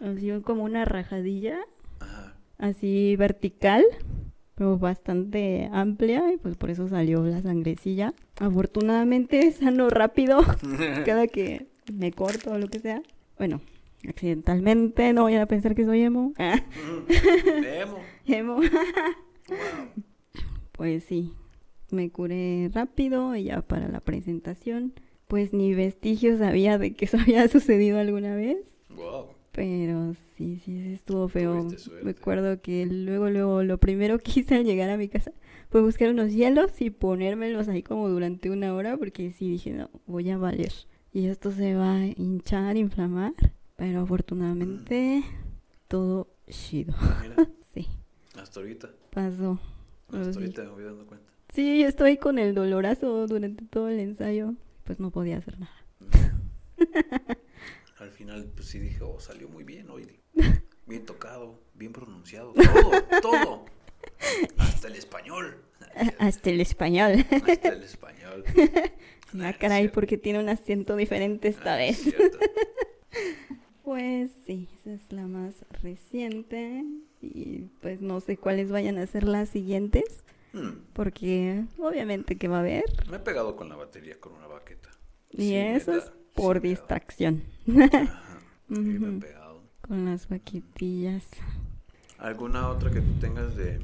así 0.00 0.28
como 0.42 0.64
una 0.64 0.84
rajadilla, 0.84 1.56
Ajá. 2.00 2.34
así 2.58 3.14
vertical, 3.14 3.84
pero 4.56 4.76
bastante 4.76 5.68
amplia, 5.72 6.32
y 6.32 6.36
pues 6.36 6.56
por 6.56 6.70
eso 6.70 6.88
salió 6.88 7.22
la 7.22 7.42
sangrecilla. 7.42 8.12
Afortunadamente 8.40 9.52
sano 9.52 9.88
rápido, 9.88 10.40
cada 11.06 11.28
que 11.28 11.68
me 11.94 12.10
corto 12.10 12.50
o 12.50 12.58
lo 12.58 12.66
que 12.66 12.80
sea. 12.80 13.00
Bueno, 13.38 13.60
accidentalmente, 14.08 15.12
no 15.12 15.22
vayan 15.22 15.42
a 15.42 15.46
pensar 15.46 15.76
que 15.76 15.84
soy 15.84 16.02
emo. 16.02 16.32
Ah, 16.38 16.60
Emo. 17.46 17.98
emo. 18.26 18.54
Wow. 18.56 20.02
Pues 20.72 21.04
sí, 21.04 21.34
me 21.92 22.10
curé 22.10 22.68
rápido 22.74 23.36
y 23.36 23.44
ya 23.44 23.62
para 23.62 23.86
la 23.86 24.00
presentación, 24.00 24.92
pues 25.28 25.52
ni 25.52 25.74
vestigios 25.74 26.40
había 26.40 26.78
de 26.78 26.94
que 26.94 27.04
eso 27.04 27.16
había 27.20 27.46
sucedido 27.48 27.98
alguna 27.98 28.34
vez. 28.34 28.58
Wow. 28.90 29.26
Pero 29.52 30.14
sí, 30.36 30.60
sí, 30.64 30.80
sí 30.82 30.92
estuvo 30.92 31.28
feo. 31.28 31.68
Acuerdo 32.08 32.60
que 32.62 32.86
luego, 32.86 33.28
luego, 33.28 33.62
lo 33.62 33.78
primero 33.78 34.18
que 34.18 34.32
hice 34.40 34.54
al 34.56 34.64
llegar 34.64 34.88
a 34.90 34.96
mi 34.96 35.08
casa 35.08 35.32
fue 35.70 35.82
buscar 35.82 36.10
unos 36.10 36.32
hielos 36.32 36.80
y 36.80 36.90
ponérmelos 36.90 37.68
ahí 37.68 37.82
como 37.82 38.08
durante 38.08 38.50
una 38.50 38.74
hora 38.74 38.96
porque 38.96 39.30
sí 39.32 39.50
dije, 39.50 39.72
no, 39.72 39.90
voy 40.06 40.30
a 40.30 40.38
valer. 40.38 40.72
Y 41.12 41.26
esto 41.26 41.50
se 41.50 41.74
va 41.74 41.96
a 41.96 42.06
hinchar, 42.06 42.76
inflamar. 42.76 43.32
Pero 43.76 44.00
afortunadamente, 44.00 45.22
todo 45.88 46.28
chido. 46.48 46.94
Mira, 47.22 47.48
Sí, 47.74 47.86
hasta 48.40 48.60
ahorita. 48.60 48.90
pasó. 49.10 49.58
Hasta 50.08 50.32
Sí. 50.32 50.38
ahorita 50.40 50.62
me 50.64 50.70
voy 50.70 50.84
dando 50.84 51.06
cuenta. 51.06 51.26
Sí, 51.52 51.80
yo 51.80 51.86
estoy 51.88 52.16
con 52.18 52.38
el 52.38 52.54
dolorazo 52.54 53.26
durante 53.26 53.64
todo 53.64 53.88
el 53.88 54.00
ensayo. 54.00 54.54
Pues 54.88 55.00
no 55.00 55.10
podía 55.10 55.36
hacer 55.36 55.58
nada. 55.60 55.84
Al 57.98 58.10
final, 58.10 58.50
pues 58.54 58.68
sí 58.68 58.78
dije, 58.78 59.02
oh, 59.02 59.20
salió 59.20 59.46
muy 59.46 59.62
bien 59.62 59.90
hoy. 59.90 60.18
Bien 60.86 61.04
tocado, 61.04 61.60
bien 61.74 61.92
pronunciado. 61.92 62.54
Todo, 62.54 63.20
todo. 63.20 63.64
Hasta 64.56 64.88
el 64.88 64.94
español. 64.94 65.62
Hasta 66.18 66.48
el 66.48 66.62
español. 66.62 67.26
Hasta 67.30 67.68
el 67.68 67.82
español. 67.82 68.44
Ah, 69.42 69.52
caray, 69.52 69.88
porque 69.88 70.16
tiene 70.16 70.38
un 70.38 70.48
acento 70.48 70.96
diferente 70.96 71.48
esta 71.48 71.74
Ah, 71.74 71.76
vez. 71.76 71.98
cierto. 71.98 72.38
Pues 73.84 74.30
sí, 74.46 74.66
esa 74.80 74.94
es 74.94 75.12
la 75.12 75.26
más 75.26 75.54
reciente. 75.82 76.82
Y 77.20 77.64
pues 77.82 78.00
no 78.00 78.20
sé 78.20 78.38
cuáles 78.38 78.70
vayan 78.70 78.96
a 78.96 79.06
ser 79.06 79.24
las 79.24 79.50
siguientes. 79.50 80.24
Hmm, 80.52 80.70
Porque 80.94 81.64
obviamente 81.78 82.36
que 82.38 82.48
va 82.48 82.56
a 82.56 82.60
haber. 82.60 82.84
Me 83.10 83.16
he 83.16 83.20
pegado 83.20 83.54
con 83.56 83.68
la 83.68 83.76
batería 83.76 84.18
con 84.20 84.32
una 84.34 84.46
baqueta. 84.46 84.88
Y 85.30 85.36
Sí, 85.36 85.54
eso 85.56 85.92
es 85.94 86.10
por 86.34 86.60
sí 86.60 86.68
distracción. 86.68 87.42
Ajá, 87.66 88.22
me 88.68 89.16
he 89.16 89.20
pegado. 89.20 89.62
Con 89.88 90.04
las 90.04 90.28
vaquetillas. 90.28 91.24
¿Alguna 92.18 92.68
otra 92.68 92.90
que 92.90 93.00
tú 93.00 93.12
tengas 93.20 93.56
de, 93.56 93.80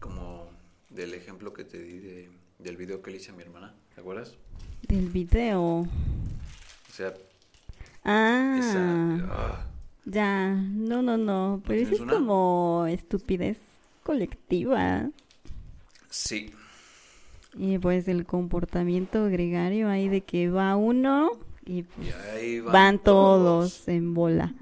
como, 0.00 0.46
del 0.90 1.14
ejemplo 1.14 1.52
que 1.54 1.64
te 1.64 1.78
di 1.78 1.98
de, 2.00 2.30
del 2.58 2.76
video 2.76 3.00
que 3.02 3.10
le 3.10 3.16
hice 3.18 3.30
a 3.30 3.34
mi 3.34 3.42
hermana? 3.42 3.74
¿Te 3.94 4.00
acuerdas? 4.02 4.36
Del 4.88 5.08
video. 5.08 5.62
O 5.62 5.88
sea, 6.92 7.14
Ah. 8.04 8.56
esa... 8.58 9.26
ah, 9.32 9.66
Ya, 10.04 10.50
no, 10.54 11.00
no, 11.02 11.16
no, 11.16 11.62
pero 11.66 11.80
eso 11.80 11.94
es 11.94 12.00
una? 12.00 12.12
como 12.12 12.86
estupidez 12.88 13.58
colectiva. 14.02 15.08
Sí. 16.16 16.50
Y 17.58 17.78
pues 17.78 18.06
el 18.08 18.26
comportamiento 18.26 19.24
gregario 19.26 19.88
ahí 19.88 20.08
de 20.08 20.20
que 20.22 20.50
va 20.50 20.76
uno 20.76 21.30
y 21.64 21.82
pues 21.84 22.08
Y 22.08 22.10
ahí 22.36 22.60
van, 22.60 22.72
van, 22.72 22.98
todos. 22.98 23.88
en 23.88 24.12
bola. 24.14 24.54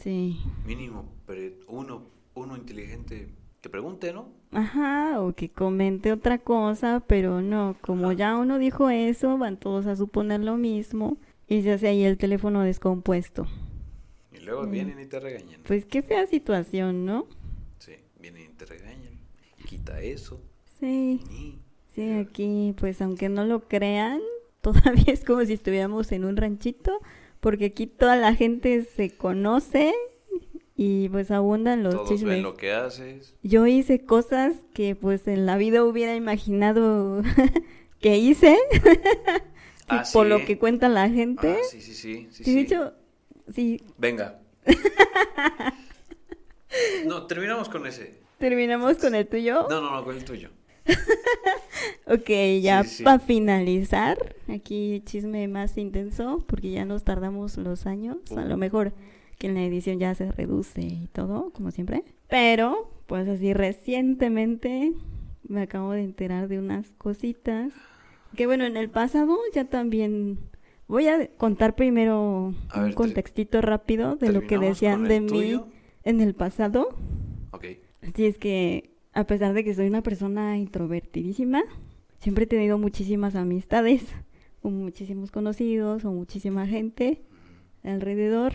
Sí. 0.00 0.38
Mínimo, 0.66 1.04
pero 1.26 1.54
uno, 1.68 2.02
uno 2.34 2.56
inteligente 2.56 3.28
que 3.60 3.68
pregunte, 3.70 4.12
¿no? 4.12 4.28
Ajá, 4.50 5.20
o 5.20 5.32
que 5.32 5.48
comente 5.48 6.12
otra 6.12 6.38
cosa, 6.38 7.00
pero 7.06 7.40
no, 7.40 7.76
como 7.80 8.12
ya 8.12 8.36
uno 8.36 8.58
dijo 8.58 8.90
eso, 8.90 9.38
van 9.38 9.56
todos 9.56 9.86
a 9.86 9.96
suponer 9.96 10.40
lo 10.40 10.56
mismo 10.56 11.16
y 11.48 11.62
se 11.62 11.72
hace 11.72 11.88
ahí 11.88 12.04
el 12.04 12.18
teléfono 12.18 12.62
descompuesto. 12.62 13.46
Y 14.32 14.40
luego 14.40 14.64
Mm. 14.64 14.70
vienen 14.70 15.00
y 15.00 15.06
te 15.06 15.20
regañan. 15.20 15.60
Pues 15.66 15.84
qué 15.86 16.02
fea 16.02 16.26
situación, 16.26 17.06
¿no? 17.06 17.26
Sí, 17.78 17.92
vienen 18.20 18.50
y 18.50 18.54
te 18.54 18.66
regañan. 18.66 19.14
Quita 19.66 20.00
eso. 20.02 20.40
Sí. 20.84 21.58
Sí, 21.94 22.10
aquí, 22.12 22.74
pues 22.78 23.00
aunque 23.00 23.28
no 23.28 23.44
lo 23.44 23.68
crean, 23.68 24.20
todavía 24.60 25.04
es 25.12 25.24
como 25.24 25.44
si 25.44 25.54
estuviéramos 25.54 26.12
en 26.12 26.24
un 26.24 26.36
ranchito, 26.36 27.00
porque 27.40 27.66
aquí 27.66 27.86
toda 27.86 28.16
la 28.16 28.34
gente 28.34 28.82
se 28.84 29.10
conoce 29.16 29.94
y 30.76 31.08
pues 31.08 31.30
abundan 31.30 31.82
los 31.84 31.94
Todos 31.94 32.08
chismes. 32.08 32.30
ven 32.34 32.42
lo 32.42 32.56
que 32.56 32.72
haces. 32.72 33.34
Yo 33.42 33.66
hice 33.66 34.04
cosas 34.04 34.56
que 34.74 34.94
pues 34.96 35.26
en 35.28 35.46
la 35.46 35.56
vida 35.56 35.84
hubiera 35.84 36.14
imaginado 36.16 37.22
que 38.00 38.18
hice, 38.18 38.58
Ah, 39.88 40.02
por 40.14 40.26
lo 40.26 40.44
que 40.46 40.58
cuenta 40.58 40.88
la 40.88 41.08
gente. 41.10 41.58
Ah, 41.60 41.64
sí, 41.70 41.80
sí, 41.82 41.92
sí. 41.94 42.26
sí, 42.30 42.42
Sí, 42.44 42.54
de 42.54 42.60
hecho, 42.62 42.92
sí, 43.54 43.82
Venga. 43.98 44.40
no, 47.06 47.26
terminamos 47.26 47.68
con 47.68 47.86
ese. 47.86 48.14
terminamos 48.38 48.96
con 48.98 49.14
el 49.14 49.26
tuyo. 49.28 49.66
No, 49.68 49.80
no, 49.80 49.90
no, 49.90 50.04
con 50.04 50.16
el 50.16 50.24
tuyo. 50.24 50.50
Ok, 52.06 52.28
ya 52.62 52.84
Sí, 52.84 52.96
sí. 52.98 53.02
para 53.02 53.18
finalizar, 53.18 54.36
aquí 54.48 55.02
chisme 55.06 55.48
más 55.48 55.76
intenso, 55.78 56.44
porque 56.46 56.70
ya 56.70 56.84
nos 56.84 57.02
tardamos 57.04 57.56
los 57.56 57.86
años, 57.86 58.18
a 58.36 58.44
lo 58.44 58.56
mejor 58.56 58.92
que 59.38 59.46
en 59.48 59.54
la 59.54 59.64
edición 59.64 59.98
ya 59.98 60.14
se 60.14 60.30
reduce 60.30 60.82
y 60.82 61.08
todo, 61.12 61.50
como 61.50 61.70
siempre. 61.70 62.04
Pero, 62.28 62.90
pues 63.06 63.28
así 63.28 63.52
recientemente 63.54 64.92
me 65.48 65.62
acabo 65.62 65.92
de 65.92 66.02
enterar 66.04 66.48
de 66.48 66.58
unas 66.58 66.92
cositas, 66.98 67.72
que 68.36 68.46
bueno, 68.46 68.64
en 68.64 68.76
el 68.76 68.90
pasado 68.90 69.36
ya 69.54 69.64
también... 69.64 70.38
Voy 70.86 71.08
a 71.08 71.28
contar 71.38 71.76
primero 71.76 72.52
A 72.68 72.80
un 72.80 72.84
ver, 72.84 72.94
contextito 72.94 73.62
rápido 73.62 74.16
de 74.16 74.30
lo 74.32 74.46
que 74.46 74.48
¿Terminamos 74.48 74.78
decían 74.80 75.04
de 75.04 75.16
el 75.16 75.22
mí 75.22 75.28
tuyo? 75.28 75.68
en 76.02 76.20
el 76.20 76.34
pasado. 76.34 76.90
Ok. 77.52 77.64
Sí, 78.14 78.26
es 78.26 78.36
que 78.36 78.90
a 79.14 79.24
pesar 79.24 79.54
de 79.54 79.64
que 79.64 79.74
soy 79.74 79.86
una 79.86 80.02
persona 80.02 80.58
introvertidísima, 80.58 81.62
siempre 82.18 82.44
he 82.44 82.48
tenido 82.48 82.78
muchísimas 82.78 83.34
amistades, 83.36 84.04
o 84.62 84.70
muchísimos 84.70 85.30
conocidos, 85.30 86.04
o 86.04 86.12
muchísima 86.12 86.66
gente 86.66 87.22
alrededor. 87.82 88.54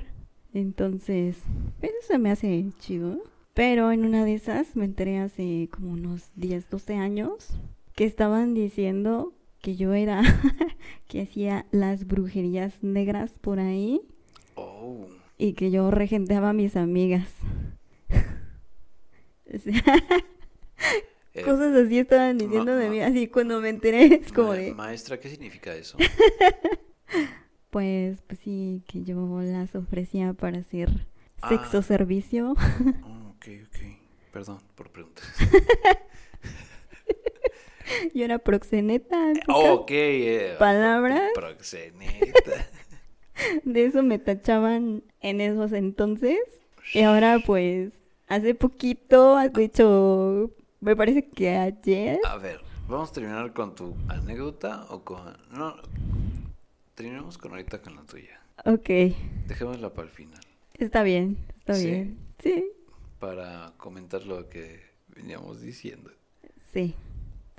Entonces, 0.53 1.38
eso 1.81 1.94
se 2.07 2.18
me 2.18 2.31
hace 2.31 2.65
chido. 2.80 3.19
Pero 3.53 3.91
en 3.91 4.06
una 4.06 4.26
de 4.26 4.34
esas 4.36 4.76
me 4.76 4.86
enteré 4.86 5.19
hace 5.19 5.69
como 5.72 5.91
unos 5.91 6.30
10, 6.36 6.69
12 6.69 6.95
años 6.95 7.49
que 7.95 8.06
estaban 8.06 8.53
diciendo 8.53 9.34
que 9.61 9.76
yo 9.76 9.94
era 9.94 10.22
que 11.07 11.22
hacía 11.22 11.65
las 11.72 12.07
brujerías 12.07 12.81
negras 12.84 13.38
por 13.40 13.60
ahí 13.60 14.02
Oh. 14.56 15.06
y 15.38 15.53
que 15.53 15.72
yo 15.72 15.90
regenteaba 15.91 16.49
a 16.49 16.53
mis 16.53 16.76
amigas. 16.76 17.30
Eh, 21.35 21.43
Cosas 21.43 21.76
así 21.76 21.99
estaban 21.99 22.38
diciendo 22.38 22.76
de 22.76 22.89
mí, 22.89 23.01
así 23.01 23.27
cuando 23.27 23.61
me 23.61 23.69
enteré 23.69 24.15
es 24.15 24.34
como 24.34 24.53
de, 24.53 24.73
Maestra, 24.73 25.19
¿qué 25.19 25.30
significa 25.30 25.76
eso? 25.76 25.97
pues, 27.69 28.22
pues 28.26 28.39
sí, 28.39 28.81
que 28.88 29.03
yo 29.03 29.39
las 29.41 29.76
ofrecía 29.76 30.34
para 30.34 30.60
hacer 30.60 30.89
Ah. 31.41 31.49
sexo 31.49 31.81
servicio. 31.81 32.56
Oh, 33.03 33.30
ok, 33.35 33.45
ok. 33.68 33.80
Perdón 34.34 34.60
por 34.76 34.89
preguntar. 34.91 35.23
Yo 38.14 38.26
era 38.26 38.38
proxeneta. 38.39 39.34
Oh, 39.47 39.72
ok. 39.73 39.91
eh, 39.91 40.56
Palabras. 40.60 41.31
Proxeneta. 41.34 42.68
de 43.64 43.85
eso 43.85 44.03
me 44.03 44.19
tachaban 44.19 45.03
en 45.22 45.41
esos 45.41 45.72
entonces. 45.73 46.38
Y 46.93 47.01
ahora 47.01 47.39
pues, 47.45 47.91
hace 48.27 48.53
poquito, 48.53 49.38
de 49.38 49.64
hecho, 49.64 50.51
me 50.81 50.95
parece 50.95 51.27
que 51.30 51.49
ayer, 51.57 52.19
A 52.26 52.38
ver, 52.38 52.61
¿vamos 52.88 53.10
a 53.11 53.14
terminar 53.14 53.53
con 53.53 53.76
tu 53.76 53.95
anécdota 54.07 54.85
o 54.89 55.03
con...? 55.03 55.35
No, 55.51 55.76
terminamos 56.95 57.38
con 57.38 57.51
ahorita 57.51 57.81
con 57.81 57.95
la 57.95 58.03
tuya. 58.03 58.39
ok, 58.65 58.89
Dejémosla 59.47 59.93
para 59.93 60.07
el 60.07 60.14
final. 60.14 60.39
está 60.76 61.03
bien, 61.03 61.38
está 61.57 61.73
Sí. 61.76 61.85
bien. 61.88 62.18
Sí, 62.41 62.65
Para 63.19 63.73
comentar 63.77 64.26
lo 64.26 64.47
que 64.49 64.81
veníamos 65.15 65.61
diciendo. 65.61 66.11
sí, 66.72 66.95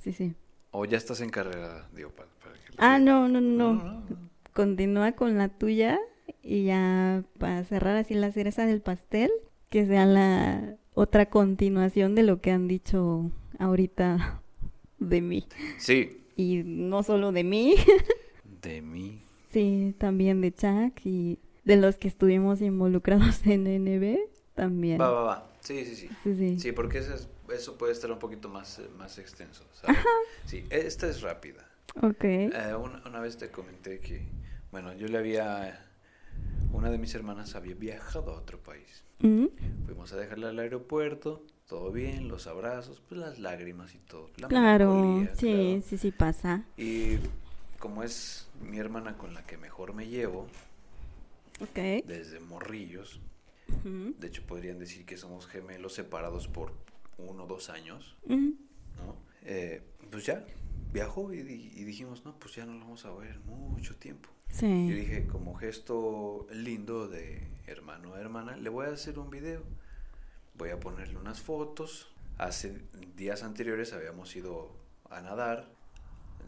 sí, 0.03 0.13
sí. 0.13 0.35
O 0.73 0.85
ya 0.85 0.97
estás 0.97 1.21
en 1.21 1.31
carrera, 1.31 1.89
digo, 1.95 2.11
para, 2.11 2.29
para 2.43 2.55
que... 2.55 2.61
Ah, 2.79 2.99
no, 2.99 3.29
no. 3.29 3.41
No, 3.41 3.75
no, 3.75 3.93
no. 4.09 4.31
Continúa 4.55 5.13
con 5.13 5.37
la 5.37 5.49
tuya 5.49 5.99
y 6.43 6.65
ya 6.65 7.25
para 7.39 7.65
cerrar 7.65 7.97
así 7.97 8.15
la 8.15 8.31
cereza 8.33 8.65
del 8.67 8.81
pastel, 8.81 9.31
que 9.69 9.85
sea 9.87 10.07
la 10.07 10.77
otra 10.95 11.27
continuación 11.31 12.15
de 12.15 12.23
lo 12.23 12.41
que 12.41 12.51
han 12.51 12.69
dicho 12.69 13.31
ahorita 13.59 14.43
de 14.99 15.21
mí. 15.21 15.47
Sí. 15.79 16.19
Y 16.37 16.63
no 16.65 17.03
solo 17.03 17.33
de 17.33 17.45
mí, 17.45 17.75
De 18.63 18.81
mí. 18.83 19.21
sí, 19.53 19.95
también 19.99 20.41
de 20.41 20.53
Chuck 20.53 21.01
y 21.05 21.39
de 21.65 21.77
los 21.77 21.97
que 21.97 22.09
estuvimos 22.09 22.61
involucrados 22.61 23.41
en 23.47 23.65
NB 23.65 24.19
también. 24.55 25.01
Va, 25.01 25.11
va, 25.11 25.23
va. 25.23 25.51
Sí, 25.61 25.85
sí, 25.85 25.95
sí. 25.95 26.09
Sí, 26.23 26.35
sí. 26.37 26.59
Sí, 26.61 26.73
porque 26.73 26.99
eso, 26.99 27.15
es- 27.15 27.29
eso 27.55 27.77
puede 27.77 27.93
estar 27.93 28.11
un 28.13 28.19
poquito 28.19 28.49
más, 28.49 28.79
eh, 28.79 28.89
más 28.97 29.19
extenso, 29.19 29.65
¿sabes? 29.73 29.97
Sí, 30.47 30.65
esta 30.71 31.09
es 31.09 31.21
rápida. 31.21 31.67
Ok. 32.01 32.23
Eh, 32.25 32.51
una, 32.81 33.03
una 33.07 33.21
vez 33.21 33.37
te 33.37 33.51
comenté 33.51 33.99
que, 34.01 34.23
bueno, 34.71 34.95
yo 34.95 35.09
le 35.09 35.19
había, 35.19 35.90
una 36.73 36.91
de 36.91 36.99
mis 36.99 37.15
hermanas 37.15 37.55
había 37.55 37.75
viajado 37.75 38.33
a 38.33 38.39
otro 38.39 38.59
país. 38.59 39.05
Mm, 39.21 39.47
Fuimos 39.87 40.13
a 40.13 40.17
dejarla 40.17 40.49
al 40.51 40.59
aeropuerto, 40.59 41.45
todo 41.67 41.93
bien, 41.93 42.29
los 42.29 42.47
abrazos, 42.47 43.01
pues 43.09 43.21
las 43.21 43.39
lágrimas 43.39 43.95
y 43.95 43.99
todo. 43.99 44.31
la 44.39 44.49
Claro, 44.49 44.93
sí, 45.37 45.47
claro. 45.47 45.83
sí, 45.83 45.99
sí 45.99 46.11
pasa. 46.11 46.65
Y 46.77 47.19
como 47.79 48.03
es 48.03 48.49
mi 48.61 48.79
hermana 48.79 49.17
con 49.17 49.35
la 49.35 49.45
que 49.47 49.57
mejor 49.57 49.93
me 49.95 50.07
llevo, 50.09 50.47
Ok. 51.61 51.77
desde 52.07 52.41
morrillos, 52.41 53.21
de 53.85 54.27
hecho 54.27 54.43
podrían 54.47 54.79
decir 54.79 55.05
que 55.05 55.17
somos 55.17 55.47
gemelos 55.47 55.95
separados 55.95 56.49
por 56.49 56.73
uno 57.19 57.45
o 57.45 57.47
dos 57.47 57.69
años, 57.71 58.17
¿no? 58.27 59.17
Eh, 59.45 59.83
pues 60.11 60.27
ya, 60.27 60.45
viajó 60.93 61.33
y, 61.33 61.39
y 61.41 61.85
dijimos, 61.85 62.25
no, 62.25 62.35
pues 62.39 62.55
ya 62.55 62.65
no 62.67 62.73
lo 62.75 62.81
vamos 62.81 63.05
a 63.05 63.13
ver 63.13 63.39
mucho 63.41 63.95
tiempo. 63.97 64.29
Sí. 64.51 64.91
dije, 64.93 65.27
como 65.27 65.55
gesto 65.55 66.47
lindo 66.53 67.09
de 67.09 67.47
hermano 67.67 68.15
a 68.15 68.21
hermana, 68.21 68.57
le 68.57 68.69
voy 68.69 68.87
a 68.87 68.91
hacer 68.91 69.19
un 69.19 69.31
video. 69.31 69.63
Voy 70.55 70.71
a 70.71 70.81
ponerle 70.81 71.17
unas 71.17 71.41
fotos. 71.41 72.13
Hace 72.39 72.83
días 73.17 73.43
anteriores 73.43 73.93
habíamos 73.93 74.35
ido 74.37 74.71
a 75.09 75.21
nadar. 75.21 75.69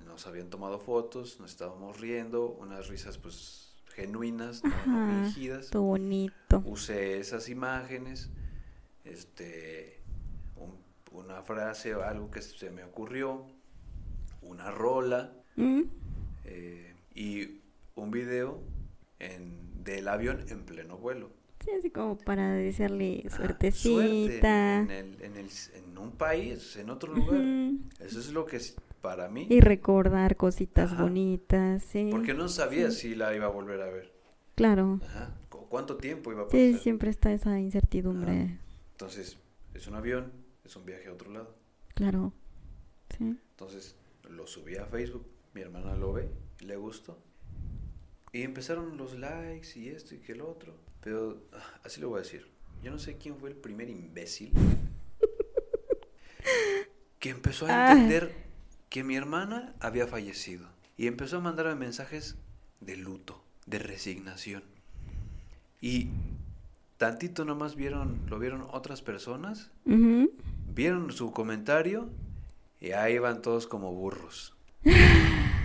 Nos 0.06 0.26
habían 0.26 0.50
tomado 0.50 0.78
fotos, 0.80 1.38
nos 1.40 1.50
estábamos 1.52 2.00
riendo, 2.00 2.46
unas 2.50 2.88
risas 2.88 3.18
pues 3.18 3.72
genuinas, 3.94 4.62
no, 4.86 5.22
fingidas. 5.24 5.70
bonito. 5.70 6.62
Usé 6.66 7.18
esas 7.20 7.48
imágenes, 7.48 8.30
este, 9.04 10.00
un- 10.56 10.78
una 11.12 11.42
frase 11.42 11.94
o 11.94 12.02
algo 12.02 12.30
que 12.30 12.42
se 12.42 12.70
me 12.70 12.84
ocurrió, 12.84 13.46
una 14.42 14.70
rola 14.70 15.32
Mm, 15.56 15.82
eh, 16.44 16.94
y 17.14 17.60
un 17.94 18.10
video 18.10 18.60
en, 19.18 19.82
del 19.84 20.08
avión 20.08 20.44
en 20.48 20.64
pleno 20.64 20.96
vuelo. 20.98 21.30
Sí, 21.64 21.70
así 21.78 21.90
como 21.90 22.18
para 22.18 22.52
desearle 22.54 23.22
Ah, 23.26 23.36
suertecita. 23.36 23.90
suerte 23.94 24.48
en, 24.48 24.90
el- 24.90 25.22
en 25.22 25.36
el- 25.36 25.50
en 25.74 25.98
un 25.98 26.12
país, 26.12 26.76
en 26.76 26.90
otro 26.90 27.12
lugar. 27.14 27.40
Ujú. 27.40 27.78
Eso 28.00 28.18
es 28.18 28.32
lo 28.32 28.46
que 28.46 28.56
es 28.56 28.74
para 29.00 29.28
mí. 29.28 29.46
Y 29.48 29.60
recordar 29.60 30.36
cositas 30.36 30.92
Ajá. 30.92 31.02
bonitas, 31.04 31.82
sí. 31.84 32.08
Porque 32.10 32.34
no 32.34 32.48
sabía 32.48 32.90
si 32.90 33.14
la 33.14 33.34
iba 33.34 33.46
a 33.46 33.50
volver 33.50 33.80
a 33.82 33.86
ver. 33.90 34.12
Claro. 34.56 35.00
Ajá. 35.04 35.34
cu- 35.48 35.66
¿Cuánto 35.68 35.96
tiempo 35.96 36.32
iba 36.32 36.42
a 36.42 36.44
pasar? 36.46 36.58
Sí, 36.60 36.74
siempre 36.78 37.10
está 37.10 37.32
esa 37.32 37.58
incertidumbre. 37.60 38.32
Ajá. 38.42 38.58
Entonces, 38.92 39.38
es 39.74 39.86
un 39.86 39.94
avión, 39.94 40.32
es 40.64 40.74
un 40.76 40.84
viaje 40.84 41.08
a 41.08 41.12
otro 41.12 41.30
lado. 41.30 41.54
Claro. 41.94 42.32
Sí. 43.16 43.36
Entonces, 43.52 43.96
lo 44.28 44.46
subí 44.46 44.76
a 44.76 44.84
Facebook. 44.86 45.26
Mi 45.54 45.60
hermana 45.60 45.94
lo 45.96 46.12
ve, 46.12 46.28
le 46.60 46.76
gustó. 46.76 47.18
Y 48.32 48.42
empezaron 48.42 48.96
los 48.96 49.14
likes 49.18 49.78
y 49.78 49.88
esto 49.88 50.14
y 50.14 50.18
que 50.18 50.32
el 50.32 50.40
otro. 50.40 50.74
Pero, 51.02 51.42
ah, 51.52 51.80
así 51.84 52.00
lo 52.00 52.08
voy 52.08 52.20
a 52.20 52.22
decir. 52.22 52.46
Yo 52.82 52.90
no 52.90 52.98
sé 52.98 53.16
quién 53.16 53.36
fue 53.36 53.50
el 53.50 53.56
primer 53.56 53.88
imbécil 53.90 54.52
que 57.18 57.30
empezó 57.30 57.66
a 57.66 57.88
Ah. 57.88 57.92
entender 57.92 58.34
que 58.88 59.04
mi 59.04 59.16
hermana 59.16 59.74
había 59.80 60.06
fallecido. 60.06 60.66
Y 60.96 61.06
empezó 61.06 61.36
a 61.38 61.40
mandarme 61.40 61.74
mensajes 61.76 62.36
de 62.80 62.96
luto, 62.96 63.42
de 63.66 63.78
resignación. 63.78 64.62
Y 65.80 66.08
tantito 66.98 67.44
nomás 67.44 67.76
vieron, 67.76 68.20
lo 68.28 68.38
vieron 68.38 68.66
otras 68.70 69.02
personas, 69.02 69.70
Ujú. 69.84 70.30
vieron 70.74 71.12
su 71.12 71.32
comentario 71.32 72.08
y 72.80 72.92
ahí 72.92 73.18
van 73.18 73.42
todos 73.42 73.66
como 73.66 73.92
burros. 73.92 74.54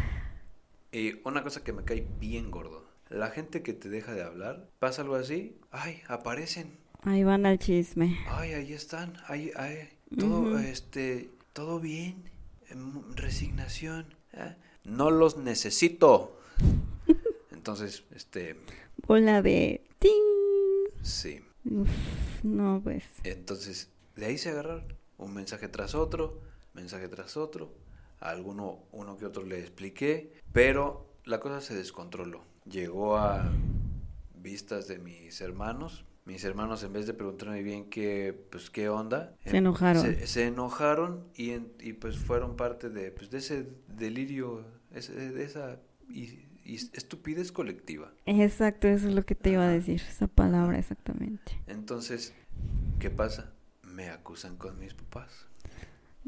Y 0.92 1.20
una 1.28 1.44
cosa 1.44 1.64
que 1.64 1.74
me 1.74 1.84
cae 1.84 2.08
bien 2.20 2.52
gordo. 2.52 2.86
La 3.10 3.30
gente 3.30 3.62
que 3.64 3.74
te 3.74 3.90
deja 3.90 4.14
de 4.14 4.24
hablar, 4.24 4.70
pasa 4.80 5.02
algo 5.02 5.16
así, 5.16 5.58
ay, 5.72 6.02
aparecen, 6.08 6.78
Ahí 7.04 7.24
van 7.24 7.46
al 7.46 7.58
chisme. 7.60 8.18
ay, 8.28 8.54
ahí 8.54 8.74
están, 8.74 9.14
ay, 9.28 9.52
ay, 9.56 9.88
todo, 10.20 10.58
este, 10.60 11.30
todo 11.54 11.80
bien, 11.80 12.30
em, 12.70 13.02
resignación, 13.16 14.14
¿eh? 14.34 14.56
no 14.84 15.10
los 15.12 15.38
necesito. 15.38 16.38
Entonces, 17.52 18.04
este, 18.14 18.58
Bola 19.08 19.42
de... 19.42 19.82
¡Ting! 20.00 20.12
sí, 21.02 21.42
Uf, 21.70 21.88
no, 22.44 22.82
pues. 22.84 23.04
Entonces, 23.24 23.90
de 24.16 24.26
ahí 24.26 24.38
se 24.38 24.50
agarraron. 24.50 24.86
Un 25.18 25.34
mensaje 25.34 25.68
tras 25.68 25.96
otro, 25.96 26.42
mensaje 26.74 27.08
tras 27.08 27.38
otro. 27.38 27.72
A 28.20 28.30
alguno, 28.30 28.80
uno 28.92 29.18
que 29.18 29.26
otro 29.26 29.44
le 29.44 29.60
expliqué, 29.60 30.34
pero 30.52 31.08
la 31.26 31.40
cosa 31.40 31.62
se 31.62 31.76
descontroló. 31.76 32.44
Llegó 32.66 33.18
a 33.18 33.50
vistas 34.36 34.88
de 34.88 35.00
mis 35.00 35.40
hermanos. 35.42 36.06
Mis 36.26 36.44
hermanos, 36.44 36.84
en 36.84 36.92
vez 36.92 37.08
de 37.08 37.14
preguntarme 37.14 37.64
bien 37.64 37.90
qué, 37.90 38.38
pues, 38.52 38.70
qué 38.70 38.90
onda, 38.90 39.34
Se 39.46 39.58
enojaron. 39.58 40.02
Se, 40.04 40.28
se 40.28 40.48
enojaron 40.48 41.24
y, 41.36 41.54
y, 41.80 41.94
pues 41.94 42.18
fueron 42.18 42.58
parte 42.58 42.90
de, 42.90 43.12
pues, 43.12 43.30
de 43.30 43.38
ese 43.38 43.70
delirio, 43.88 44.66
ese- 44.94 45.14
de 45.14 45.44
esa 45.46 45.80
y- 46.10 46.44
y 46.66 46.76
estupidez 46.76 47.54
colectiva. 47.54 48.12
Exacto, 48.26 48.90
eso 48.90 49.08
es 49.08 49.16
lo 49.16 49.24
que 49.26 49.36
te 49.36 49.52
iba 49.52 49.64
a 49.64 49.70
decir. 49.70 50.02
Esa 50.10 50.28
palabra 50.28 50.78
exactamente. 50.78 51.62
Entonces, 51.66 52.34
¿qué 53.00 53.10
pasa? 53.10 53.54
Me 53.84 54.10
acusan 54.10 54.58
con 54.58 54.78
mis 54.80 54.94
papás. 54.94 55.48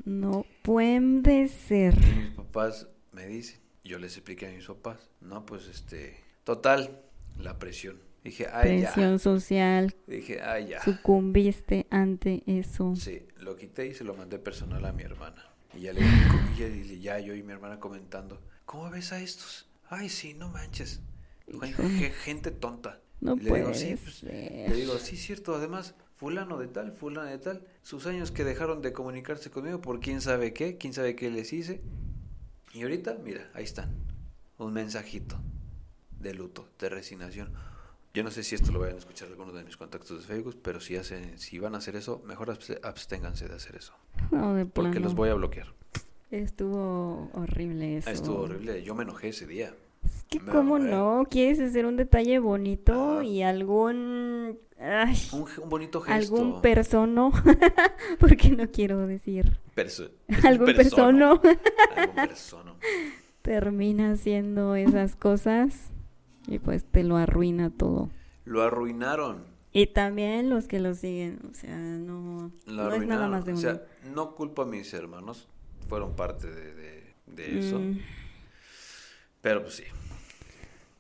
No 0.06 0.46
puede 0.64 1.48
ser. 1.48 1.96
Mis 1.98 2.32
papás 2.36 2.88
me 3.12 3.26
dicen, 3.28 3.60
yo 3.84 4.00
les 4.00 4.16
expliqué 4.18 4.48
a 4.48 4.52
mis 4.52 4.66
papás, 4.66 5.10
no, 5.22 5.46
pues 5.46 5.68
este, 5.68 6.18
total, 6.44 7.02
la 7.38 7.58
presión. 7.60 7.98
Dije, 8.24 8.48
ay, 8.52 8.82
Presión 8.82 9.18
social. 9.20 9.96
ya. 10.08 10.14
Dije, 10.14 10.42
ay, 10.42 10.68
ya. 10.68 10.84
Sucumbiste 10.84 11.88
ante 11.90 12.44
eso. 12.46 12.94
Sí, 12.96 13.26
lo 13.38 13.56
quité 13.56 13.88
y 13.88 13.94
se 13.94 14.04
lo 14.04 14.14
mandé 14.14 14.40
personal 14.40 14.84
a 14.86 14.92
mi 14.92 15.04
hermana. 15.04 15.46
Y 15.74 15.82
ya 15.82 15.94
le 15.94 16.02
y 16.02 17.00
ya, 17.00 17.20
yo 17.20 17.34
y 17.36 17.44
mi 17.44 17.54
hermana 17.54 17.80
comentando, 17.80 18.42
¿cómo 18.66 18.90
ves 18.90 19.14
a 19.14 19.22
estos? 19.22 19.70
Ay, 19.88 20.10
sí, 20.10 20.34
no 20.34 20.50
manches. 20.50 21.02
Gen- 21.48 21.70
Híjole. 21.70 21.90
gen- 21.90 22.12
Gente 22.14 22.52
tonta. 22.52 23.00
No 23.22 23.36
Y 23.36 23.40
le 23.40 23.50
puede 23.50 23.62
digo, 23.64 23.74
sí, 23.74 23.96
pues. 24.04 24.24
Le 24.24 24.74
digo, 24.76 24.98
sí, 24.98 25.16
cierto, 25.16 25.56
además, 25.56 25.96
fulano 26.20 26.58
de 26.58 26.68
tal, 26.68 26.92
fulano 26.92 27.30
de 27.30 27.38
tal, 27.38 27.66
sus 27.82 28.06
años 28.06 28.30
que 28.32 28.44
dejaron 28.44 28.82
de 28.82 28.92
comunicarse 28.92 29.50
conmigo 29.50 29.80
por 29.80 30.02
quién 30.02 30.20
sabe 30.20 30.54
qué, 30.54 30.78
quién 30.78 30.94
sabe 30.94 31.16
qué 31.16 31.32
les 31.32 31.54
hice. 31.54 31.80
Y 32.74 32.82
ahorita, 32.84 33.18
mira, 33.24 33.50
ahí 33.54 33.64
están, 33.64 33.96
un 34.58 34.74
mensajito 34.74 35.38
de 36.20 36.34
luto, 36.34 36.68
de 36.78 36.90
resignación. 36.90 37.54
Yo 38.14 38.24
no 38.24 38.32
sé 38.32 38.44
si 38.44 38.56
esto 38.56 38.74
lo 38.74 38.80
vayan 38.80 38.96
a 38.96 39.00
escuchar 39.00 39.30
algunos 39.30 39.54
de 39.54 39.64
mis 39.64 39.78
contactos 39.78 40.20
de 40.22 40.28
Facebook, 40.28 40.60
pero 40.62 40.82
si 40.82 40.98
hacen, 40.98 41.40
si 41.40 41.58
van 41.58 41.74
a 41.74 41.78
hacer 41.78 41.96
eso, 41.96 42.22
mejor 42.26 42.50
abs- 42.50 42.80
absténganse 42.84 43.48
de 43.48 43.56
hacer 43.56 43.78
eso, 43.78 43.94
No, 44.32 44.56
de 44.56 44.66
porque 44.66 44.92
plano. 44.92 45.06
los 45.06 45.16
voy 45.16 45.30
a 45.30 45.36
bloquear. 45.36 45.74
Estuvo 46.32 47.30
horrible 47.34 47.98
eso. 47.98 48.10
Estuvo 48.10 48.42
horrible, 48.42 48.84
yo 48.84 48.94
me 48.94 49.04
enojé 49.04 49.30
ese 49.30 49.48
día. 49.48 49.74
Es 50.06 50.24
que 50.26 50.40
cómo 50.40 50.80
no, 50.80 51.26
quieres 51.30 51.60
hacer 51.60 51.86
un 51.86 51.98
detalle 51.98 52.40
bonito 52.40 53.22
y 53.22 53.42
algún 53.42 54.58
ay, 54.80 55.16
Un, 55.34 55.46
bonito 55.70 56.02
gesto. 56.02 56.14
algún 56.36 56.62
persono, 56.62 57.32
porque 58.20 58.52
no 58.52 58.70
quiero 58.72 59.06
decir 59.08 59.58
Perso- 59.76 60.12
algún 60.44 60.74
persono. 60.76 61.42
persono 61.42 61.58
Algún 61.98 62.16
persono. 62.28 62.76
termina 63.42 64.12
haciendo 64.12 64.76
esas 64.76 65.16
cosas 65.16 65.90
y 66.48 66.60
pues 66.60 66.84
te 66.86 67.04
lo 67.04 67.18
arruina 67.18 67.70
todo. 67.70 68.10
Lo 68.46 68.62
arruinaron. 68.64 69.44
Y 69.72 69.88
también 69.88 70.50
los 70.50 70.68
que 70.68 70.80
lo 70.80 70.96
siguen, 70.96 71.40
o 71.52 71.54
sea, 71.54 71.78
no, 71.78 72.52
Lo 72.66 72.86
no 72.90 72.94
es 72.94 73.06
nada 73.06 73.28
más 73.28 73.46
de 73.46 73.54
O 73.54 73.58
sea, 73.58 73.84
no 74.14 74.34
culpo 74.34 74.64
a 74.64 74.66
mis 74.66 74.92
hermanos, 74.96 75.48
fueron 75.88 76.16
parte 76.16 76.48
de, 76.50 76.74
de- 76.74 77.14
de 77.28 77.60
eso. 77.60 77.80
Mm, 77.80 78.00
Pero 79.42 79.62
pues 79.64 79.76
sí, 79.76 79.84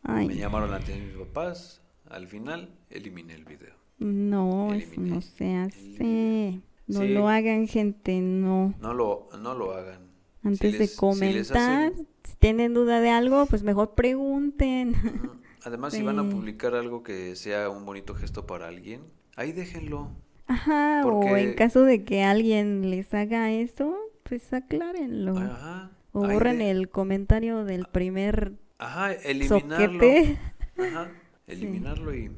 ay, 0.04 0.28
me 0.28 0.36
llamaron 0.36 0.72
la 0.72 0.78
atención 0.78 1.08
mis 1.08 1.18
papás. 1.18 1.82
Al 2.10 2.28
final, 2.28 2.70
eliminé 2.90 3.34
el 3.36 3.46
video. 3.46 3.74
no, 4.00 4.74
eso 4.74 5.00
no 5.02 5.22
se 5.22 5.56
hace. 5.56 6.62
No 6.88 7.02
Sí. 7.02 7.10
lo 7.10 7.28
hagan, 7.30 7.68
gente, 7.68 8.20
no. 8.22 8.74
No 8.82 8.94
lo, 8.94 9.28
no 9.40 9.54
lo 9.54 9.74
hagan. 9.74 10.10
Antes 10.44 10.60
Si 10.60 10.68
les- 10.72 10.80
de 10.80 10.88
si 10.88 10.96
comentar, 10.98 11.92
hacen- 11.92 12.08
si 12.24 12.36
tienen 12.38 12.74
duda 12.74 13.00
de 13.02 13.10
algo, 13.10 13.46
pues 13.46 13.62
mejor 13.62 13.94
pregunten. 13.94 14.94
Además, 15.66 15.94
si 15.94 16.02
van 16.02 16.18
a 16.18 16.28
publicar 16.28 16.74
algo 16.74 17.04
que 17.04 17.36
sea 17.36 17.70
un 17.70 17.86
bonito 17.86 18.16
gesto 18.16 18.48
para 18.48 18.68
alguien, 18.70 19.02
ahí 19.36 19.52
déjenlo. 19.52 20.10
Ajá, 20.48 21.06
o 21.06 21.36
en 21.38 21.54
caso 21.54 21.84
de 21.84 22.04
que 22.06 22.24
alguien 22.24 22.90
les 22.90 23.14
haga 23.14 23.52
eso, 23.52 23.96
pues 24.24 24.52
aclárenlo. 24.54 25.38
Ajá. 25.38 25.92
O 26.12 26.22
borren 26.22 26.60
de- 26.60 26.72
el 26.72 26.90
comentario 26.90 27.64
del 27.66 27.86
primer 27.86 28.54
Ajá, 28.78 29.14
eliminarlo. 29.14 29.60
soquete 30.00 30.40
Ajá, 30.78 31.12
eliminarlo 31.48 32.14
y 32.16 32.32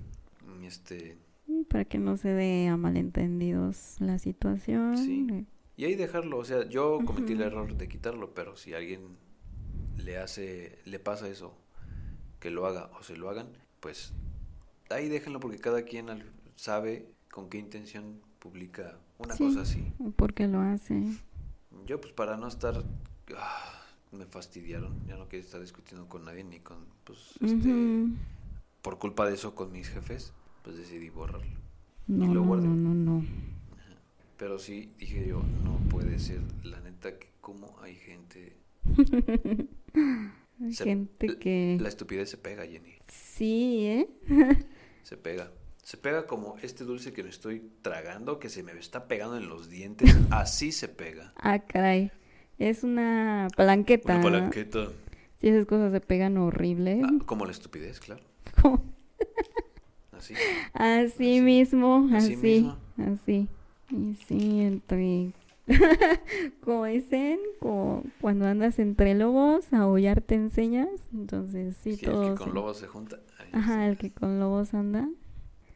y, 0.62 0.66
este 0.66 1.18
para 1.70 1.86
que 1.86 1.98
no 2.00 2.18
se 2.18 2.30
dé 2.30 2.68
a 2.68 2.78
malentendidos 2.78 3.96
la 4.00 4.20
situación. 4.20 4.98
Sí. 4.98 5.46
y 5.78 5.86
ahí 5.86 5.96
dejarlo, 5.96 6.38
o 6.38 6.46
sea, 6.46 6.68
yo 6.70 7.00
cometí 7.06 7.34
el 7.34 7.42
error 7.42 7.76
de 7.76 7.88
quitarlo, 7.88 8.34
pero 8.34 8.56
si 8.56 8.74
alguien 8.74 9.18
le 9.98 10.18
hace 10.18 10.78
le 10.86 11.00
pasa 11.00 11.28
eso, 11.28 11.54
que 12.40 12.52
lo 12.52 12.66
haga 12.66 12.90
o 13.00 13.04
se 13.04 13.16
lo 13.18 13.30
hagan, 13.30 13.48
pues 13.80 14.14
ahí 14.90 15.08
déjenlo 15.10 15.40
porque 15.40 15.58
cada 15.60 15.84
quien 15.84 16.08
sabe 16.56 17.08
con 17.32 17.50
qué 17.50 17.58
intención 17.60 18.20
publica 18.40 18.98
una 19.18 19.36
Sí. 19.36 19.46
cosa 19.46 19.62
así. 19.62 19.94
Porque 20.16 20.48
lo 20.48 20.60
hace. 20.62 21.02
Yo 21.86 22.00
pues 22.02 22.14
para 22.14 22.38
no 22.38 22.48
estar 22.48 22.84
ah, 23.38 23.82
me 24.12 24.26
fastidiaron, 24.26 24.94
ya 25.08 25.16
no 25.18 25.28
quiero 25.28 25.46
estar 25.46 25.62
discutiendo 25.62 26.08
con 26.08 26.26
nadie 26.26 26.44
ni 26.44 26.60
con 26.60 26.86
pues 27.04 27.20
este 27.42 28.06
por 28.82 28.98
culpa 28.98 29.26
de 29.28 29.36
eso 29.36 29.54
con 29.56 29.72
mis 29.72 29.90
jefes, 29.90 30.34
pues 30.64 30.76
decidí 30.78 31.10
borrarlo. 31.10 31.60
No, 32.08 32.26
lo 32.28 32.42
no, 32.42 32.44
guardé. 32.48 32.68
no, 32.68 32.76
no, 32.76 32.94
no. 32.94 33.26
Pero 34.38 34.58
sí 34.58 34.92
dije 34.98 35.28
yo, 35.28 35.44
no 35.64 35.78
puede 35.90 36.18
ser, 36.20 36.42
la 36.64 36.80
neta 36.82 37.18
que 37.18 37.30
como 37.42 37.80
hay 37.82 37.96
gente 37.96 38.58
Hay 40.64 40.74
Se- 40.74 40.84
gente 40.84 41.38
que... 41.40 41.78
la 41.80 41.90
estupidez 41.90 42.30
se 42.30 42.38
pega, 42.38 42.66
Jenny, 42.66 42.94
Sí, 43.08 43.86
¿eh? 43.86 44.10
se 45.04 45.18
pega. 45.18 45.52
Se 45.84 45.98
pega 45.98 46.28
como 46.28 46.58
este 46.62 46.84
dulce 46.84 47.12
que 47.12 47.24
me 47.24 47.30
estoy 47.30 47.72
tragando, 47.82 48.40
que 48.40 48.50
se 48.50 48.62
me 48.62 48.72
está 48.78 49.08
pegando 49.08 49.38
en 49.38 49.50
los 49.50 49.70
dientes, 49.70 50.16
así 50.30 50.72
se 50.72 50.88
pega. 50.88 51.34
Ah, 51.38 51.60
caray. 51.60 52.12
Es 52.62 52.84
una 52.84 53.48
palanqueta. 53.58 54.14
Una 54.14 54.24
palanqueta. 54.24 54.88
Si 55.40 55.48
esas 55.48 55.66
cosas 55.66 55.92
se 55.92 56.00
pegan 56.00 56.38
horrible. 56.38 57.02
Ah, 57.04 57.10
como 57.26 57.46
la 57.46 57.52
estupidez, 57.52 58.00
claro. 58.00 58.22
Así. 60.12 60.36
Así 60.74 61.38
Así. 61.38 61.42
mismo, 61.42 62.08
Así 62.14 62.34
así, 62.36 62.38
mismo. 62.38 62.78
así. 62.98 63.48
Y 63.90 64.14
sí, 64.28 64.62
entre... 64.62 65.34
como 66.64 66.86
dicen, 66.86 67.40
como 67.60 68.04
cuando 68.20 68.46
andas 68.46 68.78
entre 68.78 69.16
lobos, 69.16 69.72
aullar 69.74 70.22
te 70.22 70.36
enseñas. 70.36 70.90
Entonces, 71.14 71.76
sí, 71.82 71.96
Sí, 71.96 72.06
el 72.06 72.12
que 72.12 72.36
con 72.36 72.54
lobos 72.54 72.78
se 72.78 72.88
junta. 72.88 73.20
ahí 73.40 73.50
Ajá, 73.54 73.88
el 73.88 73.98
que 73.98 74.12
con 74.12 74.40
lobos 74.40 74.74
anda. 74.76 75.10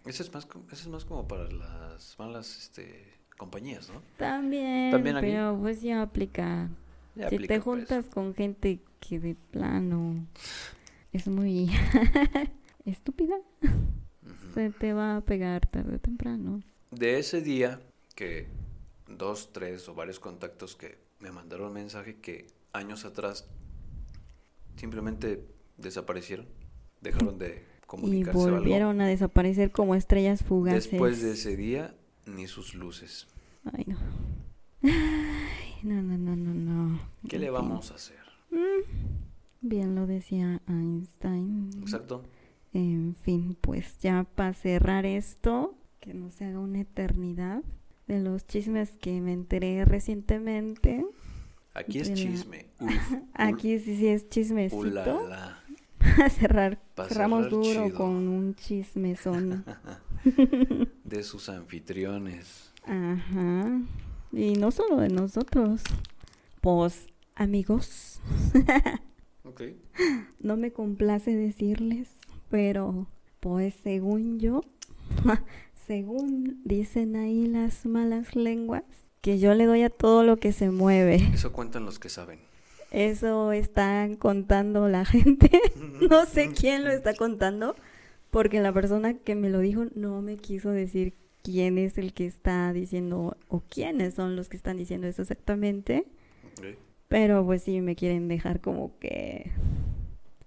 Eso 0.05 0.21
es 0.21 0.31
más, 0.33 0.45
eso 0.71 0.81
es 0.83 0.87
más 0.87 1.05
como 1.05 1.27
para 1.27 1.49
las 1.49 2.15
malas 2.19 2.57
este, 2.59 3.03
compañías, 3.37 3.89
¿no? 3.89 4.01
También, 4.17 4.91
También 4.91 5.17
aquí. 5.17 5.27
pero 5.27 5.57
pues 5.59 5.81
ya 5.81 6.01
aplica. 6.01 6.69
Ya 7.15 7.29
si 7.29 7.35
aplica, 7.35 7.53
te 7.53 7.61
pues. 7.61 7.63
juntas 7.63 8.05
con 8.07 8.33
gente 8.33 8.79
que 8.99 9.19
de 9.19 9.35
plano 9.51 10.25
es 11.13 11.27
muy 11.27 11.69
estúpida, 12.85 13.35
se 14.53 14.69
te 14.71 14.93
va 14.93 15.17
a 15.17 15.21
pegar 15.21 15.65
tarde 15.65 15.95
o 15.95 15.99
temprano. 15.99 16.61
De 16.91 17.19
ese 17.19 17.41
día 17.41 17.79
que 18.15 18.47
dos, 19.07 19.51
tres 19.53 19.87
o 19.89 19.93
varios 19.95 20.19
contactos 20.19 20.75
que 20.75 20.97
me 21.19 21.31
mandaron 21.31 21.73
mensaje 21.73 22.15
que 22.17 22.47
años 22.73 23.05
atrás 23.05 23.47
simplemente 24.75 25.45
desaparecieron, 25.77 26.47
dejaron 27.01 27.37
de 27.37 27.63
Y 27.85 27.87
comunicarse 27.87 28.49
algo. 28.49 28.57
volvieron 28.57 28.99
a 28.99 29.07
desaparecer 29.07 29.71
como 29.71 29.93
estrellas 29.95 30.43
fugaces. 30.43 30.89
Después 30.89 31.21
de 31.21 31.33
ese 31.33 31.55
día, 31.55 31.95
ni 32.27 32.47
sus 32.47 32.73
luces. 32.75 33.27
Ay, 33.73 33.83
no. 33.87 33.97
Ay, 34.83 35.75
no, 35.83 36.01
no, 36.01 36.17
no, 36.17 36.35
no, 36.35 36.53
no. 36.53 36.99
¿Qué 37.27 37.39
le 37.39 37.49
vamos 37.49 37.91
a 37.91 37.95
hacer? 37.95 38.17
Bien 39.61 39.95
lo 39.95 40.05
decía 40.05 40.61
Einstein. 40.67 41.69
Exacto. 41.81 42.23
En 42.73 43.15
fin, 43.23 43.57
pues 43.61 43.97
ya 43.99 44.25
para 44.35 44.53
cerrar 44.53 45.05
esto, 45.05 45.75
que 45.99 46.13
no 46.13 46.29
se 46.29 46.45
haga 46.45 46.59
una 46.59 46.81
eternidad 46.81 47.63
de 48.07 48.19
los 48.19 48.45
chismes 48.45 48.91
que 49.01 49.19
me 49.21 49.33
enteré 49.33 49.83
recientemente. 49.85 51.05
Aquí 51.73 51.99
es 51.99 52.09
la- 52.09 52.15
chisme. 52.15 52.65
Uf, 52.79 52.89
ul- 53.11 53.27
Aquí 53.33 53.79
sí, 53.79 53.97
sí 53.97 54.07
es 54.07 54.29
chismecito. 54.29 55.27
A 56.23 56.29
cerrar. 56.29 56.79
Pa' 56.93 57.07
Cerramos 57.07 57.45
cerrar 57.45 57.51
duro 57.51 57.85
chido. 57.87 57.97
con 57.97 58.27
un 58.27 58.55
chismezón. 58.55 59.65
De 61.05 61.23
sus 61.23 61.47
anfitriones. 61.49 62.71
Ajá. 62.83 63.79
Y 64.33 64.53
no 64.53 64.71
solo 64.71 64.97
de 64.97 65.09
nosotros. 65.09 65.81
Pues, 66.61 67.07
amigos, 67.35 68.19
Ok. 69.43 69.61
no 70.39 70.57
me 70.57 70.71
complace 70.73 71.35
decirles, 71.35 72.09
pero 72.49 73.07
pues 73.39 73.75
según 73.83 74.39
yo, 74.39 74.61
según 75.87 76.59
dicen 76.65 77.15
ahí 77.15 77.45
las 77.45 77.85
malas 77.85 78.35
lenguas, 78.35 78.83
que 79.21 79.37
yo 79.37 79.53
le 79.53 79.65
doy 79.65 79.83
a 79.83 79.89
todo 79.91 80.23
lo 80.23 80.37
que 80.37 80.51
se 80.51 80.71
mueve. 80.71 81.17
Eso 81.33 81.53
cuentan 81.53 81.85
los 81.85 81.99
que 81.99 82.09
saben. 82.09 82.39
Eso 82.91 83.51
están 83.51 84.15
contando 84.15 84.87
la 84.89 85.05
gente. 85.05 85.51
no 86.09 86.25
sé 86.25 86.51
quién 86.51 86.83
lo 86.83 86.89
está 86.89 87.13
contando, 87.15 87.75
porque 88.35 88.59
la 88.59 88.73
persona 88.73 89.13
que 89.13 89.33
me 89.33 89.49
lo 89.49 89.59
dijo 89.59 89.85
no 89.95 90.21
me 90.21 90.35
quiso 90.35 90.69
decir 90.69 91.13
quién 91.41 91.77
es 91.77 91.97
el 91.97 92.13
que 92.13 92.25
está 92.25 92.73
diciendo 92.73 93.37
o 93.47 93.61
quiénes 93.61 94.15
son 94.15 94.35
los 94.35 94.49
que 94.49 94.57
están 94.57 94.75
diciendo 94.75 95.07
eso 95.07 95.21
exactamente. 95.21 96.05
Pero 97.07 97.45
pues 97.45 97.63
sí 97.63 97.79
me 97.79 97.95
quieren 97.95 98.27
dejar 98.27 98.59
como 98.59 98.99
que 98.99 99.53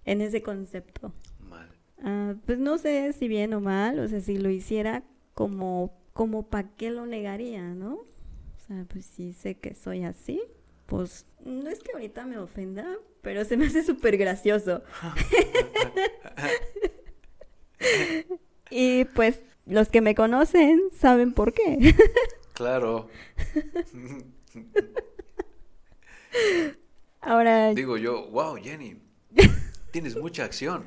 en 0.04 0.20
ese 0.20 0.42
concepto. 0.42 1.14
Mal. 1.40 1.70
Ah, 2.02 2.34
pues 2.44 2.58
no 2.58 2.76
sé 2.76 3.14
si 3.14 3.26
bien 3.26 3.54
o 3.54 3.60
mal, 3.62 3.98
o 4.00 4.06
sea, 4.06 4.20
si 4.20 4.36
lo 4.36 4.50
hiciera 4.50 5.02
como, 5.32 5.98
como 6.12 6.42
para 6.46 6.68
qué 6.68 6.90
lo 6.90 7.06
negaría, 7.06 7.72
¿no? 7.72 7.94
O 7.94 8.66
sea, 8.66 8.84
pues 8.86 9.06
si 9.06 9.32
sé 9.32 9.54
que 9.54 9.74
soy 9.74 10.04
así, 10.04 10.42
pues 10.84 11.24
no 11.42 11.70
es 11.70 11.78
que 11.78 11.92
ahorita 11.92 12.26
me 12.26 12.36
ofenda, 12.36 12.86
pero 13.22 13.46
se 13.46 13.56
me 13.56 13.64
hace 13.64 13.82
súper 13.82 14.18
gracioso. 14.18 14.82
y 18.70 19.04
pues 19.04 19.40
los 19.66 19.88
que 19.88 20.00
me 20.00 20.14
conocen 20.14 20.80
saben 20.98 21.32
por 21.32 21.52
qué. 21.52 21.94
Claro. 22.54 23.08
Ahora, 27.20 27.72
Digo 27.72 27.96
yo, 27.96 28.28
wow, 28.30 28.56
Jenny, 28.56 28.96
tienes 29.92 30.16
mucha 30.16 30.42
acción. 30.44 30.84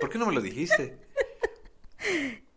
¿Por 0.00 0.08
qué 0.10 0.18
no 0.18 0.26
me 0.26 0.32
lo 0.32 0.40
dijiste? 0.40 0.96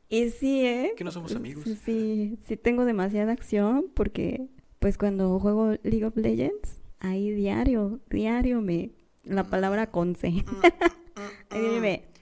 y 0.10 0.30
sí, 0.30 0.64
¿eh? 0.64 0.94
¿Que 0.96 1.04
no 1.04 1.12
somos 1.12 1.36
amigos? 1.36 1.64
Sí, 1.84 2.38
sí, 2.48 2.56
tengo 2.56 2.86
demasiada 2.86 3.34
acción 3.34 3.88
porque 3.96 4.48
pues 4.78 5.00
cuando 5.00 5.40
juego 5.40 5.76
League 5.82 6.06
of 6.06 6.16
Legends, 6.16 6.82
ahí 7.00 7.32
diario, 7.32 8.00
diario 8.12 8.62
me 8.62 8.92
la 9.24 9.44
palabra 9.44 9.90
conce. 9.90 10.28
ahí 11.50 11.80
diario 11.80 12.13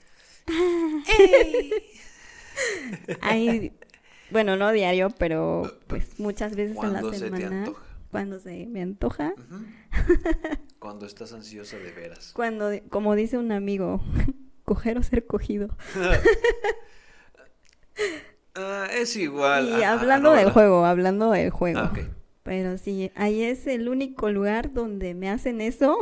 ahí 3.21 3.73
bueno, 4.31 4.55
no 4.55 4.71
diario, 4.71 5.09
pero 5.17 5.63
pues 5.87 6.17
muchas 6.19 6.55
veces 6.55 6.77
a 6.77 6.87
la 6.87 7.01
Cuando 7.01 7.13
se 7.13 7.19
te 7.19 7.37
semana 7.37 7.59
antoja. 7.59 7.83
cuando 8.11 8.39
se 8.39 8.65
me 8.67 8.81
antoja. 8.81 9.33
Cuando 10.79 11.05
estás 11.05 11.33
ansiosa 11.33 11.77
de 11.77 11.91
veras. 11.91 12.31
cuando 12.33 12.69
como 12.89 13.15
dice 13.15 13.37
un 13.37 13.51
amigo, 13.51 14.01
coger 14.63 14.97
o 14.97 15.03
ser 15.03 15.25
cogido. 15.27 15.69
Ah, 18.53 18.87
es 18.91 19.15
igual. 19.15 19.69
Y 19.69 19.83
Ah, 19.83 19.91
ah, 19.91 19.93
hablando 19.93 20.31
no, 20.31 20.35
del 20.35 20.51
juego, 20.51 20.83
hablando 20.85 21.31
del 21.31 21.51
juego. 21.51 21.89
Pero 22.43 22.77
sí, 22.77 23.09
ahí 23.15 23.43
es 23.43 23.65
el 23.65 23.87
único 23.87 24.29
lugar 24.29 24.73
donde 24.73 25.13
me 25.13 25.29
hacen 25.29 25.61
eso. 25.61 25.97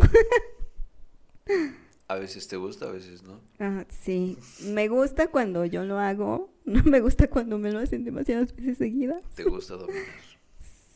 A 2.09 2.15
veces 2.15 2.47
te 2.47 2.57
gusta, 2.57 2.89
a 2.89 2.91
veces 2.91 3.21
no. 3.21 3.39
Sí, 3.89 4.35
me 4.63 4.87
gusta 4.87 5.27
cuando 5.27 5.63
yo 5.65 5.83
lo 5.83 5.99
hago, 5.99 6.51
no 6.65 6.83
me 6.83 7.01
gusta 7.01 7.29
cuando 7.29 7.59
me 7.59 7.71
lo 7.71 7.77
hacen 7.77 8.03
demasiadas 8.03 8.55
veces 8.55 8.79
seguidas. 8.79 9.21
Te 9.35 9.43
gusta 9.43 9.75
dominar. 9.75 10.03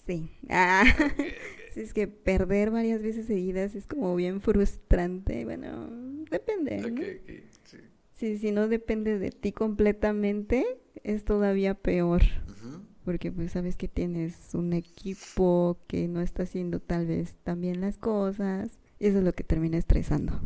Sí. 0.06 0.30
Ah, 0.49 0.84
sí, 1.73 1.80
es 1.80 1.94
que 1.94 2.10
perder 2.10 2.72
varias 2.72 3.02
veces 3.02 3.26
seguidas 3.26 3.73
es 3.73 3.88
como 3.88 4.14
bien 4.18 4.41
frustrante. 4.41 5.45
Bueno, 5.45 5.88
depende. 6.30 6.77
¿no? 6.81 6.88
Ok, 6.90 6.99
ok, 7.22 7.30
sí. 7.64 7.77
Sí, 8.11 8.38
si 8.38 8.52
no 8.52 8.68
depende 8.68 9.18
de 9.18 9.31
ti 9.31 9.53
completamente, 9.53 10.65
es 11.03 11.23
todavía 11.23 11.73
peor. 11.76 12.22
Porque 13.06 13.31
pues 13.31 13.53
sabes 13.53 13.77
que 13.77 13.88
tienes 13.88 14.53
un 14.53 14.73
equipo 14.73 15.77
que 15.88 16.10
no 16.10 16.19
está 16.19 16.44
haciendo 16.44 16.81
tal 16.81 17.07
vez 17.07 17.38
también 17.44 17.80
las 17.80 17.98
cosas. 17.98 18.77
Y 18.99 19.07
eso 19.07 19.19
es 19.19 19.23
lo 19.23 19.31
que 19.31 19.45
termina 19.45 19.77
estresando. 19.77 20.41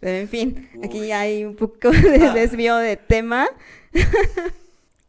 Pero 0.00 0.16
en 0.16 0.28
fin, 0.28 0.68
aquí 0.82 1.12
hay 1.12 1.44
un 1.44 1.54
poco 1.56 1.90
de 1.90 2.30
desvío 2.32 2.76
de 2.76 2.96
tema. 2.96 3.48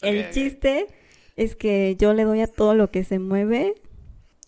El 0.01 0.29
chiste 0.31 0.87
es 1.35 1.55
que 1.55 1.95
yo 1.97 2.13
le 2.13 2.23
doy 2.23 2.41
a 2.41 2.47
todo 2.47 2.75
lo 2.75 2.91
que 2.91 3.03
se 3.03 3.19
mueve 3.19 3.75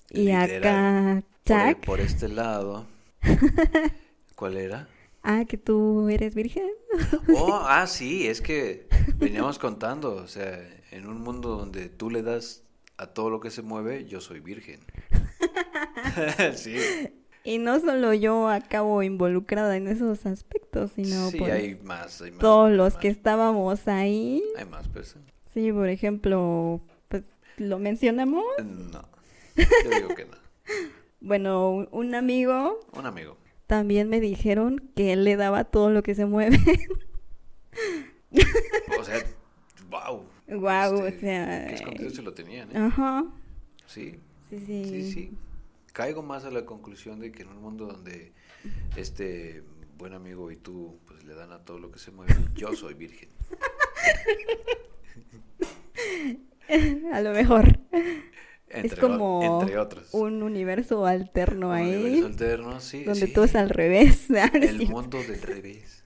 Y 0.09 0.25
Literal. 0.25 1.17
acá, 1.17 1.23
Por, 1.45 1.73
Chuck. 1.75 1.85
por 1.85 1.99
este 2.01 2.27
lado. 2.29 2.85
¿Cuál 4.35 4.57
era? 4.57 4.87
Ah, 5.21 5.45
que 5.47 5.57
tú 5.57 6.09
eres 6.09 6.35
virgen. 6.35 6.67
Oh, 7.35 7.59
ah, 7.67 7.87
sí, 7.87 8.27
es 8.27 8.39
que 8.41 8.87
veníamos 9.15 9.57
contando, 9.57 10.13
o 10.15 10.27
sea, 10.27 10.59
en 10.91 11.07
un 11.07 11.21
mundo 11.21 11.55
donde 11.57 11.89
tú 11.89 12.11
le 12.11 12.21
das 12.21 12.61
a 12.97 13.07
todo 13.07 13.31
lo 13.31 13.39
que 13.39 13.49
se 13.49 13.63
mueve, 13.63 14.05
yo 14.05 14.21
soy 14.21 14.39
virgen. 14.41 14.81
sí, 16.55 16.75
Y 17.45 17.57
no 17.57 17.79
solo 17.79 18.13
yo 18.13 18.47
acabo 18.47 19.03
involucrada 19.03 19.75
en 19.75 19.87
esos 19.87 20.25
aspectos, 20.25 20.91
sino 20.95 21.29
sí, 21.29 21.37
pues 21.39 21.51
hay 21.51 21.75
más, 21.83 22.21
hay 22.21 22.31
más. 22.31 22.39
todos 22.39 22.69
hay 22.69 22.77
los 22.77 22.93
más, 22.93 23.01
que 23.01 23.07
estábamos 23.09 23.87
ahí. 23.87 24.41
Hay 24.57 24.65
más 24.65 24.87
personas. 24.87 25.27
Sí, 25.53 25.71
por 25.71 25.89
ejemplo, 25.89 26.81
pues 27.09 27.23
lo 27.57 27.79
mencionamos. 27.79 28.45
No, 28.63 29.01
yo 29.83 29.89
digo 29.91 30.15
que 30.15 30.25
no. 30.25 30.37
Bueno, 31.25 31.87
un- 31.91 32.15
amigo 32.15 32.81
Un 32.91 33.05
amigo. 33.05 33.37
también 33.65 34.09
me 34.09 34.19
dijeron 34.19 34.91
que 34.93 35.13
él 35.13 35.23
le 35.23 35.37
daba 35.37 35.63
todo 35.63 35.89
lo 35.89 36.03
que 36.03 36.15
se 36.15 36.25
mueve. 36.25 36.59
O 38.99 39.03
sea, 39.03 39.23
wow. 39.89 40.23
Guau, 40.47 40.95
o 41.05 41.11
sea, 41.19 41.67
Qué 41.67 41.75
escondido 41.75 42.09
se 42.09 42.21
lo 42.21 42.33
tenían, 42.33 42.69
¿eh? 42.75 42.77
Ajá. 42.77 43.23
Sí, 43.85 44.19
Sí, 44.49 44.59
sí. 44.59 44.83
sí, 44.85 45.11
sí. 45.11 45.31
Caigo 45.93 46.23
más 46.23 46.43
a 46.45 46.51
la 46.51 46.65
conclusión 46.65 47.19
de 47.19 47.31
que 47.31 47.43
en 47.43 47.49
un 47.49 47.61
mundo 47.61 47.85
donde 47.85 48.33
este 48.97 49.63
buen 49.97 50.13
amigo 50.13 50.51
y 50.51 50.55
tú 50.57 50.99
pues 51.05 51.23
le 51.23 51.35
dan 51.35 51.51
a 51.51 51.63
todo 51.63 51.77
lo 51.79 51.91
que 51.91 51.99
se 51.99 52.11
mueve, 52.11 52.33
yo 52.55 52.73
soy 52.75 52.93
virgen. 52.95 53.29
A 57.13 57.21
lo 57.21 57.31
mejor 57.33 57.77
Entre, 58.69 58.87
es 58.87 58.95
como 58.95 59.57
o- 59.57 59.61
entre 59.61 59.77
otros. 59.77 60.09
un 60.13 60.41
universo 60.41 61.05
alterno 61.05 61.69
Un 61.69 61.73
ahí, 61.75 61.95
universo 61.95 62.25
alterno, 62.27 62.79
sí, 62.79 63.03
donde 63.03 63.27
sí. 63.27 63.33
todo 63.33 63.45
es 63.45 63.55
al 63.55 63.69
revés. 63.69 64.27
Ah, 64.35 64.49
El 64.53 64.87
mundo 64.87 65.21
del 65.21 65.41
revés. 65.41 66.03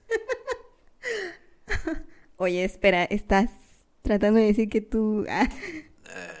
Oye, 2.36 2.64
espera, 2.64 3.04
¿estás 3.04 3.50
tratando 4.02 4.40
de 4.40 4.46
decir 4.46 4.68
que 4.68 4.80
tú... 4.80 5.24
ah, 5.28 5.48
Eh, 5.48 6.37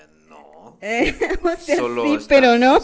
no. 0.80 0.86
eh, 0.86 1.14
o 1.42 1.56
sea, 1.56 1.76
Solo 1.76 2.04
sí, 2.04 2.14
está- 2.14 2.28
pero 2.28 2.58
no. 2.58 2.78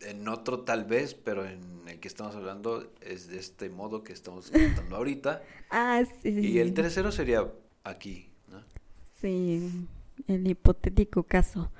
En, 0.00 0.08
en 0.20 0.28
otro 0.28 0.60
tal 0.60 0.84
vez, 0.84 1.14
pero 1.14 1.46
en 1.46 1.60
el 1.88 1.98
que 2.00 2.08
estamos 2.08 2.34
hablando 2.36 2.92
es 3.00 3.28
de 3.28 3.38
este 3.38 3.68
modo 3.70 4.02
que 4.02 4.12
estamos 4.12 4.50
contando 4.50 4.96
ahorita. 4.96 5.42
Ah, 5.70 6.02
sí, 6.22 6.32
sí. 6.34 6.40
Y 6.52 6.58
el 6.58 6.74
tercero 6.74 7.10
sería 7.12 7.46
aquí, 7.84 8.30
¿no? 8.48 8.62
Sí, 9.20 9.70
el 10.28 10.46
hipotético 10.46 11.22
caso. 11.24 11.70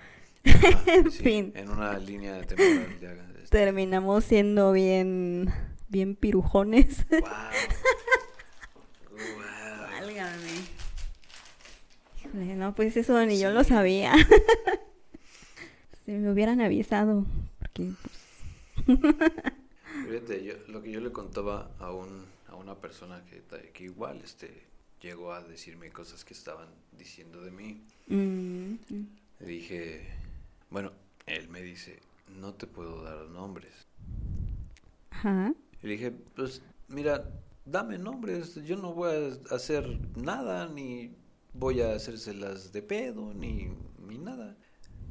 En 0.87 1.11
sí, 1.11 1.23
fin. 1.25 1.53
En 1.57 1.71
una 1.71 1.99
línea 1.99 2.41
temporal. 2.43 3.01
de- 3.01 3.43
este, 3.43 3.49
Terminamos 3.59 4.25
siendo 4.25 4.71
bien, 4.73 5.53
bien 5.89 6.15
pirujones. 6.15 7.05
Wow. 7.11 7.21
Wow. 9.11 9.91
Válgame. 10.01 10.77
No, 12.57 12.75
pues 12.75 12.97
eso 12.97 13.25
ni 13.27 13.39
yo 13.41 13.51
lo 13.51 13.65
sabía. 13.65 14.13
Si 16.07 16.13
me 16.13 16.33
hubieran 16.33 16.61
avisado, 16.63 17.27
porque 17.59 17.93
pues, 18.03 18.45
Fíjate, 20.03 20.43
yo, 20.45 20.55
lo 20.69 20.83
que 20.83 20.91
yo 20.91 21.01
le 21.01 21.13
contaba 21.13 21.75
a 21.79 21.93
un 21.93 22.35
a 22.49 22.55
una 22.55 22.81
persona 22.81 23.25
que, 23.27 23.43
que 23.73 23.85
igual 23.85 24.21
este 24.23 24.69
llegó 25.01 25.33
a 25.33 25.43
decirme 25.43 25.91
cosas 25.93 26.25
que 26.25 26.33
estaban 26.35 26.69
diciendo 26.93 27.43
de 27.43 27.51
mí. 27.51 27.85
mm, 28.11 28.79
Le 29.39 29.47
dije, 29.47 30.07
bueno, 30.69 30.93
él 31.27 31.49
me 31.49 31.63
dice, 31.63 32.03
no 32.27 32.55
te 32.55 32.67
puedo 32.67 33.03
dar 33.03 33.29
nombres. 33.31 33.89
ajá. 35.11 35.53
Y 35.83 35.87
le 35.87 35.93
dije, 35.95 36.11
pues 36.11 36.63
mira, 36.89 37.31
dame 37.65 37.99
nombres, 37.99 38.55
yo 38.65 38.77
no 38.77 38.93
voy 38.95 39.39
a 39.51 39.55
hacer 39.55 39.87
nada, 40.17 40.69
ni 40.69 41.15
voy 41.53 41.81
a 41.81 41.95
hacérselas 41.95 42.73
de 42.73 42.83
pedo, 42.83 43.33
ni, 43.35 43.69
ni 43.99 44.19
nada. 44.19 44.57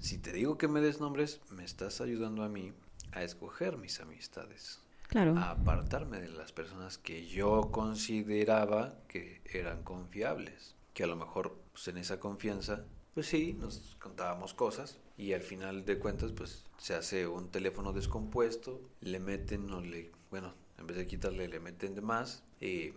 Si 0.06 0.20
te 0.20 0.32
digo 0.32 0.60
que 0.60 0.68
me 0.68 0.82
des 0.82 1.00
nombres, 1.00 1.42
me 1.50 1.66
estás 1.66 2.00
ayudando 2.00 2.44
a 2.44 2.48
mí 2.48 2.74
a 3.12 3.24
escoger 3.24 3.76
mis 3.78 4.00
amistades, 4.00 4.80
Claro. 5.08 5.36
a 5.36 5.50
apartarme 5.50 6.22
de 6.22 6.30
las 6.30 6.52
personas 6.52 7.00
que 7.00 7.26
yo 7.26 7.72
consideraba 7.72 9.00
que 9.08 9.42
eran 9.52 9.82
confiables, 9.82 10.76
que 10.94 11.06
a 11.06 11.08
lo 11.08 11.16
mejor 11.16 11.58
pues, 11.72 11.88
en 11.88 11.98
esa 11.98 12.20
confianza, 12.20 12.86
pues 13.16 13.26
sí, 13.26 13.54
nos 13.60 13.96
contábamos 14.00 14.54
cosas 14.54 15.00
y 15.18 15.34
al 15.34 15.42
final 15.42 15.86
de 15.86 15.98
cuentas 15.98 16.34
pues 16.34 16.66
se 16.78 16.94
hace 16.94 17.26
un 17.26 17.50
teléfono 17.50 17.92
descompuesto, 17.92 18.80
le 19.02 19.20
meten 19.20 19.72
o 19.72 19.82
le, 19.82 20.12
bueno, 20.30 20.54
en 20.78 20.86
vez 20.86 20.98
de 20.98 21.08
quitarle 21.08 21.48
le 21.48 21.60
meten 21.60 21.96
de 21.96 22.02
más 22.02 22.44
y 22.62 22.94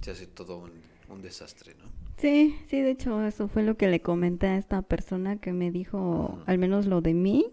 se 0.00 0.10
hace 0.10 0.26
todo 0.26 0.58
un, 0.58 0.72
un 1.08 1.22
desastre, 1.22 1.74
¿no? 1.74 1.84
Sí, 2.18 2.56
sí, 2.68 2.80
de 2.80 2.90
hecho 2.90 3.22
eso 3.24 3.48
fue 3.48 3.62
lo 3.62 3.76
que 3.76 3.88
le 3.88 4.00
comenté 4.00 4.46
a 4.46 4.56
esta 4.56 4.82
persona 4.82 5.36
que 5.36 5.52
me 5.52 5.70
dijo 5.70 6.38
al 6.46 6.58
menos 6.58 6.86
lo 6.86 7.00
de 7.02 7.14
mí, 7.14 7.46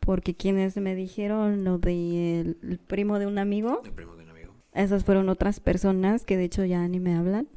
porque 0.00 0.34
quienes 0.34 0.76
me 0.76 0.94
dijeron 0.94 1.64
lo 1.64 1.78
del 1.78 2.58
el 2.62 2.78
primo 2.78 3.18
de 3.18 3.26
un 3.26 3.38
amigo, 3.38 3.82
El 3.84 3.92
primo 3.92 4.16
de 4.16 4.24
un 4.24 4.30
amigo. 4.30 4.54
esas 4.72 5.04
fueron 5.04 5.28
otras 5.28 5.60
personas 5.60 6.24
que 6.24 6.36
de 6.36 6.44
hecho 6.44 6.64
ya 6.64 6.86
ni 6.88 7.00
me 7.00 7.14
hablan. 7.14 7.48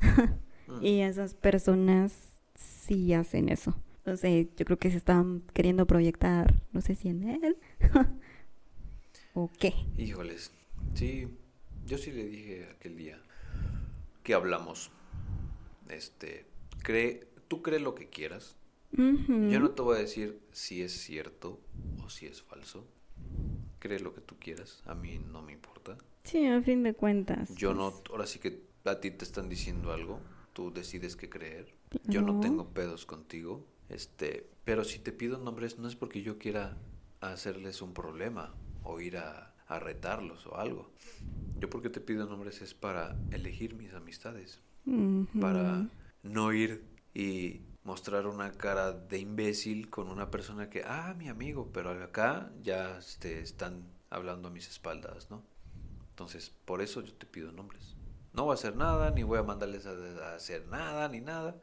Mm. 0.00 0.82
Y 0.84 1.00
esas 1.00 1.34
personas 1.34 2.12
sí 2.56 3.14
hacen 3.14 3.48
eso. 3.48 3.76
O 4.06 4.16
sea, 4.16 4.30
yo 4.30 4.64
creo 4.64 4.78
que 4.78 4.90
se 4.90 4.96
están 4.96 5.42
queriendo 5.52 5.86
proyectar, 5.86 6.54
no 6.72 6.80
sé 6.80 6.94
si 6.94 7.08
en 7.08 7.22
él 7.22 7.56
o 9.34 9.50
qué. 9.58 9.72
Híjoles, 9.96 10.50
sí, 10.94 11.28
yo 11.86 11.96
sí 11.96 12.10
le 12.10 12.24
dije 12.26 12.66
aquel 12.74 12.96
día 12.96 13.18
que 14.24 14.34
hablamos, 14.34 14.90
este, 15.88 16.46
cree, 16.82 17.28
tú 17.46 17.62
cree 17.62 17.78
lo 17.78 17.94
que 17.94 18.08
quieras, 18.08 18.56
yo 18.96 19.58
no 19.60 19.70
te 19.70 19.82
voy 19.82 19.96
a 19.96 20.00
decir 20.00 20.40
si 20.52 20.82
es 20.82 20.92
cierto 20.92 21.60
o 22.04 22.08
si 22.08 22.26
es 22.26 22.42
falso, 22.42 22.86
cree 23.78 24.00
lo 24.00 24.14
que 24.14 24.20
tú 24.20 24.36
quieras, 24.40 24.82
a 24.86 24.94
mí 24.94 25.20
no 25.30 25.42
me 25.42 25.52
importa, 25.52 25.96
Sí, 26.24 26.46
a 26.46 26.62
fin 26.62 26.82
de 26.82 26.94
cuentas. 26.94 27.54
yo 27.54 27.74
no, 27.74 27.90
pues, 27.90 28.10
ahora 28.10 28.26
sí 28.26 28.38
que 28.38 28.62
a 28.86 28.98
ti 29.00 29.10
te 29.10 29.24
están 29.24 29.48
diciendo 29.48 29.92
algo, 29.92 30.20
tú 30.54 30.72
decides 30.72 31.16
qué 31.16 31.28
creer, 31.28 31.74
yo 32.04 32.22
no 32.22 32.40
tengo 32.40 32.68
pedos 32.70 33.04
contigo, 33.06 33.66
este, 33.90 34.48
pero 34.64 34.84
si 34.84 34.98
te 34.98 35.12
pido 35.12 35.38
nombres 35.38 35.78
no 35.78 35.86
es 35.86 35.96
porque 35.96 36.22
yo 36.22 36.38
quiera 36.38 36.78
hacerles 37.20 37.82
un 37.82 37.92
problema 37.92 38.54
o 38.84 39.00
ir 39.00 39.18
a, 39.18 39.53
a 39.66 39.78
retarlos 39.78 40.46
o 40.46 40.56
algo. 40.56 40.92
Yo 41.60 41.70
porque 41.70 41.90
te 41.90 42.00
pido 42.00 42.26
nombres 42.26 42.62
es 42.62 42.74
para 42.74 43.16
elegir 43.30 43.74
mis 43.74 43.94
amistades, 43.94 44.60
para 45.40 45.88
no 46.22 46.52
ir 46.52 46.84
y 47.14 47.62
mostrar 47.84 48.26
una 48.26 48.52
cara 48.52 48.92
de 48.92 49.18
imbécil 49.18 49.90
con 49.90 50.08
una 50.08 50.30
persona 50.30 50.70
que, 50.70 50.82
ah, 50.86 51.14
mi 51.18 51.28
amigo, 51.28 51.70
pero 51.72 51.90
acá 51.90 52.52
ya 52.62 52.98
este, 52.98 53.40
están 53.40 53.84
hablando 54.10 54.48
a 54.48 54.50
mis 54.50 54.68
espaldas, 54.68 55.30
¿no? 55.30 55.42
Entonces, 56.10 56.50
por 56.64 56.80
eso 56.82 57.02
yo 57.02 57.12
te 57.14 57.26
pido 57.26 57.52
nombres. 57.52 57.96
No 58.32 58.44
voy 58.44 58.52
a 58.52 58.54
hacer 58.54 58.76
nada, 58.76 59.10
ni 59.10 59.22
voy 59.22 59.38
a 59.38 59.42
mandarles 59.42 59.86
a, 59.86 59.92
a 59.92 60.34
hacer 60.36 60.66
nada, 60.68 61.08
ni 61.08 61.20
nada. 61.20 61.56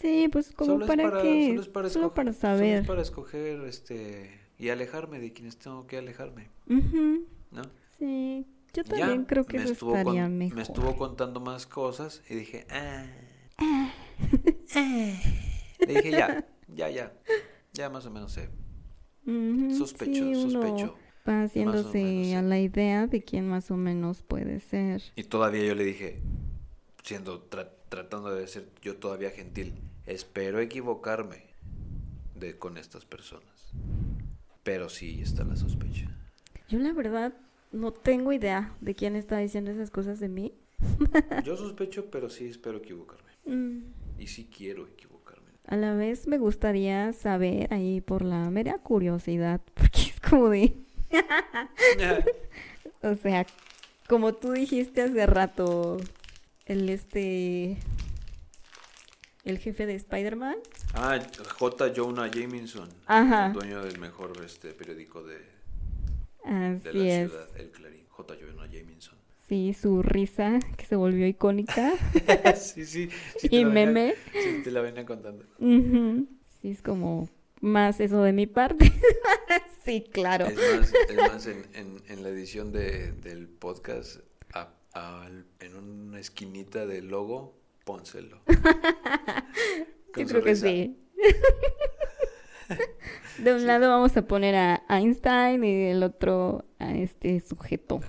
Sí, 0.00 0.28
pues 0.30 0.52
como 0.54 0.72
Solo 0.72 0.86
para, 0.86 1.22
qué, 1.22 1.46
solo 1.48 1.60
es 1.62 1.68
para, 1.68 1.88
solo 1.88 2.10
escoger- 2.10 2.14
para 2.14 2.32
solo 2.32 2.74
es 2.74 2.80
saber. 2.80 2.86
para 2.86 3.02
escoger 3.02 3.60
este, 3.62 4.40
y 4.58 4.68
alejarme 4.70 5.18
de 5.20 5.32
quienes 5.32 5.56
tengo 5.58 5.86
que 5.86 5.98
alejarme. 5.98 6.48
¿no? 6.66 7.62
Sí, 7.98 8.46
yo 8.74 8.82
Ya 8.82 8.88
también 8.98 9.24
creo 9.24 9.44
que 9.44 9.58
me 9.58 9.64
eso 9.64 9.72
estuvo 9.74 9.96
estaría 9.96 10.24
con- 10.24 10.38
mejor. 10.38 10.56
Me 10.56 10.62
estuvo 10.62 10.96
contando 10.96 11.40
más 11.40 11.66
cosas 11.66 12.22
y 12.28 12.34
dije, 12.34 12.66
ah. 12.70 13.06
Le 15.86 15.94
dije, 15.94 16.10
ya, 16.10 16.46
ya, 16.68 16.90
ya. 16.90 17.12
Ya 17.72 17.90
más 17.90 18.06
o 18.06 18.10
menos 18.10 18.32
sé. 18.32 18.48
Sospecho, 19.76 20.24
sí, 20.24 20.34
sospecho. 20.50 20.96
Va 21.28 21.42
haciéndose 21.42 21.98
menos, 21.98 22.34
a 22.36 22.42
la 22.42 22.58
idea 22.60 23.06
de 23.08 23.22
quién 23.24 23.48
más 23.48 23.70
o 23.70 23.76
menos 23.76 24.22
puede 24.22 24.60
ser. 24.60 25.02
Y 25.16 25.24
todavía 25.24 25.64
yo 25.64 25.74
le 25.74 25.84
dije, 25.84 26.20
siendo 27.02 27.48
tra- 27.50 27.70
tratando 27.88 28.32
de 28.34 28.46
ser 28.46 28.68
yo 28.82 28.96
todavía 28.96 29.30
gentil, 29.30 29.74
espero 30.06 30.60
equivocarme 30.60 31.42
de 32.36 32.56
con 32.58 32.78
estas 32.78 33.04
personas. 33.04 33.72
Pero 34.66 34.88
sí 34.88 35.20
está 35.22 35.44
la 35.44 35.54
sospecha. 35.54 36.10
Yo 36.68 36.80
la 36.80 36.92
verdad 36.92 37.32
no 37.70 37.92
tengo 37.92 38.32
idea 38.32 38.74
de 38.80 38.96
quién 38.96 39.14
está 39.14 39.38
diciendo 39.38 39.70
esas 39.70 39.90
cosas 39.92 40.18
de 40.18 40.28
mí. 40.28 40.54
Yo 41.44 41.56
sospecho, 41.56 42.10
pero 42.10 42.28
sí 42.28 42.46
espero 42.46 42.78
equivocarme. 42.78 43.30
Mm, 43.44 43.82
Y 44.18 44.26
sí 44.26 44.50
quiero 44.52 44.88
equivocarme. 44.88 45.52
A 45.68 45.76
la 45.76 45.94
vez 45.94 46.26
me 46.26 46.38
gustaría 46.38 47.12
saber 47.12 47.72
ahí 47.72 48.00
por 48.00 48.22
la 48.24 48.50
mera 48.50 48.78
curiosidad, 48.78 49.60
porque 49.74 50.00
es 50.00 50.18
como 50.20 50.48
de, 50.48 50.74
o 53.02 53.14
sea, 53.14 53.46
como 54.08 54.34
tú 54.34 54.50
dijiste 54.50 55.02
hace 55.02 55.26
rato, 55.26 55.98
el 56.64 56.88
este, 56.88 57.78
el 59.44 59.58
jefe 59.58 59.86
de 59.86 59.94
Spider-Man, 59.94 60.56
Ah, 60.98 61.18
J. 61.58 61.92
Jonah 61.94 62.28
Jameson. 62.30 62.88
Ajá. 63.06 63.50
Dueño 63.50 63.82
del 63.84 63.98
mejor 63.98 64.32
este, 64.44 64.72
periódico 64.72 65.22
de, 65.22 65.36
de 66.44 66.92
la 66.94 67.04
es. 67.22 67.30
ciudad, 67.30 67.48
El 67.56 67.70
Clarín. 67.70 68.06
J. 68.08 68.34
Jonah 68.40 68.66
Jameson. 68.66 69.14
Sí, 69.48 69.74
su 69.74 70.02
risa 70.02 70.58
que 70.76 70.86
se 70.86 70.96
volvió 70.96 71.26
icónica. 71.26 71.92
sí, 72.56 72.84
sí. 72.86 73.10
sí 73.38 73.48
Y 73.50 73.64
venía- 73.64 73.68
meme. 73.86 74.14
Sí, 74.32 74.62
te 74.64 74.70
la 74.70 74.80
venía 74.80 75.04
contando. 75.06 75.44
Sí, 76.60 76.70
es 76.70 76.82
como 76.82 77.28
más 77.60 78.00
eso 78.00 78.22
de 78.22 78.32
mi 78.32 78.46
parte. 78.46 78.92
sí, 79.84 80.04
claro. 80.10 80.46
Es 80.46 80.56
más, 80.56 80.92
es 81.10 81.16
más 81.16 81.46
en, 81.46 81.66
en, 81.74 82.02
en 82.08 82.22
la 82.22 82.30
edición 82.30 82.72
de, 82.72 83.12
del 83.12 83.46
podcast, 83.48 84.20
a- 84.54 85.28
en 85.60 85.76
una 85.76 86.18
esquinita 86.18 86.86
del 86.86 87.08
logo, 87.08 87.54
pónselo. 87.84 88.40
Yo 90.16 90.26
creo 90.26 90.42
que 90.42 90.56
sí. 90.56 90.96
De 93.38 93.54
un 93.54 93.66
lado 93.66 93.90
vamos 93.90 94.16
a 94.16 94.26
poner 94.26 94.54
a 94.54 94.82
Einstein 94.88 95.62
y 95.62 95.84
del 95.88 96.02
otro 96.02 96.64
a 96.78 96.94
este 96.94 97.40
sujeto. 97.40 98.00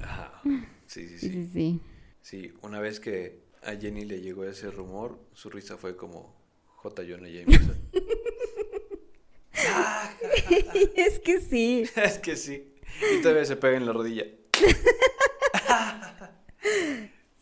Sí, 0.85 1.07
Sí, 1.07 1.17
sí. 1.19 1.29
sí, 1.29 1.49
sí. 1.51 1.81
Sí, 2.21 2.53
una 2.61 2.79
vez 2.79 2.99
que 2.99 3.41
a 3.63 3.75
Jenny 3.75 4.05
le 4.05 4.21
llegó 4.21 4.45
ese 4.45 4.71
rumor, 4.71 5.19
su 5.33 5.49
risa 5.49 5.77
fue 5.77 5.95
como 5.97 6.33
J. 6.77 7.03
Jonah 7.07 7.27
Jameson. 7.27 7.77
es 10.95 11.19
que 11.19 11.41
sí. 11.41 11.83
es 11.95 12.17
que 12.19 12.35
sí. 12.35 12.73
Y 13.17 13.21
todavía 13.21 13.45
se 13.45 13.55
pega 13.57 13.77
en 13.77 13.85
la 13.85 13.93
rodilla. 13.93 14.25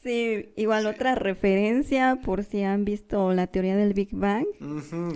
Sí, 0.05 0.53
igual 0.55 0.85
otra 0.85 1.15
referencia 1.15 2.19
por 2.23 2.43
si 2.43 2.61
han 2.61 2.85
visto 2.85 3.33
la 3.33 3.47
teoría 3.47 3.75
del 3.75 3.95
Big 3.95 4.09
Bang. 4.11 4.45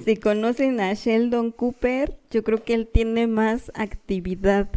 Si 0.04 0.18
conocen 0.18 0.80
a 0.80 0.92
Sheldon 0.96 1.52
Cooper, 1.52 2.18
yo 2.32 2.44
creo 2.44 2.64
que 2.64 2.74
él 2.74 2.88
tiene 2.92 3.28
más 3.28 3.72
actividad 3.76 4.68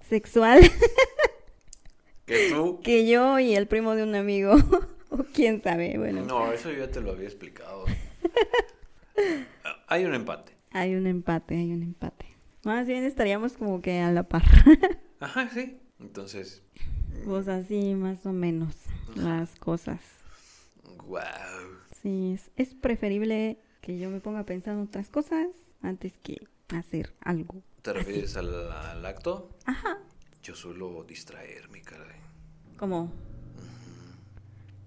sexual 0.00 0.60
Que 2.26 2.50
tú. 2.50 2.80
que 2.82 3.06
yo 3.08 3.38
y 3.38 3.54
el 3.54 3.68
primo 3.68 3.94
de 3.94 4.02
un 4.02 4.16
amigo. 4.16 4.54
o 5.10 5.18
quién 5.32 5.62
sabe, 5.62 5.96
bueno. 5.98 6.22
No, 6.24 6.50
eso 6.52 6.72
yo 6.72 6.78
ya 6.78 6.90
te 6.90 7.00
lo 7.00 7.12
había 7.12 7.28
explicado. 7.28 7.84
Hay 9.86 10.04
un 10.04 10.14
empate. 10.14 10.52
Hay 10.72 10.96
un 10.96 11.06
empate, 11.06 11.56
hay 11.56 11.72
un 11.72 11.82
empate. 11.84 12.26
Más 12.64 12.88
bien 12.88 13.04
estaríamos 13.04 13.52
como 13.52 13.80
que 13.82 14.00
a 14.00 14.10
la 14.10 14.24
par. 14.24 14.42
Ajá, 15.20 15.48
sí. 15.48 15.78
Entonces, 16.00 16.62
pues 17.24 17.48
así 17.48 17.94
más 17.94 18.24
o 18.26 18.32
menos 18.32 18.74
las 19.14 19.54
cosas. 19.56 20.00
wow. 21.06 21.20
Sí, 22.02 22.32
es, 22.34 22.50
es 22.56 22.74
preferible 22.74 23.58
que 23.80 23.98
yo 23.98 24.10
me 24.10 24.20
ponga 24.20 24.40
a 24.40 24.46
pensar 24.46 24.74
en 24.74 24.80
otras 24.82 25.08
cosas 25.08 25.48
antes 25.82 26.16
que 26.22 26.46
hacer 26.68 27.12
algo. 27.20 27.62
¿Te 27.82 27.92
refieres 27.92 28.36
al, 28.36 28.70
al 28.72 29.04
acto? 29.06 29.50
Ajá. 29.66 29.98
Yo 30.42 30.54
suelo 30.54 31.04
distraerme, 31.04 31.82
caray. 31.82 32.18
Como, 32.78 33.12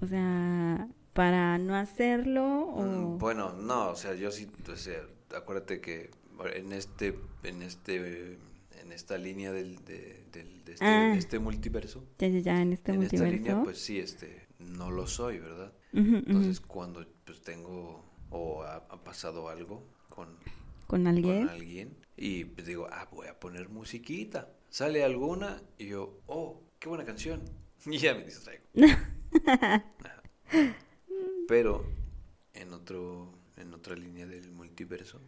o 0.01 0.07
sea, 0.07 0.87
para 1.13 1.57
no 1.59 1.75
hacerlo 1.75 2.43
o... 2.45 2.81
Mm, 2.83 3.17
Bueno, 3.19 3.53
no, 3.53 3.89
o 3.91 3.95
sea, 3.95 4.15
yo 4.15 4.31
sí, 4.31 4.49
o 4.71 4.75
sea, 4.75 4.99
acuérdate 5.35 5.79
que 5.81 6.09
en 6.55 6.73
este, 6.73 7.19
en 7.43 7.61
este, 7.61 8.37
en 8.81 8.91
esta 8.91 9.17
línea 9.17 9.51
del, 9.51 9.83
de, 9.85 10.25
del- 10.31 10.63
de 10.65 10.73
este, 10.73 10.85
Ah. 10.85 11.13
de 11.13 11.19
este 11.19 11.39
multiverso, 11.39 12.05
Ya, 12.19 12.27
ya, 12.27 12.39
ya, 12.39 12.61
en 12.61 12.73
este 12.73 12.91
en 12.91 13.03
esta 13.03 13.17
multiverso. 13.17 13.37
línea, 13.49 13.63
pues 13.63 13.79
sí, 13.79 13.99
este, 13.99 14.47
no 14.59 14.91
lo 14.91 15.07
soy, 15.07 15.39
¿verdad? 15.39 15.73
Entonces, 15.93 16.59
cuando 16.59 17.05
pues 17.25 17.41
tengo 17.41 18.03
o 18.29 18.63
ha, 18.63 18.75
ha 18.77 19.03
pasado 19.03 19.49
algo 19.49 19.87
con, 20.09 20.27
Con 20.87 21.07
alguien. 21.07 21.47
con 21.47 21.49
alguien 21.49 21.97
y 22.17 22.45
pues, 22.45 22.67
digo, 22.67 22.87
ah, 22.91 23.07
voy 23.11 23.27
a 23.27 23.39
poner 23.39 23.69
musiquita. 23.69 24.51
Sale 24.69 25.03
alguna 25.03 25.61
y 25.77 25.87
yo, 25.87 26.19
oh, 26.27 26.61
qué 26.79 26.89
buena 26.89 27.05
canción. 27.05 27.41
Y 27.85 27.97
ya 27.97 28.13
me 28.15 28.23
distraigo. 28.23 28.63
Pero 31.47 31.85
en 32.53 32.73
otro 32.73 33.33
en 33.57 33.73
otra 33.73 33.95
línea 33.95 34.25
del 34.25 34.51
multiverso, 34.51 35.21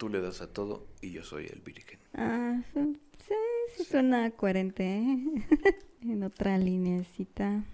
tú 0.00 0.08
le 0.08 0.22
das 0.22 0.40
a 0.40 0.50
todo 0.50 0.86
y 1.02 1.10
yo 1.10 1.22
soy 1.22 1.44
el 1.44 1.60
virgen. 1.60 2.00
Ah, 2.14 2.62
sí, 2.72 3.34
sí 3.76 3.84
suena 3.84 4.30
coherente, 4.30 4.96
¿eh? 4.96 5.18
en 6.00 6.22
otra 6.22 6.56
linecita. 6.56 7.64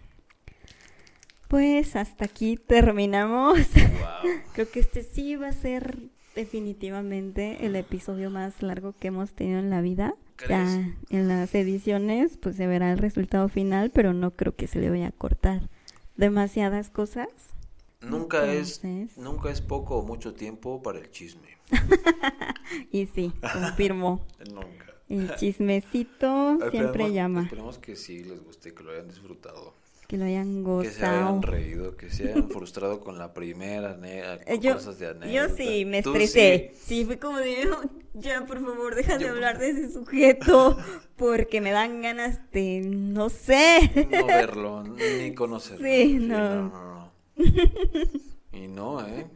Pues 1.47 1.95
hasta 1.95 2.25
aquí 2.25 2.57
terminamos. 2.57 3.61
Wow. 3.75 4.33
Creo 4.55 4.69
que 4.69 4.81
este 4.81 5.05
sí 5.05 5.37
va 5.37 5.51
a 5.51 5.53
ser 5.53 5.99
definitivamente 6.35 7.65
el 7.65 7.77
episodio 7.77 8.29
más 8.29 8.61
largo 8.61 8.93
que 8.99 9.07
hemos 9.07 9.33
tenido 9.33 9.61
en 9.61 9.71
la 9.71 9.81
vida. 9.81 10.17
¿Crees? 10.35 10.51
Ya 10.51 10.97
en 11.11 11.29
las 11.29 11.55
ediciones 11.55 12.39
pues 12.39 12.57
se 12.57 12.67
verá 12.67 12.91
el 12.91 12.99
resultado 12.99 13.49
final, 13.49 13.91
pero 13.91 14.13
no 14.15 14.33
creo 14.33 14.57
que 14.57 14.67
se 14.67 14.81
le 14.81 14.91
vaya 14.91 15.07
a 15.07 15.13
cortar 15.13 15.71
demasiadas 16.17 16.91
cosas. 16.91 17.29
Nunca 18.01 18.53
es 18.53 18.83
nunca 19.17 19.51
es 19.51 19.61
poco 19.61 19.99
o 19.99 20.03
mucho 20.03 20.35
tiempo 20.35 20.83
para 20.83 20.99
el 20.99 21.09
chisme. 21.13 21.56
Y 22.93 23.07
sí, 23.07 23.33
confirmo. 23.53 24.25
Nunca. 24.53 24.87
El 25.09 25.35
chismecito 25.37 26.59
siempre 26.71 27.05
Esperemos- 27.05 27.13
llama. 27.13 27.43
Esperemos 27.43 27.79
que 27.79 27.97
sí 27.97 28.25
les 28.25 28.43
guste, 28.43 28.75
que 28.75 28.83
lo 28.83 28.91
hayan 28.93 29.09
disfrutado. 29.09 29.75
Que 30.09 30.17
lo 30.19 30.25
hayan 30.25 30.65
Que 30.83 30.91
se 30.91 31.05
hayan 31.05 31.25
gozado. 31.37 31.41
reído, 31.43 31.97
que 31.97 32.11
se 32.11 32.29
hayan 32.31 32.49
frustrado 32.49 33.01
con 33.01 33.19
la 33.19 33.35
primera 33.35 33.97
ane- 33.97 34.21
Eh, 34.23 34.41
con 34.47 34.61
Yo, 34.61 34.75
cosas 34.75 34.99
de 35.01 35.09
anécdota. 35.09 35.33
yo 35.49 35.57
sí 35.57 35.85
me 35.85 35.99
estresé. 35.99 36.73
sí. 36.75 36.81
Sí. 37.01 37.05
fue 37.05 37.19
como 37.19 37.39
de, 37.39 37.69
"Oh, 37.73 37.83
ya 38.15 38.47
por 38.47 38.61
favor, 38.65 38.95
deja 38.95 39.19
de 39.19 39.29
hablar 39.29 39.59
de 39.59 39.71
ese 39.71 39.93
sujeto, 39.93 40.79
porque 41.17 41.61
me 41.61 41.73
dan 41.73 42.03
ganas 42.03 42.39
de, 42.53 42.83
no 42.85 43.31
sé. 43.31 43.91
No 44.13 44.27
verlo, 44.29 44.85
ni 44.85 45.35
conocerlo. 45.35 45.85
Sí, 45.87 46.19
no. 46.21 46.39
no, 46.39 46.71
no, 46.71 46.95
no. 46.95 47.13
Y 48.53 48.69
no, 48.69 49.07
¿eh? 49.07 49.27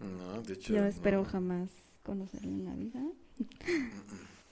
No, 0.00 0.42
de 0.42 0.54
hecho. 0.54 0.74
Yo 0.74 0.84
espero 0.84 1.18
no. 1.22 1.24
jamás 1.28 1.70
conocerlo 2.02 2.48
en 2.50 2.64
la 2.64 2.74
vida. 2.74 3.00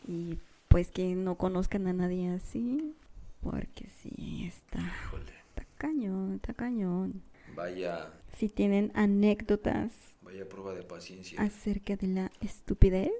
Y 0.09 0.39
pues 0.69 0.91
que 0.93 1.15
no 1.17 1.35
conozcan 1.37 1.87
a 1.89 1.93
nadie 1.93 2.29
así, 2.31 2.95
porque 3.41 3.89
sí, 4.03 4.45
está, 4.47 4.79
Híjole, 4.79 5.33
está 5.49 5.65
cañón, 5.79 6.35
está 6.35 6.55
cañón. 6.55 7.23
vaya, 7.57 8.13
Si 8.39 8.49
tienen 8.49 8.93
anécdotas 8.95 9.93
vaya 10.23 10.49
prueba 10.49 10.75
de 10.75 10.83
paciencia. 10.85 11.41
acerca 11.43 11.97
de 11.97 12.07
la 12.07 12.33
estupidez, 12.41 13.11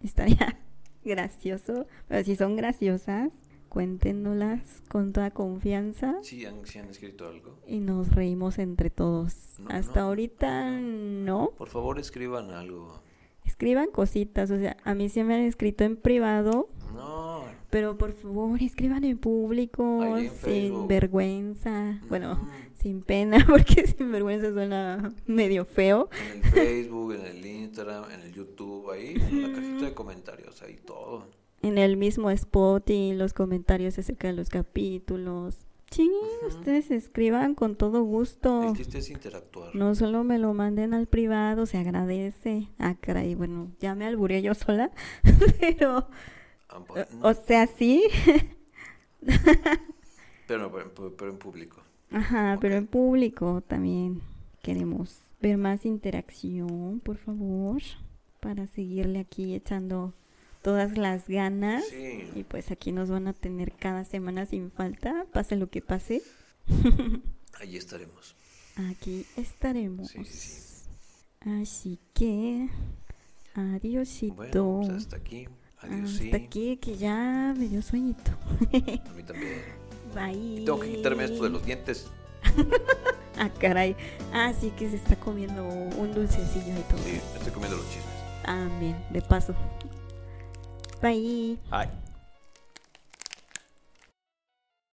estaría 0.00 0.58
gracioso. 1.04 1.86
Pero 2.08 2.24
si 2.24 2.36
son 2.36 2.54
graciosas, 2.56 3.32
cuéntenoslas 3.72 4.82
con 4.90 5.12
toda 5.14 5.30
confianza 5.30 6.16
Sí, 6.22 6.44
han, 6.44 6.66
sí 6.66 6.78
han 6.78 6.88
escrito 6.90 7.26
algo. 7.26 7.58
y 7.66 7.80
nos 7.80 8.14
reímos 8.14 8.58
entre 8.58 8.90
todos. 8.90 9.34
No, 9.58 9.70
Hasta 9.70 10.00
no, 10.00 10.06
ahorita 10.08 10.70
no. 10.70 11.52
Por 11.56 11.68
favor, 11.68 11.98
escriban 11.98 12.50
algo. 12.50 13.00
Escriban 13.44 13.90
cositas, 13.90 14.50
o 14.50 14.58
sea, 14.58 14.76
a 14.84 14.94
mí 14.94 15.08
se 15.08 15.24
me 15.24 15.34
han 15.34 15.40
escrito 15.40 15.84
en 15.84 15.96
privado, 15.96 16.68
No. 16.94 17.42
pero 17.70 17.96
por 17.98 18.12
favor 18.12 18.62
escriban 18.62 19.04
en 19.04 19.18
público, 19.18 20.02
Ahí 20.02 20.26
en 20.26 20.32
sin 20.32 20.86
vergüenza. 20.88 21.98
Bueno, 22.08 22.36
Mm, 22.36 22.48
sin 22.80 23.02
pena, 23.02 23.38
porque 23.48 23.86
sin 23.86 24.12
vergüenza 24.12 24.52
suena 24.52 25.12
medio 25.26 25.64
feo. 25.64 26.08
En 26.30 26.36
el 26.44 26.50
Facebook, 26.50 27.14
en 27.14 27.26
el 27.26 27.44
Instagram, 27.46 28.10
en 28.10 28.20
el 28.20 28.32
YouTube, 28.32 28.90
ahí, 28.90 29.14
en 29.16 29.42
la 29.42 29.52
cajita 29.58 29.84
de 29.86 29.94
comentarios, 29.94 30.60
ahí 30.62 30.76
todo. 30.86 31.26
En 31.62 31.78
el 31.78 31.96
mismo 31.96 32.30
spot 32.30 32.90
y 32.90 33.12
los 33.14 33.32
comentarios 33.32 33.98
acerca 33.98 34.28
de 34.28 34.34
los 34.34 34.48
capítulos. 34.48 35.56
Sí, 35.90 36.10
ustedes 36.46 36.90
escriban 36.90 37.54
con 37.54 37.76
todo 37.76 38.02
gusto. 38.02 38.70
El 38.70 38.76
chiste 38.76 38.98
es 38.98 39.10
interactuar. 39.10 39.74
No 39.74 39.94
solo 39.94 40.24
me 40.24 40.38
lo 40.38 40.54
manden 40.54 40.94
al 40.94 41.06
privado, 41.06 41.66
se 41.66 41.76
agradece. 41.78 42.68
Ah, 42.78 42.96
caray, 42.98 43.34
bueno, 43.34 43.70
ya 43.78 43.94
me 43.94 44.06
alburé 44.06 44.40
yo 44.40 44.54
sola, 44.54 44.90
pero, 45.60 46.08
Ah, 46.68 46.80
pues, 46.86 47.06
o 47.20 47.34
sea, 47.34 47.66
sí. 47.66 48.04
pero, 50.46 50.72
pero, 50.72 51.16
pero 51.16 51.30
en 51.30 51.38
público. 51.38 51.82
Ajá, 52.10 52.58
pero 52.60 52.76
en 52.76 52.86
público 52.86 53.62
también 53.66 54.22
queremos 54.62 55.18
ver 55.40 55.56
más 55.58 55.84
interacción, 55.86 57.00
por 57.00 57.16
favor, 57.18 57.82
para 58.40 58.66
seguirle 58.66 59.18
aquí 59.18 59.54
echando 59.54 60.14
todas 60.62 60.96
las 60.96 61.28
ganas. 61.28 61.84
Sí. 61.88 62.30
Y 62.34 62.44
pues 62.44 62.70
aquí 62.70 62.92
nos 62.92 63.10
van 63.10 63.28
a 63.28 63.32
tener 63.32 63.72
cada 63.72 64.04
semana 64.04 64.46
sin 64.46 64.70
falta, 64.70 65.26
pase 65.32 65.56
lo 65.56 65.68
que 65.68 65.82
pase. 65.82 66.22
Ahí 67.60 67.76
estaremos. 67.76 68.34
Aquí 68.90 69.26
estaremos. 69.36 70.08
Sí, 70.08 70.24
sí, 70.24 70.62
Así 71.60 71.98
que, 72.14 72.68
adiosito. 73.54 74.34
Bueno, 74.34 74.80
pues 74.86 75.04
hasta 75.04 75.16
aquí. 75.16 75.48
Adiós. 75.80 76.20
Hasta 76.20 76.36
aquí 76.36 76.76
que 76.76 76.96
ya 76.96 77.54
me 77.56 77.68
dio 77.68 77.82
sueñito. 77.82 78.30
A 78.30 79.12
mí 79.12 79.22
también. 79.24 79.60
Bye. 80.14 80.64
Tengo 80.64 80.80
que 80.80 80.96
quitarme 80.96 81.24
esto 81.24 81.44
de 81.44 81.50
los 81.50 81.64
dientes. 81.64 82.08
Ah, 83.38 83.48
caray. 83.58 83.96
Ah, 84.32 84.52
sí 84.52 84.70
que 84.76 84.88
se 84.90 84.96
está 84.96 85.16
comiendo 85.16 85.64
un 85.64 86.12
dulcecillo 86.14 86.78
y 86.78 86.82
todo. 86.82 86.98
Sí, 87.02 87.18
estoy 87.34 87.50
comiendo 87.50 87.78
los 87.78 87.86
chismes. 87.88 88.14
Ah, 88.44 88.68
bien, 88.78 88.96
de 89.10 89.22
paso. 89.22 89.54
Bye. 91.02 91.58
Ay. 91.72 91.88